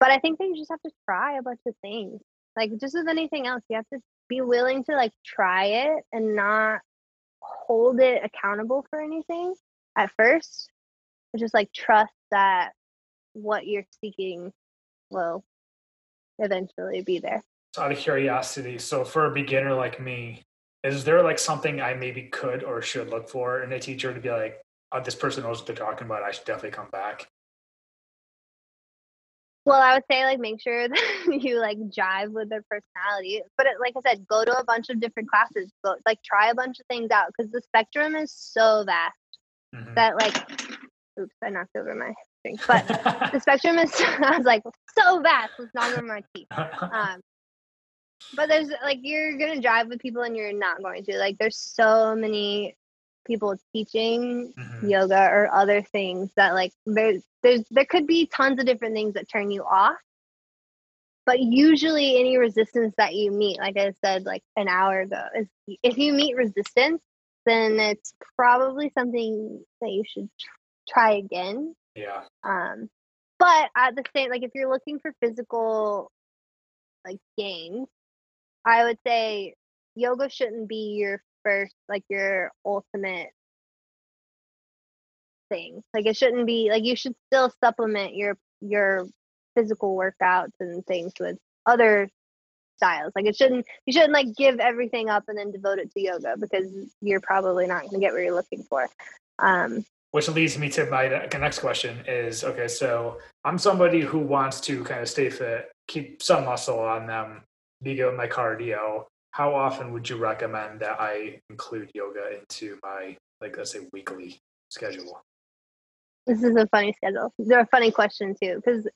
but 0.00 0.10
i 0.10 0.18
think 0.18 0.38
that 0.38 0.46
you 0.46 0.56
just 0.56 0.70
have 0.70 0.82
to 0.82 0.90
try 1.08 1.38
a 1.38 1.42
bunch 1.42 1.60
of 1.66 1.74
things 1.82 2.20
like 2.56 2.70
just 2.80 2.94
as 2.94 3.06
anything 3.06 3.46
else 3.46 3.62
you 3.68 3.76
have 3.76 3.88
to 3.92 4.00
be 4.28 4.40
willing 4.40 4.84
to 4.84 4.92
like 4.92 5.12
try 5.24 5.64
it 5.66 6.04
and 6.12 6.34
not 6.34 6.80
hold 7.40 8.00
it 8.00 8.22
accountable 8.24 8.86
for 8.88 9.00
anything 9.00 9.54
at 9.96 10.10
first. 10.16 10.70
Just 11.36 11.54
like 11.54 11.72
trust 11.72 12.12
that 12.30 12.72
what 13.32 13.66
you're 13.66 13.86
seeking 14.00 14.52
will 15.10 15.44
eventually 16.38 17.02
be 17.02 17.18
there. 17.18 17.42
Out 17.78 17.92
of 17.92 17.98
curiosity, 17.98 18.78
so 18.78 19.04
for 19.04 19.26
a 19.26 19.30
beginner 19.30 19.74
like 19.74 19.98
me, 20.00 20.42
is 20.84 21.04
there 21.04 21.22
like 21.22 21.38
something 21.38 21.80
I 21.80 21.94
maybe 21.94 22.22
could 22.22 22.64
or 22.64 22.82
should 22.82 23.08
look 23.08 23.28
for 23.28 23.62
in 23.62 23.72
a 23.72 23.78
teacher 23.78 24.12
to 24.12 24.20
be 24.20 24.30
like, 24.30 24.60
oh, 24.92 25.00
this 25.00 25.14
person 25.14 25.44
knows 25.44 25.58
what 25.58 25.66
they're 25.66 25.76
talking 25.76 26.06
about. 26.06 26.22
I 26.22 26.32
should 26.32 26.44
definitely 26.44 26.70
come 26.70 26.88
back. 26.90 27.28
Well, 29.64 29.80
I 29.80 29.94
would 29.94 30.02
say 30.10 30.24
like 30.24 30.40
make 30.40 30.60
sure 30.60 30.88
that 30.88 31.38
you 31.40 31.60
like 31.60 31.78
jive 31.78 32.32
with 32.32 32.48
their 32.48 32.64
personality. 32.68 33.42
But 33.56 33.66
it, 33.66 33.74
like 33.80 33.94
I 33.96 34.10
said, 34.10 34.26
go 34.26 34.44
to 34.44 34.58
a 34.58 34.64
bunch 34.64 34.88
of 34.90 35.00
different 35.00 35.30
classes. 35.30 35.72
Go 35.84 35.94
like 36.06 36.18
try 36.24 36.50
a 36.50 36.54
bunch 36.54 36.80
of 36.80 36.86
things 36.86 37.10
out 37.10 37.28
because 37.28 37.52
the 37.52 37.62
spectrum 37.62 38.16
is 38.16 38.32
so 38.32 38.84
vast 38.84 39.14
mm-hmm. 39.74 39.94
that 39.94 40.16
like, 40.16 40.36
oops, 41.20 41.34
I 41.44 41.50
knocked 41.50 41.76
over 41.76 41.94
my 41.94 42.12
drink. 42.44 42.60
But 42.66 42.86
the 43.32 43.38
spectrum 43.38 43.78
is 43.78 43.92
I 44.00 44.36
was 44.36 44.46
like 44.46 44.62
so 44.98 45.20
vast. 45.20 45.52
Let's 45.58 45.72
knock 45.74 45.96
over 45.96 46.06
my 46.06 46.22
teeth. 46.34 46.48
Um, 46.50 47.20
but 48.34 48.48
there's 48.48 48.68
like 48.82 48.98
you're 49.02 49.36
gonna 49.38 49.60
drive 49.60 49.88
with 49.88 50.00
people 50.00 50.22
and 50.22 50.36
you're 50.36 50.52
not 50.52 50.82
going 50.82 51.04
to 51.04 51.18
like. 51.18 51.38
There's 51.38 51.56
so 51.56 52.14
many 52.14 52.76
people 53.24 53.56
teaching 53.72 54.52
mm-hmm. 54.58 54.88
yoga 54.88 55.28
or 55.30 55.52
other 55.52 55.82
things 55.82 56.30
that 56.36 56.54
like 56.54 56.72
there's 56.86 57.22
there's 57.42 57.62
there 57.70 57.84
could 57.84 58.06
be 58.06 58.26
tons 58.26 58.58
of 58.58 58.66
different 58.66 58.94
things 58.94 59.14
that 59.14 59.28
turn 59.28 59.50
you 59.50 59.62
off 59.62 59.96
but 61.24 61.38
usually 61.38 62.18
any 62.18 62.36
resistance 62.36 62.94
that 62.96 63.14
you 63.14 63.30
meet 63.30 63.58
like 63.58 63.76
i 63.76 63.92
said 64.04 64.24
like 64.24 64.42
an 64.56 64.68
hour 64.68 65.00
ago 65.00 65.22
is 65.36 65.46
if 65.82 65.98
you 65.98 66.12
meet 66.12 66.36
resistance 66.36 67.00
then 67.46 67.78
it's 67.78 68.14
probably 68.36 68.90
something 68.96 69.62
that 69.80 69.90
you 69.90 70.02
should 70.06 70.28
try 70.88 71.12
again 71.12 71.74
yeah 71.94 72.22
um 72.44 72.88
but 73.38 73.70
at 73.76 73.94
the 73.94 74.04
same 74.14 74.30
like 74.30 74.42
if 74.42 74.50
you're 74.54 74.70
looking 74.70 74.98
for 74.98 75.12
physical 75.20 76.10
like 77.04 77.18
gains 77.36 77.88
i 78.64 78.84
would 78.84 78.98
say 79.06 79.54
yoga 79.94 80.28
shouldn't 80.28 80.68
be 80.68 80.96
your 80.98 81.22
first 81.44 81.74
like 81.88 82.04
your 82.08 82.50
ultimate 82.64 83.30
thing. 85.52 85.82
Like 85.94 86.06
it 86.06 86.16
shouldn't 86.16 86.46
be 86.46 86.70
like 86.70 86.84
you 86.84 86.96
should 86.96 87.14
still 87.26 87.52
supplement 87.62 88.14
your 88.14 88.36
your 88.60 89.06
physical 89.54 89.96
workouts 89.96 90.52
and 90.60 90.84
things 90.86 91.12
with 91.20 91.38
other 91.66 92.08
styles. 92.78 93.12
Like 93.14 93.26
it 93.26 93.36
shouldn't 93.36 93.66
you 93.86 93.92
shouldn't 93.92 94.12
like 94.12 94.34
give 94.36 94.58
everything 94.60 95.10
up 95.10 95.24
and 95.28 95.36
then 95.36 95.52
devote 95.52 95.78
it 95.78 95.92
to 95.92 96.00
yoga 96.00 96.36
because 96.38 96.66
you're 97.00 97.20
probably 97.20 97.66
not 97.66 97.82
going 97.82 97.94
to 97.94 98.00
get 98.00 98.12
what 98.12 98.22
you're 98.22 98.34
looking 98.34 98.62
for. 98.64 98.88
Um, 99.38 99.84
which 100.12 100.28
leads 100.28 100.58
me 100.58 100.68
to 100.68 100.86
my 100.86 101.08
next 101.08 101.60
question 101.60 102.04
is 102.06 102.44
okay 102.44 102.68
so 102.68 103.16
i'm 103.46 103.56
somebody 103.56 104.02
who 104.02 104.18
wants 104.18 104.60
to 104.60 104.84
kind 104.84 105.00
of 105.00 105.08
stay 105.08 105.30
fit 105.30 105.72
keep 105.88 106.22
some 106.22 106.44
muscle 106.44 106.78
on 106.78 107.06
them 107.06 107.42
good 107.82 108.16
my 108.16 108.26
cardio 108.26 109.04
how 109.32 109.54
often 109.54 109.92
would 109.92 110.08
you 110.08 110.16
recommend 110.16 110.80
that 110.80 111.00
I 111.00 111.40
include 111.48 111.90
yoga 111.94 112.38
into 112.38 112.78
my 112.82 113.16
like 113.40 113.56
let's 113.56 113.72
say 113.72 113.80
weekly 113.92 114.40
schedule? 114.68 115.20
This 116.26 116.42
is 116.42 116.54
a 116.54 116.68
funny 116.68 116.92
schedule. 116.92 117.34
They're 117.38 117.60
a 117.60 117.66
funny 117.66 117.90
question 117.90 118.36
too 118.40 118.62
because 118.64 118.86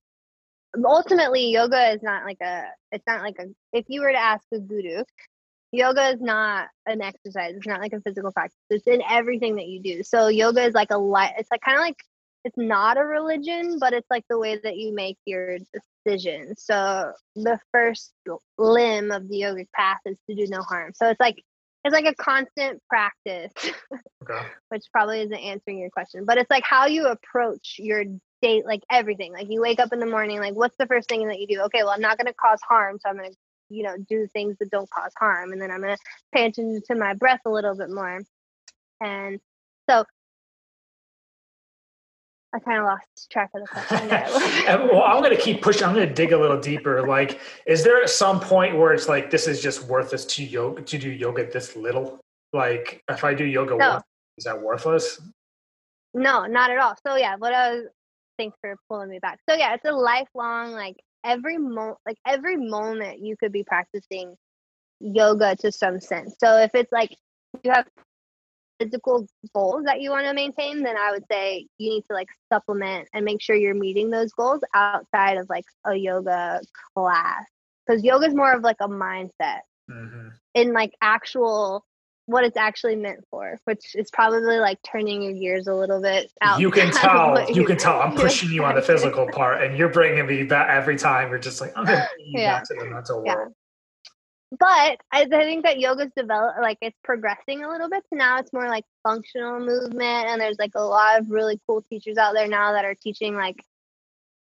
ultimately 0.85 1.51
yoga 1.51 1.93
is 1.93 2.03
not 2.03 2.25
like 2.25 2.37
a 2.43 2.65
it's 2.93 3.07
not 3.07 3.23
like 3.23 3.37
a 3.39 3.47
if 3.73 3.87
you 3.89 4.03
were 4.03 4.13
to 4.13 4.19
ask 4.19 4.45
a 4.53 4.59
guru 4.59 5.03
yoga 5.73 6.09
is 6.11 6.21
not 6.21 6.69
an 6.85 7.01
exercise 7.01 7.55
it's 7.57 7.67
not 7.67 7.81
like 7.81 7.95
a 7.95 8.01
physical 8.03 8.31
practice 8.31 8.59
it's 8.69 8.87
in 8.87 9.03
everything 9.09 9.57
that 9.57 9.67
you 9.67 9.81
do 9.81 10.03
so 10.03 10.29
yoga 10.29 10.63
is 10.63 10.75
like 10.75 10.91
a 10.91 10.99
light 10.99 11.33
it's 11.39 11.51
like 11.51 11.63
kind 11.63 11.79
of 11.79 11.81
like 11.81 11.97
it's 12.47 12.57
not 12.57 12.97
a 12.97 13.05
religion 13.05 13.79
but 13.81 13.93
it's 13.93 14.07
like 14.09 14.25
the 14.31 14.39
way 14.39 14.59
that 14.63 14.77
you 14.77 14.95
make 14.95 15.19
your 15.25 15.59
decision. 16.07 16.55
So 16.57 17.13
the 17.35 17.59
first 17.73 18.13
limb 18.59 19.11
of 19.11 19.29
the 19.29 19.41
yogic 19.41 19.69
path 19.73 20.01
is 20.07 20.17
to 20.29 20.37
do 20.37 20.47
no 20.49 20.63
harm. 20.63 20.93
So 20.95 21.09
it's 21.09 21.21
like 21.21 21.43
it's 21.85 21.93
like 21.93 22.07
a 22.07 22.15
constant 22.15 22.83
practice, 22.89 23.53
okay. 24.23 24.47
which 24.71 24.83
probably 24.93 25.21
isn't 25.21 25.35
answering 25.35 25.79
your 25.79 25.91
question, 25.91 26.25
but 26.25 26.37
it's 26.37 26.51
like 26.51 26.65
how 26.65 26.87
you 26.87 27.07
approach 27.07 27.77
your 27.79 28.05
date, 28.43 28.67
like 28.67 28.83
everything. 28.91 29.33
Like 29.33 29.47
you 29.51 29.61
wake 29.61 29.79
up 29.79 29.93
in 29.93 30.01
the 30.01 30.07
morning, 30.07 30.41
like 30.41 30.55
what's 30.55 30.77
the 30.79 30.87
first 30.87 31.09
thing 31.09 31.29
that 31.29 31.39
you 31.39 31.47
do? 31.47 31.61
Okay, 31.63 31.83
well 31.83 31.93
I'm 31.93 32.01
not 32.01 32.19
going 32.19 32.27
to 32.27 32.35
cause 32.35 32.61
harm, 32.69 32.99
so 33.01 33.09
I'm 33.09 33.17
going 33.17 33.31
to 33.31 33.37
you 33.69 33.83
know 33.83 33.97
do 34.09 34.27
things 34.29 34.57
that 34.61 34.71
don't 34.71 34.91
cause 34.91 35.13
harm, 35.19 35.53
and 35.53 35.61
then 35.61 35.71
I'm 35.71 35.81
going 35.81 35.97
to 35.97 36.03
pay 36.33 36.47
attention 36.47 36.83
to 36.89 36.95
my 36.97 37.15
breath 37.15 37.41
a 37.47 37.51
little 37.51 37.77
bit 37.77 37.91
more. 37.91 38.23
And 39.01 39.39
so 39.89 40.05
I 42.57 42.59
kind 42.61 42.79
of 42.79 42.85
lost 42.85 43.31
track 43.31 43.51
of 43.55 43.61
the 43.63 43.69
question. 43.69 44.11
Uh, 44.67 44.89
well, 44.91 45.03
I'm 45.03 45.23
going 45.23 45.37
to 45.37 45.41
keep 45.41 45.63
pushing. 45.63 45.85
I'm 45.85 45.95
going 45.95 46.09
to 46.09 46.15
dig 46.15 46.33
a 46.33 46.39
little 46.39 46.59
deeper. 46.59 47.07
Like, 47.07 47.39
is 47.67 47.85
there 47.85 48.05
some 48.07 48.41
point 48.41 48.77
where 48.77 48.93
it's 48.93 49.09
like 49.09 49.31
this 49.31 49.47
is 49.47 49.63
just 49.63 49.85
worthless 49.85 50.25
to 50.25 50.45
yoga 50.45 50.83
to 50.83 50.99
do 50.99 51.11
yoga 51.11 51.49
this 51.49 51.77
little? 51.77 52.19
Like, 52.53 53.03
if 53.09 53.23
I 53.23 53.35
do 53.35 53.45
yoga, 53.45 53.77
no. 53.77 54.01
is 54.39 54.45
that 54.45 54.61
worthless? 54.61 55.21
No, 56.15 56.47
not 56.47 56.71
at 56.71 56.79
all. 56.79 56.97
So 57.07 57.17
yeah, 57.17 57.37
what 57.37 57.53
I 57.53 57.75
was. 57.75 57.85
Thanks 58.39 58.57
for 58.61 58.77
pulling 58.89 59.09
me 59.09 59.19
back. 59.19 59.39
So 59.49 59.55
yeah, 59.55 59.75
it's 59.75 59.85
a 59.87 59.93
lifelong 59.93 60.73
like 60.73 60.97
every 61.25 61.57
mo 61.59 61.97
like 62.05 62.19
every 62.27 62.57
moment 62.57 63.21
you 63.21 63.35
could 63.37 63.53
be 63.53 63.65
practicing 63.65 64.35
yoga 65.01 65.57
to 65.57 65.73
some 65.73 66.01
sense. 66.01 66.37
So 66.39 66.59
if 66.59 66.75
it's 66.75 66.93
like 66.93 67.17
you 67.63 67.71
have 67.71 67.87
physical 68.79 69.27
goals 69.55 69.85
that 69.85 70.01
you 70.01 70.11
want 70.11 70.27
to 70.27 70.35
maintain, 70.35 70.83
then 70.83 70.97
I 70.97 71.11
would 71.13 71.25
say 71.31 71.67
you 71.79 71.91
need 71.91 72.05
to 72.09 72.15
like 72.15 72.29
supplement 72.53 73.09
and 73.13 73.25
make 73.25 73.41
sure 73.41 73.57
you're 73.57 73.75
meeting 73.75 74.11
those 74.11 74.33
goals 74.33 74.61
outside 74.75 75.39
of 75.39 75.49
like 75.49 75.65
a 75.85 75.95
yoga 75.95 76.61
class. 76.95 77.45
Because 77.87 78.03
yoga 78.03 78.27
is 78.27 78.35
more 78.35 78.53
of 78.53 78.63
like 78.63 78.77
a 78.81 78.89
mindset. 78.89 79.61
Mm-hmm. 79.91 80.29
In 80.55 80.73
like 80.73 80.93
actual 81.01 81.85
what 82.27 82.43
it's 82.43 82.57
actually 82.57 82.97
meant 82.97 83.25
for, 83.31 83.59
which 83.65 83.95
is 83.95 84.11
probably 84.11 84.59
like 84.59 84.79
turning 84.83 85.23
your 85.23 85.33
gears 85.33 85.69
a 85.69 85.75
little 85.75 86.03
bit 86.03 86.31
out. 86.43 86.61
You 86.61 86.71
can 86.71 86.91
tell. 86.93 87.51
You 87.51 87.65
can 87.65 87.79
tell. 87.79 88.01
I'm 88.01 88.15
pushing 88.15 88.51
you 88.51 88.65
on 88.65 88.75
the 88.75 88.83
physical 88.83 89.27
part, 89.29 89.63
and 89.63 89.79
you're 89.79 89.89
bringing 89.89 90.27
me 90.27 90.43
back 90.43 90.69
every 90.69 90.97
time. 90.97 91.31
You're 91.31 91.39
just 91.39 91.61
like, 91.61 91.73
I'm 91.77 91.87
to 91.87 92.07
yeah. 92.19 92.59
back 92.59 92.65
to 92.65 92.75
the 92.75 92.85
mental 92.87 93.23
yeah. 93.25 93.37
world. 93.37 93.53
But 94.53 95.01
I, 95.11 95.27
think 95.27 95.65
that 95.65 95.81
yoga's 95.81 96.13
developed, 96.17 96.61
like 96.61 96.79
it's 96.81 96.99
progressing 97.03 97.65
a 97.65 97.69
little 97.69 97.91
bit. 97.91 98.05
So 98.09 98.17
now 98.17 98.39
it's 98.39 98.53
more 98.53 98.69
like 98.69 98.85
functional 99.03 99.59
movement, 99.59 100.29
and 100.29 100.41
there's 100.41 100.59
like 100.59 100.73
a 100.77 100.85
lot 100.85 101.19
of 101.19 101.31
really 101.31 101.61
cool 101.67 101.83
teachers 101.83 102.17
out 102.17 102.35
there 102.35 102.47
now 102.47 102.73
that 102.73 102.85
are 102.85 102.95
teaching 102.95 103.35
like 103.35 103.57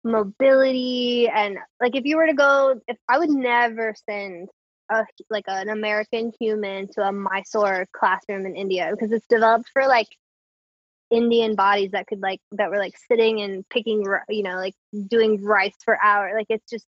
mobility 0.05 1.27
and 1.27 1.57
like 1.81 1.95
if 1.95 2.05
you 2.05 2.15
were 2.15 2.27
to 2.27 2.33
go, 2.33 2.79
if 2.87 2.97
I 3.09 3.19
would 3.19 3.29
never 3.29 3.93
send 4.09 4.49
a 4.89 5.05
like 5.29 5.45
an 5.47 5.69
American 5.69 6.31
human 6.39 6.87
to 6.93 7.01
a 7.01 7.11
Mysore 7.11 7.85
classroom 7.91 8.45
in 8.45 8.55
India 8.55 8.89
because 8.91 9.11
it's 9.11 9.27
developed 9.27 9.69
for 9.73 9.87
like 9.87 10.07
Indian 11.11 11.55
bodies 11.55 11.91
that 11.91 12.07
could 12.07 12.21
like 12.21 12.39
that 12.51 12.69
were 12.69 12.77
like 12.77 12.95
sitting 13.07 13.41
and 13.41 13.67
picking 13.69 14.03
you 14.29 14.43
know 14.43 14.55
like 14.55 14.75
doing 15.07 15.43
rice 15.43 15.75
for 15.83 16.01
hours 16.03 16.33
like 16.35 16.47
it's 16.49 16.69
just 16.69 16.85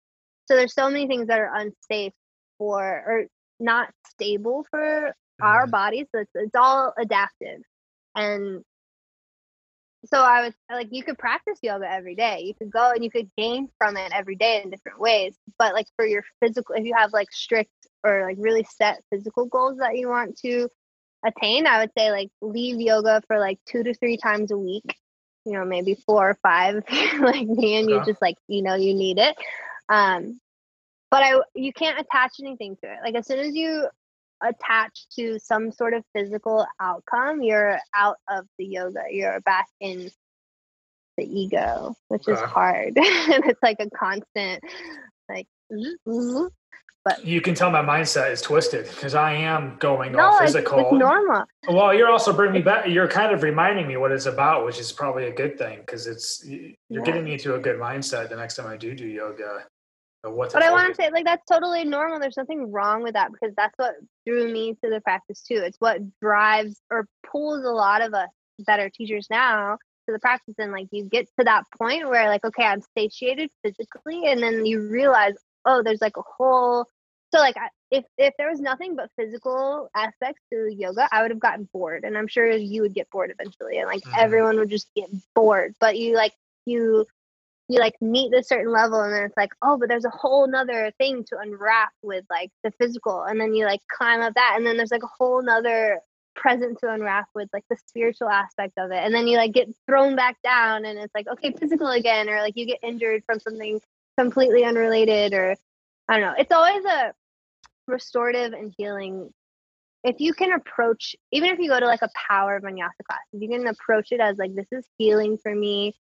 so 0.46 0.56
there's 0.56 0.74
so 0.74 0.90
many 0.90 1.06
things 1.06 1.28
that 1.28 1.38
are 1.38 1.54
unsafe 1.54 2.12
for 2.59 2.82
or 2.82 3.24
not 3.61 3.90
stable 4.11 4.66
for 4.70 4.80
mm-hmm. 4.80 5.46
our 5.46 5.66
bodies 5.66 6.06
so 6.12 6.20
it's, 6.20 6.30
it's 6.34 6.54
all 6.54 6.92
adaptive 6.98 7.62
and 8.14 8.62
so 10.06 10.18
I 10.18 10.44
was 10.44 10.54
like, 10.70 10.88
you 10.90 11.02
could 11.02 11.18
practice 11.18 11.59
yoga 11.62 11.90
every 11.90 12.14
day. 12.14 12.42
You 12.44 12.54
could 12.54 12.70
go 12.70 12.92
and 12.92 13.02
you 13.02 13.11
could 13.11 13.28
gain 13.36 13.68
from 13.78 13.96
it 13.96 14.12
every 14.14 14.36
day 14.36 14.61
in 14.62 14.70
different 14.70 15.00
ways. 15.00 15.36
But 15.59 15.74
like 15.74 15.86
for 15.96 16.06
your 16.06 16.22
physical, 16.40 16.76
if 16.76 16.84
you 16.84 16.94
have 16.96 17.12
like 17.12 17.32
strict 17.32 17.70
or 18.04 18.24
like 18.24 18.36
really 18.38 18.64
set 18.76 19.02
physical 19.11 19.46
goals 19.46 19.78
that 19.78 19.96
you 19.96 20.09
want 20.09 20.38
to 20.38 20.68
attain, 21.26 21.66
I 21.66 21.80
would 21.80 21.90
say 21.98 22.12
like 22.12 22.30
leave 22.40 22.80
yoga 22.80 23.22
for 23.26 23.38
like 23.38 23.59
two 23.66 23.82
to 23.82 23.94
three 23.94 24.16
times 24.16 24.52
a 24.52 24.59
week. 24.59 24.96
You 25.44 25.54
know, 25.54 25.64
maybe 25.64 25.96
four 26.06 26.30
or 26.30 26.38
five 26.42 26.84
like 27.20 27.46
me 27.46 27.76
and 27.76 27.88
you 27.88 28.02
just 28.04 28.22
like 28.22 28.36
you 28.46 28.62
know 28.62 28.74
you 28.74 28.94
need 28.94 29.18
it. 29.18 29.36
Um, 29.88 30.38
but 31.11 31.22
I 31.22 31.40
you 31.54 31.72
can't 31.72 31.98
attach 31.98 32.32
anything 32.40 32.76
to 32.82 32.90
it. 32.90 32.98
Like 33.02 33.14
as 33.14 33.26
soon 33.26 33.38
as 33.38 33.54
you 33.54 33.88
attach 34.42 35.06
to 35.16 35.38
some 35.38 35.72
sort 35.72 35.94
of 35.94 36.04
physical 36.14 36.66
outcome, 36.80 37.42
you're 37.42 37.78
out 37.94 38.16
of 38.28 38.46
the 38.59 38.66
yoga. 38.66 39.02
You're 39.11 39.40
back 39.40 39.66
in 39.80 40.11
the 41.16 41.24
ego, 41.24 41.94
which 42.09 42.28
is 42.28 42.38
hard. 42.40 42.88
and 42.88 42.94
it's 43.46 43.62
like 43.62 43.78
a 43.80 43.90
constant, 43.90 44.62
like, 45.28 45.46
but 47.04 47.24
you 47.24 47.40
can 47.40 47.54
tell 47.54 47.70
my 47.70 47.82
mindset 47.82 48.32
is 48.32 48.42
twisted 48.42 48.86
because 48.86 49.14
I 49.14 49.32
am 49.32 49.76
going 49.78 50.12
no, 50.12 50.20
all 50.20 50.38
physical. 50.38 50.78
It's, 50.78 50.92
it's 50.92 50.98
normal. 50.98 51.44
Well, 51.68 51.94
you're 51.94 52.11
also 52.11 52.32
bringing 52.32 52.54
me 52.54 52.62
back. 52.62 52.86
You're 52.86 53.09
kind 53.09 53.32
of 53.32 53.42
reminding 53.42 53.86
me 53.86 53.96
what 53.96 54.12
it's 54.12 54.26
about, 54.26 54.66
which 54.66 54.78
is 54.78 54.92
probably 54.92 55.26
a 55.26 55.32
good 55.32 55.59
thing 55.59 55.78
because 55.80 56.06
it's 56.06 56.44
you're 56.46 56.72
yeah. 56.88 57.00
getting 57.02 57.24
me 57.24 57.32
into 57.32 57.54
a 57.54 57.59
good 57.59 57.78
mindset 57.78 58.28
the 58.28 58.36
next 58.36 58.56
time 58.56 58.66
I 58.66 58.76
do 58.76 58.94
do 58.94 59.06
yoga 59.06 59.64
but 60.23 60.62
I 60.62 60.73
want 60.73 60.89
to 60.89 60.95
say, 60.95 61.11
like, 61.11 61.25
that's 61.25 61.47
totally 61.47 61.85
normal. 61.85 62.19
There's 62.19 62.37
nothing 62.37 62.73
wrong 62.73 63.03
with 63.03 63.14
that 63.14 63.31
because 63.33 63.55
that's 63.57 63.75
what 63.77 63.95
drew 64.27 64.53
me 64.53 64.77
to 64.83 64.91
the 64.91 65.01
practice 65.01 65.43
too. 65.43 65.62
It's 65.64 65.79
what 65.79 66.01
drives 66.21 66.81
or 66.91 67.07
pulls 67.31 67.64
a 67.64 67.71
lot 67.71 68.03
of 68.03 68.14
us 68.14 68.29
that 68.66 68.81
are 68.81 68.91
teachers 68.91 69.29
now 69.31 69.79
to 70.07 70.12
the 70.12 70.19
practice. 70.19 70.57
And 70.59 70.73
like, 70.73 70.89
you 70.91 71.05
get 71.05 71.29
to 71.39 71.45
that 71.45 71.64
point 71.79 72.09
where, 72.09 72.29
like, 72.29 72.45
okay, 72.45 72.64
I'm 72.64 72.83
satiated 72.97 73.51
physically, 73.62 74.27
and 74.27 74.43
then 74.43 74.66
you 74.66 74.89
realize, 74.89 75.35
oh, 75.64 75.83
there's 75.83 76.01
like 76.01 76.16
a 76.16 76.23
whole. 76.37 76.87
So 77.33 77.41
like, 77.41 77.57
if 77.91 78.05
if 78.16 78.35
there 78.39 78.51
was 78.51 78.61
nothing 78.61 78.97
but 78.97 79.11
physical 79.16 79.89
aspects 79.95 80.43
to 80.53 80.69
yoga, 80.75 81.09
I 81.12 81.23
would 81.23 81.31
have 81.31 81.41
gotten 81.41 81.69
bored, 81.73 82.05
and 82.05 82.16
I'm 82.16 82.27
sure 82.27 82.51
you 82.51 82.83
would 82.83 82.95
get 82.95 83.11
bored 83.11 83.33
eventually, 83.39 83.79
and 83.79 83.87
like 83.87 84.01
mm-hmm. 84.01 84.19
everyone 84.19 84.57
would 84.59 84.71
just 84.71 84.89
get 84.95 85.11
bored. 85.35 85.75
But 85.79 85.99
you 85.99 86.14
like 86.14 86.33
you 86.64 87.07
you 87.69 87.79
like 87.79 87.95
meet 88.01 88.31
the 88.31 88.43
certain 88.43 88.73
level 88.73 89.01
and 89.03 89.12
then 89.12 89.25
it's 89.25 89.37
like 89.37 89.53
oh 89.62 89.77
but 89.77 89.89
there's 89.89 90.05
a 90.05 90.11
whole 90.11 90.47
nother 90.47 90.91
thing 90.99 91.23
to 91.25 91.39
unwrap 91.39 91.91
with 92.03 92.25
like 92.31 92.51
the 92.64 92.71
physical 92.73 93.23
and 93.25 93.41
then 93.41 93.55
you 93.55 93.64
like 93.64 93.81
climb 93.91 94.21
up 94.21 94.35
that 94.35 94.55
and 94.57 94.66
then 94.66 94.77
there's 94.77 94.91
like 94.91 95.03
a 95.03 95.14
whole 95.19 95.43
nother 95.43 96.01
present 96.35 96.79
to 96.79 96.93
unwrap 96.93 97.27
with 97.35 97.49
like 97.53 97.64
the 97.69 97.77
spiritual 97.87 98.29
aspect 98.29 98.73
of 98.79 98.91
it 98.91 98.99
and 98.99 99.14
then 99.14 99.27
you 99.27 99.37
like 99.37 99.53
get 99.53 99.69
thrown 99.87 100.16
back 100.16 100.37
down 100.43 100.85
and 100.85 100.99
it's 100.99 101.14
like 101.14 101.27
okay 101.29 101.53
physical 101.53 101.89
again 101.89 102.29
or 102.29 102.41
like 102.41 102.57
you 102.57 102.64
get 102.64 102.79
injured 102.83 103.23
from 103.27 103.41
something 103.41 103.81
completely 104.19 104.64
unrelated 104.64 105.33
or 105.35 105.55
i 106.09 106.19
don't 106.19 106.23
know. 106.23 106.35
It's 106.39 106.53
always 106.53 106.85
a 106.85 107.12
restorative 107.87 108.53
and 108.53 108.73
healing. 108.77 109.31
If 110.05 110.16
you 110.21 110.33
can 110.33 110.53
approach 110.53 111.16
even 111.33 111.51
if 111.51 111.59
you 111.59 111.69
go 111.69 111.81
to 111.81 111.87
like 111.87 112.03
a 112.03 112.11
power 112.29 112.61
vinyasa 112.61 113.05
class 113.09 113.21
if 113.33 113.43
you 113.43 113.49
can 113.49 113.66
approach 113.66 114.12
it 114.12 114.21
as 114.21 114.39
like 114.39 114.55
this 114.55 114.69
is 114.73 114.87
healing 114.97 115.39
for 115.39 115.55
me 115.55 115.97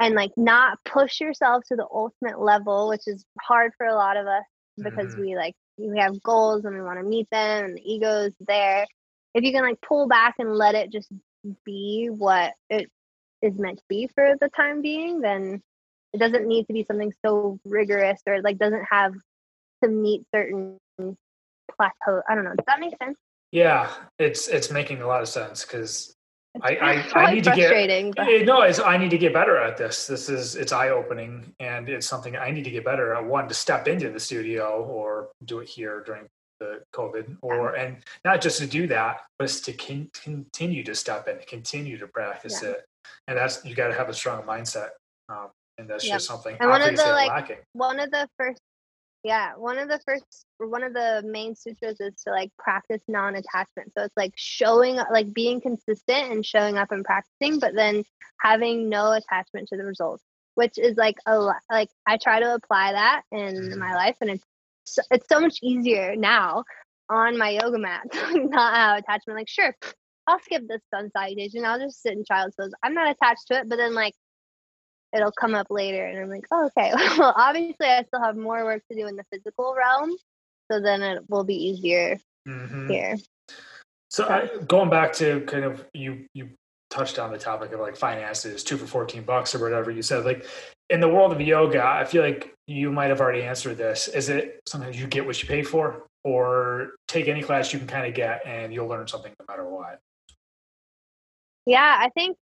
and 0.00 0.14
like 0.14 0.32
not 0.36 0.78
push 0.84 1.20
yourself 1.20 1.64
to 1.68 1.76
the 1.76 1.86
ultimate 1.92 2.40
level, 2.40 2.88
which 2.88 3.06
is 3.06 3.24
hard 3.40 3.72
for 3.76 3.86
a 3.86 3.94
lot 3.94 4.16
of 4.16 4.26
us 4.26 4.44
because 4.76 5.12
mm-hmm. 5.12 5.22
we 5.22 5.36
like 5.36 5.54
we 5.78 5.98
have 5.98 6.22
goals 6.22 6.64
and 6.64 6.74
we 6.74 6.82
want 6.82 6.98
to 6.98 7.04
meet 7.04 7.28
them 7.30 7.64
and 7.66 7.76
the 7.76 7.92
ego's 7.92 8.32
there. 8.40 8.86
If 9.34 9.44
you 9.44 9.52
can 9.52 9.62
like 9.62 9.80
pull 9.80 10.08
back 10.08 10.34
and 10.38 10.54
let 10.54 10.74
it 10.74 10.90
just 10.90 11.10
be 11.64 12.08
what 12.10 12.54
it 12.70 12.90
is 13.42 13.58
meant 13.58 13.78
to 13.78 13.84
be 13.88 14.08
for 14.14 14.34
the 14.40 14.48
time 14.48 14.82
being, 14.82 15.20
then 15.20 15.62
it 16.12 16.18
doesn't 16.18 16.46
need 16.46 16.66
to 16.66 16.72
be 16.72 16.84
something 16.84 17.12
so 17.24 17.58
rigorous 17.64 18.20
or 18.26 18.40
like 18.40 18.58
doesn't 18.58 18.86
have 18.90 19.12
to 19.82 19.90
meet 19.90 20.22
certain 20.34 20.78
plateau. 20.98 22.22
I 22.28 22.34
don't 22.34 22.44
know. 22.44 22.54
Does 22.54 22.66
that 22.66 22.80
make 22.80 22.94
sense? 23.02 23.18
Yeah, 23.52 23.92
it's 24.18 24.48
it's 24.48 24.70
making 24.70 25.02
a 25.02 25.06
lot 25.06 25.22
of 25.22 25.28
sense 25.28 25.64
because 25.64 26.15
I, 26.62 26.76
I, 26.76 27.20
I, 27.20 27.34
need 27.34 27.44
to 27.44 27.54
get 27.54 28.14
but... 28.16 28.28
Eh, 28.28 28.42
no 28.44 28.62
it's, 28.62 28.80
i 28.80 28.96
need 28.96 29.10
to 29.10 29.18
get 29.18 29.32
better 29.32 29.56
at 29.58 29.76
this 29.76 30.06
this 30.06 30.28
is 30.28 30.56
it's 30.56 30.72
eye-opening 30.72 31.54
and 31.60 31.88
it's 31.88 32.06
something 32.06 32.36
i 32.36 32.50
need 32.50 32.64
to 32.64 32.70
get 32.70 32.84
better 32.84 33.14
at 33.14 33.24
one 33.24 33.48
to 33.48 33.54
step 33.54 33.88
into 33.88 34.10
the 34.10 34.20
studio 34.20 34.84
or 34.84 35.28
do 35.44 35.60
it 35.60 35.68
here 35.68 36.02
during 36.04 36.26
the 36.60 36.80
covid 36.92 37.36
or 37.42 37.74
yeah. 37.76 37.82
and 37.82 37.96
not 38.24 38.40
just 38.40 38.58
to 38.58 38.66
do 38.66 38.86
that 38.86 39.22
but 39.38 39.48
to 39.48 39.72
con- 39.72 40.10
continue 40.22 40.82
to 40.82 40.94
step 40.94 41.28
in 41.28 41.38
continue 41.46 41.98
to 41.98 42.06
practice 42.06 42.62
yeah. 42.62 42.70
it 42.70 42.84
and 43.28 43.36
that's 43.36 43.64
you 43.64 43.74
got 43.74 43.88
to 43.88 43.94
have 43.94 44.08
a 44.08 44.14
strong 44.14 44.42
mindset 44.42 44.88
um, 45.28 45.48
and 45.78 45.88
that's 45.88 46.04
yep. 46.04 46.14
just 46.14 46.26
something 46.26 46.56
and 46.60 46.70
one 46.70 46.82
of 46.82 46.96
the 46.96 47.02
like 47.02 47.28
lacking. 47.28 47.58
one 47.72 48.00
of 48.00 48.10
the 48.10 48.28
first 48.38 48.60
yeah, 49.26 49.52
one 49.56 49.78
of 49.78 49.88
the 49.88 49.98
first, 50.06 50.24
one 50.58 50.84
of 50.84 50.94
the 50.94 51.22
main 51.26 51.54
sutras 51.56 52.00
is 52.00 52.14
to 52.22 52.30
like 52.30 52.50
practice 52.58 53.02
non-attachment. 53.08 53.92
So 53.96 54.04
it's 54.04 54.16
like 54.16 54.32
showing, 54.36 54.96
like 55.12 55.32
being 55.34 55.60
consistent 55.60 56.32
and 56.32 56.46
showing 56.46 56.78
up 56.78 56.92
and 56.92 57.04
practicing, 57.04 57.58
but 57.58 57.74
then 57.74 58.04
having 58.40 58.88
no 58.88 59.12
attachment 59.12 59.68
to 59.68 59.76
the 59.76 59.84
results, 59.84 60.22
which 60.54 60.78
is 60.78 60.96
like 60.96 61.16
a 61.26 61.38
lot. 61.38 61.56
like 61.70 61.90
I 62.06 62.18
try 62.18 62.38
to 62.38 62.54
apply 62.54 62.92
that 62.92 63.22
in 63.32 63.78
my 63.78 63.88
mm. 63.88 63.94
life, 63.94 64.16
and 64.20 64.30
it's 64.30 64.44
so, 64.84 65.02
it's 65.10 65.26
so 65.28 65.40
much 65.40 65.58
easier 65.62 66.14
now 66.14 66.62
on 67.10 67.36
my 67.36 67.50
yoga 67.50 67.78
mat 67.78 68.02
not 68.12 68.74
have 68.74 68.98
attachment. 68.98 69.38
Like, 69.38 69.48
sure, 69.48 69.74
I'll 70.26 70.40
skip 70.40 70.62
this 70.68 70.82
sun 70.94 71.10
salutation. 71.10 71.64
I'll 71.64 71.80
just 71.80 72.00
sit 72.00 72.12
in 72.12 72.24
child's 72.24 72.54
pose. 72.54 72.72
I'm 72.82 72.94
not 72.94 73.10
attached 73.10 73.48
to 73.48 73.58
it, 73.58 73.68
but 73.68 73.76
then 73.76 73.94
like 73.94 74.14
it'll 75.14 75.32
come 75.32 75.54
up 75.54 75.66
later. 75.70 76.04
And 76.04 76.18
i'm 76.18 76.28
like 76.28 76.46
oh, 76.50 76.70
okay. 76.76 76.92
Well 77.18 77.34
obviously 77.36 77.86
i 77.86 78.02
still 78.04 78.22
have 78.22 78.36
more 78.36 78.64
work 78.64 78.82
to 78.90 78.96
do 78.96 79.06
in 79.06 79.16
the 79.16 79.24
physical 79.32 79.74
realm 79.76 80.16
so 80.70 80.80
then 80.80 81.02
it 81.02 81.22
will 81.28 81.44
be 81.44 81.54
easier 81.54 82.18
mm-hmm. 82.46 82.90
here. 82.90 83.16
So 84.10 84.28
I, 84.28 84.64
going 84.64 84.90
back 84.90 85.12
to 85.14 85.40
kind 85.42 85.64
of 85.64 85.84
you 85.92 86.26
you 86.32 86.50
touched 86.90 87.18
on 87.18 87.32
the 87.32 87.38
topic 87.38 87.72
of 87.72 87.80
like 87.80 87.96
finances 87.96 88.62
two 88.62 88.76
for 88.76 88.86
14 88.86 89.22
bucks 89.24 89.54
or 89.54 89.58
whatever 89.58 89.90
you 89.90 90.02
said 90.02 90.24
like 90.24 90.46
in 90.88 91.00
the 91.00 91.08
world 91.08 91.32
of 91.32 91.40
yoga 91.40 91.84
i 91.84 92.04
feel 92.04 92.22
like 92.22 92.54
you 92.68 92.92
might 92.92 93.08
have 93.08 93.20
already 93.20 93.42
answered 93.42 93.76
this. 93.76 94.08
Is 94.08 94.28
it 94.28 94.60
sometimes 94.66 94.98
you 94.98 95.06
get 95.06 95.24
what 95.24 95.40
you 95.40 95.48
pay 95.48 95.62
for 95.62 96.06
or 96.24 96.92
take 97.06 97.28
any 97.28 97.42
class 97.42 97.72
you 97.72 97.78
can 97.78 97.88
kind 97.88 98.06
of 98.06 98.14
get 98.14 98.44
and 98.46 98.72
you'll 98.72 98.88
learn 98.88 99.06
something 99.06 99.32
no 99.38 99.46
matter 99.48 99.68
what? 99.68 99.98
Yeah 101.66 101.96
i 101.98 102.08
think 102.10 102.36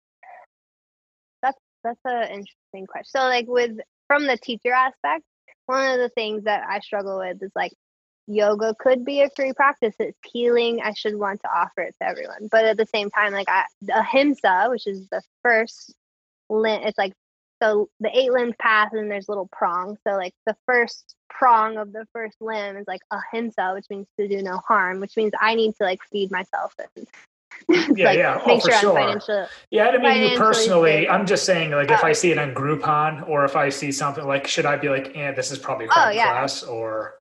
that's 1.82 2.00
an 2.04 2.22
interesting 2.22 2.86
question. 2.86 3.10
So, 3.10 3.20
like 3.20 3.46
with 3.48 3.78
from 4.06 4.26
the 4.26 4.36
teacher 4.36 4.72
aspect, 4.72 5.24
one 5.66 5.92
of 5.92 5.98
the 5.98 6.10
things 6.10 6.44
that 6.44 6.64
I 6.68 6.80
struggle 6.80 7.18
with 7.18 7.42
is 7.42 7.52
like 7.54 7.72
yoga 8.26 8.74
could 8.78 9.04
be 9.04 9.22
a 9.22 9.30
free 9.34 9.52
practice. 9.52 9.94
It's 9.98 10.18
healing. 10.24 10.80
I 10.82 10.92
should 10.94 11.16
want 11.16 11.40
to 11.42 11.48
offer 11.48 11.82
it 11.82 11.94
to 12.00 12.08
everyone, 12.08 12.48
but 12.50 12.64
at 12.64 12.76
the 12.76 12.86
same 12.86 13.10
time, 13.10 13.32
like 13.32 13.48
I, 13.48 13.64
ahimsa, 13.92 14.68
which 14.70 14.86
is 14.86 15.08
the 15.10 15.22
first 15.42 15.94
limb, 16.48 16.82
it's 16.82 16.98
like 16.98 17.12
so 17.62 17.88
the 18.00 18.10
eight 18.16 18.32
limbs 18.32 18.54
path 18.58 18.92
and 18.92 19.10
there's 19.10 19.28
little 19.28 19.48
prongs. 19.52 19.98
So 20.06 20.14
like 20.14 20.34
the 20.46 20.56
first 20.66 21.14
prong 21.30 21.76
of 21.76 21.92
the 21.92 22.06
first 22.12 22.36
limb 22.40 22.76
is 22.76 22.86
like 22.88 23.02
ahimsa, 23.10 23.72
which 23.74 23.86
means 23.88 24.08
to 24.18 24.26
do 24.26 24.42
no 24.42 24.58
harm, 24.58 24.98
which 24.98 25.16
means 25.16 25.32
I 25.40 25.54
need 25.54 25.76
to 25.76 25.84
like 25.84 26.00
feed 26.10 26.32
myself 26.32 26.74
and 26.96 27.06
yeah, 27.96 28.06
like, 28.06 28.18
yeah, 28.18 28.42
oh, 28.44 28.60
for 28.60 28.72
sure. 28.72 29.48
yeah, 29.70 29.88
I 29.88 29.90
didn't 29.92 30.02
mean 30.02 30.32
you 30.32 30.38
personally. 30.38 31.08
I'm 31.08 31.26
just 31.26 31.44
saying, 31.44 31.70
like, 31.70 31.90
if 31.90 32.02
I 32.04 32.10
oh. 32.10 32.12
see 32.12 32.30
it 32.30 32.38
on 32.38 32.54
Groupon, 32.54 33.28
or 33.28 33.44
if 33.44 33.56
I 33.56 33.68
see 33.68 33.92
something 33.92 34.26
like, 34.26 34.46
should 34.46 34.66
I 34.66 34.76
be 34.76 34.88
like, 34.88 35.12
"Yeah, 35.14 35.32
this 35.32 35.50
is 35.50 35.58
probably 35.58 35.86
oh, 35.94 36.10
yeah. 36.10 36.32
class," 36.32 36.62
or 36.62 37.14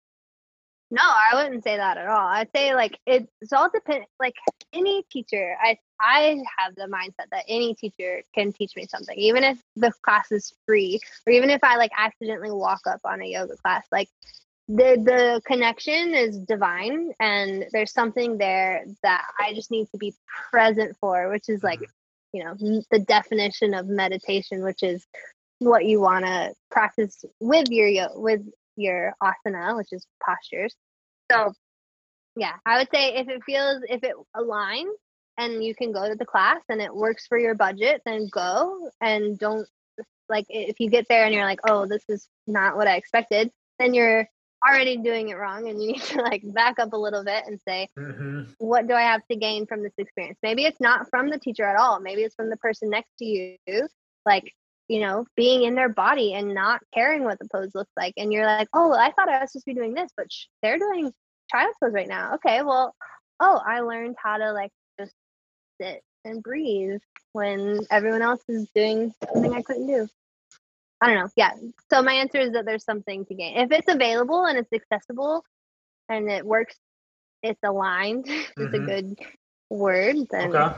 No, 0.89 1.01
I 1.03 1.41
wouldn't 1.41 1.63
say 1.63 1.77
that 1.77 1.97
at 1.97 2.07
all. 2.07 2.27
I'd 2.27 2.49
say 2.55 2.75
like 2.75 2.97
it, 3.05 3.27
it's 3.41 3.53
all 3.53 3.69
depend. 3.73 4.05
Like 4.19 4.35
any 4.73 5.03
teacher, 5.11 5.55
I 5.61 5.77
I 5.99 6.41
have 6.57 6.75
the 6.75 6.87
mindset 6.87 7.29
that 7.31 7.45
any 7.47 7.73
teacher 7.75 8.23
can 8.35 8.51
teach 8.51 8.75
me 8.75 8.87
something, 8.89 9.17
even 9.17 9.43
if 9.43 9.61
the 9.75 9.91
class 10.03 10.31
is 10.31 10.53
free, 10.65 10.99
or 11.25 11.33
even 11.33 11.49
if 11.49 11.63
I 11.63 11.77
like 11.77 11.91
accidentally 11.97 12.51
walk 12.51 12.81
up 12.87 13.01
on 13.05 13.21
a 13.21 13.25
yoga 13.25 13.55
class. 13.57 13.85
Like 13.91 14.09
the 14.67 14.97
the 15.03 15.41
connection 15.45 16.13
is 16.13 16.37
divine, 16.39 17.11
and 17.19 17.65
there's 17.71 17.93
something 17.93 18.37
there 18.37 18.85
that 19.03 19.25
I 19.39 19.53
just 19.53 19.71
need 19.71 19.87
to 19.91 19.97
be 19.97 20.13
present 20.51 20.95
for, 20.99 21.29
which 21.29 21.49
is 21.49 21.63
like 21.63 21.79
mm-hmm. 21.79 22.37
you 22.37 22.43
know 22.43 22.81
the 22.91 22.99
definition 22.99 23.73
of 23.73 23.87
meditation, 23.87 24.63
which 24.63 24.83
is 24.83 25.05
what 25.59 25.85
you 25.85 25.99
want 25.99 26.25
to 26.25 26.53
practice 26.69 27.23
with 27.39 27.69
your 27.69 28.09
with 28.15 28.41
your 28.75 29.13
asana, 29.21 29.75
which 29.77 29.89
is 29.91 30.05
postures. 30.25 30.75
So, 31.31 31.53
yeah, 32.35 32.53
I 32.65 32.77
would 32.77 32.89
say 32.93 33.15
if 33.15 33.29
it 33.29 33.43
feels, 33.45 33.83
if 33.89 34.03
it 34.03 34.15
aligns 34.35 34.93
and 35.37 35.63
you 35.63 35.75
can 35.75 35.91
go 35.91 36.09
to 36.09 36.15
the 36.15 36.25
class 36.25 36.61
and 36.69 36.81
it 36.81 36.93
works 36.93 37.27
for 37.27 37.37
your 37.37 37.55
budget, 37.55 38.01
then 38.05 38.27
go 38.31 38.89
and 38.99 39.37
don't 39.37 39.67
like 40.29 40.45
if 40.49 40.79
you 40.79 40.89
get 40.89 41.07
there 41.09 41.25
and 41.25 41.33
you're 41.33 41.45
like, 41.45 41.59
oh, 41.67 41.85
this 41.85 42.03
is 42.09 42.27
not 42.47 42.75
what 42.75 42.87
I 42.87 42.95
expected, 42.95 43.51
then 43.79 43.93
you're 43.93 44.27
already 44.67 44.97
doing 44.97 45.29
it 45.29 45.35
wrong 45.35 45.67
and 45.67 45.81
you 45.81 45.93
need 45.93 46.01
to 46.01 46.21
like 46.21 46.41
back 46.45 46.79
up 46.79 46.93
a 46.93 46.97
little 46.97 47.23
bit 47.23 47.43
and 47.47 47.59
say 47.67 47.87
mm-hmm. 47.97 48.43
what 48.59 48.87
do 48.87 48.93
i 48.93 49.01
have 49.01 49.25
to 49.29 49.35
gain 49.35 49.65
from 49.65 49.81
this 49.81 49.93
experience 49.97 50.37
maybe 50.43 50.65
it's 50.65 50.79
not 50.79 51.09
from 51.09 51.29
the 51.29 51.39
teacher 51.39 51.65
at 51.65 51.77
all 51.77 51.99
maybe 51.99 52.21
it's 52.21 52.35
from 52.35 52.49
the 52.49 52.57
person 52.57 52.89
next 52.89 53.11
to 53.17 53.25
you 53.25 53.57
like 54.25 54.53
you 54.91 54.99
know, 54.99 55.25
being 55.37 55.63
in 55.63 55.73
their 55.73 55.87
body 55.87 56.33
and 56.33 56.53
not 56.53 56.81
caring 56.93 57.23
what 57.23 57.39
the 57.39 57.47
pose 57.49 57.73
looks 57.73 57.93
like. 57.95 58.13
And 58.17 58.33
you're 58.33 58.45
like, 58.45 58.67
oh, 58.73 58.91
I 58.91 59.09
thought 59.11 59.29
I 59.29 59.39
was 59.39 59.53
supposed 59.53 59.63
to 59.63 59.73
be 59.73 59.73
doing 59.73 59.93
this, 59.93 60.11
but 60.17 60.29
sh- 60.29 60.47
they're 60.61 60.77
doing 60.77 61.13
child's 61.49 61.77
pose 61.81 61.93
right 61.93 62.09
now. 62.09 62.33
Okay, 62.33 62.61
well, 62.61 62.93
oh, 63.39 63.61
I 63.65 63.79
learned 63.79 64.17
how 64.21 64.37
to 64.37 64.51
like 64.51 64.71
just 64.99 65.13
sit 65.79 66.01
and 66.25 66.43
breathe 66.43 66.99
when 67.31 67.79
everyone 67.89 68.21
else 68.21 68.41
is 68.49 68.67
doing 68.75 69.13
something 69.23 69.53
I 69.53 69.61
couldn't 69.61 69.87
do. 69.87 70.09
I 71.01 71.07
don't 71.07 71.15
know. 71.15 71.29
Yeah. 71.35 71.51
So 71.91 72.01
my 72.01 72.13
answer 72.13 72.39
is 72.39 72.51
that 72.53 72.65
there's 72.65 72.85
something 72.85 73.25
to 73.25 73.33
gain. 73.33 73.57
If 73.57 73.71
it's 73.71 73.91
available 73.91 74.45
and 74.45 74.57
it's 74.57 74.71
accessible 74.71 75.43
and 76.09 76.29
it 76.29 76.45
works, 76.45 76.75
it's 77.41 77.59
aligned, 77.63 78.25
mm-hmm. 78.25 78.61
is 78.67 78.73
a 78.73 78.79
good 78.79 79.19
word, 79.69 80.17
then 80.29 80.55
okay. 80.55 80.77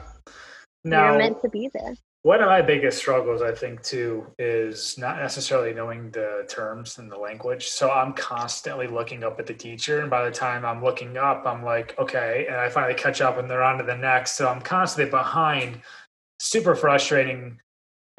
now, 0.83 1.09
you're 1.09 1.17
meant 1.17 1.41
to 1.41 1.49
be 1.49 1.69
there 1.73 1.95
one 2.23 2.41
of 2.41 2.47
my 2.47 2.61
biggest 2.61 2.97
struggles 2.97 3.41
i 3.41 3.51
think 3.51 3.81
too 3.83 4.25
is 4.39 4.97
not 4.97 5.17
necessarily 5.17 5.73
knowing 5.73 6.09
the 6.11 6.45
terms 6.49 6.97
and 6.97 7.11
the 7.11 7.17
language 7.17 7.67
so 7.67 7.91
i'm 7.91 8.13
constantly 8.13 8.87
looking 8.87 9.23
up 9.23 9.39
at 9.39 9.45
the 9.45 9.53
teacher 9.53 9.99
and 9.99 10.09
by 10.09 10.23
the 10.25 10.31
time 10.31 10.65
i'm 10.65 10.83
looking 10.83 11.17
up 11.17 11.45
i'm 11.45 11.63
like 11.63 11.93
okay 11.99 12.45
and 12.47 12.57
i 12.57 12.69
finally 12.69 12.93
catch 12.93 13.21
up 13.21 13.37
and 13.37 13.49
they're 13.49 13.63
on 13.63 13.77
to 13.77 13.83
the 13.83 13.95
next 13.95 14.37
so 14.37 14.47
i'm 14.47 14.61
constantly 14.61 15.09
behind 15.09 15.79
super 16.39 16.75
frustrating 16.75 17.59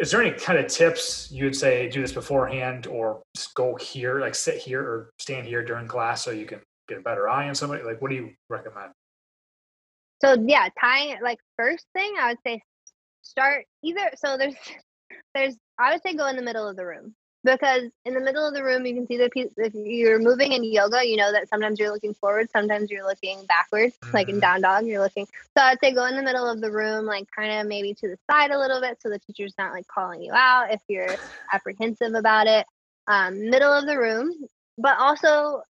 is 0.01 0.11
there 0.11 0.21
any 0.21 0.37
kind 0.37 0.59
of 0.59 0.66
tips 0.66 1.31
you 1.31 1.45
would 1.45 1.57
say 1.57 1.89
do 1.89 2.01
this 2.01 2.12
beforehand 2.12 2.87
or 2.87 3.23
go 3.55 3.77
here 3.77 4.21
like 4.21 4.35
sit 4.35 4.57
here 4.57 4.83
or 4.83 5.11
stand 5.19 5.47
here 5.47 5.65
during 5.65 5.87
class 5.87 6.25
so 6.25 6.31
you 6.31 6.47
can 6.47 6.61
get 6.89 6.99
a 6.99 7.03
better 7.03 7.29
eye 7.29 7.49
on 7.49 7.55
somebody? 7.55 7.83
Like 7.85 8.03
what 8.03 8.11
do 8.11 8.16
you 8.16 8.31
recommend? 8.49 8.91
So 10.23 10.37
yeah 10.47 10.69
tying 10.81 11.16
like 11.23 11.39
first 11.57 11.87
thing 11.93 12.15
i 12.19 12.29
would 12.29 12.39
say 12.47 12.62
start 13.23 13.66
either 13.83 14.11
so 14.16 14.37
there's 14.37 14.55
there's 15.35 15.57
I 15.79 15.93
would 15.93 16.03
say 16.03 16.15
go 16.15 16.29
in 16.29 16.37
the 16.37 16.43
middle 16.43 16.66
of 16.69 16.77
the 16.77 16.87
room 16.87 17.15
because 17.45 17.83
in 18.05 18.15
the 18.15 18.21
middle 18.21 18.47
of 18.47 18.55
the 18.55 18.65
room 18.65 18.85
you 18.87 18.95
can 18.95 19.07
see 19.07 19.16
the 19.16 19.29
piece 19.31 19.53
if 19.59 19.75
you're 19.75 20.19
moving 20.19 20.53
in 20.53 20.65
yoga 20.65 21.07
you 21.07 21.16
know 21.16 21.31
that 21.31 21.49
sometimes 21.49 21.79
you're 21.79 21.93
looking 21.93 22.15
forward 22.15 22.49
sometimes 22.51 22.91
you're 22.91 23.07
looking 23.07 23.45
backwards 23.47 23.97
mm-hmm. 23.99 24.16
like 24.16 24.29
in 24.29 24.37
mm-hmm. 24.37 24.41
down 24.41 24.61
dog 24.62 24.87
you're 24.87 25.03
looking 25.03 25.27
so 25.27 25.62
i'd 25.62 25.79
say 25.81 25.93
go 25.93 26.07
in 26.07 26.16
the 26.16 26.23
middle 26.23 26.51
of 26.51 26.61
the 26.61 26.71
room 26.71 27.05
like 27.05 27.27
kind 27.37 27.61
of 27.61 27.66
maybe 27.66 27.95
to 27.95 28.09
the 28.09 28.19
side 28.31 28.51
a 28.51 28.59
little 28.59 28.81
bit 28.81 28.99
so 29.01 29.09
the 29.09 29.19
teacher's 29.19 29.55
not 29.59 29.73
like 29.73 29.87
calling 29.87 30.23
you 30.23 30.33
out 30.33 30.73
if 30.73 30.81
you're 30.89 31.16
apprehensive 31.53 32.15
about 32.15 32.47
it 32.47 32.66
um, 33.07 33.51
middle 33.51 33.73
of 33.73 33.87
the 33.87 33.99
room 33.99 34.33
but 34.79 34.99
also 34.99 35.62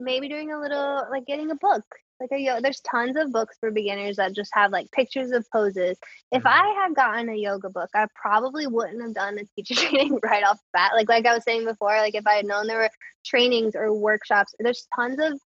maybe 0.00 0.28
doing 0.28 0.52
a 0.52 0.60
little 0.60 1.06
like 1.10 1.26
getting 1.26 1.50
a 1.50 1.54
book 1.54 1.84
like 2.20 2.30
a 2.32 2.38
yoga 2.38 2.60
there's 2.60 2.80
tons 2.80 3.16
of 3.16 3.32
books 3.32 3.56
for 3.58 3.70
beginners 3.70 4.16
that 4.16 4.34
just 4.34 4.50
have 4.52 4.70
like 4.70 4.90
pictures 4.92 5.30
of 5.30 5.44
poses 5.50 5.96
if 6.32 6.44
i 6.44 6.58
mm-hmm. 6.58 6.80
had 6.80 6.94
gotten 6.94 7.28
a 7.28 7.34
yoga 7.34 7.70
book 7.70 7.88
i 7.94 8.06
probably 8.14 8.66
wouldn't 8.66 9.02
have 9.02 9.14
done 9.14 9.38
a 9.38 9.44
teacher 9.56 9.74
training 9.88 10.18
right 10.22 10.44
off 10.44 10.58
the 10.58 10.68
bat 10.72 10.92
like 10.94 11.08
like 11.08 11.26
i 11.26 11.34
was 11.34 11.44
saying 11.44 11.64
before 11.64 11.96
like 11.96 12.14
if 12.14 12.26
i 12.26 12.34
had 12.34 12.46
known 12.46 12.66
there 12.66 12.78
were 12.78 12.90
trainings 13.24 13.74
or 13.74 13.92
workshops 13.92 14.54
there's 14.58 14.86
tons 14.94 15.18
of 15.20 15.40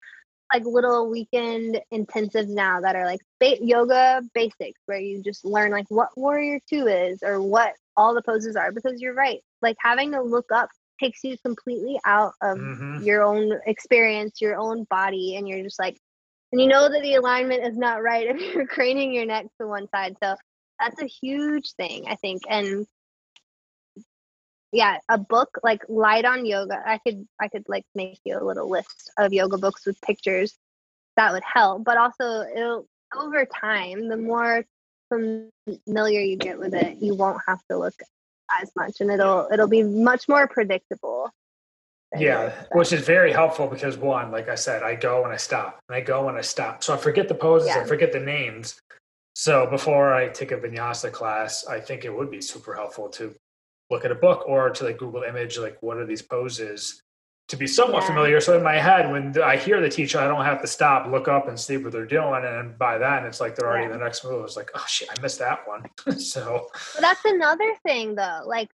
like 0.54 0.66
little 0.66 1.10
weekend 1.10 1.80
intensives 1.94 2.50
now 2.50 2.82
that 2.82 2.96
are 2.96 3.06
like 3.06 3.22
ba- 3.40 3.64
yoga 3.64 4.22
basics 4.34 4.82
where 4.86 5.00
you 5.00 5.22
just 5.24 5.46
learn 5.46 5.72
like 5.72 5.86
what 5.90 6.10
warrior 6.18 6.60
two 6.70 6.88
is 6.88 7.20
or 7.24 7.42
what 7.42 7.74
all 7.96 8.14
the 8.14 8.22
poses 8.22 8.56
are 8.56 8.72
because 8.72 9.02
you're 9.02 9.14
right 9.14 9.40
like 9.62 9.78
having 9.80 10.12
to 10.12 10.22
look 10.22 10.52
up 10.54 10.70
takes 11.00 11.24
you 11.24 11.36
completely 11.44 12.00
out 12.06 12.34
of 12.42 12.58
mm-hmm. 12.58 13.02
your 13.04 13.24
own 13.24 13.60
experience 13.66 14.42
your 14.42 14.56
own 14.58 14.86
body 14.90 15.36
and 15.36 15.48
you're 15.48 15.64
just 15.64 15.80
like 15.80 15.98
and 16.52 16.60
you 16.60 16.68
know 16.68 16.90
that 16.90 17.02
the 17.02 17.16
alignment 17.16 17.64
is 17.64 17.78
not 17.78 18.04
right 18.04 18.28
if 18.36 18.54
you're 18.54 18.68
craning 18.68 19.14
your 19.14 19.26
neck 19.26 19.46
to 19.60 19.68
one 19.68 19.88
side. 19.90 20.16
So 20.22 20.36
that's 20.80 21.02
a 21.02 21.08
huge 21.08 21.74
thing, 21.74 22.06
I 22.08 22.16
think. 22.16 22.42
And 22.50 22.86
yeah, 24.72 24.98
a 25.10 25.18
book 25.18 25.60
like 25.64 25.82
light 25.90 26.26
on 26.26 26.46
yoga. 26.46 26.82
I 26.86 26.98
could 27.00 27.28
I 27.40 27.50
could 27.50 27.66
like 27.68 27.86
make 27.94 28.20
you 28.24 28.38
a 28.40 28.44
little 28.44 28.70
list 28.70 29.12
of 29.18 29.34
yoga 29.34 29.58
books 29.58 29.86
with 29.86 30.00
pictures. 30.02 30.56
That 31.18 31.34
would 31.34 31.44
help. 31.44 31.84
But 31.84 31.98
also 31.98 32.42
it'll 32.42 32.88
over 33.16 33.46
time, 33.46 34.08
the 34.08 34.18
more 34.18 34.64
familiar 35.10 36.22
you 36.22 36.38
get 36.38 36.58
with 36.58 36.74
it, 36.74 36.98
you 37.02 37.16
won't 37.16 37.42
have 37.48 37.60
to 37.70 37.78
look 37.78 37.96
as 38.62 38.72
much 38.76 39.00
and 39.00 39.10
it'll 39.12 39.48
it'll 39.52 39.68
be 39.68 39.84
much 39.84 40.28
more 40.28 40.48
predictable 40.48 41.32
yeah, 42.18 42.52
which 42.74 42.92
is 42.92 43.06
very 43.06 43.32
helpful 43.32 43.68
because 43.68 43.98
one, 43.98 44.32
like 44.32 44.50
I 44.50 44.56
said, 44.56 44.84
I 44.84 44.96
go 44.96 45.24
and 45.24 45.34
I 45.34 45.38
stop, 45.38 45.80
and 45.88 45.96
I 45.96 46.02
go 46.02 46.30
and 46.30 46.38
I 46.38 46.42
stop. 46.42 46.84
So 46.84 46.94
I 46.94 46.98
forget 46.98 47.28
the 47.28 47.36
poses, 47.36 47.70
yeah. 47.70 47.82
I 47.82 47.84
forget 47.86 48.12
the 48.12 48.20
names. 48.20 48.80
So 49.36 49.66
before 49.68 50.14
I 50.14 50.28
take 50.28 50.52
a 50.52 50.58
vinyasa 50.58 51.12
class, 51.12 51.66
I 51.66 51.80
think 51.80 52.04
it 52.04 52.16
would 52.16 52.30
be 52.30 52.42
super 52.42 52.74
helpful 52.74 53.08
to 53.10 53.34
look 53.90 54.06
at 54.06 54.12
a 54.12 54.16
book 54.16 54.48
or 54.48 54.70
to 54.70 54.84
like 54.84 54.98
Google 54.98 55.24
image, 55.24 55.58
like 55.58 55.78
what 55.82 55.98
are 55.98 56.06
these 56.06 56.22
poses 56.22 57.02
to 57.52 57.58
be 57.58 57.68
somewhat 57.68 58.02
yeah. 58.02 58.08
familiar. 58.08 58.40
So 58.40 58.58
in 58.58 58.64
my 58.64 58.78
head, 58.78 59.12
when 59.12 59.40
I 59.42 59.58
hear 59.58 59.82
the 59.82 59.90
teacher, 59.90 60.20
I 60.20 60.28
don't 60.28 60.46
have 60.46 60.62
to 60.62 60.68
stop, 60.68 61.12
look 61.12 61.28
up 61.28 61.48
and 61.50 61.60
see 61.60 61.76
what 61.78 61.92
they're 61.92 62.06
doing. 62.06 62.44
And 62.46 62.78
by 62.78 62.98
then 62.98 63.26
it's 63.26 63.42
like 63.42 63.56
they're 63.56 63.68
already 63.68 63.88
yeah. 63.88 63.98
the 63.98 64.04
next 64.04 64.24
move. 64.24 64.46
It's 64.46 64.56
like, 64.56 64.72
oh 64.74 64.86
shit, 64.88 65.10
I 65.12 65.22
missed 65.22 65.40
that 65.40 65.68
one. 65.68 65.84
so 66.18 66.68
that's 67.00 67.24
another 67.26 67.76
thing 67.84 68.16
though. 68.16 68.44
Like 68.46 68.70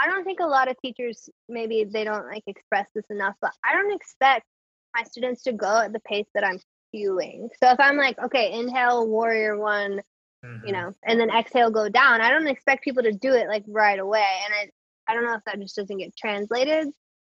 I 0.00 0.08
don't 0.08 0.24
think 0.24 0.40
a 0.40 0.46
lot 0.46 0.68
of 0.68 0.76
teachers 0.80 1.28
maybe 1.48 1.84
they 1.84 2.04
don't 2.04 2.26
like 2.26 2.44
express 2.46 2.86
this 2.94 3.04
enough, 3.10 3.34
but 3.40 3.52
I 3.64 3.74
don't 3.74 3.92
expect 3.92 4.44
my 4.94 5.02
students 5.02 5.42
to 5.42 5.52
go 5.52 5.80
at 5.80 5.92
the 5.92 6.00
pace 6.00 6.26
that 6.34 6.44
I'm 6.44 6.58
cueing. 6.94 7.48
So 7.62 7.70
if 7.70 7.80
I'm 7.80 7.96
like, 7.96 8.18
okay, 8.18 8.52
inhale, 8.52 9.06
warrior 9.08 9.58
one, 9.58 10.00
mm-hmm. 10.44 10.66
you 10.66 10.72
know, 10.72 10.94
and 11.04 11.18
then 11.18 11.30
exhale, 11.30 11.70
go 11.70 11.88
down, 11.88 12.20
I 12.20 12.30
don't 12.30 12.46
expect 12.46 12.84
people 12.84 13.02
to 13.02 13.12
do 13.12 13.32
it 13.32 13.48
like 13.48 13.64
right 13.68 13.98
away. 13.98 14.26
And 14.44 14.54
I, 14.54 15.12
I 15.12 15.14
don't 15.14 15.24
know 15.24 15.34
if 15.34 15.44
that 15.46 15.60
just 15.60 15.76
doesn't 15.76 15.98
get 15.98 16.16
translated 16.16 16.88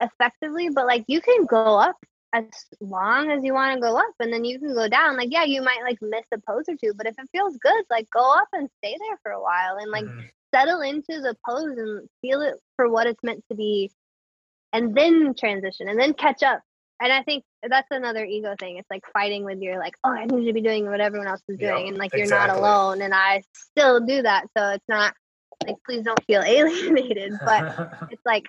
effectively, 0.00 0.68
but 0.68 0.86
like 0.86 1.04
you 1.08 1.20
can 1.20 1.46
go 1.46 1.78
up 1.78 1.96
as 2.32 2.44
long 2.80 3.30
as 3.30 3.42
you 3.44 3.54
want 3.54 3.74
to 3.74 3.80
go 3.80 3.96
up 3.96 4.14
and 4.20 4.32
then 4.32 4.44
you 4.44 4.58
can 4.58 4.74
go 4.74 4.88
down. 4.88 5.16
Like, 5.16 5.28
yeah, 5.30 5.44
you 5.44 5.62
might 5.62 5.80
like 5.82 5.98
miss 6.02 6.26
a 6.32 6.38
pose 6.38 6.64
or 6.68 6.76
two, 6.76 6.92
but 6.94 7.06
if 7.06 7.14
it 7.18 7.28
feels 7.32 7.56
good, 7.56 7.84
like 7.90 8.06
go 8.12 8.36
up 8.36 8.48
and 8.52 8.68
stay 8.78 8.96
there 8.98 9.18
for 9.22 9.32
a 9.32 9.42
while 9.42 9.76
and 9.78 9.90
like 9.90 10.04
mm-hmm 10.04 10.26
settle 10.54 10.80
into 10.80 11.20
the 11.20 11.36
pose 11.46 11.76
and 11.76 12.08
feel 12.22 12.40
it 12.42 12.54
for 12.76 12.88
what 12.88 13.06
it's 13.06 13.22
meant 13.22 13.42
to 13.50 13.56
be 13.56 13.90
and 14.72 14.94
then 14.94 15.34
transition 15.38 15.88
and 15.88 15.98
then 15.98 16.12
catch 16.14 16.42
up. 16.42 16.60
And 17.00 17.12
i 17.12 17.22
think 17.22 17.44
that's 17.68 17.88
another 17.90 18.24
ego 18.24 18.54
thing. 18.58 18.78
It's 18.78 18.90
like 18.90 19.02
fighting 19.12 19.44
with 19.44 19.60
your 19.60 19.78
like 19.78 19.94
oh 20.04 20.10
i 20.10 20.24
need 20.24 20.46
to 20.46 20.52
be 20.52 20.62
doing 20.62 20.86
what 20.86 21.00
everyone 21.00 21.28
else 21.28 21.42
is 21.48 21.58
doing 21.58 21.78
yep, 21.78 21.88
and 21.88 21.98
like 21.98 22.14
you're 22.14 22.26
not 22.26 22.48
alone 22.48 23.02
and 23.02 23.12
i 23.14 23.42
still 23.52 24.00
do 24.00 24.22
that 24.22 24.46
so 24.56 24.70
it's 24.70 24.88
not 24.88 25.12
like 25.66 25.76
please 25.84 26.02
don't 26.02 26.22
feel 26.24 26.42
alienated 26.46 27.34
but 27.44 27.92
it's 28.10 28.24
like 28.24 28.46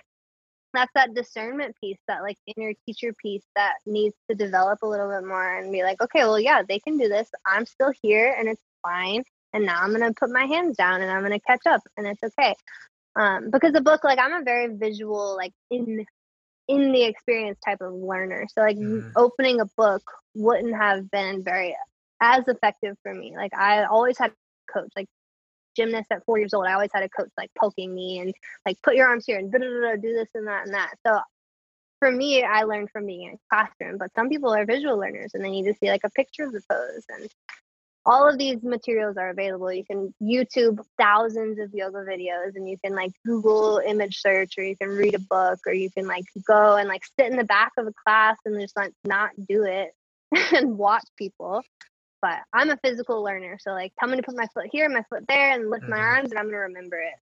that's 0.74 0.92
that 0.94 1.14
discernment 1.14 1.74
piece 1.80 1.98
that 2.08 2.22
like 2.22 2.36
inner 2.56 2.72
teacher 2.86 3.12
piece 3.22 3.44
that 3.56 3.74
needs 3.86 4.14
to 4.30 4.36
develop 4.36 4.78
a 4.82 4.86
little 4.86 5.08
bit 5.10 5.26
more 5.26 5.58
and 5.58 5.72
be 5.72 5.82
like 5.82 6.00
okay 6.00 6.20
well 6.20 6.40
yeah 6.40 6.62
they 6.66 6.78
can 6.78 6.98
do 6.98 7.08
this. 7.08 7.28
I'm 7.46 7.66
still 7.66 7.92
here 8.02 8.34
and 8.38 8.48
it's 8.48 8.62
fine 8.82 9.24
and 9.52 9.64
now 9.64 9.80
I'm 9.80 9.92
gonna 9.92 10.12
put 10.12 10.30
my 10.30 10.44
hands 10.44 10.76
down 10.76 11.00
and 11.02 11.10
I'm 11.10 11.22
gonna 11.22 11.40
catch 11.40 11.66
up 11.66 11.82
and 11.96 12.06
it's 12.06 12.22
okay. 12.22 12.54
Um, 13.16 13.50
because 13.50 13.72
the 13.72 13.80
book, 13.80 14.04
like 14.04 14.18
I'm 14.18 14.40
a 14.40 14.44
very 14.44 14.68
visual, 14.74 15.36
like 15.36 15.52
in 15.70 16.04
in 16.68 16.92
the 16.92 17.04
experience 17.04 17.58
type 17.64 17.80
of 17.80 17.94
learner. 17.94 18.46
So 18.52 18.60
like 18.60 18.76
mm. 18.76 19.10
opening 19.16 19.60
a 19.60 19.66
book 19.76 20.02
wouldn't 20.34 20.76
have 20.76 21.10
been 21.10 21.42
very 21.42 21.74
as 22.20 22.46
effective 22.46 22.96
for 23.02 23.14
me. 23.14 23.34
Like 23.36 23.54
I 23.54 23.84
always 23.84 24.18
had 24.18 24.30
a 24.30 24.72
coach, 24.72 24.90
like 24.94 25.08
gymnast 25.76 26.08
at 26.10 26.24
four 26.24 26.38
years 26.38 26.52
old. 26.52 26.66
I 26.66 26.74
always 26.74 26.90
had 26.92 27.02
a 27.02 27.08
coach 27.08 27.30
like 27.38 27.50
poking 27.58 27.94
me 27.94 28.18
and 28.18 28.34
like 28.66 28.76
put 28.82 28.96
your 28.96 29.08
arms 29.08 29.24
here 29.26 29.38
and 29.38 29.50
do 29.50 29.58
this 30.12 30.28
and 30.34 30.46
that 30.46 30.66
and 30.66 30.74
that. 30.74 30.94
So 31.06 31.18
for 31.98 32.10
me, 32.10 32.42
I 32.42 32.62
learned 32.62 32.90
from 32.90 33.06
being 33.06 33.22
in 33.22 33.34
a 33.34 33.38
classroom, 33.50 33.98
but 33.98 34.14
some 34.14 34.28
people 34.28 34.54
are 34.54 34.64
visual 34.64 34.98
learners 34.98 35.32
and 35.34 35.44
they 35.44 35.50
need 35.50 35.64
to 35.64 35.74
see 35.74 35.90
like 35.90 36.04
a 36.04 36.10
picture 36.10 36.44
of 36.44 36.52
the 36.52 36.62
pose. 36.70 37.04
And 37.08 37.28
all 38.06 38.28
of 38.28 38.38
these 38.38 38.62
materials 38.62 39.16
are 39.16 39.30
available. 39.30 39.72
You 39.72 39.84
can 39.84 40.14
YouTube 40.22 40.80
thousands 40.98 41.58
of 41.58 41.74
yoga 41.74 41.98
videos 41.98 42.56
and 42.56 42.68
you 42.68 42.78
can 42.82 42.94
like 42.94 43.12
Google 43.26 43.80
image 43.84 44.20
search 44.20 44.54
or 44.56 44.64
you 44.64 44.76
can 44.76 44.88
read 44.88 45.14
a 45.14 45.18
book 45.18 45.58
or 45.66 45.72
you 45.72 45.90
can 45.90 46.06
like 46.06 46.24
go 46.46 46.76
and 46.76 46.88
like 46.88 47.02
sit 47.18 47.30
in 47.30 47.36
the 47.36 47.44
back 47.44 47.72
of 47.76 47.86
a 47.86 47.92
class 48.04 48.36
and 48.44 48.60
just 48.60 48.76
like 48.76 48.92
not 49.04 49.30
do 49.48 49.64
it 49.64 49.90
and 50.54 50.78
watch 50.78 51.04
people. 51.16 51.62
But 52.22 52.38
I'm 52.52 52.70
a 52.70 52.78
physical 52.78 53.22
learner. 53.22 53.58
So 53.60 53.70
like 53.72 53.92
tell 53.98 54.08
me 54.08 54.16
to 54.16 54.22
put 54.22 54.36
my 54.36 54.46
foot 54.54 54.66
here, 54.72 54.88
my 54.88 55.04
foot 55.10 55.24
there 55.28 55.52
and 55.52 55.70
lift 55.70 55.82
mm-hmm. 55.82 55.92
my 55.92 55.98
arms 55.98 56.30
and 56.30 56.38
I'm 56.38 56.46
gonna 56.46 56.58
remember 56.58 56.98
it. 56.98 57.14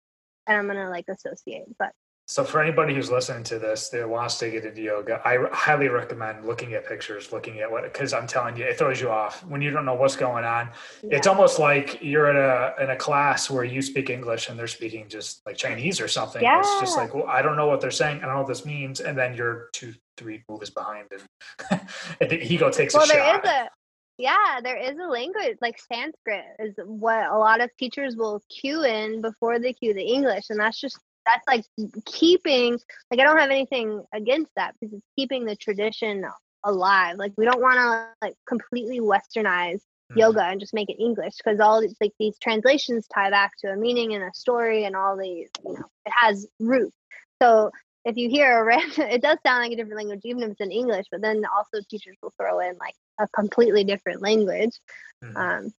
And 0.46 0.56
I'm 0.56 0.66
gonna 0.66 0.90
like 0.90 1.06
associate. 1.08 1.66
But 1.78 1.92
so 2.28 2.42
for 2.42 2.60
anybody 2.60 2.92
who's 2.92 3.08
listening 3.08 3.44
to 3.44 3.60
this 3.60 3.88
that 3.90 4.08
wants 4.08 4.36
to 4.38 4.50
get 4.50 4.64
into 4.64 4.82
yoga, 4.82 5.20
I 5.24 5.38
highly 5.52 5.86
recommend 5.86 6.44
looking 6.44 6.74
at 6.74 6.84
pictures, 6.84 7.30
looking 7.30 7.60
at 7.60 7.70
what 7.70 7.84
because 7.84 8.12
I'm 8.12 8.26
telling 8.26 8.56
you, 8.56 8.64
it 8.64 8.76
throws 8.76 9.00
you 9.00 9.10
off 9.10 9.44
when 9.44 9.62
you 9.62 9.70
don't 9.70 9.84
know 9.84 9.94
what's 9.94 10.16
going 10.16 10.44
on. 10.44 10.70
Yeah. 11.04 11.18
It's 11.18 11.28
almost 11.28 11.60
like 11.60 12.02
you're 12.02 12.28
in 12.30 12.36
a 12.36 12.82
in 12.82 12.90
a 12.90 12.96
class 12.96 13.48
where 13.48 13.62
you 13.62 13.80
speak 13.80 14.10
English 14.10 14.48
and 14.48 14.58
they're 14.58 14.66
speaking 14.66 15.08
just 15.08 15.46
like 15.46 15.56
Chinese 15.56 16.00
or 16.00 16.08
something. 16.08 16.42
Yeah. 16.42 16.58
It's 16.58 16.80
just 16.80 16.96
like, 16.96 17.14
well, 17.14 17.28
I 17.28 17.42
don't 17.42 17.56
know 17.56 17.68
what 17.68 17.80
they're 17.80 17.92
saying. 17.92 18.18
I 18.18 18.20
don't 18.22 18.34
know 18.34 18.40
what 18.40 18.48
this 18.48 18.66
means, 18.66 18.98
and 18.98 19.16
then 19.16 19.36
you're 19.36 19.68
two, 19.72 19.94
three 20.16 20.42
moves 20.48 20.70
behind, 20.70 21.06
and, 21.12 21.80
and 22.20 22.28
the 22.28 22.42
ego 22.42 22.70
takes 22.70 22.92
well, 22.92 23.04
a 23.04 23.06
there 23.06 23.18
shot. 23.18 23.44
Is 23.44 23.50
a- 23.50 23.70
yeah, 24.18 24.60
there 24.62 24.78
is 24.78 24.96
a 24.98 25.06
language 25.06 25.58
like 25.60 25.78
Sanskrit 25.78 26.44
is 26.58 26.74
what 26.84 27.30
a 27.30 27.36
lot 27.36 27.60
of 27.60 27.70
teachers 27.78 28.16
will 28.16 28.42
cue 28.48 28.82
in 28.82 29.20
before 29.20 29.58
they 29.58 29.74
cue 29.74 29.92
the 29.92 30.02
English, 30.02 30.46
and 30.50 30.58
that's 30.58 30.80
just 30.80 30.98
that's 31.26 31.46
like 31.46 31.64
keeping 32.04 32.78
like 33.10 33.20
I 33.20 33.24
don't 33.24 33.38
have 33.38 33.50
anything 33.50 34.04
against 34.14 34.52
that 34.56 34.74
because 34.80 34.94
it's 34.94 35.06
keeping 35.16 35.44
the 35.44 35.56
tradition 35.56 36.24
alive. 36.64 37.16
Like 37.16 37.32
we 37.36 37.44
don't 37.44 37.60
want 37.60 37.78
to 37.78 38.26
like 38.26 38.34
completely 38.48 39.00
westernize 39.00 39.80
mm-hmm. 40.10 40.18
yoga 40.18 40.44
and 40.44 40.60
just 40.60 40.74
make 40.74 40.88
it 40.88 41.00
English 41.00 41.34
because 41.36 41.60
all 41.60 41.80
these 41.80 41.96
like 42.00 42.12
these 42.18 42.38
translations 42.38 43.06
tie 43.12 43.30
back 43.30 43.52
to 43.58 43.72
a 43.72 43.76
meaning 43.76 44.14
and 44.14 44.24
a 44.24 44.30
story 44.34 44.84
and 44.84 44.96
all 44.96 45.16
these 45.16 45.48
you 45.64 45.74
know 45.74 45.84
it 46.04 46.12
has 46.14 46.46
roots. 46.60 46.96
So 47.42 47.70
if 48.04 48.16
you 48.16 48.30
hear 48.30 48.60
a 48.60 48.64
random, 48.66 49.08
it 49.08 49.22
does 49.22 49.38
sound 49.44 49.62
like 49.62 49.72
a 49.72 49.76
different 49.76 49.98
language 49.98 50.20
even 50.24 50.42
if 50.42 50.50
it's 50.50 50.60
in 50.60 50.70
English. 50.72 51.06
But 51.10 51.22
then 51.22 51.42
also 51.56 51.84
teachers 51.88 52.16
will 52.22 52.32
throw 52.38 52.60
in 52.60 52.76
like 52.78 52.94
a 53.20 53.28
completely 53.28 53.84
different 53.84 54.22
language. 54.22 54.78
Mm-hmm. 55.24 55.36
Um, 55.36 55.74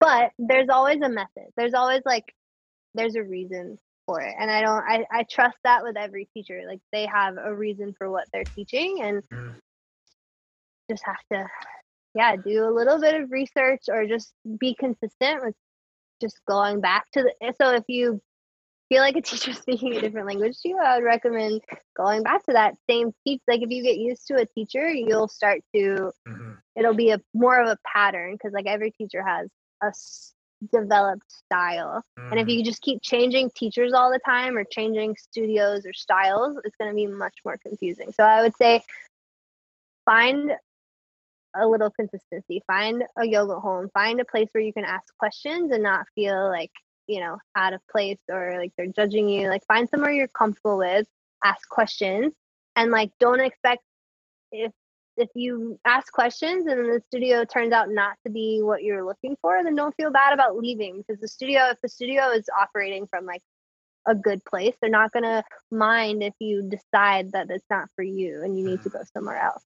but 0.00 0.32
there's 0.38 0.68
always 0.68 1.00
a 1.00 1.08
method. 1.08 1.46
There's 1.56 1.74
always 1.74 2.02
like 2.04 2.34
there's 2.94 3.14
a 3.14 3.22
reason 3.22 3.78
for 4.06 4.20
it 4.20 4.34
and 4.38 4.50
i 4.50 4.60
don't 4.60 4.82
i, 4.84 5.04
I 5.10 5.24
trust 5.30 5.56
that 5.64 5.82
with 5.82 5.96
every 5.96 6.28
teacher 6.34 6.62
like 6.66 6.80
they 6.92 7.06
have 7.06 7.36
a 7.36 7.54
reason 7.54 7.94
for 7.96 8.10
what 8.10 8.26
they're 8.32 8.44
teaching 8.44 9.00
and 9.02 9.22
mm. 9.32 9.54
just 10.90 11.04
have 11.04 11.22
to 11.32 11.46
yeah 12.14 12.36
do 12.36 12.64
a 12.64 12.72
little 12.74 13.00
bit 13.00 13.20
of 13.20 13.30
research 13.30 13.82
or 13.88 14.06
just 14.06 14.32
be 14.58 14.74
consistent 14.74 15.44
with 15.44 15.54
just 16.20 16.40
going 16.46 16.80
back 16.80 17.04
to 17.12 17.22
the 17.22 17.54
so 17.60 17.70
if 17.70 17.84
you 17.88 18.20
feel 18.88 19.00
like 19.00 19.16
a 19.16 19.22
teacher 19.22 19.52
speaking 19.54 19.96
a 19.96 20.00
different 20.00 20.26
language 20.26 20.56
to 20.60 20.68
you 20.68 20.78
i 20.78 20.96
would 20.96 21.04
recommend 21.04 21.60
going 21.96 22.22
back 22.22 22.44
to 22.44 22.52
that 22.52 22.74
same 22.88 23.12
teach 23.24 23.40
like 23.48 23.62
if 23.62 23.70
you 23.70 23.82
get 23.82 23.98
used 23.98 24.26
to 24.26 24.34
a 24.34 24.46
teacher 24.46 24.88
you'll 24.88 25.28
start 25.28 25.60
to 25.74 26.10
mm-hmm. 26.28 26.52
it'll 26.76 26.94
be 26.94 27.10
a 27.10 27.20
more 27.34 27.60
of 27.60 27.68
a 27.68 27.78
pattern 27.86 28.32
because 28.32 28.52
like 28.52 28.66
every 28.66 28.90
teacher 28.90 29.24
has 29.26 29.48
a 29.82 29.92
developed 30.70 31.30
style. 31.30 32.02
Mm. 32.18 32.30
And 32.30 32.40
if 32.40 32.48
you 32.48 32.62
mm. 32.62 32.64
just 32.64 32.82
keep 32.82 33.02
changing 33.02 33.50
teachers 33.56 33.92
all 33.92 34.10
the 34.10 34.20
time 34.24 34.56
or 34.56 34.64
changing 34.64 35.16
studios 35.16 35.86
or 35.86 35.92
styles, 35.92 36.58
it's 36.64 36.76
going 36.76 36.90
to 36.90 36.94
be 36.94 37.06
much 37.06 37.34
more 37.44 37.58
confusing. 37.58 38.12
So 38.12 38.24
I 38.24 38.42
would 38.42 38.56
say 38.56 38.82
find 40.04 40.52
a 41.54 41.66
little 41.66 41.90
consistency, 41.90 42.62
find 42.66 43.04
a 43.18 43.26
yoga 43.26 43.60
home, 43.60 43.90
find 43.92 44.20
a 44.20 44.24
place 44.24 44.48
where 44.52 44.64
you 44.64 44.72
can 44.72 44.84
ask 44.84 45.16
questions 45.18 45.70
and 45.70 45.82
not 45.82 46.06
feel 46.14 46.48
like, 46.48 46.70
you 47.06 47.20
know, 47.20 47.38
out 47.56 47.74
of 47.74 47.80
place 47.90 48.18
or 48.30 48.56
like 48.58 48.72
they're 48.76 48.86
judging 48.86 49.28
you. 49.28 49.48
Like 49.48 49.64
find 49.66 49.88
somewhere 49.88 50.12
you're 50.12 50.28
comfortable 50.28 50.78
with, 50.78 51.06
ask 51.44 51.68
questions 51.68 52.32
and 52.76 52.90
like 52.90 53.10
don't 53.20 53.40
expect 53.40 53.82
if 54.50 54.72
if 55.16 55.28
you 55.34 55.78
ask 55.84 56.12
questions 56.12 56.66
and 56.66 56.86
the 56.86 57.02
studio 57.08 57.44
turns 57.44 57.72
out 57.72 57.90
not 57.90 58.16
to 58.24 58.32
be 58.32 58.60
what 58.62 58.82
you're 58.82 59.04
looking 59.04 59.36
for, 59.42 59.62
then 59.62 59.74
don't 59.74 59.94
feel 59.96 60.10
bad 60.10 60.32
about 60.32 60.56
leaving 60.56 60.98
because 60.98 61.20
the 61.20 61.28
studio, 61.28 61.68
if 61.70 61.80
the 61.82 61.88
studio 61.88 62.30
is 62.30 62.48
operating 62.58 63.06
from 63.06 63.26
like 63.26 63.42
a 64.06 64.14
good 64.14 64.44
place, 64.44 64.74
they're 64.80 64.90
not 64.90 65.12
going 65.12 65.24
to 65.24 65.42
mind 65.70 66.22
if 66.22 66.34
you 66.40 66.62
decide 66.62 67.32
that 67.32 67.50
it's 67.50 67.66
not 67.70 67.88
for 67.94 68.02
you 68.02 68.42
and 68.42 68.58
you 68.58 68.64
need 68.64 68.82
to 68.82 68.88
go 68.88 69.00
somewhere 69.12 69.40
else. 69.40 69.62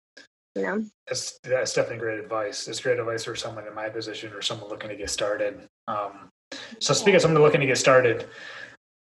You 0.55 0.63
know? 0.63 0.85
That's, 1.07 1.39
that's 1.43 1.75
definitely 1.75 1.99
great 1.99 2.19
advice. 2.19 2.67
It's 2.67 2.81
great 2.81 2.99
advice 2.99 3.25
for 3.25 3.37
someone 3.37 3.67
in 3.67 3.75
my 3.75 3.89
position 3.89 4.33
or 4.33 4.43
someone 4.43 4.69
looking 4.71 4.89
to 4.89 4.97
get 4.97 5.11
started. 5.11 5.69
Um, 5.87 6.31
so 6.79 6.93
speaking 6.95 7.13
yeah. 7.13 7.17
of 7.17 7.23
someone 7.23 7.43
looking 7.43 7.61
to 7.61 7.67
get 7.67 7.79
started, 7.79 8.27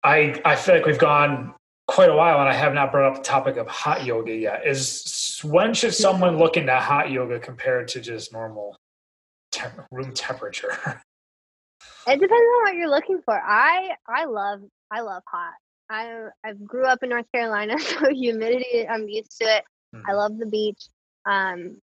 I, 0.02 0.40
I 0.44 0.56
feel 0.56 0.76
like 0.76 0.86
we've 0.86 0.98
gone 0.98 1.54
quite 1.88 2.10
a 2.10 2.14
while 2.14 2.38
and 2.38 2.48
I 2.48 2.52
have 2.52 2.74
not 2.74 2.92
brought 2.92 3.10
up 3.10 3.16
the 3.16 3.24
topic 3.24 3.56
of 3.56 3.66
hot 3.66 4.04
yoga 4.04 4.32
yet. 4.32 4.66
Is 4.66 5.40
when 5.42 5.74
should 5.74 5.94
someone 5.94 6.38
look 6.38 6.56
into 6.56 6.76
hot 6.76 7.10
yoga 7.10 7.40
compared 7.40 7.88
to 7.88 8.00
just 8.00 8.32
normal 8.32 8.76
temp- 9.50 9.86
room 9.90 10.12
temperature? 10.12 11.02
It 12.06 12.18
depends 12.18 12.32
on 12.32 12.62
what 12.62 12.74
you're 12.74 12.88
looking 12.88 13.20
for. 13.22 13.38
I 13.38 13.90
I 14.08 14.24
love 14.24 14.62
I 14.90 15.02
love 15.02 15.22
hot. 15.28 15.52
I 15.90 16.28
I 16.42 16.54
grew 16.54 16.86
up 16.86 17.02
in 17.02 17.10
North 17.10 17.30
Carolina, 17.34 17.78
so 17.78 18.08
humidity 18.10 18.88
I'm 18.88 19.06
used 19.06 19.36
to 19.42 19.44
it. 19.44 19.64
Mm-hmm. 19.94 20.10
I 20.10 20.14
love 20.14 20.38
the 20.38 20.46
beach. 20.46 20.82
Um, 21.26 21.82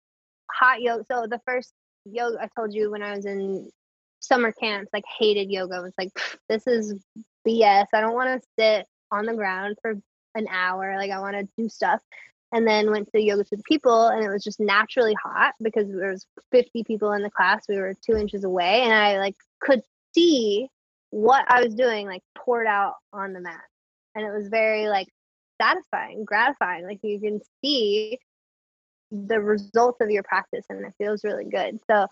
hot 0.50 0.82
yoga. 0.82 1.04
So 1.08 1.28
the 1.30 1.40
first 1.46 1.72
yoga 2.06 2.38
I 2.42 2.48
told 2.58 2.74
you 2.74 2.90
when 2.90 3.04
I 3.04 3.14
was 3.14 3.24
in 3.24 3.70
summer 4.18 4.50
camps, 4.50 4.90
like 4.92 5.04
hated 5.18 5.48
yoga. 5.48 5.76
I 5.76 5.80
was 5.80 5.94
like, 5.96 6.10
this 6.48 6.66
is 6.66 6.94
BS. 7.46 7.86
I 7.94 8.00
don't 8.00 8.14
want 8.14 8.42
to 8.42 8.48
sit 8.58 8.86
on 9.10 9.26
the 9.26 9.34
ground 9.34 9.76
for 9.82 9.94
an 10.34 10.46
hour. 10.50 10.96
Like 10.96 11.10
I 11.10 11.20
want 11.20 11.36
to 11.36 11.48
do 11.56 11.68
stuff. 11.68 12.00
And 12.52 12.66
then 12.66 12.90
went 12.90 13.10
to 13.12 13.20
yoga 13.20 13.44
to 13.44 13.56
the 13.56 13.62
people 13.64 14.06
and 14.06 14.24
it 14.24 14.28
was 14.28 14.44
just 14.44 14.60
naturally 14.60 15.16
hot 15.22 15.54
because 15.60 15.88
there 15.88 16.12
was 16.12 16.26
50 16.52 16.84
people 16.84 17.12
in 17.12 17.22
the 17.22 17.30
class. 17.30 17.64
We 17.68 17.76
were 17.76 17.94
two 17.94 18.16
inches 18.16 18.44
away 18.44 18.82
and 18.82 18.92
I 18.92 19.18
like 19.18 19.34
could 19.60 19.82
see 20.14 20.68
what 21.10 21.44
I 21.48 21.62
was 21.64 21.74
doing 21.74 22.06
like 22.06 22.22
poured 22.38 22.68
out 22.68 22.94
on 23.12 23.32
the 23.32 23.40
mat. 23.40 23.64
And 24.14 24.24
it 24.24 24.30
was 24.30 24.48
very 24.48 24.88
like 24.88 25.08
satisfying, 25.60 26.24
gratifying. 26.24 26.86
Like 26.86 27.00
you 27.02 27.20
can 27.20 27.40
see 27.62 28.18
the 29.10 29.40
results 29.40 30.00
of 30.00 30.10
your 30.10 30.22
practice 30.22 30.64
and 30.70 30.84
it 30.84 30.94
feels 30.98 31.24
really 31.24 31.44
good. 31.44 31.80
So 31.90 32.06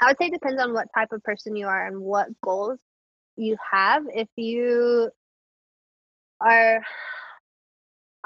I 0.00 0.08
would 0.08 0.18
say 0.18 0.26
it 0.26 0.32
depends 0.32 0.60
on 0.60 0.72
what 0.72 0.88
type 0.94 1.12
of 1.12 1.22
person 1.22 1.56
you 1.56 1.66
are 1.66 1.86
and 1.86 2.00
what 2.00 2.28
goals 2.42 2.78
you 3.36 3.56
have. 3.70 4.04
If 4.12 4.28
you 4.36 5.10
are 6.40 6.82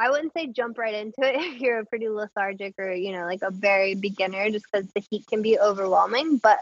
I 0.00 0.08
wouldn't 0.08 0.32
say 0.32 0.46
jump 0.46 0.78
right 0.78 0.94
into 0.94 1.20
it 1.20 1.34
if 1.54 1.60
you're 1.60 1.80
a 1.80 1.84
pretty 1.84 2.08
lethargic 2.08 2.74
or, 2.78 2.90
you 2.90 3.12
know, 3.12 3.26
like 3.26 3.42
a 3.42 3.50
very 3.50 3.94
beginner 3.94 4.50
just 4.50 4.64
because 4.72 4.88
the 4.94 5.04
heat 5.10 5.26
can 5.26 5.42
be 5.42 5.58
overwhelming. 5.58 6.38
But 6.38 6.58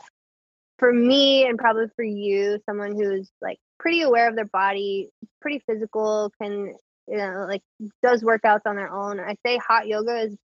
for 0.78 0.92
me 0.92 1.46
and 1.46 1.56
probably 1.56 1.86
for 1.94 2.04
you, 2.04 2.60
someone 2.66 2.96
who's 2.96 3.30
like 3.40 3.58
pretty 3.78 4.02
aware 4.02 4.28
of 4.28 4.34
their 4.34 4.44
body, 4.46 5.10
pretty 5.40 5.62
physical, 5.66 6.32
can 6.42 6.74
you 7.06 7.16
know, 7.16 7.46
like 7.48 7.62
does 8.02 8.22
workouts 8.22 8.66
on 8.66 8.76
their 8.76 8.92
own. 8.92 9.20
I 9.20 9.36
say 9.46 9.56
hot 9.56 9.86
yoga 9.86 10.16
is 10.22 10.36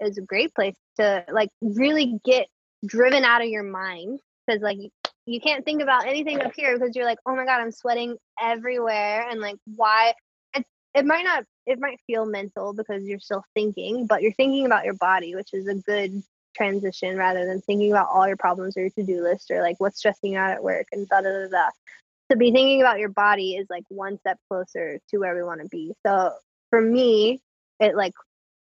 is 0.00 0.18
a 0.18 0.22
great 0.22 0.54
place 0.54 0.74
to 0.96 1.24
like 1.30 1.50
really 1.60 2.18
get 2.24 2.48
driven 2.84 3.24
out 3.24 3.42
of 3.42 3.48
your 3.48 3.62
mind 3.62 4.18
because 4.46 4.60
like 4.60 4.78
you 5.26 5.40
can't 5.40 5.64
think 5.64 5.82
about 5.82 6.06
anything 6.06 6.40
up 6.42 6.52
here 6.54 6.76
because 6.76 6.96
you're 6.96 7.04
like, 7.04 7.18
oh 7.26 7.36
my 7.36 7.44
god, 7.44 7.60
I'm 7.60 7.70
sweating 7.70 8.16
everywhere, 8.42 9.26
and 9.28 9.40
like 9.40 9.56
why 9.76 10.14
it 10.94 11.04
might 11.04 11.24
not 11.24 11.44
it 11.66 11.78
might 11.80 12.00
feel 12.06 12.24
mental 12.24 12.72
because 12.72 13.04
you're 13.04 13.18
still 13.18 13.44
thinking 13.54 14.06
but 14.06 14.22
you're 14.22 14.32
thinking 14.32 14.66
about 14.66 14.84
your 14.84 14.94
body 14.94 15.34
which 15.34 15.52
is 15.52 15.66
a 15.66 15.74
good 15.74 16.22
transition 16.54 17.16
rather 17.16 17.44
than 17.46 17.60
thinking 17.60 17.92
about 17.92 18.08
all 18.12 18.26
your 18.26 18.36
problems 18.36 18.76
or 18.76 18.82
your 18.82 18.90
to-do 18.90 19.22
list 19.22 19.50
or 19.50 19.60
like 19.60 19.76
what's 19.78 19.98
stressing 19.98 20.32
you 20.32 20.38
out 20.38 20.52
at 20.52 20.62
work 20.62 20.86
and 20.92 21.08
da 21.08 21.20
da 21.20 21.30
da 21.30 21.48
da. 21.48 21.68
To 22.30 22.36
be 22.36 22.52
thinking 22.52 22.80
about 22.80 23.00
your 23.00 23.10
body 23.10 23.56
is 23.56 23.66
like 23.68 23.84
one 23.88 24.18
step 24.18 24.38
closer 24.48 24.98
to 25.10 25.18
where 25.18 25.34
we 25.34 25.42
want 25.42 25.60
to 25.60 25.68
be. 25.68 25.92
So 26.06 26.32
for 26.70 26.80
me 26.80 27.40
it 27.80 27.96
like 27.96 28.14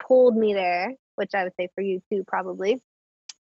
pulled 0.01 0.37
me 0.37 0.55
there 0.55 0.95
which 1.17 1.31
i 1.35 1.45
would 1.45 1.53
say 1.59 1.69
for 1.75 1.83
you 1.83 2.01
too 2.11 2.25
probably. 2.27 2.81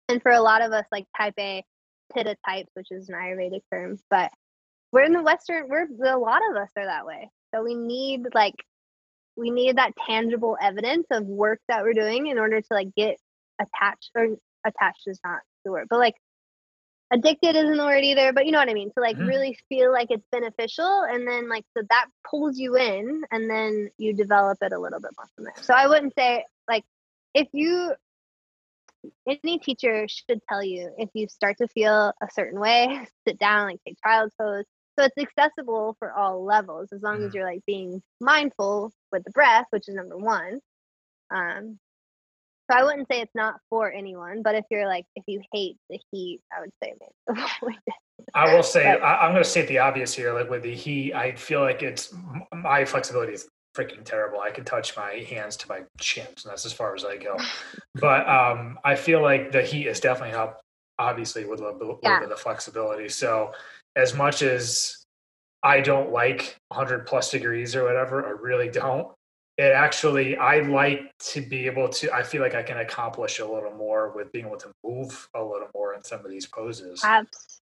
And 0.08 0.20
for 0.22 0.32
a 0.32 0.42
lot 0.42 0.62
of 0.62 0.72
us 0.72 0.84
like 0.90 1.06
type 1.16 1.34
a 1.38 1.64
pitta 2.12 2.36
types 2.46 2.70
which 2.74 2.88
is 2.90 3.08
an 3.08 3.14
ayurvedic 3.14 3.62
term 3.72 3.98
but 4.10 4.30
we're 4.90 5.04
in 5.04 5.12
the 5.12 5.22
western 5.22 5.68
we're 5.68 5.86
a 6.04 6.18
lot 6.18 6.42
of 6.50 6.56
us 6.56 6.68
are 6.76 6.84
that 6.84 7.06
way. 7.06 7.30
So 7.54 7.62
we 7.62 7.74
need 7.74 8.26
like 8.34 8.56
we 9.36 9.50
need 9.50 9.76
that 9.76 9.92
tangible 10.06 10.56
evidence 10.60 11.06
of 11.10 11.24
work 11.26 11.60
that 11.68 11.82
we're 11.82 11.94
doing 11.94 12.26
in 12.26 12.38
order 12.38 12.60
to 12.60 12.68
like 12.70 12.94
get 12.94 13.16
attached 13.60 14.10
or 14.14 14.28
attached 14.66 15.02
is 15.06 15.20
not 15.24 15.40
the 15.64 15.70
word 15.70 15.86
but 15.90 15.98
like 15.98 16.14
addicted 17.12 17.54
isn't 17.56 17.76
the 17.76 17.84
word 17.84 18.04
either, 18.04 18.32
but 18.32 18.46
you 18.46 18.52
know 18.52 18.58
what 18.58 18.70
I 18.70 18.74
mean. 18.74 18.90
To 18.92 19.00
like 19.00 19.16
Mhm. 19.16 19.26
really 19.28 19.58
feel 19.68 19.92
like 19.92 20.10
it's 20.10 20.26
beneficial, 20.32 21.02
and 21.02 21.28
then 21.28 21.48
like 21.48 21.64
so 21.76 21.82
that 21.90 22.06
pulls 22.28 22.58
you 22.58 22.76
in, 22.76 23.22
and 23.30 23.50
then 23.50 23.90
you 23.98 24.14
develop 24.14 24.58
it 24.62 24.72
a 24.72 24.78
little 24.78 25.00
bit 25.00 25.12
more 25.16 25.26
from 25.36 25.44
there. 25.44 25.62
So 25.62 25.74
I 25.74 25.86
wouldn't 25.86 26.14
say 26.14 26.44
like 26.68 26.84
if 27.34 27.48
you 27.52 27.94
any 29.26 29.58
teacher 29.58 30.06
should 30.08 30.40
tell 30.48 30.62
you 30.62 30.92
if 30.98 31.10
you 31.14 31.28
start 31.28 31.58
to 31.58 31.68
feel 31.68 32.12
a 32.20 32.28
certain 32.32 32.58
way, 32.60 33.06
sit 33.28 33.38
down, 33.38 33.68
like 33.68 33.80
take 33.86 33.98
child's 34.02 34.34
pose. 34.40 34.64
So 34.98 35.06
it's 35.06 35.16
accessible 35.18 35.96
for 35.98 36.12
all 36.12 36.44
levels 36.44 36.92
as 36.92 37.02
long 37.02 37.22
as 37.22 37.30
Mhm. 37.30 37.34
you're 37.34 37.44
like 37.46 37.64
being 37.66 38.02
mindful 38.20 38.92
with 39.10 39.24
the 39.24 39.30
breath, 39.30 39.66
which 39.70 39.88
is 39.88 39.94
number 39.94 40.16
one. 40.16 40.60
Um, 41.30 41.78
so 42.70 42.78
I 42.78 42.84
wouldn't 42.84 43.08
say 43.10 43.20
it's 43.20 43.34
not 43.34 43.56
for 43.70 43.90
anyone, 43.90 44.42
but 44.42 44.54
if 44.54 44.64
you're 44.70 44.86
like 44.86 45.06
if 45.16 45.24
you 45.26 45.40
hate 45.52 45.78
the 45.90 45.98
heat, 46.10 46.40
I 46.56 46.60
would 46.60 46.72
say 46.82 46.94
maybe. 47.00 47.76
I 48.34 48.54
will 48.54 48.62
say 48.62 48.84
But- 48.84 49.02
I, 49.02 49.26
I'm 49.26 49.32
going 49.32 49.42
to 49.42 49.48
state 49.48 49.68
the 49.68 49.78
obvious 49.78 50.14
here. 50.14 50.32
Like 50.32 50.48
with 50.50 50.62
the 50.62 50.74
heat, 50.74 51.14
I 51.14 51.32
feel 51.34 51.60
like 51.60 51.82
it's 51.82 52.14
my 52.52 52.84
flexibility 52.84 53.32
is 53.32 53.48
freaking 53.76 54.04
terrible. 54.04 54.40
I 54.40 54.50
can 54.50 54.64
touch 54.64 54.96
my 54.96 55.14
hands 55.28 55.56
to 55.58 55.68
my 55.68 55.82
chins, 55.98 56.44
and 56.44 56.50
that's 56.52 56.66
as 56.66 56.72
far 56.74 56.94
as 56.94 57.04
I 57.04 57.16
go. 57.16 57.36
But 57.94 58.26
um, 58.28 58.78
I 58.84 58.94
feel 58.94 59.20
like 59.22 59.52
the 59.52 59.62
heat 59.62 59.86
has 59.86 60.00
definitely 60.00 60.34
helped, 60.34 60.62
obviously, 60.98 61.44
with 61.44 61.60
a 61.60 61.64
little, 61.64 61.98
little 62.02 62.20
bit 62.20 62.30
of 62.32 62.40
flexibility. 62.40 63.08
So 63.10 63.52
as 63.96 64.14
much 64.14 64.42
as 64.42 65.02
I 65.62 65.80
don't 65.80 66.10
like 66.10 66.56
100 66.68 67.06
plus 67.06 67.30
degrees 67.30 67.76
or 67.76 67.84
whatever, 67.84 68.26
I 68.26 68.30
really 68.30 68.68
don't. 68.68 69.08
It 69.58 69.72
actually, 69.72 70.36
I 70.36 70.60
like 70.60 71.12
to 71.18 71.40
be 71.40 71.66
able 71.66 71.88
to. 71.90 72.12
I 72.12 72.22
feel 72.22 72.40
like 72.40 72.54
I 72.54 72.62
can 72.62 72.78
accomplish 72.78 73.38
a 73.38 73.46
little 73.46 73.72
more 73.72 74.12
with 74.14 74.32
being 74.32 74.46
able 74.46 74.56
to 74.56 74.72
move 74.82 75.28
a 75.34 75.42
little 75.42 75.68
more 75.74 75.94
in 75.94 76.02
some 76.02 76.24
of 76.24 76.30
these 76.30 76.46
poses. 76.46 77.02
Abs- 77.04 77.60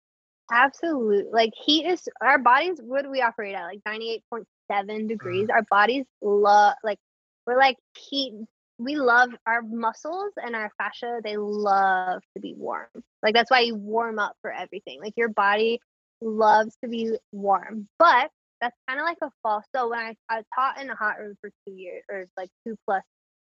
absolute. 0.51 1.33
Like 1.33 1.51
heat 1.65 1.85
is 1.85 2.07
our 2.21 2.37
bodies. 2.37 2.77
What 2.79 3.03
do 3.03 3.09
we 3.09 3.21
operate 3.21 3.55
at? 3.55 3.65
Like 3.65 3.81
ninety 3.85 4.11
eight 4.11 4.23
point 4.29 4.45
seven 4.71 5.07
degrees. 5.07 5.47
Mm-hmm. 5.47 5.51
Our 5.51 5.65
bodies 5.69 6.05
love 6.21 6.75
like 6.83 6.99
we're 7.47 7.57
like 7.57 7.77
heat. 7.97 8.33
We 8.77 8.95
love 8.95 9.31
our 9.45 9.61
muscles 9.61 10.31
and 10.37 10.55
our 10.55 10.71
fascia. 10.77 11.19
They 11.23 11.37
love 11.37 12.21
to 12.35 12.39
be 12.39 12.53
warm. 12.55 12.87
Like 13.23 13.33
that's 13.33 13.51
why 13.51 13.61
you 13.61 13.75
warm 13.75 14.19
up 14.19 14.35
for 14.41 14.53
everything. 14.53 15.01
Like 15.01 15.13
your 15.17 15.29
body 15.29 15.81
loves 16.21 16.75
to 16.83 16.89
be 16.89 17.17
warm, 17.31 17.87
but 17.99 18.29
that's 18.61 18.75
kind 18.87 18.99
of 18.99 19.05
like 19.05 19.17
a 19.23 19.31
false. 19.43 19.65
So 19.75 19.89
when 19.89 19.99
I 19.99 20.15
I 20.29 20.43
taught 20.55 20.81
in 20.81 20.89
a 20.89 20.95
hot 20.95 21.19
room 21.19 21.35
for 21.41 21.49
two 21.67 21.73
years 21.73 22.03
or 22.09 22.25
like 22.37 22.49
two 22.67 22.75
plus 22.85 23.03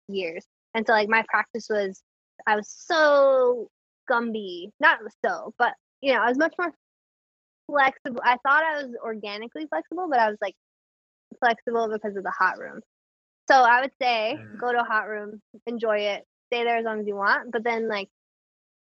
years, 0.07 0.45
and 0.73 0.85
so 0.85 0.93
like 0.93 1.09
my 1.09 1.23
practice 1.29 1.67
was 1.69 2.01
I 2.47 2.55
was 2.55 2.69
so 2.69 3.69
Gumby, 4.09 4.71
not 4.79 4.99
so, 5.25 5.53
but 5.57 5.73
you 6.01 6.13
know, 6.13 6.21
I 6.21 6.29
was 6.29 6.37
much 6.37 6.53
more 6.59 6.73
flexible. 7.69 8.21
I 8.23 8.37
thought 8.43 8.63
I 8.63 8.83
was 8.83 8.95
organically 9.03 9.67
flexible, 9.67 10.07
but 10.09 10.19
I 10.19 10.29
was 10.29 10.37
like 10.41 10.55
flexible 11.39 11.89
because 11.91 12.15
of 12.17 12.23
the 12.23 12.31
hot 12.31 12.59
room. 12.59 12.81
So 13.49 13.55
I 13.55 13.81
would 13.81 13.91
say 14.01 14.39
Mm. 14.39 14.57
go 14.57 14.71
to 14.71 14.81
a 14.81 14.85
hot 14.85 15.07
room, 15.07 15.41
enjoy 15.65 15.99
it, 15.99 16.25
stay 16.47 16.63
there 16.63 16.77
as 16.77 16.85
long 16.85 16.99
as 17.01 17.07
you 17.07 17.15
want, 17.15 17.51
but 17.51 17.63
then 17.63 17.87
like 17.89 18.09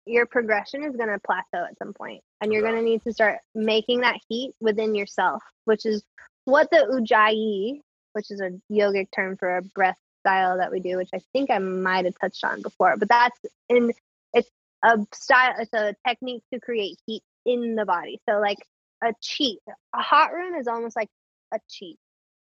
your 0.07 0.27
progression 0.27 0.85
is 0.85 0.97
going 0.97 1.09
to 1.09 1.19
plateau 1.21 1.67
at 1.67 1.79
some 1.79 1.93
point 1.95 2.23
and 2.41 2.53
you're 2.53 2.62
going 2.62 2.77
to 2.77 2.83
need 2.83 3.03
to 3.05 3.12
start 3.12 3.39
making 3.55 4.01
that 4.01 4.19
heat 4.29 4.55
within 4.61 4.95
yourself, 4.95 5.43
which 5.65 5.85
is 5.85 6.03
what 6.45 6.71
the 6.71 6.87
ujjayi, 6.91 7.81
which 8.12 8.31
is 8.31 8.41
a 8.41 8.51
yogic 8.73 9.09
term 9.15 9.37
for 9.37 9.57
a 9.57 9.62
breath 9.62 9.99
style 10.21 10.59
that 10.59 10.71
we 10.71 10.81
do, 10.81 10.97
which 10.97 11.11
I 11.15 11.21
think 11.33 11.51
I 11.51 11.59
might 11.59 12.05
have 12.05 12.19
touched 12.21 12.45
on 12.45 12.62
before, 12.62 12.97
but 12.97 13.09
that's 13.09 13.39
in 13.69 13.93
it's 14.33 14.51
a 14.85 14.99
style 15.15 15.55
it's 15.59 15.73
a 15.73 15.95
technique 16.07 16.43
to 16.53 16.61
create 16.61 16.99
heat 17.07 17.23
in 17.47 17.75
the 17.75 17.85
body. 17.85 18.21
So 18.29 18.39
like 18.39 18.59
a 19.03 19.12
cheat. 19.21 19.61
A 19.95 20.03
hot 20.03 20.33
room 20.33 20.55
is 20.55 20.69
almost 20.69 20.97
like 20.97 21.09
a 21.53 21.59
cheat. 21.69 21.99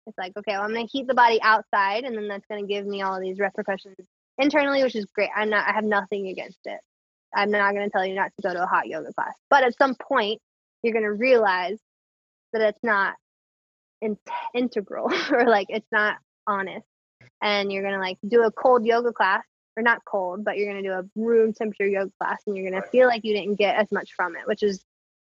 It's 0.06 0.16
like, 0.16 0.36
okay, 0.36 0.52
well, 0.52 0.62
I'm 0.62 0.73
gonna 0.73 0.86
heat 0.90 1.06
the 1.06 1.15
body 1.15 1.40
outside 1.43 2.05
and 2.05 2.16
then 2.16 2.28
that's 2.28 2.47
gonna 2.47 2.66
give 2.66 2.86
me 2.86 3.02
all 3.02 3.20
these 3.20 3.39
repercussions 3.39 3.97
internally, 4.39 4.82
which 4.82 4.97
is 4.97 5.06
great. 5.06 5.31
I'm 5.36 5.51
not 5.51 5.69
I 5.69 5.73
have 5.73 5.85
nothing 5.85 6.28
against 6.28 6.60
it. 6.65 6.81
I'm 7.34 7.50
not 7.50 7.72
gonna 7.74 7.90
tell 7.90 8.06
you 8.06 8.14
not 8.14 8.32
to 8.36 8.42
go 8.42 8.55
to 8.55 8.62
a 8.62 8.66
hot 8.66 8.86
yoga 8.86 9.12
class. 9.12 9.34
But 9.50 9.64
at 9.64 9.76
some 9.76 9.94
point 9.94 10.40
you're 10.82 10.94
gonna 10.94 11.12
realize 11.12 11.78
that 12.52 12.62
it's 12.62 12.82
not 12.82 13.14
in- 14.00 14.18
integral 14.55 15.12
or 15.30 15.46
like 15.46 15.66
it's 15.70 15.90
not 15.92 16.16
honest. 16.46 16.86
And 17.42 17.72
you're 17.72 17.82
gonna 17.82 18.00
like 18.00 18.18
do 18.26 18.44
a 18.44 18.50
cold 18.50 18.84
yoga 18.84 19.12
class 19.12 19.44
or 19.78 19.82
not 19.82 20.05
cold, 20.05 20.44
but 20.44 20.59
you're 20.59 20.70
going 20.70 20.82
to 20.82 20.88
do 20.88 20.92
a 20.92 21.05
room 21.14 21.52
temperature 21.52 21.86
yoga 21.86 22.10
class 22.20 22.42
and 22.46 22.56
you're 22.56 22.68
going 22.68 22.82
to 22.82 22.88
feel 22.88 23.06
like 23.06 23.24
you 23.24 23.32
didn't 23.32 23.55
get 23.55 23.76
as 23.76 23.86
much 23.92 24.10
from 24.16 24.34
it, 24.34 24.42
which 24.44 24.64
is 24.64 24.84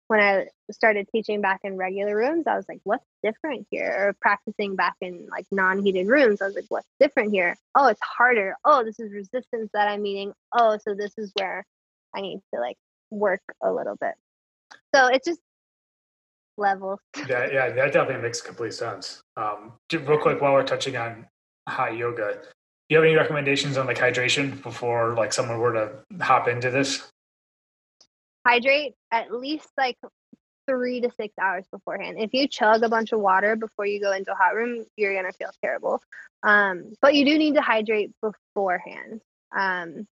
when 0.08 0.20
I 0.20 0.48
started 0.72 1.08
teaching 1.10 1.40
back 1.40 1.62
in 1.64 1.78
regular 1.78 2.18
rooms, 2.18 2.46
I 2.48 2.58
was 2.58 2.66
like, 2.68 2.82
what's 2.84 3.06
different 3.24 3.68
here? 3.70 3.96
Or 3.98 4.16
practicing 4.20 4.76
back 4.76 4.96
in 5.00 5.28
like 5.32 5.46
non 5.52 5.86
heated 5.86 6.08
rooms, 6.08 6.42
I 6.42 6.48
was 6.48 6.56
like, 6.56 6.66
what's 6.68 6.88
different 7.00 7.32
here? 7.32 7.56
Oh, 7.76 7.88
it's 7.88 8.02
harder. 8.02 8.56
Oh, 8.66 8.84
this 8.84 9.00
is 9.00 9.14
resistance 9.14 9.70
that 9.74 9.88
I'm 9.88 10.02
meeting. 10.02 10.34
Oh, 10.54 10.78
so 10.86 10.96
this 10.96 11.14
is 11.18 11.32
where 11.38 11.66
I 12.16 12.22
need 12.22 12.42
to 12.54 12.60
like 12.60 12.78
work 13.10 13.42
a 13.64 13.72
little 13.72 13.96
bit. 14.00 14.14
So 14.94 15.08
it's 15.08 15.26
just 15.26 15.40
levels. 16.58 17.00
Yeah, 17.28 17.48
yeah, 17.52 17.70
that 17.72 17.94
definitely 17.94 18.22
makes 18.22 18.42
complete 18.42 18.74
sense. 18.74 19.22
Um, 19.38 19.74
real 19.92 20.18
quick, 20.18 20.42
while 20.42 20.54
we're 20.54 20.64
touching 20.64 20.98
on 20.98 21.28
hot 21.68 21.96
yoga, 21.96 22.40
do 22.42 22.48
you 22.90 22.98
have 22.98 23.06
any 23.06 23.16
recommendations 23.16 23.78
on 23.78 23.86
like 23.86 23.98
hydration 23.98 24.62
before 24.62 25.16
like 25.16 25.34
someone 25.34 25.60
were 25.60 25.74
to 25.74 26.24
hop 26.24 26.48
into 26.48 26.70
this? 26.70 27.08
Hydrate 28.46 28.96
at 29.12 29.32
least 29.32 29.70
like 29.78 29.98
three 30.68 31.02
to 31.02 31.12
six 31.18 31.34
hours 31.40 31.66
beforehand. 31.72 32.18
If 32.20 32.34
you 32.34 32.48
chug 32.48 32.84
a 32.84 32.90
bunch 32.90 33.12
of 33.12 33.20
water 33.20 33.56
before 33.56 33.86
you 33.86 34.02
go 34.02 34.12
into 34.14 34.32
a 34.32 34.36
hot 34.36 34.56
room, 34.56 34.86
you're 34.98 35.14
gonna 35.14 35.34
feel 35.34 35.52
terrible. 35.64 36.02
Um, 36.44 36.94
but 37.02 37.14
you 37.14 37.26
do 37.26 37.38
need 37.38 37.56
to 37.56 37.62
hydrate 37.62 38.12
beforehand. 38.22 39.22
Um, 39.56 40.08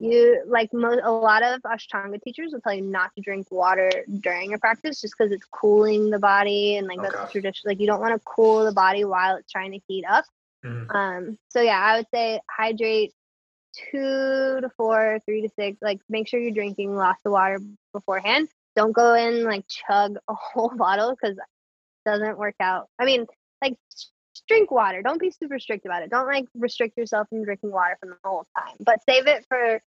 you 0.00 0.42
like 0.46 0.72
mo- 0.72 1.00
a 1.02 1.10
lot 1.10 1.42
of 1.42 1.60
Ashtanga 1.62 2.12
teachers 2.12 2.42
will 2.44 2.52
tell 2.52 2.66
you 2.66 2.76
not 2.76 3.04
to 3.14 3.14
drink 3.16 3.42
water 3.50 4.04
during 4.20 4.50
your 4.50 4.58
practice 4.58 5.00
just 5.00 5.14
because 5.16 5.30
it's 5.32 5.46
cooling 5.46 6.10
the 6.10 6.18
body 6.18 6.76
and 6.76 6.86
like 6.86 7.00
that's 7.00 7.20
the 7.20 7.26
Okay. 7.26 7.32
tradition. 7.32 7.68
Like 7.68 7.80
you 7.80 7.86
don't 7.86 8.00
want 8.00 8.14
to 8.14 8.20
cool 8.24 8.64
the 8.64 8.72
body 8.72 9.04
while 9.04 9.36
it's 9.36 9.50
trying 9.50 9.72
to 9.72 9.80
heat 9.88 10.04
up. 10.08 10.24
Mhm. 10.64 10.94
Um, 10.94 11.38
so 11.48 11.60
yeah, 11.60 11.78
I 11.80 11.96
would 11.98 12.06
say 12.12 12.40
hydrate 12.50 13.12
two 13.90 14.60
to 14.60 14.70
four, 14.76 15.18
three 15.26 15.42
to 15.42 15.48
six. 15.58 15.78
Like 15.82 16.00
make 16.08 16.28
sure 16.28 16.40
you're 16.40 16.52
drinking 16.52 16.94
lots 16.94 17.20
of 17.24 17.32
water 17.32 17.58
beforehand. 17.92 18.48
Don't 18.76 18.92
go 18.92 19.14
in 19.14 19.44
like 19.44 19.64
chug 19.68 20.16
a 20.28 20.34
whole 20.34 20.70
bottle 20.76 21.10
because 21.10 21.36
it 21.38 21.44
doesn't 22.06 22.38
work 22.38 22.56
out. 22.60 22.88
I 22.98 23.04
mean, 23.04 23.26
like 23.62 23.76
drink 24.48 24.70
water. 24.70 25.02
Don't 25.02 25.20
be 25.20 25.30
super 25.30 25.58
strict 25.58 25.84
about 25.86 26.02
it. 26.02 26.10
Don't 26.10 26.26
like 26.26 26.46
restrict 26.54 26.96
yourself 26.96 27.28
from 27.28 27.44
drinking 27.44 27.70
water 27.72 27.96
from 28.00 28.10
the 28.10 28.16
whole 28.24 28.46
time. 28.56 28.76
But 28.80 29.00
save 29.08 29.26
it 29.26 29.44
for 29.48 29.80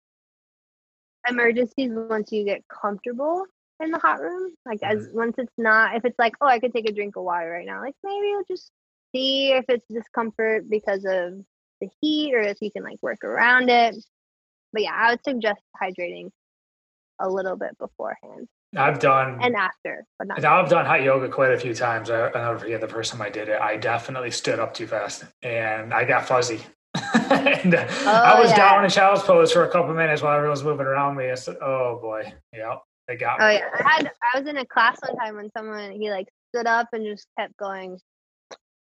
emergencies 1.28 1.90
once 1.92 2.32
you 2.32 2.44
get 2.44 2.62
comfortable 2.68 3.44
in 3.80 3.90
the 3.90 3.98
hot 3.98 4.20
room. 4.20 4.52
Like 4.66 4.82
as 4.82 5.06
mm-hmm. 5.06 5.16
once 5.16 5.34
it's 5.38 5.52
not 5.58 5.96
if 5.96 6.04
it's 6.04 6.18
like, 6.18 6.34
oh 6.40 6.46
I 6.46 6.58
could 6.58 6.72
take 6.72 6.88
a 6.88 6.92
drink 6.92 7.16
of 7.16 7.24
water 7.24 7.50
right 7.50 7.66
now, 7.66 7.80
like 7.80 7.94
maybe 8.02 8.28
you'll 8.28 8.44
just 8.48 8.70
see 9.14 9.52
if 9.52 9.64
it's 9.68 9.86
discomfort 9.88 10.68
because 10.68 11.04
of 11.04 11.44
the 11.80 11.88
heat 12.00 12.34
or 12.34 12.40
if 12.40 12.58
you 12.60 12.70
can 12.70 12.84
like 12.84 13.02
work 13.02 13.24
around 13.24 13.70
it. 13.70 13.96
But 14.72 14.82
yeah, 14.82 14.94
I 14.94 15.10
would 15.10 15.24
suggest 15.24 15.62
hydrating 15.80 16.30
a 17.18 17.28
little 17.28 17.56
bit 17.56 17.76
beforehand 17.78 18.48
I've 18.76 19.00
done 19.00 19.38
and 19.42 19.56
after, 19.56 20.06
but 20.18 20.28
not. 20.28 20.40
Now 20.40 20.60
I've 20.60 20.70
done 20.70 20.86
hot 20.86 21.02
yoga 21.02 21.28
quite 21.28 21.52
a 21.52 21.58
few 21.58 21.74
times. 21.74 22.08
I, 22.08 22.28
I'll 22.28 22.52
never 22.52 22.58
forget 22.60 22.80
the 22.80 22.88
first 22.88 23.10
time 23.10 23.20
I 23.20 23.28
did 23.28 23.48
it. 23.48 23.60
I 23.60 23.76
definitely 23.76 24.30
stood 24.30 24.60
up 24.60 24.74
too 24.74 24.86
fast 24.86 25.24
and 25.42 25.92
I 25.92 26.04
got 26.04 26.26
fuzzy. 26.26 26.60
And 26.94 27.74
uh, 27.74 27.86
I 28.06 28.34
Oh, 28.36 28.40
was 28.40 28.50
yeah. 28.50 28.56
down 28.56 28.84
in 28.84 28.90
child's 28.90 29.22
pose 29.22 29.52
for 29.52 29.64
a 29.64 29.70
couple 29.70 29.94
minutes 29.94 30.22
while 30.22 30.34
everyone 30.34 30.52
was 30.52 30.64
moving 30.64 30.86
around 30.86 31.16
me. 31.16 31.30
I 31.30 31.34
said, 31.34 31.56
"Oh 31.60 31.98
boy, 32.00 32.32
yeah, 32.52 32.76
they 33.06 33.16
got 33.16 33.38
me." 33.38 33.44
Oh 33.46 33.48
yeah, 33.50 33.68
I 33.72 33.82
had 33.90 34.10
I 34.34 34.38
was 34.38 34.48
in 34.48 34.56
a 34.56 34.66
class 34.66 34.98
one 35.06 35.16
time 35.16 35.36
when 35.36 35.50
someone 35.56 35.92
he 35.92 36.10
like 36.10 36.28
stood 36.52 36.66
up 36.66 36.88
and 36.92 37.04
just 37.04 37.26
kept 37.38 37.56
going 37.56 37.98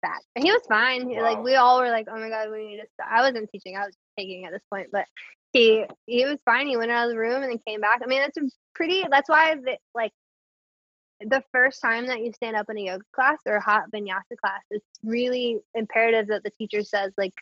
back, 0.02 0.20
and 0.34 0.44
he 0.44 0.50
was 0.50 0.62
fine. 0.68 1.08
He, 1.08 1.20
Like 1.20 1.42
we 1.42 1.56
all 1.56 1.80
were 1.80 1.90
like, 1.90 2.06
"Oh 2.10 2.18
my 2.18 2.28
god, 2.28 2.50
we 2.50 2.66
need 2.66 2.76
to 2.78 2.86
stop." 2.94 3.08
I 3.10 3.20
wasn't 3.20 3.50
teaching; 3.50 3.76
I 3.76 3.86
was 3.86 3.94
taking 4.18 4.44
at 4.46 4.52
this 4.52 4.62
point, 4.72 4.88
but 4.90 5.06
he 5.52 5.84
he 6.06 6.24
was 6.24 6.38
fine. 6.44 6.66
He 6.66 6.76
went 6.76 6.90
out 6.90 7.08
of 7.08 7.10
the 7.12 7.18
room 7.18 7.42
and 7.42 7.50
then 7.50 7.60
came 7.66 7.80
back. 7.80 8.00
I 8.02 8.06
mean, 8.06 8.20
that's 8.22 8.38
a 8.38 8.42
pretty. 8.74 9.04
That's 9.10 9.28
why 9.28 9.54
the, 9.56 9.76
like 9.94 10.12
the 11.20 11.42
first 11.52 11.80
time 11.80 12.06
that 12.06 12.20
you 12.20 12.32
stand 12.32 12.56
up 12.56 12.66
in 12.70 12.78
a 12.78 12.80
yoga 12.80 13.04
class 13.14 13.38
or 13.46 13.56
a 13.56 13.62
hot 13.62 13.84
vinyasa 13.94 14.36
class, 14.40 14.62
it's 14.70 14.84
really 15.04 15.58
imperative 15.74 16.28
that 16.28 16.42
the 16.42 16.50
teacher 16.58 16.82
says 16.82 17.12
like 17.16 17.34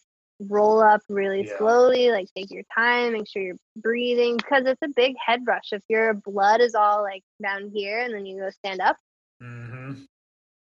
roll 0.48 0.80
up 0.80 1.02
really 1.08 1.46
Yeah. 1.46 1.58
slowly, 1.58 2.10
like 2.10 2.28
take 2.36 2.50
your 2.50 2.64
time, 2.74 3.12
make 3.12 3.28
sure 3.28 3.42
you're 3.42 3.56
breathing 3.76 4.36
because 4.36 4.64
it's 4.66 4.82
a 4.82 4.88
big 4.96 5.14
head 5.24 5.40
rush. 5.46 5.72
If 5.72 5.82
your 5.88 6.14
blood 6.14 6.60
is 6.60 6.74
all 6.74 7.02
like 7.02 7.22
down 7.42 7.70
here 7.74 8.00
and 8.00 8.14
then 8.14 8.26
you 8.26 8.40
go 8.40 8.50
stand 8.50 8.80
up, 8.80 8.96
hmm 9.40 9.92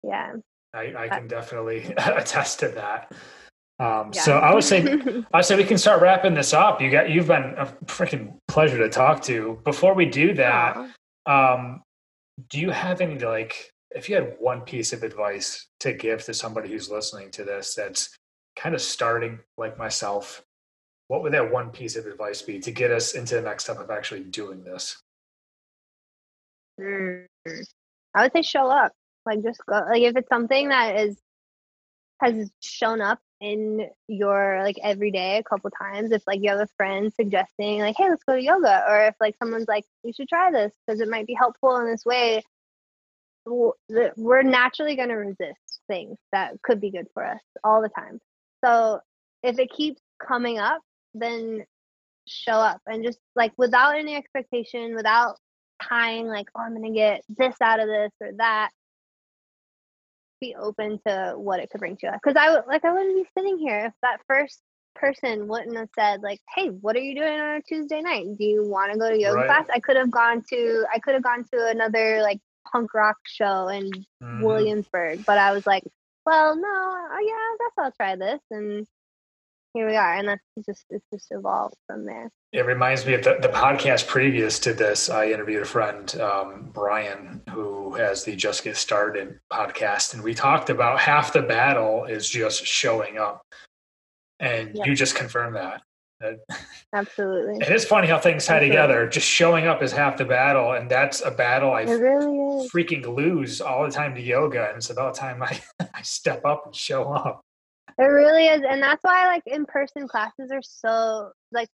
yeah. 0.03 0.33
I, 0.73 0.93
I 0.97 1.09
can 1.09 1.27
definitely 1.27 1.93
attest 1.97 2.59
to 2.61 2.69
that. 2.69 3.11
Um, 3.79 4.11
yeah. 4.13 4.21
So 4.21 4.37
I 4.37 4.53
would 4.53 4.63
say 4.63 4.83
I 5.33 5.37
would 5.37 5.45
say 5.45 5.55
we 5.55 5.63
can 5.63 5.77
start 5.77 6.01
wrapping 6.01 6.33
this 6.33 6.53
up. 6.53 6.81
You 6.81 6.91
got 6.91 7.09
you've 7.09 7.27
been 7.27 7.55
a 7.57 7.65
freaking 7.85 8.37
pleasure 8.47 8.77
to 8.77 8.89
talk 8.89 9.21
to. 9.23 9.59
Before 9.63 9.93
we 9.93 10.05
do 10.05 10.33
that, 10.35 10.77
Aw. 10.77 11.53
Um, 11.53 11.81
do 12.49 12.59
you 12.59 12.71
have 12.71 13.01
any 13.01 13.19
like 13.19 13.71
if 13.91 14.07
you 14.09 14.15
had 14.15 14.35
one 14.39 14.61
piece 14.61 14.93
of 14.93 15.03
advice 15.03 15.67
to 15.81 15.93
give 15.93 16.23
to 16.25 16.33
somebody 16.33 16.69
who's 16.69 16.89
listening 16.89 17.29
to 17.31 17.43
this 17.43 17.75
that's 17.75 18.15
kind 18.61 18.75
of 18.75 18.81
starting 18.81 19.39
like 19.57 19.77
myself, 19.77 20.43
what 21.07 21.23
would 21.23 21.33
that 21.33 21.51
one 21.51 21.71
piece 21.71 21.95
of 21.95 22.05
advice 22.05 22.41
be 22.41 22.59
to 22.59 22.71
get 22.71 22.91
us 22.91 23.15
into 23.15 23.35
the 23.35 23.41
next 23.41 23.63
step 23.63 23.79
of 23.79 23.89
actually 23.89 24.23
doing 24.23 24.63
this? 24.63 25.01
Mm. 26.79 27.25
I 28.15 28.23
would 28.23 28.31
say 28.33 28.43
show 28.43 28.69
up. 28.69 28.93
Like 29.25 29.43
just 29.43 29.61
go. 29.67 29.81
Like 29.89 30.03
if 30.03 30.15
it's 30.15 30.29
something 30.29 30.69
that 30.69 30.99
is 30.99 31.17
has 32.21 32.51
shown 32.61 33.01
up 33.01 33.19
in 33.39 33.89
your 34.07 34.61
like 34.63 34.77
every 34.83 35.09
day 35.09 35.37
a 35.37 35.43
couple 35.43 35.71
times 35.71 36.11
if 36.11 36.21
like 36.27 36.39
you 36.43 36.49
have 36.51 36.59
a 36.59 36.67
friend 36.77 37.11
suggesting 37.11 37.79
like 37.79 37.95
hey 37.97 38.07
let's 38.07 38.23
go 38.23 38.35
to 38.35 38.41
yoga 38.41 38.85
or 38.87 39.05
if 39.05 39.15
like 39.19 39.35
someone's 39.39 39.67
like 39.67 39.83
you 40.03 40.13
should 40.13 40.29
try 40.29 40.51
this 40.51 40.71
because 40.85 41.01
it 41.01 41.09
might 41.09 41.25
be 41.25 41.33
helpful 41.33 41.75
in 41.77 41.87
this 41.87 42.05
way 42.05 42.43
we're 43.47 44.43
naturally 44.43 44.95
going 44.95 45.09
to 45.09 45.15
resist 45.15 45.81
things 45.87 46.19
that 46.31 46.61
could 46.61 46.79
be 46.79 46.91
good 46.91 47.07
for 47.15 47.25
us 47.25 47.41
all 47.63 47.81
the 47.81 47.89
time 47.89 48.19
so 48.63 48.99
if 49.43 49.59
it 49.59 49.69
keeps 49.71 50.01
coming 50.25 50.59
up 50.59 50.81
then 51.13 51.63
show 52.27 52.53
up 52.53 52.79
and 52.85 53.03
just 53.03 53.19
like 53.35 53.51
without 53.57 53.95
any 53.95 54.15
expectation 54.15 54.95
without 54.95 55.37
tying 55.81 56.27
like 56.27 56.47
oh 56.55 56.61
i'm 56.61 56.75
going 56.75 56.93
to 56.93 56.97
get 56.97 57.21
this 57.27 57.55
out 57.61 57.79
of 57.79 57.87
this 57.87 58.11
or 58.21 58.31
that 58.37 58.69
be 60.41 60.55
open 60.55 60.99
to 61.07 61.35
what 61.37 61.61
it 61.61 61.69
could 61.69 61.79
bring 61.79 61.95
to 61.97 62.07
us. 62.07 62.19
Because 62.21 62.35
I 62.37 62.51
would 62.51 62.63
like 62.67 62.83
I 62.83 62.91
wouldn't 62.91 63.15
be 63.15 63.29
sitting 63.37 63.57
here 63.57 63.85
if 63.85 63.93
that 64.01 64.17
first 64.27 64.59
person 64.95 65.47
wouldn't 65.47 65.77
have 65.77 65.89
said 65.97 66.21
like, 66.21 66.41
"Hey, 66.53 66.67
what 66.67 66.97
are 66.97 66.99
you 66.99 67.15
doing 67.15 67.39
on 67.39 67.55
a 67.57 67.61
Tuesday 67.61 68.01
night? 68.01 68.25
Do 68.37 68.43
you 68.43 68.67
want 68.67 68.91
to 68.91 68.99
go 68.99 69.09
to 69.09 69.17
yoga 69.17 69.37
right. 69.37 69.47
class?" 69.47 69.67
I 69.73 69.79
could 69.79 69.95
have 69.95 70.11
gone 70.11 70.43
to 70.49 70.85
I 70.93 70.99
could 70.99 71.13
have 71.13 71.23
gone 71.23 71.45
to 71.53 71.67
another 71.67 72.21
like 72.21 72.39
punk 72.69 72.93
rock 72.93 73.17
show 73.25 73.69
in 73.69 73.89
mm-hmm. 73.89 74.43
Williamsburg, 74.43 75.25
but 75.25 75.37
I 75.37 75.53
was 75.53 75.65
like, 75.65 75.83
"Well, 76.25 76.55
no, 76.55 76.67
oh, 76.67 77.19
yeah, 77.19 77.33
I 77.33 77.57
guess 77.59 77.71
I'll 77.77 77.91
try 77.91 78.15
this." 78.15 78.39
And 78.51 78.87
here 79.73 79.87
we 79.87 79.95
are, 79.95 80.15
and 80.15 80.27
that's 80.27 80.41
just 80.65 80.85
it's 80.89 81.05
just 81.13 81.27
evolved 81.31 81.75
from 81.87 82.05
there. 82.05 82.29
It 82.51 82.65
reminds 82.65 83.05
me 83.05 83.13
of 83.13 83.23
the, 83.23 83.37
the 83.41 83.47
podcast 83.47 84.07
previous 84.07 84.59
to 84.59 84.73
this. 84.73 85.09
I 85.09 85.27
interviewed 85.27 85.61
a 85.61 85.65
friend, 85.65 86.13
um, 86.19 86.69
Brian, 86.73 87.41
who 87.49 87.93
has 87.95 88.25
the 88.25 88.35
Just 88.35 88.63
Get 88.65 88.75
Started 88.75 89.39
podcast, 89.51 90.13
and 90.13 90.23
we 90.23 90.33
talked 90.33 90.69
about 90.69 90.99
half 90.99 91.31
the 91.31 91.41
battle 91.41 92.05
is 92.05 92.29
just 92.29 92.65
showing 92.65 93.17
up, 93.17 93.41
and 94.39 94.77
you 94.85 94.95
just 94.95 95.15
confirmed 95.15 95.55
that. 95.55 95.81
Absolutely. 96.93 97.65
It 97.65 97.71
is 97.71 97.85
funny 97.85 98.07
how 98.07 98.19
things 98.19 98.45
tie 98.45 98.55
Absolutely. 98.55 98.69
together. 98.69 99.07
Just 99.07 99.27
showing 99.27 99.67
up 99.67 99.81
is 99.81 99.91
half 99.91 100.17
the 100.17 100.25
battle, 100.25 100.73
and 100.73 100.89
that's 100.89 101.21
a 101.21 101.31
battle 101.31 101.71
I 101.71 101.83
really 101.83 102.67
freaking 102.69 103.05
lose 103.05 103.61
all 103.61 103.83
the 103.83 103.91
time 103.91 104.15
to 104.15 104.21
yoga. 104.21 104.67
And 104.67 104.77
it's 104.77 104.89
about 104.89 105.15
time 105.15 105.41
I, 105.41 105.61
I 105.93 106.01
step 106.01 106.45
up 106.45 106.63
and 106.65 106.75
show 106.75 107.11
up. 107.11 107.41
It 107.97 108.03
really 108.03 108.47
is, 108.47 108.61
and 108.67 108.81
that's 108.81 109.03
why 109.03 109.27
like 109.27 109.43
in 109.45 109.65
person 109.65 110.07
classes 110.07 110.51
are 110.51 110.61
so 110.61 111.31
like 111.51 111.69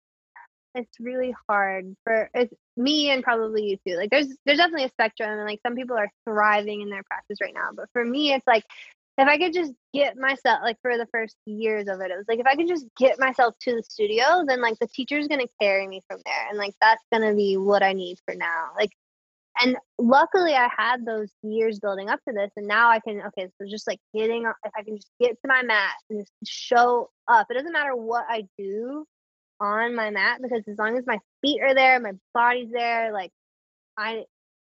it's 0.76 1.00
really 1.00 1.34
hard 1.48 1.96
for 2.04 2.28
it's 2.34 2.52
me 2.76 3.10
and 3.10 3.22
probably 3.22 3.64
you 3.70 3.76
too. 3.86 3.96
Like 3.96 4.10
there's 4.10 4.28
there's 4.44 4.58
definitely 4.58 4.84
a 4.84 4.90
spectrum 4.90 5.30
and 5.30 5.46
like 5.46 5.60
some 5.64 5.74
people 5.74 5.96
are 5.96 6.10
thriving 6.24 6.82
in 6.82 6.90
their 6.90 7.02
practice 7.04 7.38
right 7.40 7.54
now. 7.54 7.70
But 7.74 7.88
for 7.92 8.04
me 8.04 8.32
it's 8.32 8.46
like 8.46 8.64
if 9.18 9.26
I 9.26 9.38
could 9.38 9.54
just 9.54 9.72
get 9.94 10.16
myself 10.16 10.60
like 10.62 10.76
for 10.82 10.98
the 10.98 11.08
first 11.12 11.36
years 11.46 11.88
of 11.88 12.00
it, 12.00 12.10
it 12.10 12.16
was 12.16 12.26
like 12.28 12.38
if 12.38 12.46
I 12.46 12.54
could 12.54 12.68
just 12.68 12.86
get 12.98 13.18
myself 13.18 13.54
to 13.62 13.74
the 13.76 13.82
studio, 13.82 14.44
then 14.46 14.60
like 14.60 14.78
the 14.78 14.88
teacher's 14.88 15.28
gonna 15.28 15.46
carry 15.60 15.86
me 15.86 16.02
from 16.08 16.20
there. 16.24 16.48
And 16.48 16.58
like 16.58 16.74
that's 16.80 17.02
gonna 17.12 17.34
be 17.34 17.56
what 17.56 17.82
I 17.82 17.92
need 17.92 18.18
for 18.26 18.34
now. 18.34 18.70
Like 18.76 18.90
and 19.62 19.76
luckily 19.98 20.54
I 20.54 20.68
had 20.76 21.06
those 21.06 21.30
years 21.42 21.80
building 21.80 22.10
up 22.10 22.20
to 22.28 22.34
this 22.34 22.50
and 22.56 22.66
now 22.66 22.90
I 22.90 23.00
can 23.00 23.22
okay, 23.28 23.48
so 23.58 23.66
just 23.68 23.86
like 23.86 24.00
getting 24.14 24.44
if 24.44 24.72
I 24.76 24.82
can 24.82 24.96
just 24.96 25.10
get 25.20 25.30
to 25.30 25.48
my 25.48 25.62
mat 25.62 25.94
and 26.10 26.20
just 26.20 26.32
show 26.44 27.10
up. 27.26 27.46
It 27.50 27.54
doesn't 27.54 27.72
matter 27.72 27.96
what 27.96 28.26
I 28.28 28.46
do 28.58 29.06
on 29.60 29.94
my 29.94 30.10
mat 30.10 30.40
because 30.42 30.62
as 30.68 30.78
long 30.78 30.98
as 30.98 31.06
my 31.06 31.18
feet 31.40 31.62
are 31.62 31.74
there, 31.74 31.98
my 32.00 32.12
body's 32.34 32.70
there, 32.70 33.12
like 33.12 33.32
I, 33.96 34.24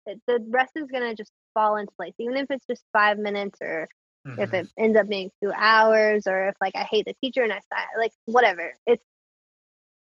the 0.06 0.44
rest 0.48 0.72
is 0.76 0.86
gonna 0.92 1.16
just 1.16 1.32
fall 1.54 1.76
into 1.76 1.92
place. 1.96 2.14
Even 2.18 2.36
if 2.36 2.46
it's 2.50 2.66
just 2.66 2.84
five 2.92 3.18
minutes, 3.18 3.58
or 3.60 3.88
mm-hmm. 4.26 4.40
if 4.40 4.52
it 4.54 4.68
ends 4.78 4.98
up 4.98 5.08
being 5.08 5.30
two 5.42 5.52
hours, 5.54 6.26
or 6.26 6.48
if 6.48 6.54
like 6.60 6.74
I 6.74 6.82
hate 6.82 7.06
the 7.06 7.14
teacher 7.22 7.42
and 7.42 7.52
I 7.52 7.60
like 7.98 8.12
whatever. 8.24 8.72
It's 8.86 9.02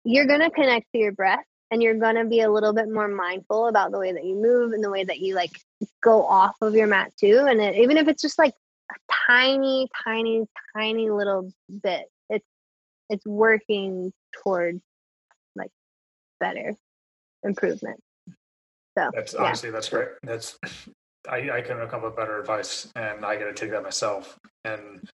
you're 0.04 0.28
gonna 0.28 0.52
connect 0.52 0.88
to 0.94 1.00
your 1.00 1.12
breath, 1.12 1.46
and 1.72 1.82
you're 1.82 1.96
gonna 1.96 2.26
be 2.26 2.42
a 2.42 2.52
little 2.52 2.74
bit 2.74 2.90
more 2.92 3.08
mindful 3.08 3.68
about 3.68 3.92
the 3.92 4.00
way 4.00 4.12
that 4.12 4.26
you 4.26 4.36
move 4.36 4.74
and 4.74 4.84
the 4.84 4.90
way 4.90 5.04
that 5.04 5.20
you 5.20 5.36
like 5.36 5.52
go 6.04 6.26
off 6.26 6.56
of 6.62 6.76
your 6.76 6.88
mat 6.88 7.12
too. 7.20 7.46
And 7.50 7.62
it, 7.62 7.76
even 7.76 7.98
if 7.98 8.08
it's 8.08 8.22
just 8.22 8.38
like 8.38 8.54
a 8.92 9.14
tiny, 9.28 9.88
tiny, 10.04 10.46
tiny 10.76 11.10
little 11.10 11.52
bit, 11.82 12.06
it's 12.30 12.48
it's 13.10 13.26
working 13.26 14.12
toward 14.44 14.82
like 15.56 15.72
better 16.40 16.76
improvement. 17.44 18.02
So 18.98 19.10
that's 19.14 19.34
yeah. 19.34 19.44
honestly 19.44 19.72
that's 19.72 19.90
great. 19.90 20.10
That's 20.24 20.60
I, 21.30 21.50
I 21.52 21.62
couldn't 21.62 21.88
come 21.90 22.00
up 22.00 22.06
with 22.06 22.16
better 22.16 22.40
advice 22.40 22.92
and 22.96 23.26
I 23.26 23.36
gotta 23.36 23.54
take 23.54 23.72
that 23.72 23.84
myself. 23.84 24.40
And 24.64 25.08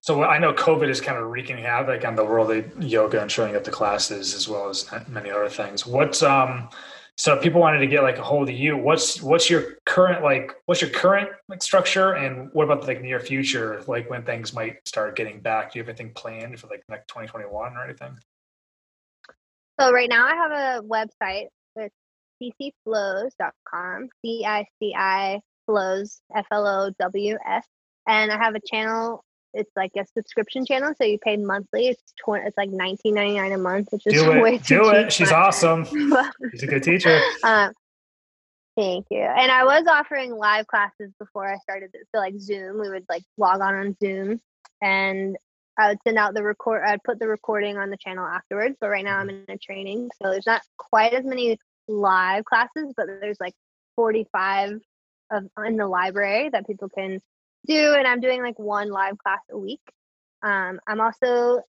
so 0.00 0.22
I 0.24 0.38
know 0.38 0.52
COVID 0.52 0.88
is 0.88 1.00
kind 1.00 1.18
of 1.18 1.30
wreaking 1.30 1.58
havoc 1.58 2.04
on 2.04 2.16
the 2.16 2.24
world 2.24 2.50
of 2.50 2.82
yoga 2.82 3.20
and 3.20 3.30
showing 3.30 3.54
up 3.56 3.64
to 3.64 3.70
classes 3.70 4.34
as 4.34 4.48
well 4.48 4.68
as 4.68 4.90
many 5.08 5.30
other 5.30 5.48
things. 5.48 5.86
What's 5.86 6.22
um 6.22 6.68
so 7.16 7.36
people 7.36 7.60
wanted 7.60 7.78
to 7.78 7.86
get 7.86 8.02
like 8.02 8.18
a 8.18 8.22
hold 8.22 8.48
of 8.48 8.54
you. 8.54 8.76
What's 8.76 9.22
what's 9.22 9.48
your 9.48 9.76
current 9.84 10.24
like 10.24 10.52
what's 10.66 10.80
your 10.80 10.90
current 10.90 11.28
like 11.48 11.62
structure 11.62 12.14
and 12.14 12.48
what 12.52 12.64
about 12.64 12.80
the 12.80 12.86
like 12.88 13.02
near 13.02 13.20
future, 13.20 13.82
like 13.86 14.08
when 14.10 14.24
things 14.24 14.52
might 14.52 14.76
start 14.86 15.14
getting 15.14 15.40
back? 15.40 15.72
Do 15.72 15.78
you 15.78 15.82
have 15.84 15.88
anything 15.90 16.12
planned 16.14 16.58
for 16.58 16.68
like 16.68 16.82
next 16.88 17.08
2021 17.08 17.76
or 17.76 17.84
anything? 17.84 18.16
So 19.78 19.92
right 19.92 20.08
now 20.08 20.26
I 20.26 20.34
have 20.34 20.50
a 20.52 20.86
website. 20.86 21.46
It's 21.76 21.94
ciciflows.com, 22.42 24.08
C-I-C-I 24.24 25.40
flows, 25.66 26.20
F-L-O-W-S. 26.34 27.66
And 28.08 28.32
I 28.32 28.36
have 28.36 28.54
a 28.54 28.60
channel. 28.60 29.24
It's 29.54 29.70
like 29.76 29.92
a 29.96 30.04
subscription 30.16 30.64
channel, 30.64 30.94
so 30.96 31.04
you 31.04 31.18
pay 31.18 31.36
monthly. 31.36 31.88
It's 31.88 32.14
twenty. 32.24 32.46
It's 32.46 32.56
like 32.56 32.70
nineteen 32.70 33.14
ninety 33.14 33.36
nine 33.36 33.52
a 33.52 33.58
month, 33.58 33.88
which 33.90 34.06
is 34.06 34.14
do 34.14 34.30
way 34.42 34.54
it. 34.54 34.64
too 34.64 34.78
Do 34.78 34.84
cheap, 34.84 34.94
it. 34.94 35.12
She's 35.12 35.30
awesome. 35.30 35.84
She's 36.50 36.62
a 36.62 36.66
good 36.66 36.82
teacher. 36.82 37.20
Um, 37.44 37.72
thank 38.76 39.06
you. 39.10 39.20
And 39.20 39.52
I 39.52 39.64
was 39.64 39.86
offering 39.86 40.34
live 40.34 40.66
classes 40.66 41.12
before 41.18 41.46
I 41.46 41.58
started 41.58 41.90
this. 41.92 42.04
So 42.14 42.18
like 42.18 42.38
Zoom, 42.38 42.80
we 42.80 42.88
would 42.88 43.04
like 43.10 43.22
log 43.36 43.60
on 43.60 43.74
on 43.74 43.96
Zoom, 44.02 44.40
and 44.80 45.36
I 45.78 45.88
would 45.88 45.98
send 46.02 46.16
out 46.16 46.34
the 46.34 46.42
record. 46.42 46.82
I'd 46.86 47.02
put 47.04 47.18
the 47.18 47.28
recording 47.28 47.76
on 47.76 47.90
the 47.90 47.98
channel 47.98 48.26
afterwards. 48.26 48.76
But 48.80 48.88
right 48.88 49.04
now 49.04 49.18
I'm 49.18 49.28
mm-hmm. 49.28 49.50
in 49.50 49.54
a 49.54 49.58
training, 49.58 50.10
so 50.20 50.30
there's 50.30 50.46
not 50.46 50.62
quite 50.78 51.12
as 51.12 51.24
many 51.24 51.58
live 51.88 52.44
classes, 52.46 52.94
but 52.96 53.06
there's 53.06 53.38
like 53.38 53.54
45 53.96 54.80
of 55.32 55.44
in 55.64 55.76
the 55.76 55.86
library 55.86 56.50
that 56.50 56.66
people 56.66 56.88
can 56.88 57.20
do, 57.66 57.94
and 57.94 58.06
I'm 58.06 58.20
doing 58.20 58.42
like 58.42 58.58
one 58.58 58.90
live 58.90 59.18
class 59.18 59.40
a 59.50 59.58
week. 59.58 59.80
Um, 60.42 60.80
I'm 60.86 61.00
also 61.00 61.62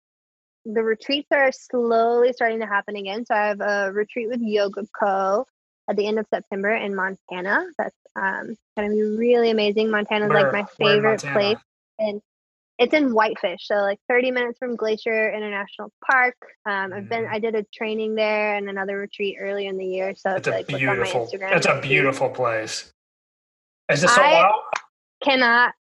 the 0.66 0.84
retreats 0.84 1.28
are 1.32 1.52
slowly 1.52 2.34
starting 2.34 2.60
to 2.60 2.66
happen 2.66 2.96
again. 2.96 3.26
So 3.26 3.36
I 3.36 3.48
have 3.48 3.62
a 3.62 3.92
retreat 3.92 4.30
with 4.30 4.42
Yoga 4.42 4.86
Co 4.98 5.46
at 5.90 5.98
the 5.98 6.08
end 6.08 6.20
of 6.20 6.26
September 6.34 6.74
in 6.74 6.96
Montana. 6.96 7.66
That's 7.78 7.96
um, 8.16 8.56
going 8.78 8.90
to 8.90 8.96
be 8.96 9.02
really 9.18 9.50
amazing. 9.50 9.92
Montana's 9.92 10.30
where, 10.30 10.52
like 10.52 10.54
my 10.54 10.66
favorite 10.78 11.22
place, 11.22 11.58
and 12.00 12.22
it's 12.80 12.94
in 12.94 13.14
Whitefish, 13.14 13.68
so 13.68 13.76
like 13.76 14.00
30 14.10 14.32
minutes 14.32 14.58
from 14.58 14.76
Glacier 14.76 15.32
International 15.32 15.92
Park. 16.10 16.36
Um, 16.66 16.92
I've 16.94 17.08
been, 17.08 17.28
I 17.30 17.40
did 17.40 17.56
a 17.56 17.64
training 17.74 18.16
there 18.16 18.56
and 18.56 18.68
another 18.68 18.98
retreat 18.98 19.38
earlier 19.40 19.70
in 19.70 19.78
the 19.78 19.86
year. 19.86 20.16
So 20.16 20.32
it's 20.32 20.48
a 20.48 20.52
like 20.52 20.68
beautiful, 20.68 21.30
it's 21.32 21.68
a 21.68 21.80
beautiful 21.82 22.30
place. 22.30 22.92
Is 23.92 24.04
it 24.04 24.10
sold 24.10 24.28
I 24.28 24.42
out? 24.42 24.60
Cannot. 25.24 25.74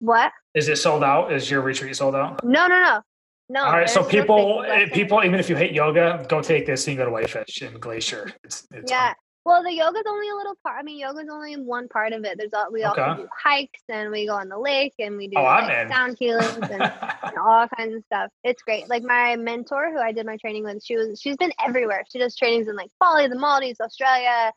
What? 0.00 0.32
Is 0.54 0.68
it 0.68 0.76
sold 0.76 1.04
out? 1.04 1.32
Is 1.32 1.50
your 1.50 1.62
retreat 1.62 1.96
sold 1.96 2.14
out? 2.14 2.44
No, 2.44 2.66
no, 2.66 2.82
no. 2.82 3.00
No. 3.48 3.64
All 3.64 3.72
right. 3.72 3.90
So 3.90 4.02
people, 4.02 4.64
eh, 4.66 4.88
people, 4.92 5.22
even 5.22 5.38
if 5.38 5.48
you 5.48 5.56
hate 5.56 5.72
yoga, 5.72 6.24
go 6.28 6.40
take 6.40 6.66
this 6.66 6.86
and 6.88 6.96
go 6.96 7.04
to 7.04 7.10
Whitefish 7.10 7.62
and 7.62 7.80
Glacier. 7.80 8.32
It's, 8.42 8.66
it's 8.72 8.90
yeah. 8.90 9.12
Well, 9.44 9.62
the 9.62 9.72
yoga's 9.72 10.04
only 10.08 10.30
a 10.30 10.34
little 10.34 10.54
part. 10.62 10.78
I 10.80 10.82
mean, 10.82 10.98
yoga's 10.98 11.28
only 11.30 11.54
one 11.56 11.86
part 11.88 12.14
of 12.14 12.24
it. 12.24 12.38
There's 12.38 12.54
all, 12.54 12.72
we 12.72 12.82
okay. 12.86 13.02
also 13.02 13.22
do 13.22 13.28
hikes 13.44 13.82
and 13.90 14.10
we 14.10 14.26
go 14.26 14.34
on 14.34 14.48
the 14.48 14.58
lake 14.58 14.94
and 14.98 15.18
we 15.18 15.28
do 15.28 15.36
oh, 15.36 15.42
like, 15.42 15.88
sound 15.92 16.16
healings 16.18 16.56
and, 16.56 16.82
and, 17.22 17.38
all 17.38 17.68
kinds 17.68 17.94
of 17.94 18.02
stuff. 18.06 18.30
It's 18.42 18.62
great. 18.62 18.88
Like 18.88 19.02
my 19.02 19.36
mentor, 19.36 19.92
who 19.92 19.98
I 19.98 20.12
did 20.12 20.24
my 20.24 20.38
training 20.38 20.64
with, 20.64 20.82
she 20.82 20.96
was 20.96 21.20
she's 21.20 21.36
been 21.36 21.52
everywhere. 21.62 22.04
She 22.10 22.18
does 22.18 22.34
trainings 22.34 22.68
in 22.68 22.76
like 22.76 22.90
Bali, 22.98 23.28
the 23.28 23.38
Maldives, 23.38 23.80
Australia, 23.80 24.50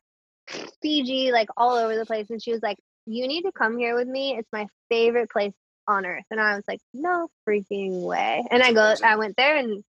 Fiji, 0.82 1.32
like 1.32 1.50
all 1.58 1.76
over 1.76 1.96
the 1.96 2.06
place. 2.06 2.30
And 2.30 2.42
she 2.42 2.52
was 2.52 2.62
like, 2.62 2.78
"You 3.06 3.28
need 3.28 3.44
to 3.44 3.52
come 3.52 3.78
here 3.78 3.96
with 3.96 4.08
me. 4.08 4.36
It's 4.38 4.50
my 4.52 4.68
favorite 4.90 5.30
place 5.30 5.54
on 5.88 6.06
earth." 6.06 6.26
And 6.32 6.40
I 6.40 6.56
was 6.56 6.64
like, 6.68 6.80
"No 6.94 7.30
freaking 7.48 8.04
way!" 8.04 8.46
And 8.50 8.64
I 8.64 8.74
go, 8.74 8.96
I 9.04 9.16
went 9.16 9.36
there 9.38 9.58
and 9.58 9.84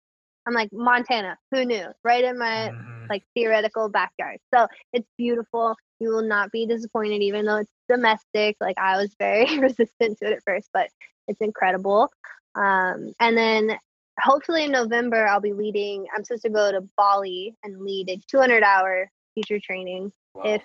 I'm 0.47 0.55
like, 0.55 0.73
Montana. 0.73 1.37
Who 1.53 1.65
knew? 1.65 1.87
Right 2.05 2.25
in 2.25 2.39
my. 2.39 2.71
Mm-hmm 2.73 2.99
like 3.09 3.25
theoretical 3.35 3.89
backyard. 3.89 4.39
So 4.55 4.67
it's 4.93 5.09
beautiful. 5.17 5.77
You 6.01 6.11
will 6.11 6.23
not 6.23 6.51
be 6.53 6.67
disappointed, 6.67 7.23
even 7.23 7.45
though 7.45 7.59
it's 7.59 7.73
domestic. 7.89 8.57
Like 8.61 8.79
I 8.79 8.97
was 8.97 9.15
very 9.19 9.59
resistant 9.61 10.19
to 10.19 10.27
it 10.27 10.33
at 10.35 10.43
first, 10.47 10.69
but 10.73 10.89
it's 11.27 11.41
incredible. 11.41 12.11
Um, 12.55 13.13
and 13.21 13.37
then 13.37 13.79
hopefully 14.21 14.65
in 14.65 14.73
November, 14.73 15.27
I'll 15.27 15.41
be 15.41 15.53
leading. 15.53 16.07
I'm 16.15 16.25
supposed 16.25 16.43
to 16.43 16.51
go 16.51 16.73
to 16.73 16.83
Bali 16.97 17.55
and 17.63 17.81
lead 17.81 18.11
a 18.11 18.21
200 18.31 18.63
hour 18.63 19.11
teacher 19.35 19.59
training 19.61 20.13
wow. 20.39 20.55
if 20.55 20.63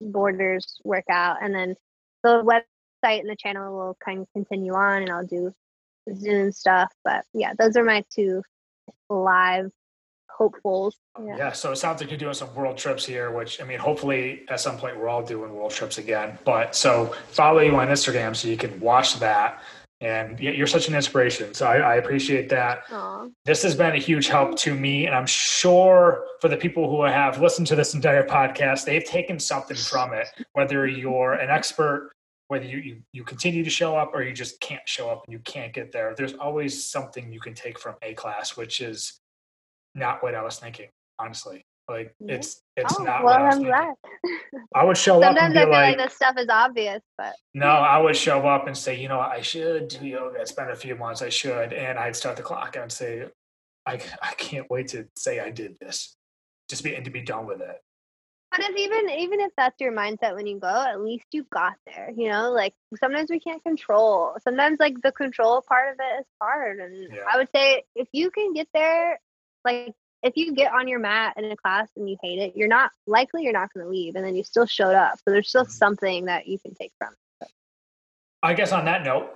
borders 0.00 0.80
work 0.84 1.04
out. 1.10 1.38
And 1.42 1.54
then 1.54 1.74
the 2.22 2.42
website 2.42 3.20
and 3.20 3.28
the 3.28 3.36
channel 3.36 3.74
will 3.74 3.96
kind 4.04 4.20
of 4.20 4.28
continue 4.32 4.74
on, 4.74 5.02
and 5.02 5.10
I'll 5.10 5.26
do 5.26 5.52
Zoom 6.14 6.52
stuff. 6.52 6.92
But 7.04 7.24
yeah, 7.32 7.54
those 7.58 7.76
are 7.76 7.84
my 7.84 8.04
two 8.14 8.42
live 9.08 9.70
hopefuls. 10.28 10.96
Oh, 11.16 11.26
yeah. 11.26 11.36
yeah. 11.36 11.52
so 11.52 11.72
it 11.72 11.76
sounds 11.76 12.00
like 12.00 12.10
you're 12.10 12.18
doing 12.18 12.34
some 12.34 12.54
world 12.54 12.76
trips 12.76 13.04
here, 13.04 13.30
which 13.30 13.60
I 13.60 13.64
mean, 13.64 13.78
hopefully 13.78 14.42
at 14.48 14.60
some 14.60 14.76
point 14.76 14.98
we're 14.98 15.08
all 15.08 15.22
doing 15.22 15.54
world 15.54 15.70
trips 15.70 15.98
again. 15.98 16.38
But 16.44 16.74
so 16.74 17.14
follow 17.28 17.60
you 17.60 17.76
on 17.76 17.88
Instagram 17.88 18.34
so 18.34 18.48
you 18.48 18.56
can 18.56 18.78
watch 18.80 19.18
that. 19.20 19.62
And 20.04 20.38
you're 20.38 20.66
such 20.66 20.88
an 20.88 20.94
inspiration. 20.94 21.54
So 21.54 21.66
I, 21.66 21.76
I 21.78 21.94
appreciate 21.96 22.50
that. 22.50 22.86
Aww. 22.88 23.32
This 23.46 23.62
has 23.62 23.74
been 23.74 23.94
a 23.94 23.98
huge 23.98 24.28
help 24.28 24.56
to 24.58 24.74
me. 24.74 25.06
And 25.06 25.14
I'm 25.14 25.26
sure 25.26 26.26
for 26.40 26.48
the 26.48 26.58
people 26.58 26.90
who 26.90 27.02
have 27.04 27.40
listened 27.40 27.66
to 27.68 27.76
this 27.76 27.94
entire 27.94 28.26
podcast, 28.26 28.84
they've 28.84 29.04
taken 29.04 29.38
something 29.38 29.76
from 29.76 30.12
it, 30.12 30.26
whether 30.52 30.86
you're 30.86 31.32
an 31.32 31.48
expert 31.48 32.12
whether 32.48 32.66
you, 32.66 32.78
you, 32.78 33.02
you 33.12 33.24
continue 33.24 33.64
to 33.64 33.70
show 33.70 33.96
up 33.96 34.10
or 34.14 34.22
you 34.22 34.32
just 34.32 34.60
can't 34.60 34.86
show 34.86 35.08
up 35.08 35.24
and 35.26 35.32
you 35.32 35.38
can't 35.40 35.72
get 35.72 35.90
there 35.92 36.14
there's 36.16 36.34
always 36.34 36.84
something 36.84 37.32
you 37.32 37.40
can 37.40 37.54
take 37.54 37.78
from 37.78 37.94
a 38.02 38.14
class 38.14 38.56
which 38.56 38.80
is 38.80 39.18
not 39.94 40.22
what 40.22 40.34
i 40.34 40.42
was 40.42 40.58
thinking 40.58 40.88
honestly 41.18 41.64
like 41.88 42.14
it's 42.20 42.62
it's 42.76 42.94
oh, 42.98 43.04
not 43.04 43.24
well, 43.24 43.34
what 43.34 43.42
I, 43.42 43.46
was 43.46 43.56
I'm 43.56 43.62
glad. 43.62 43.94
I 44.74 44.84
would 44.84 44.96
show 44.96 45.20
Sometimes 45.20 45.50
up 45.50 45.52
be 45.52 45.58
I 45.58 45.62
feel 45.62 45.70
like, 45.70 45.98
like 45.98 46.08
this 46.08 46.16
stuff 46.16 46.36
is 46.38 46.48
obvious, 46.48 47.02
but 47.18 47.34
no, 47.52 47.66
I 47.66 47.98
would 47.98 48.16
show 48.16 48.46
up 48.46 48.66
and 48.66 48.76
say, 48.76 48.98
you 48.98 49.08
know, 49.08 49.20
I 49.20 49.42
should 49.42 49.88
do 49.88 50.06
yoga. 50.06 50.40
It's 50.40 50.52
been 50.52 50.70
a 50.70 50.76
few 50.76 50.96
months, 50.96 51.20
I 51.20 51.28
should, 51.28 51.72
and 51.72 51.98
I'd 51.98 52.16
start 52.16 52.36
the 52.36 52.42
clock 52.42 52.76
and 52.76 52.90
say, 52.90 53.26
I 53.86 54.00
I 54.22 54.32
can't 54.34 54.68
wait 54.70 54.88
to 54.88 55.06
say 55.16 55.40
I 55.40 55.50
did 55.50 55.76
this, 55.80 56.16
just 56.70 56.84
be 56.84 56.94
and 56.94 57.04
to 57.04 57.10
be 57.10 57.22
done 57.22 57.46
with 57.46 57.60
it. 57.60 57.76
But 58.50 58.60
if 58.70 58.76
even 58.76 59.10
even 59.10 59.40
if 59.40 59.52
that's 59.56 59.80
your 59.80 59.92
mindset 59.92 60.36
when 60.36 60.46
you 60.46 60.58
go, 60.60 60.68
at 60.68 61.00
least 61.00 61.26
you 61.32 61.44
got 61.52 61.74
there. 61.86 62.12
You 62.16 62.30
know, 62.30 62.52
like 62.52 62.72
sometimes 62.98 63.28
we 63.28 63.40
can't 63.40 63.62
control. 63.62 64.36
Sometimes 64.42 64.78
like 64.78 64.94
the 65.02 65.12
control 65.12 65.62
part 65.68 65.92
of 65.92 65.98
it 66.00 66.20
is 66.20 66.26
hard. 66.40 66.78
And 66.78 67.12
yeah. 67.12 67.22
I 67.30 67.36
would 67.36 67.48
say 67.54 67.82
if 67.96 68.08
you 68.12 68.30
can 68.30 68.52
get 68.52 68.68
there, 68.72 69.18
like 69.64 69.94
if 70.24 70.36
you 70.36 70.54
get 70.54 70.72
on 70.72 70.88
your 70.88 70.98
mat 70.98 71.34
in 71.36 71.44
a 71.44 71.56
class 71.56 71.88
and 71.96 72.08
you 72.08 72.16
hate 72.22 72.38
it, 72.38 72.56
you're 72.56 72.66
not 72.66 72.90
likely 73.06 73.44
you're 73.44 73.52
not 73.52 73.72
going 73.74 73.84
to 73.84 73.90
leave, 73.90 74.16
and 74.16 74.24
then 74.24 74.34
you 74.34 74.42
still 74.42 74.66
showed 74.66 74.94
up. 74.94 75.18
So 75.18 75.30
there's 75.30 75.48
still 75.48 75.64
mm-hmm. 75.64 75.70
something 75.70 76.24
that 76.24 76.48
you 76.48 76.58
can 76.58 76.74
take 76.74 76.92
from. 76.98 77.12
it. 77.42 77.48
I 78.42 78.54
guess 78.54 78.72
on 78.72 78.86
that 78.86 79.04
note, 79.04 79.30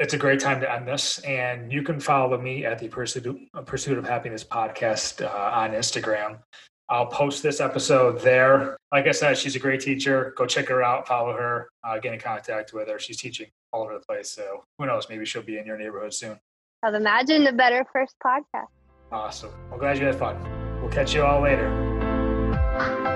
it's 0.00 0.14
a 0.14 0.18
great 0.18 0.40
time 0.40 0.60
to 0.60 0.70
end 0.70 0.86
this. 0.86 1.20
And 1.20 1.72
you 1.72 1.82
can 1.82 2.00
follow 2.00 2.36
me 2.40 2.64
at 2.64 2.80
the 2.80 2.88
Pursuit, 2.88 3.38
Pursuit 3.66 3.98
of 3.98 4.06
Happiness 4.06 4.42
podcast 4.42 5.24
uh, 5.24 5.50
on 5.54 5.70
Instagram. 5.70 6.40
I'll 6.88 7.06
post 7.06 7.42
this 7.42 7.60
episode 7.60 8.20
there. 8.20 8.76
Like 8.90 9.06
I 9.06 9.12
said, 9.12 9.38
she's 9.38 9.54
a 9.54 9.60
great 9.60 9.80
teacher. 9.80 10.34
Go 10.36 10.44
check 10.44 10.68
her 10.68 10.82
out, 10.82 11.06
follow 11.06 11.32
her, 11.32 11.68
uh, 11.84 11.98
get 11.98 12.12
in 12.12 12.20
contact 12.20 12.72
with 12.72 12.88
her. 12.88 12.98
She's 12.98 13.18
teaching 13.18 13.46
all 13.72 13.84
over 13.84 13.94
the 13.94 14.04
place. 14.04 14.30
So 14.30 14.64
who 14.78 14.86
knows? 14.86 15.08
Maybe 15.08 15.24
she'll 15.24 15.42
be 15.42 15.58
in 15.58 15.66
your 15.66 15.78
neighborhood 15.78 16.12
soon. 16.12 16.38
I've 16.82 16.94
imagined 16.94 17.46
a 17.46 17.52
better 17.52 17.86
first 17.92 18.16
podcast. 18.22 18.66
Awesome. 19.12 19.50
Well, 19.68 19.78
glad 19.78 19.98
you 19.98 20.06
had 20.06 20.18
fun. 20.18 20.36
We'll 20.80 20.90
catch 20.90 21.14
you 21.14 21.22
all 21.22 21.42
later. 21.42 23.10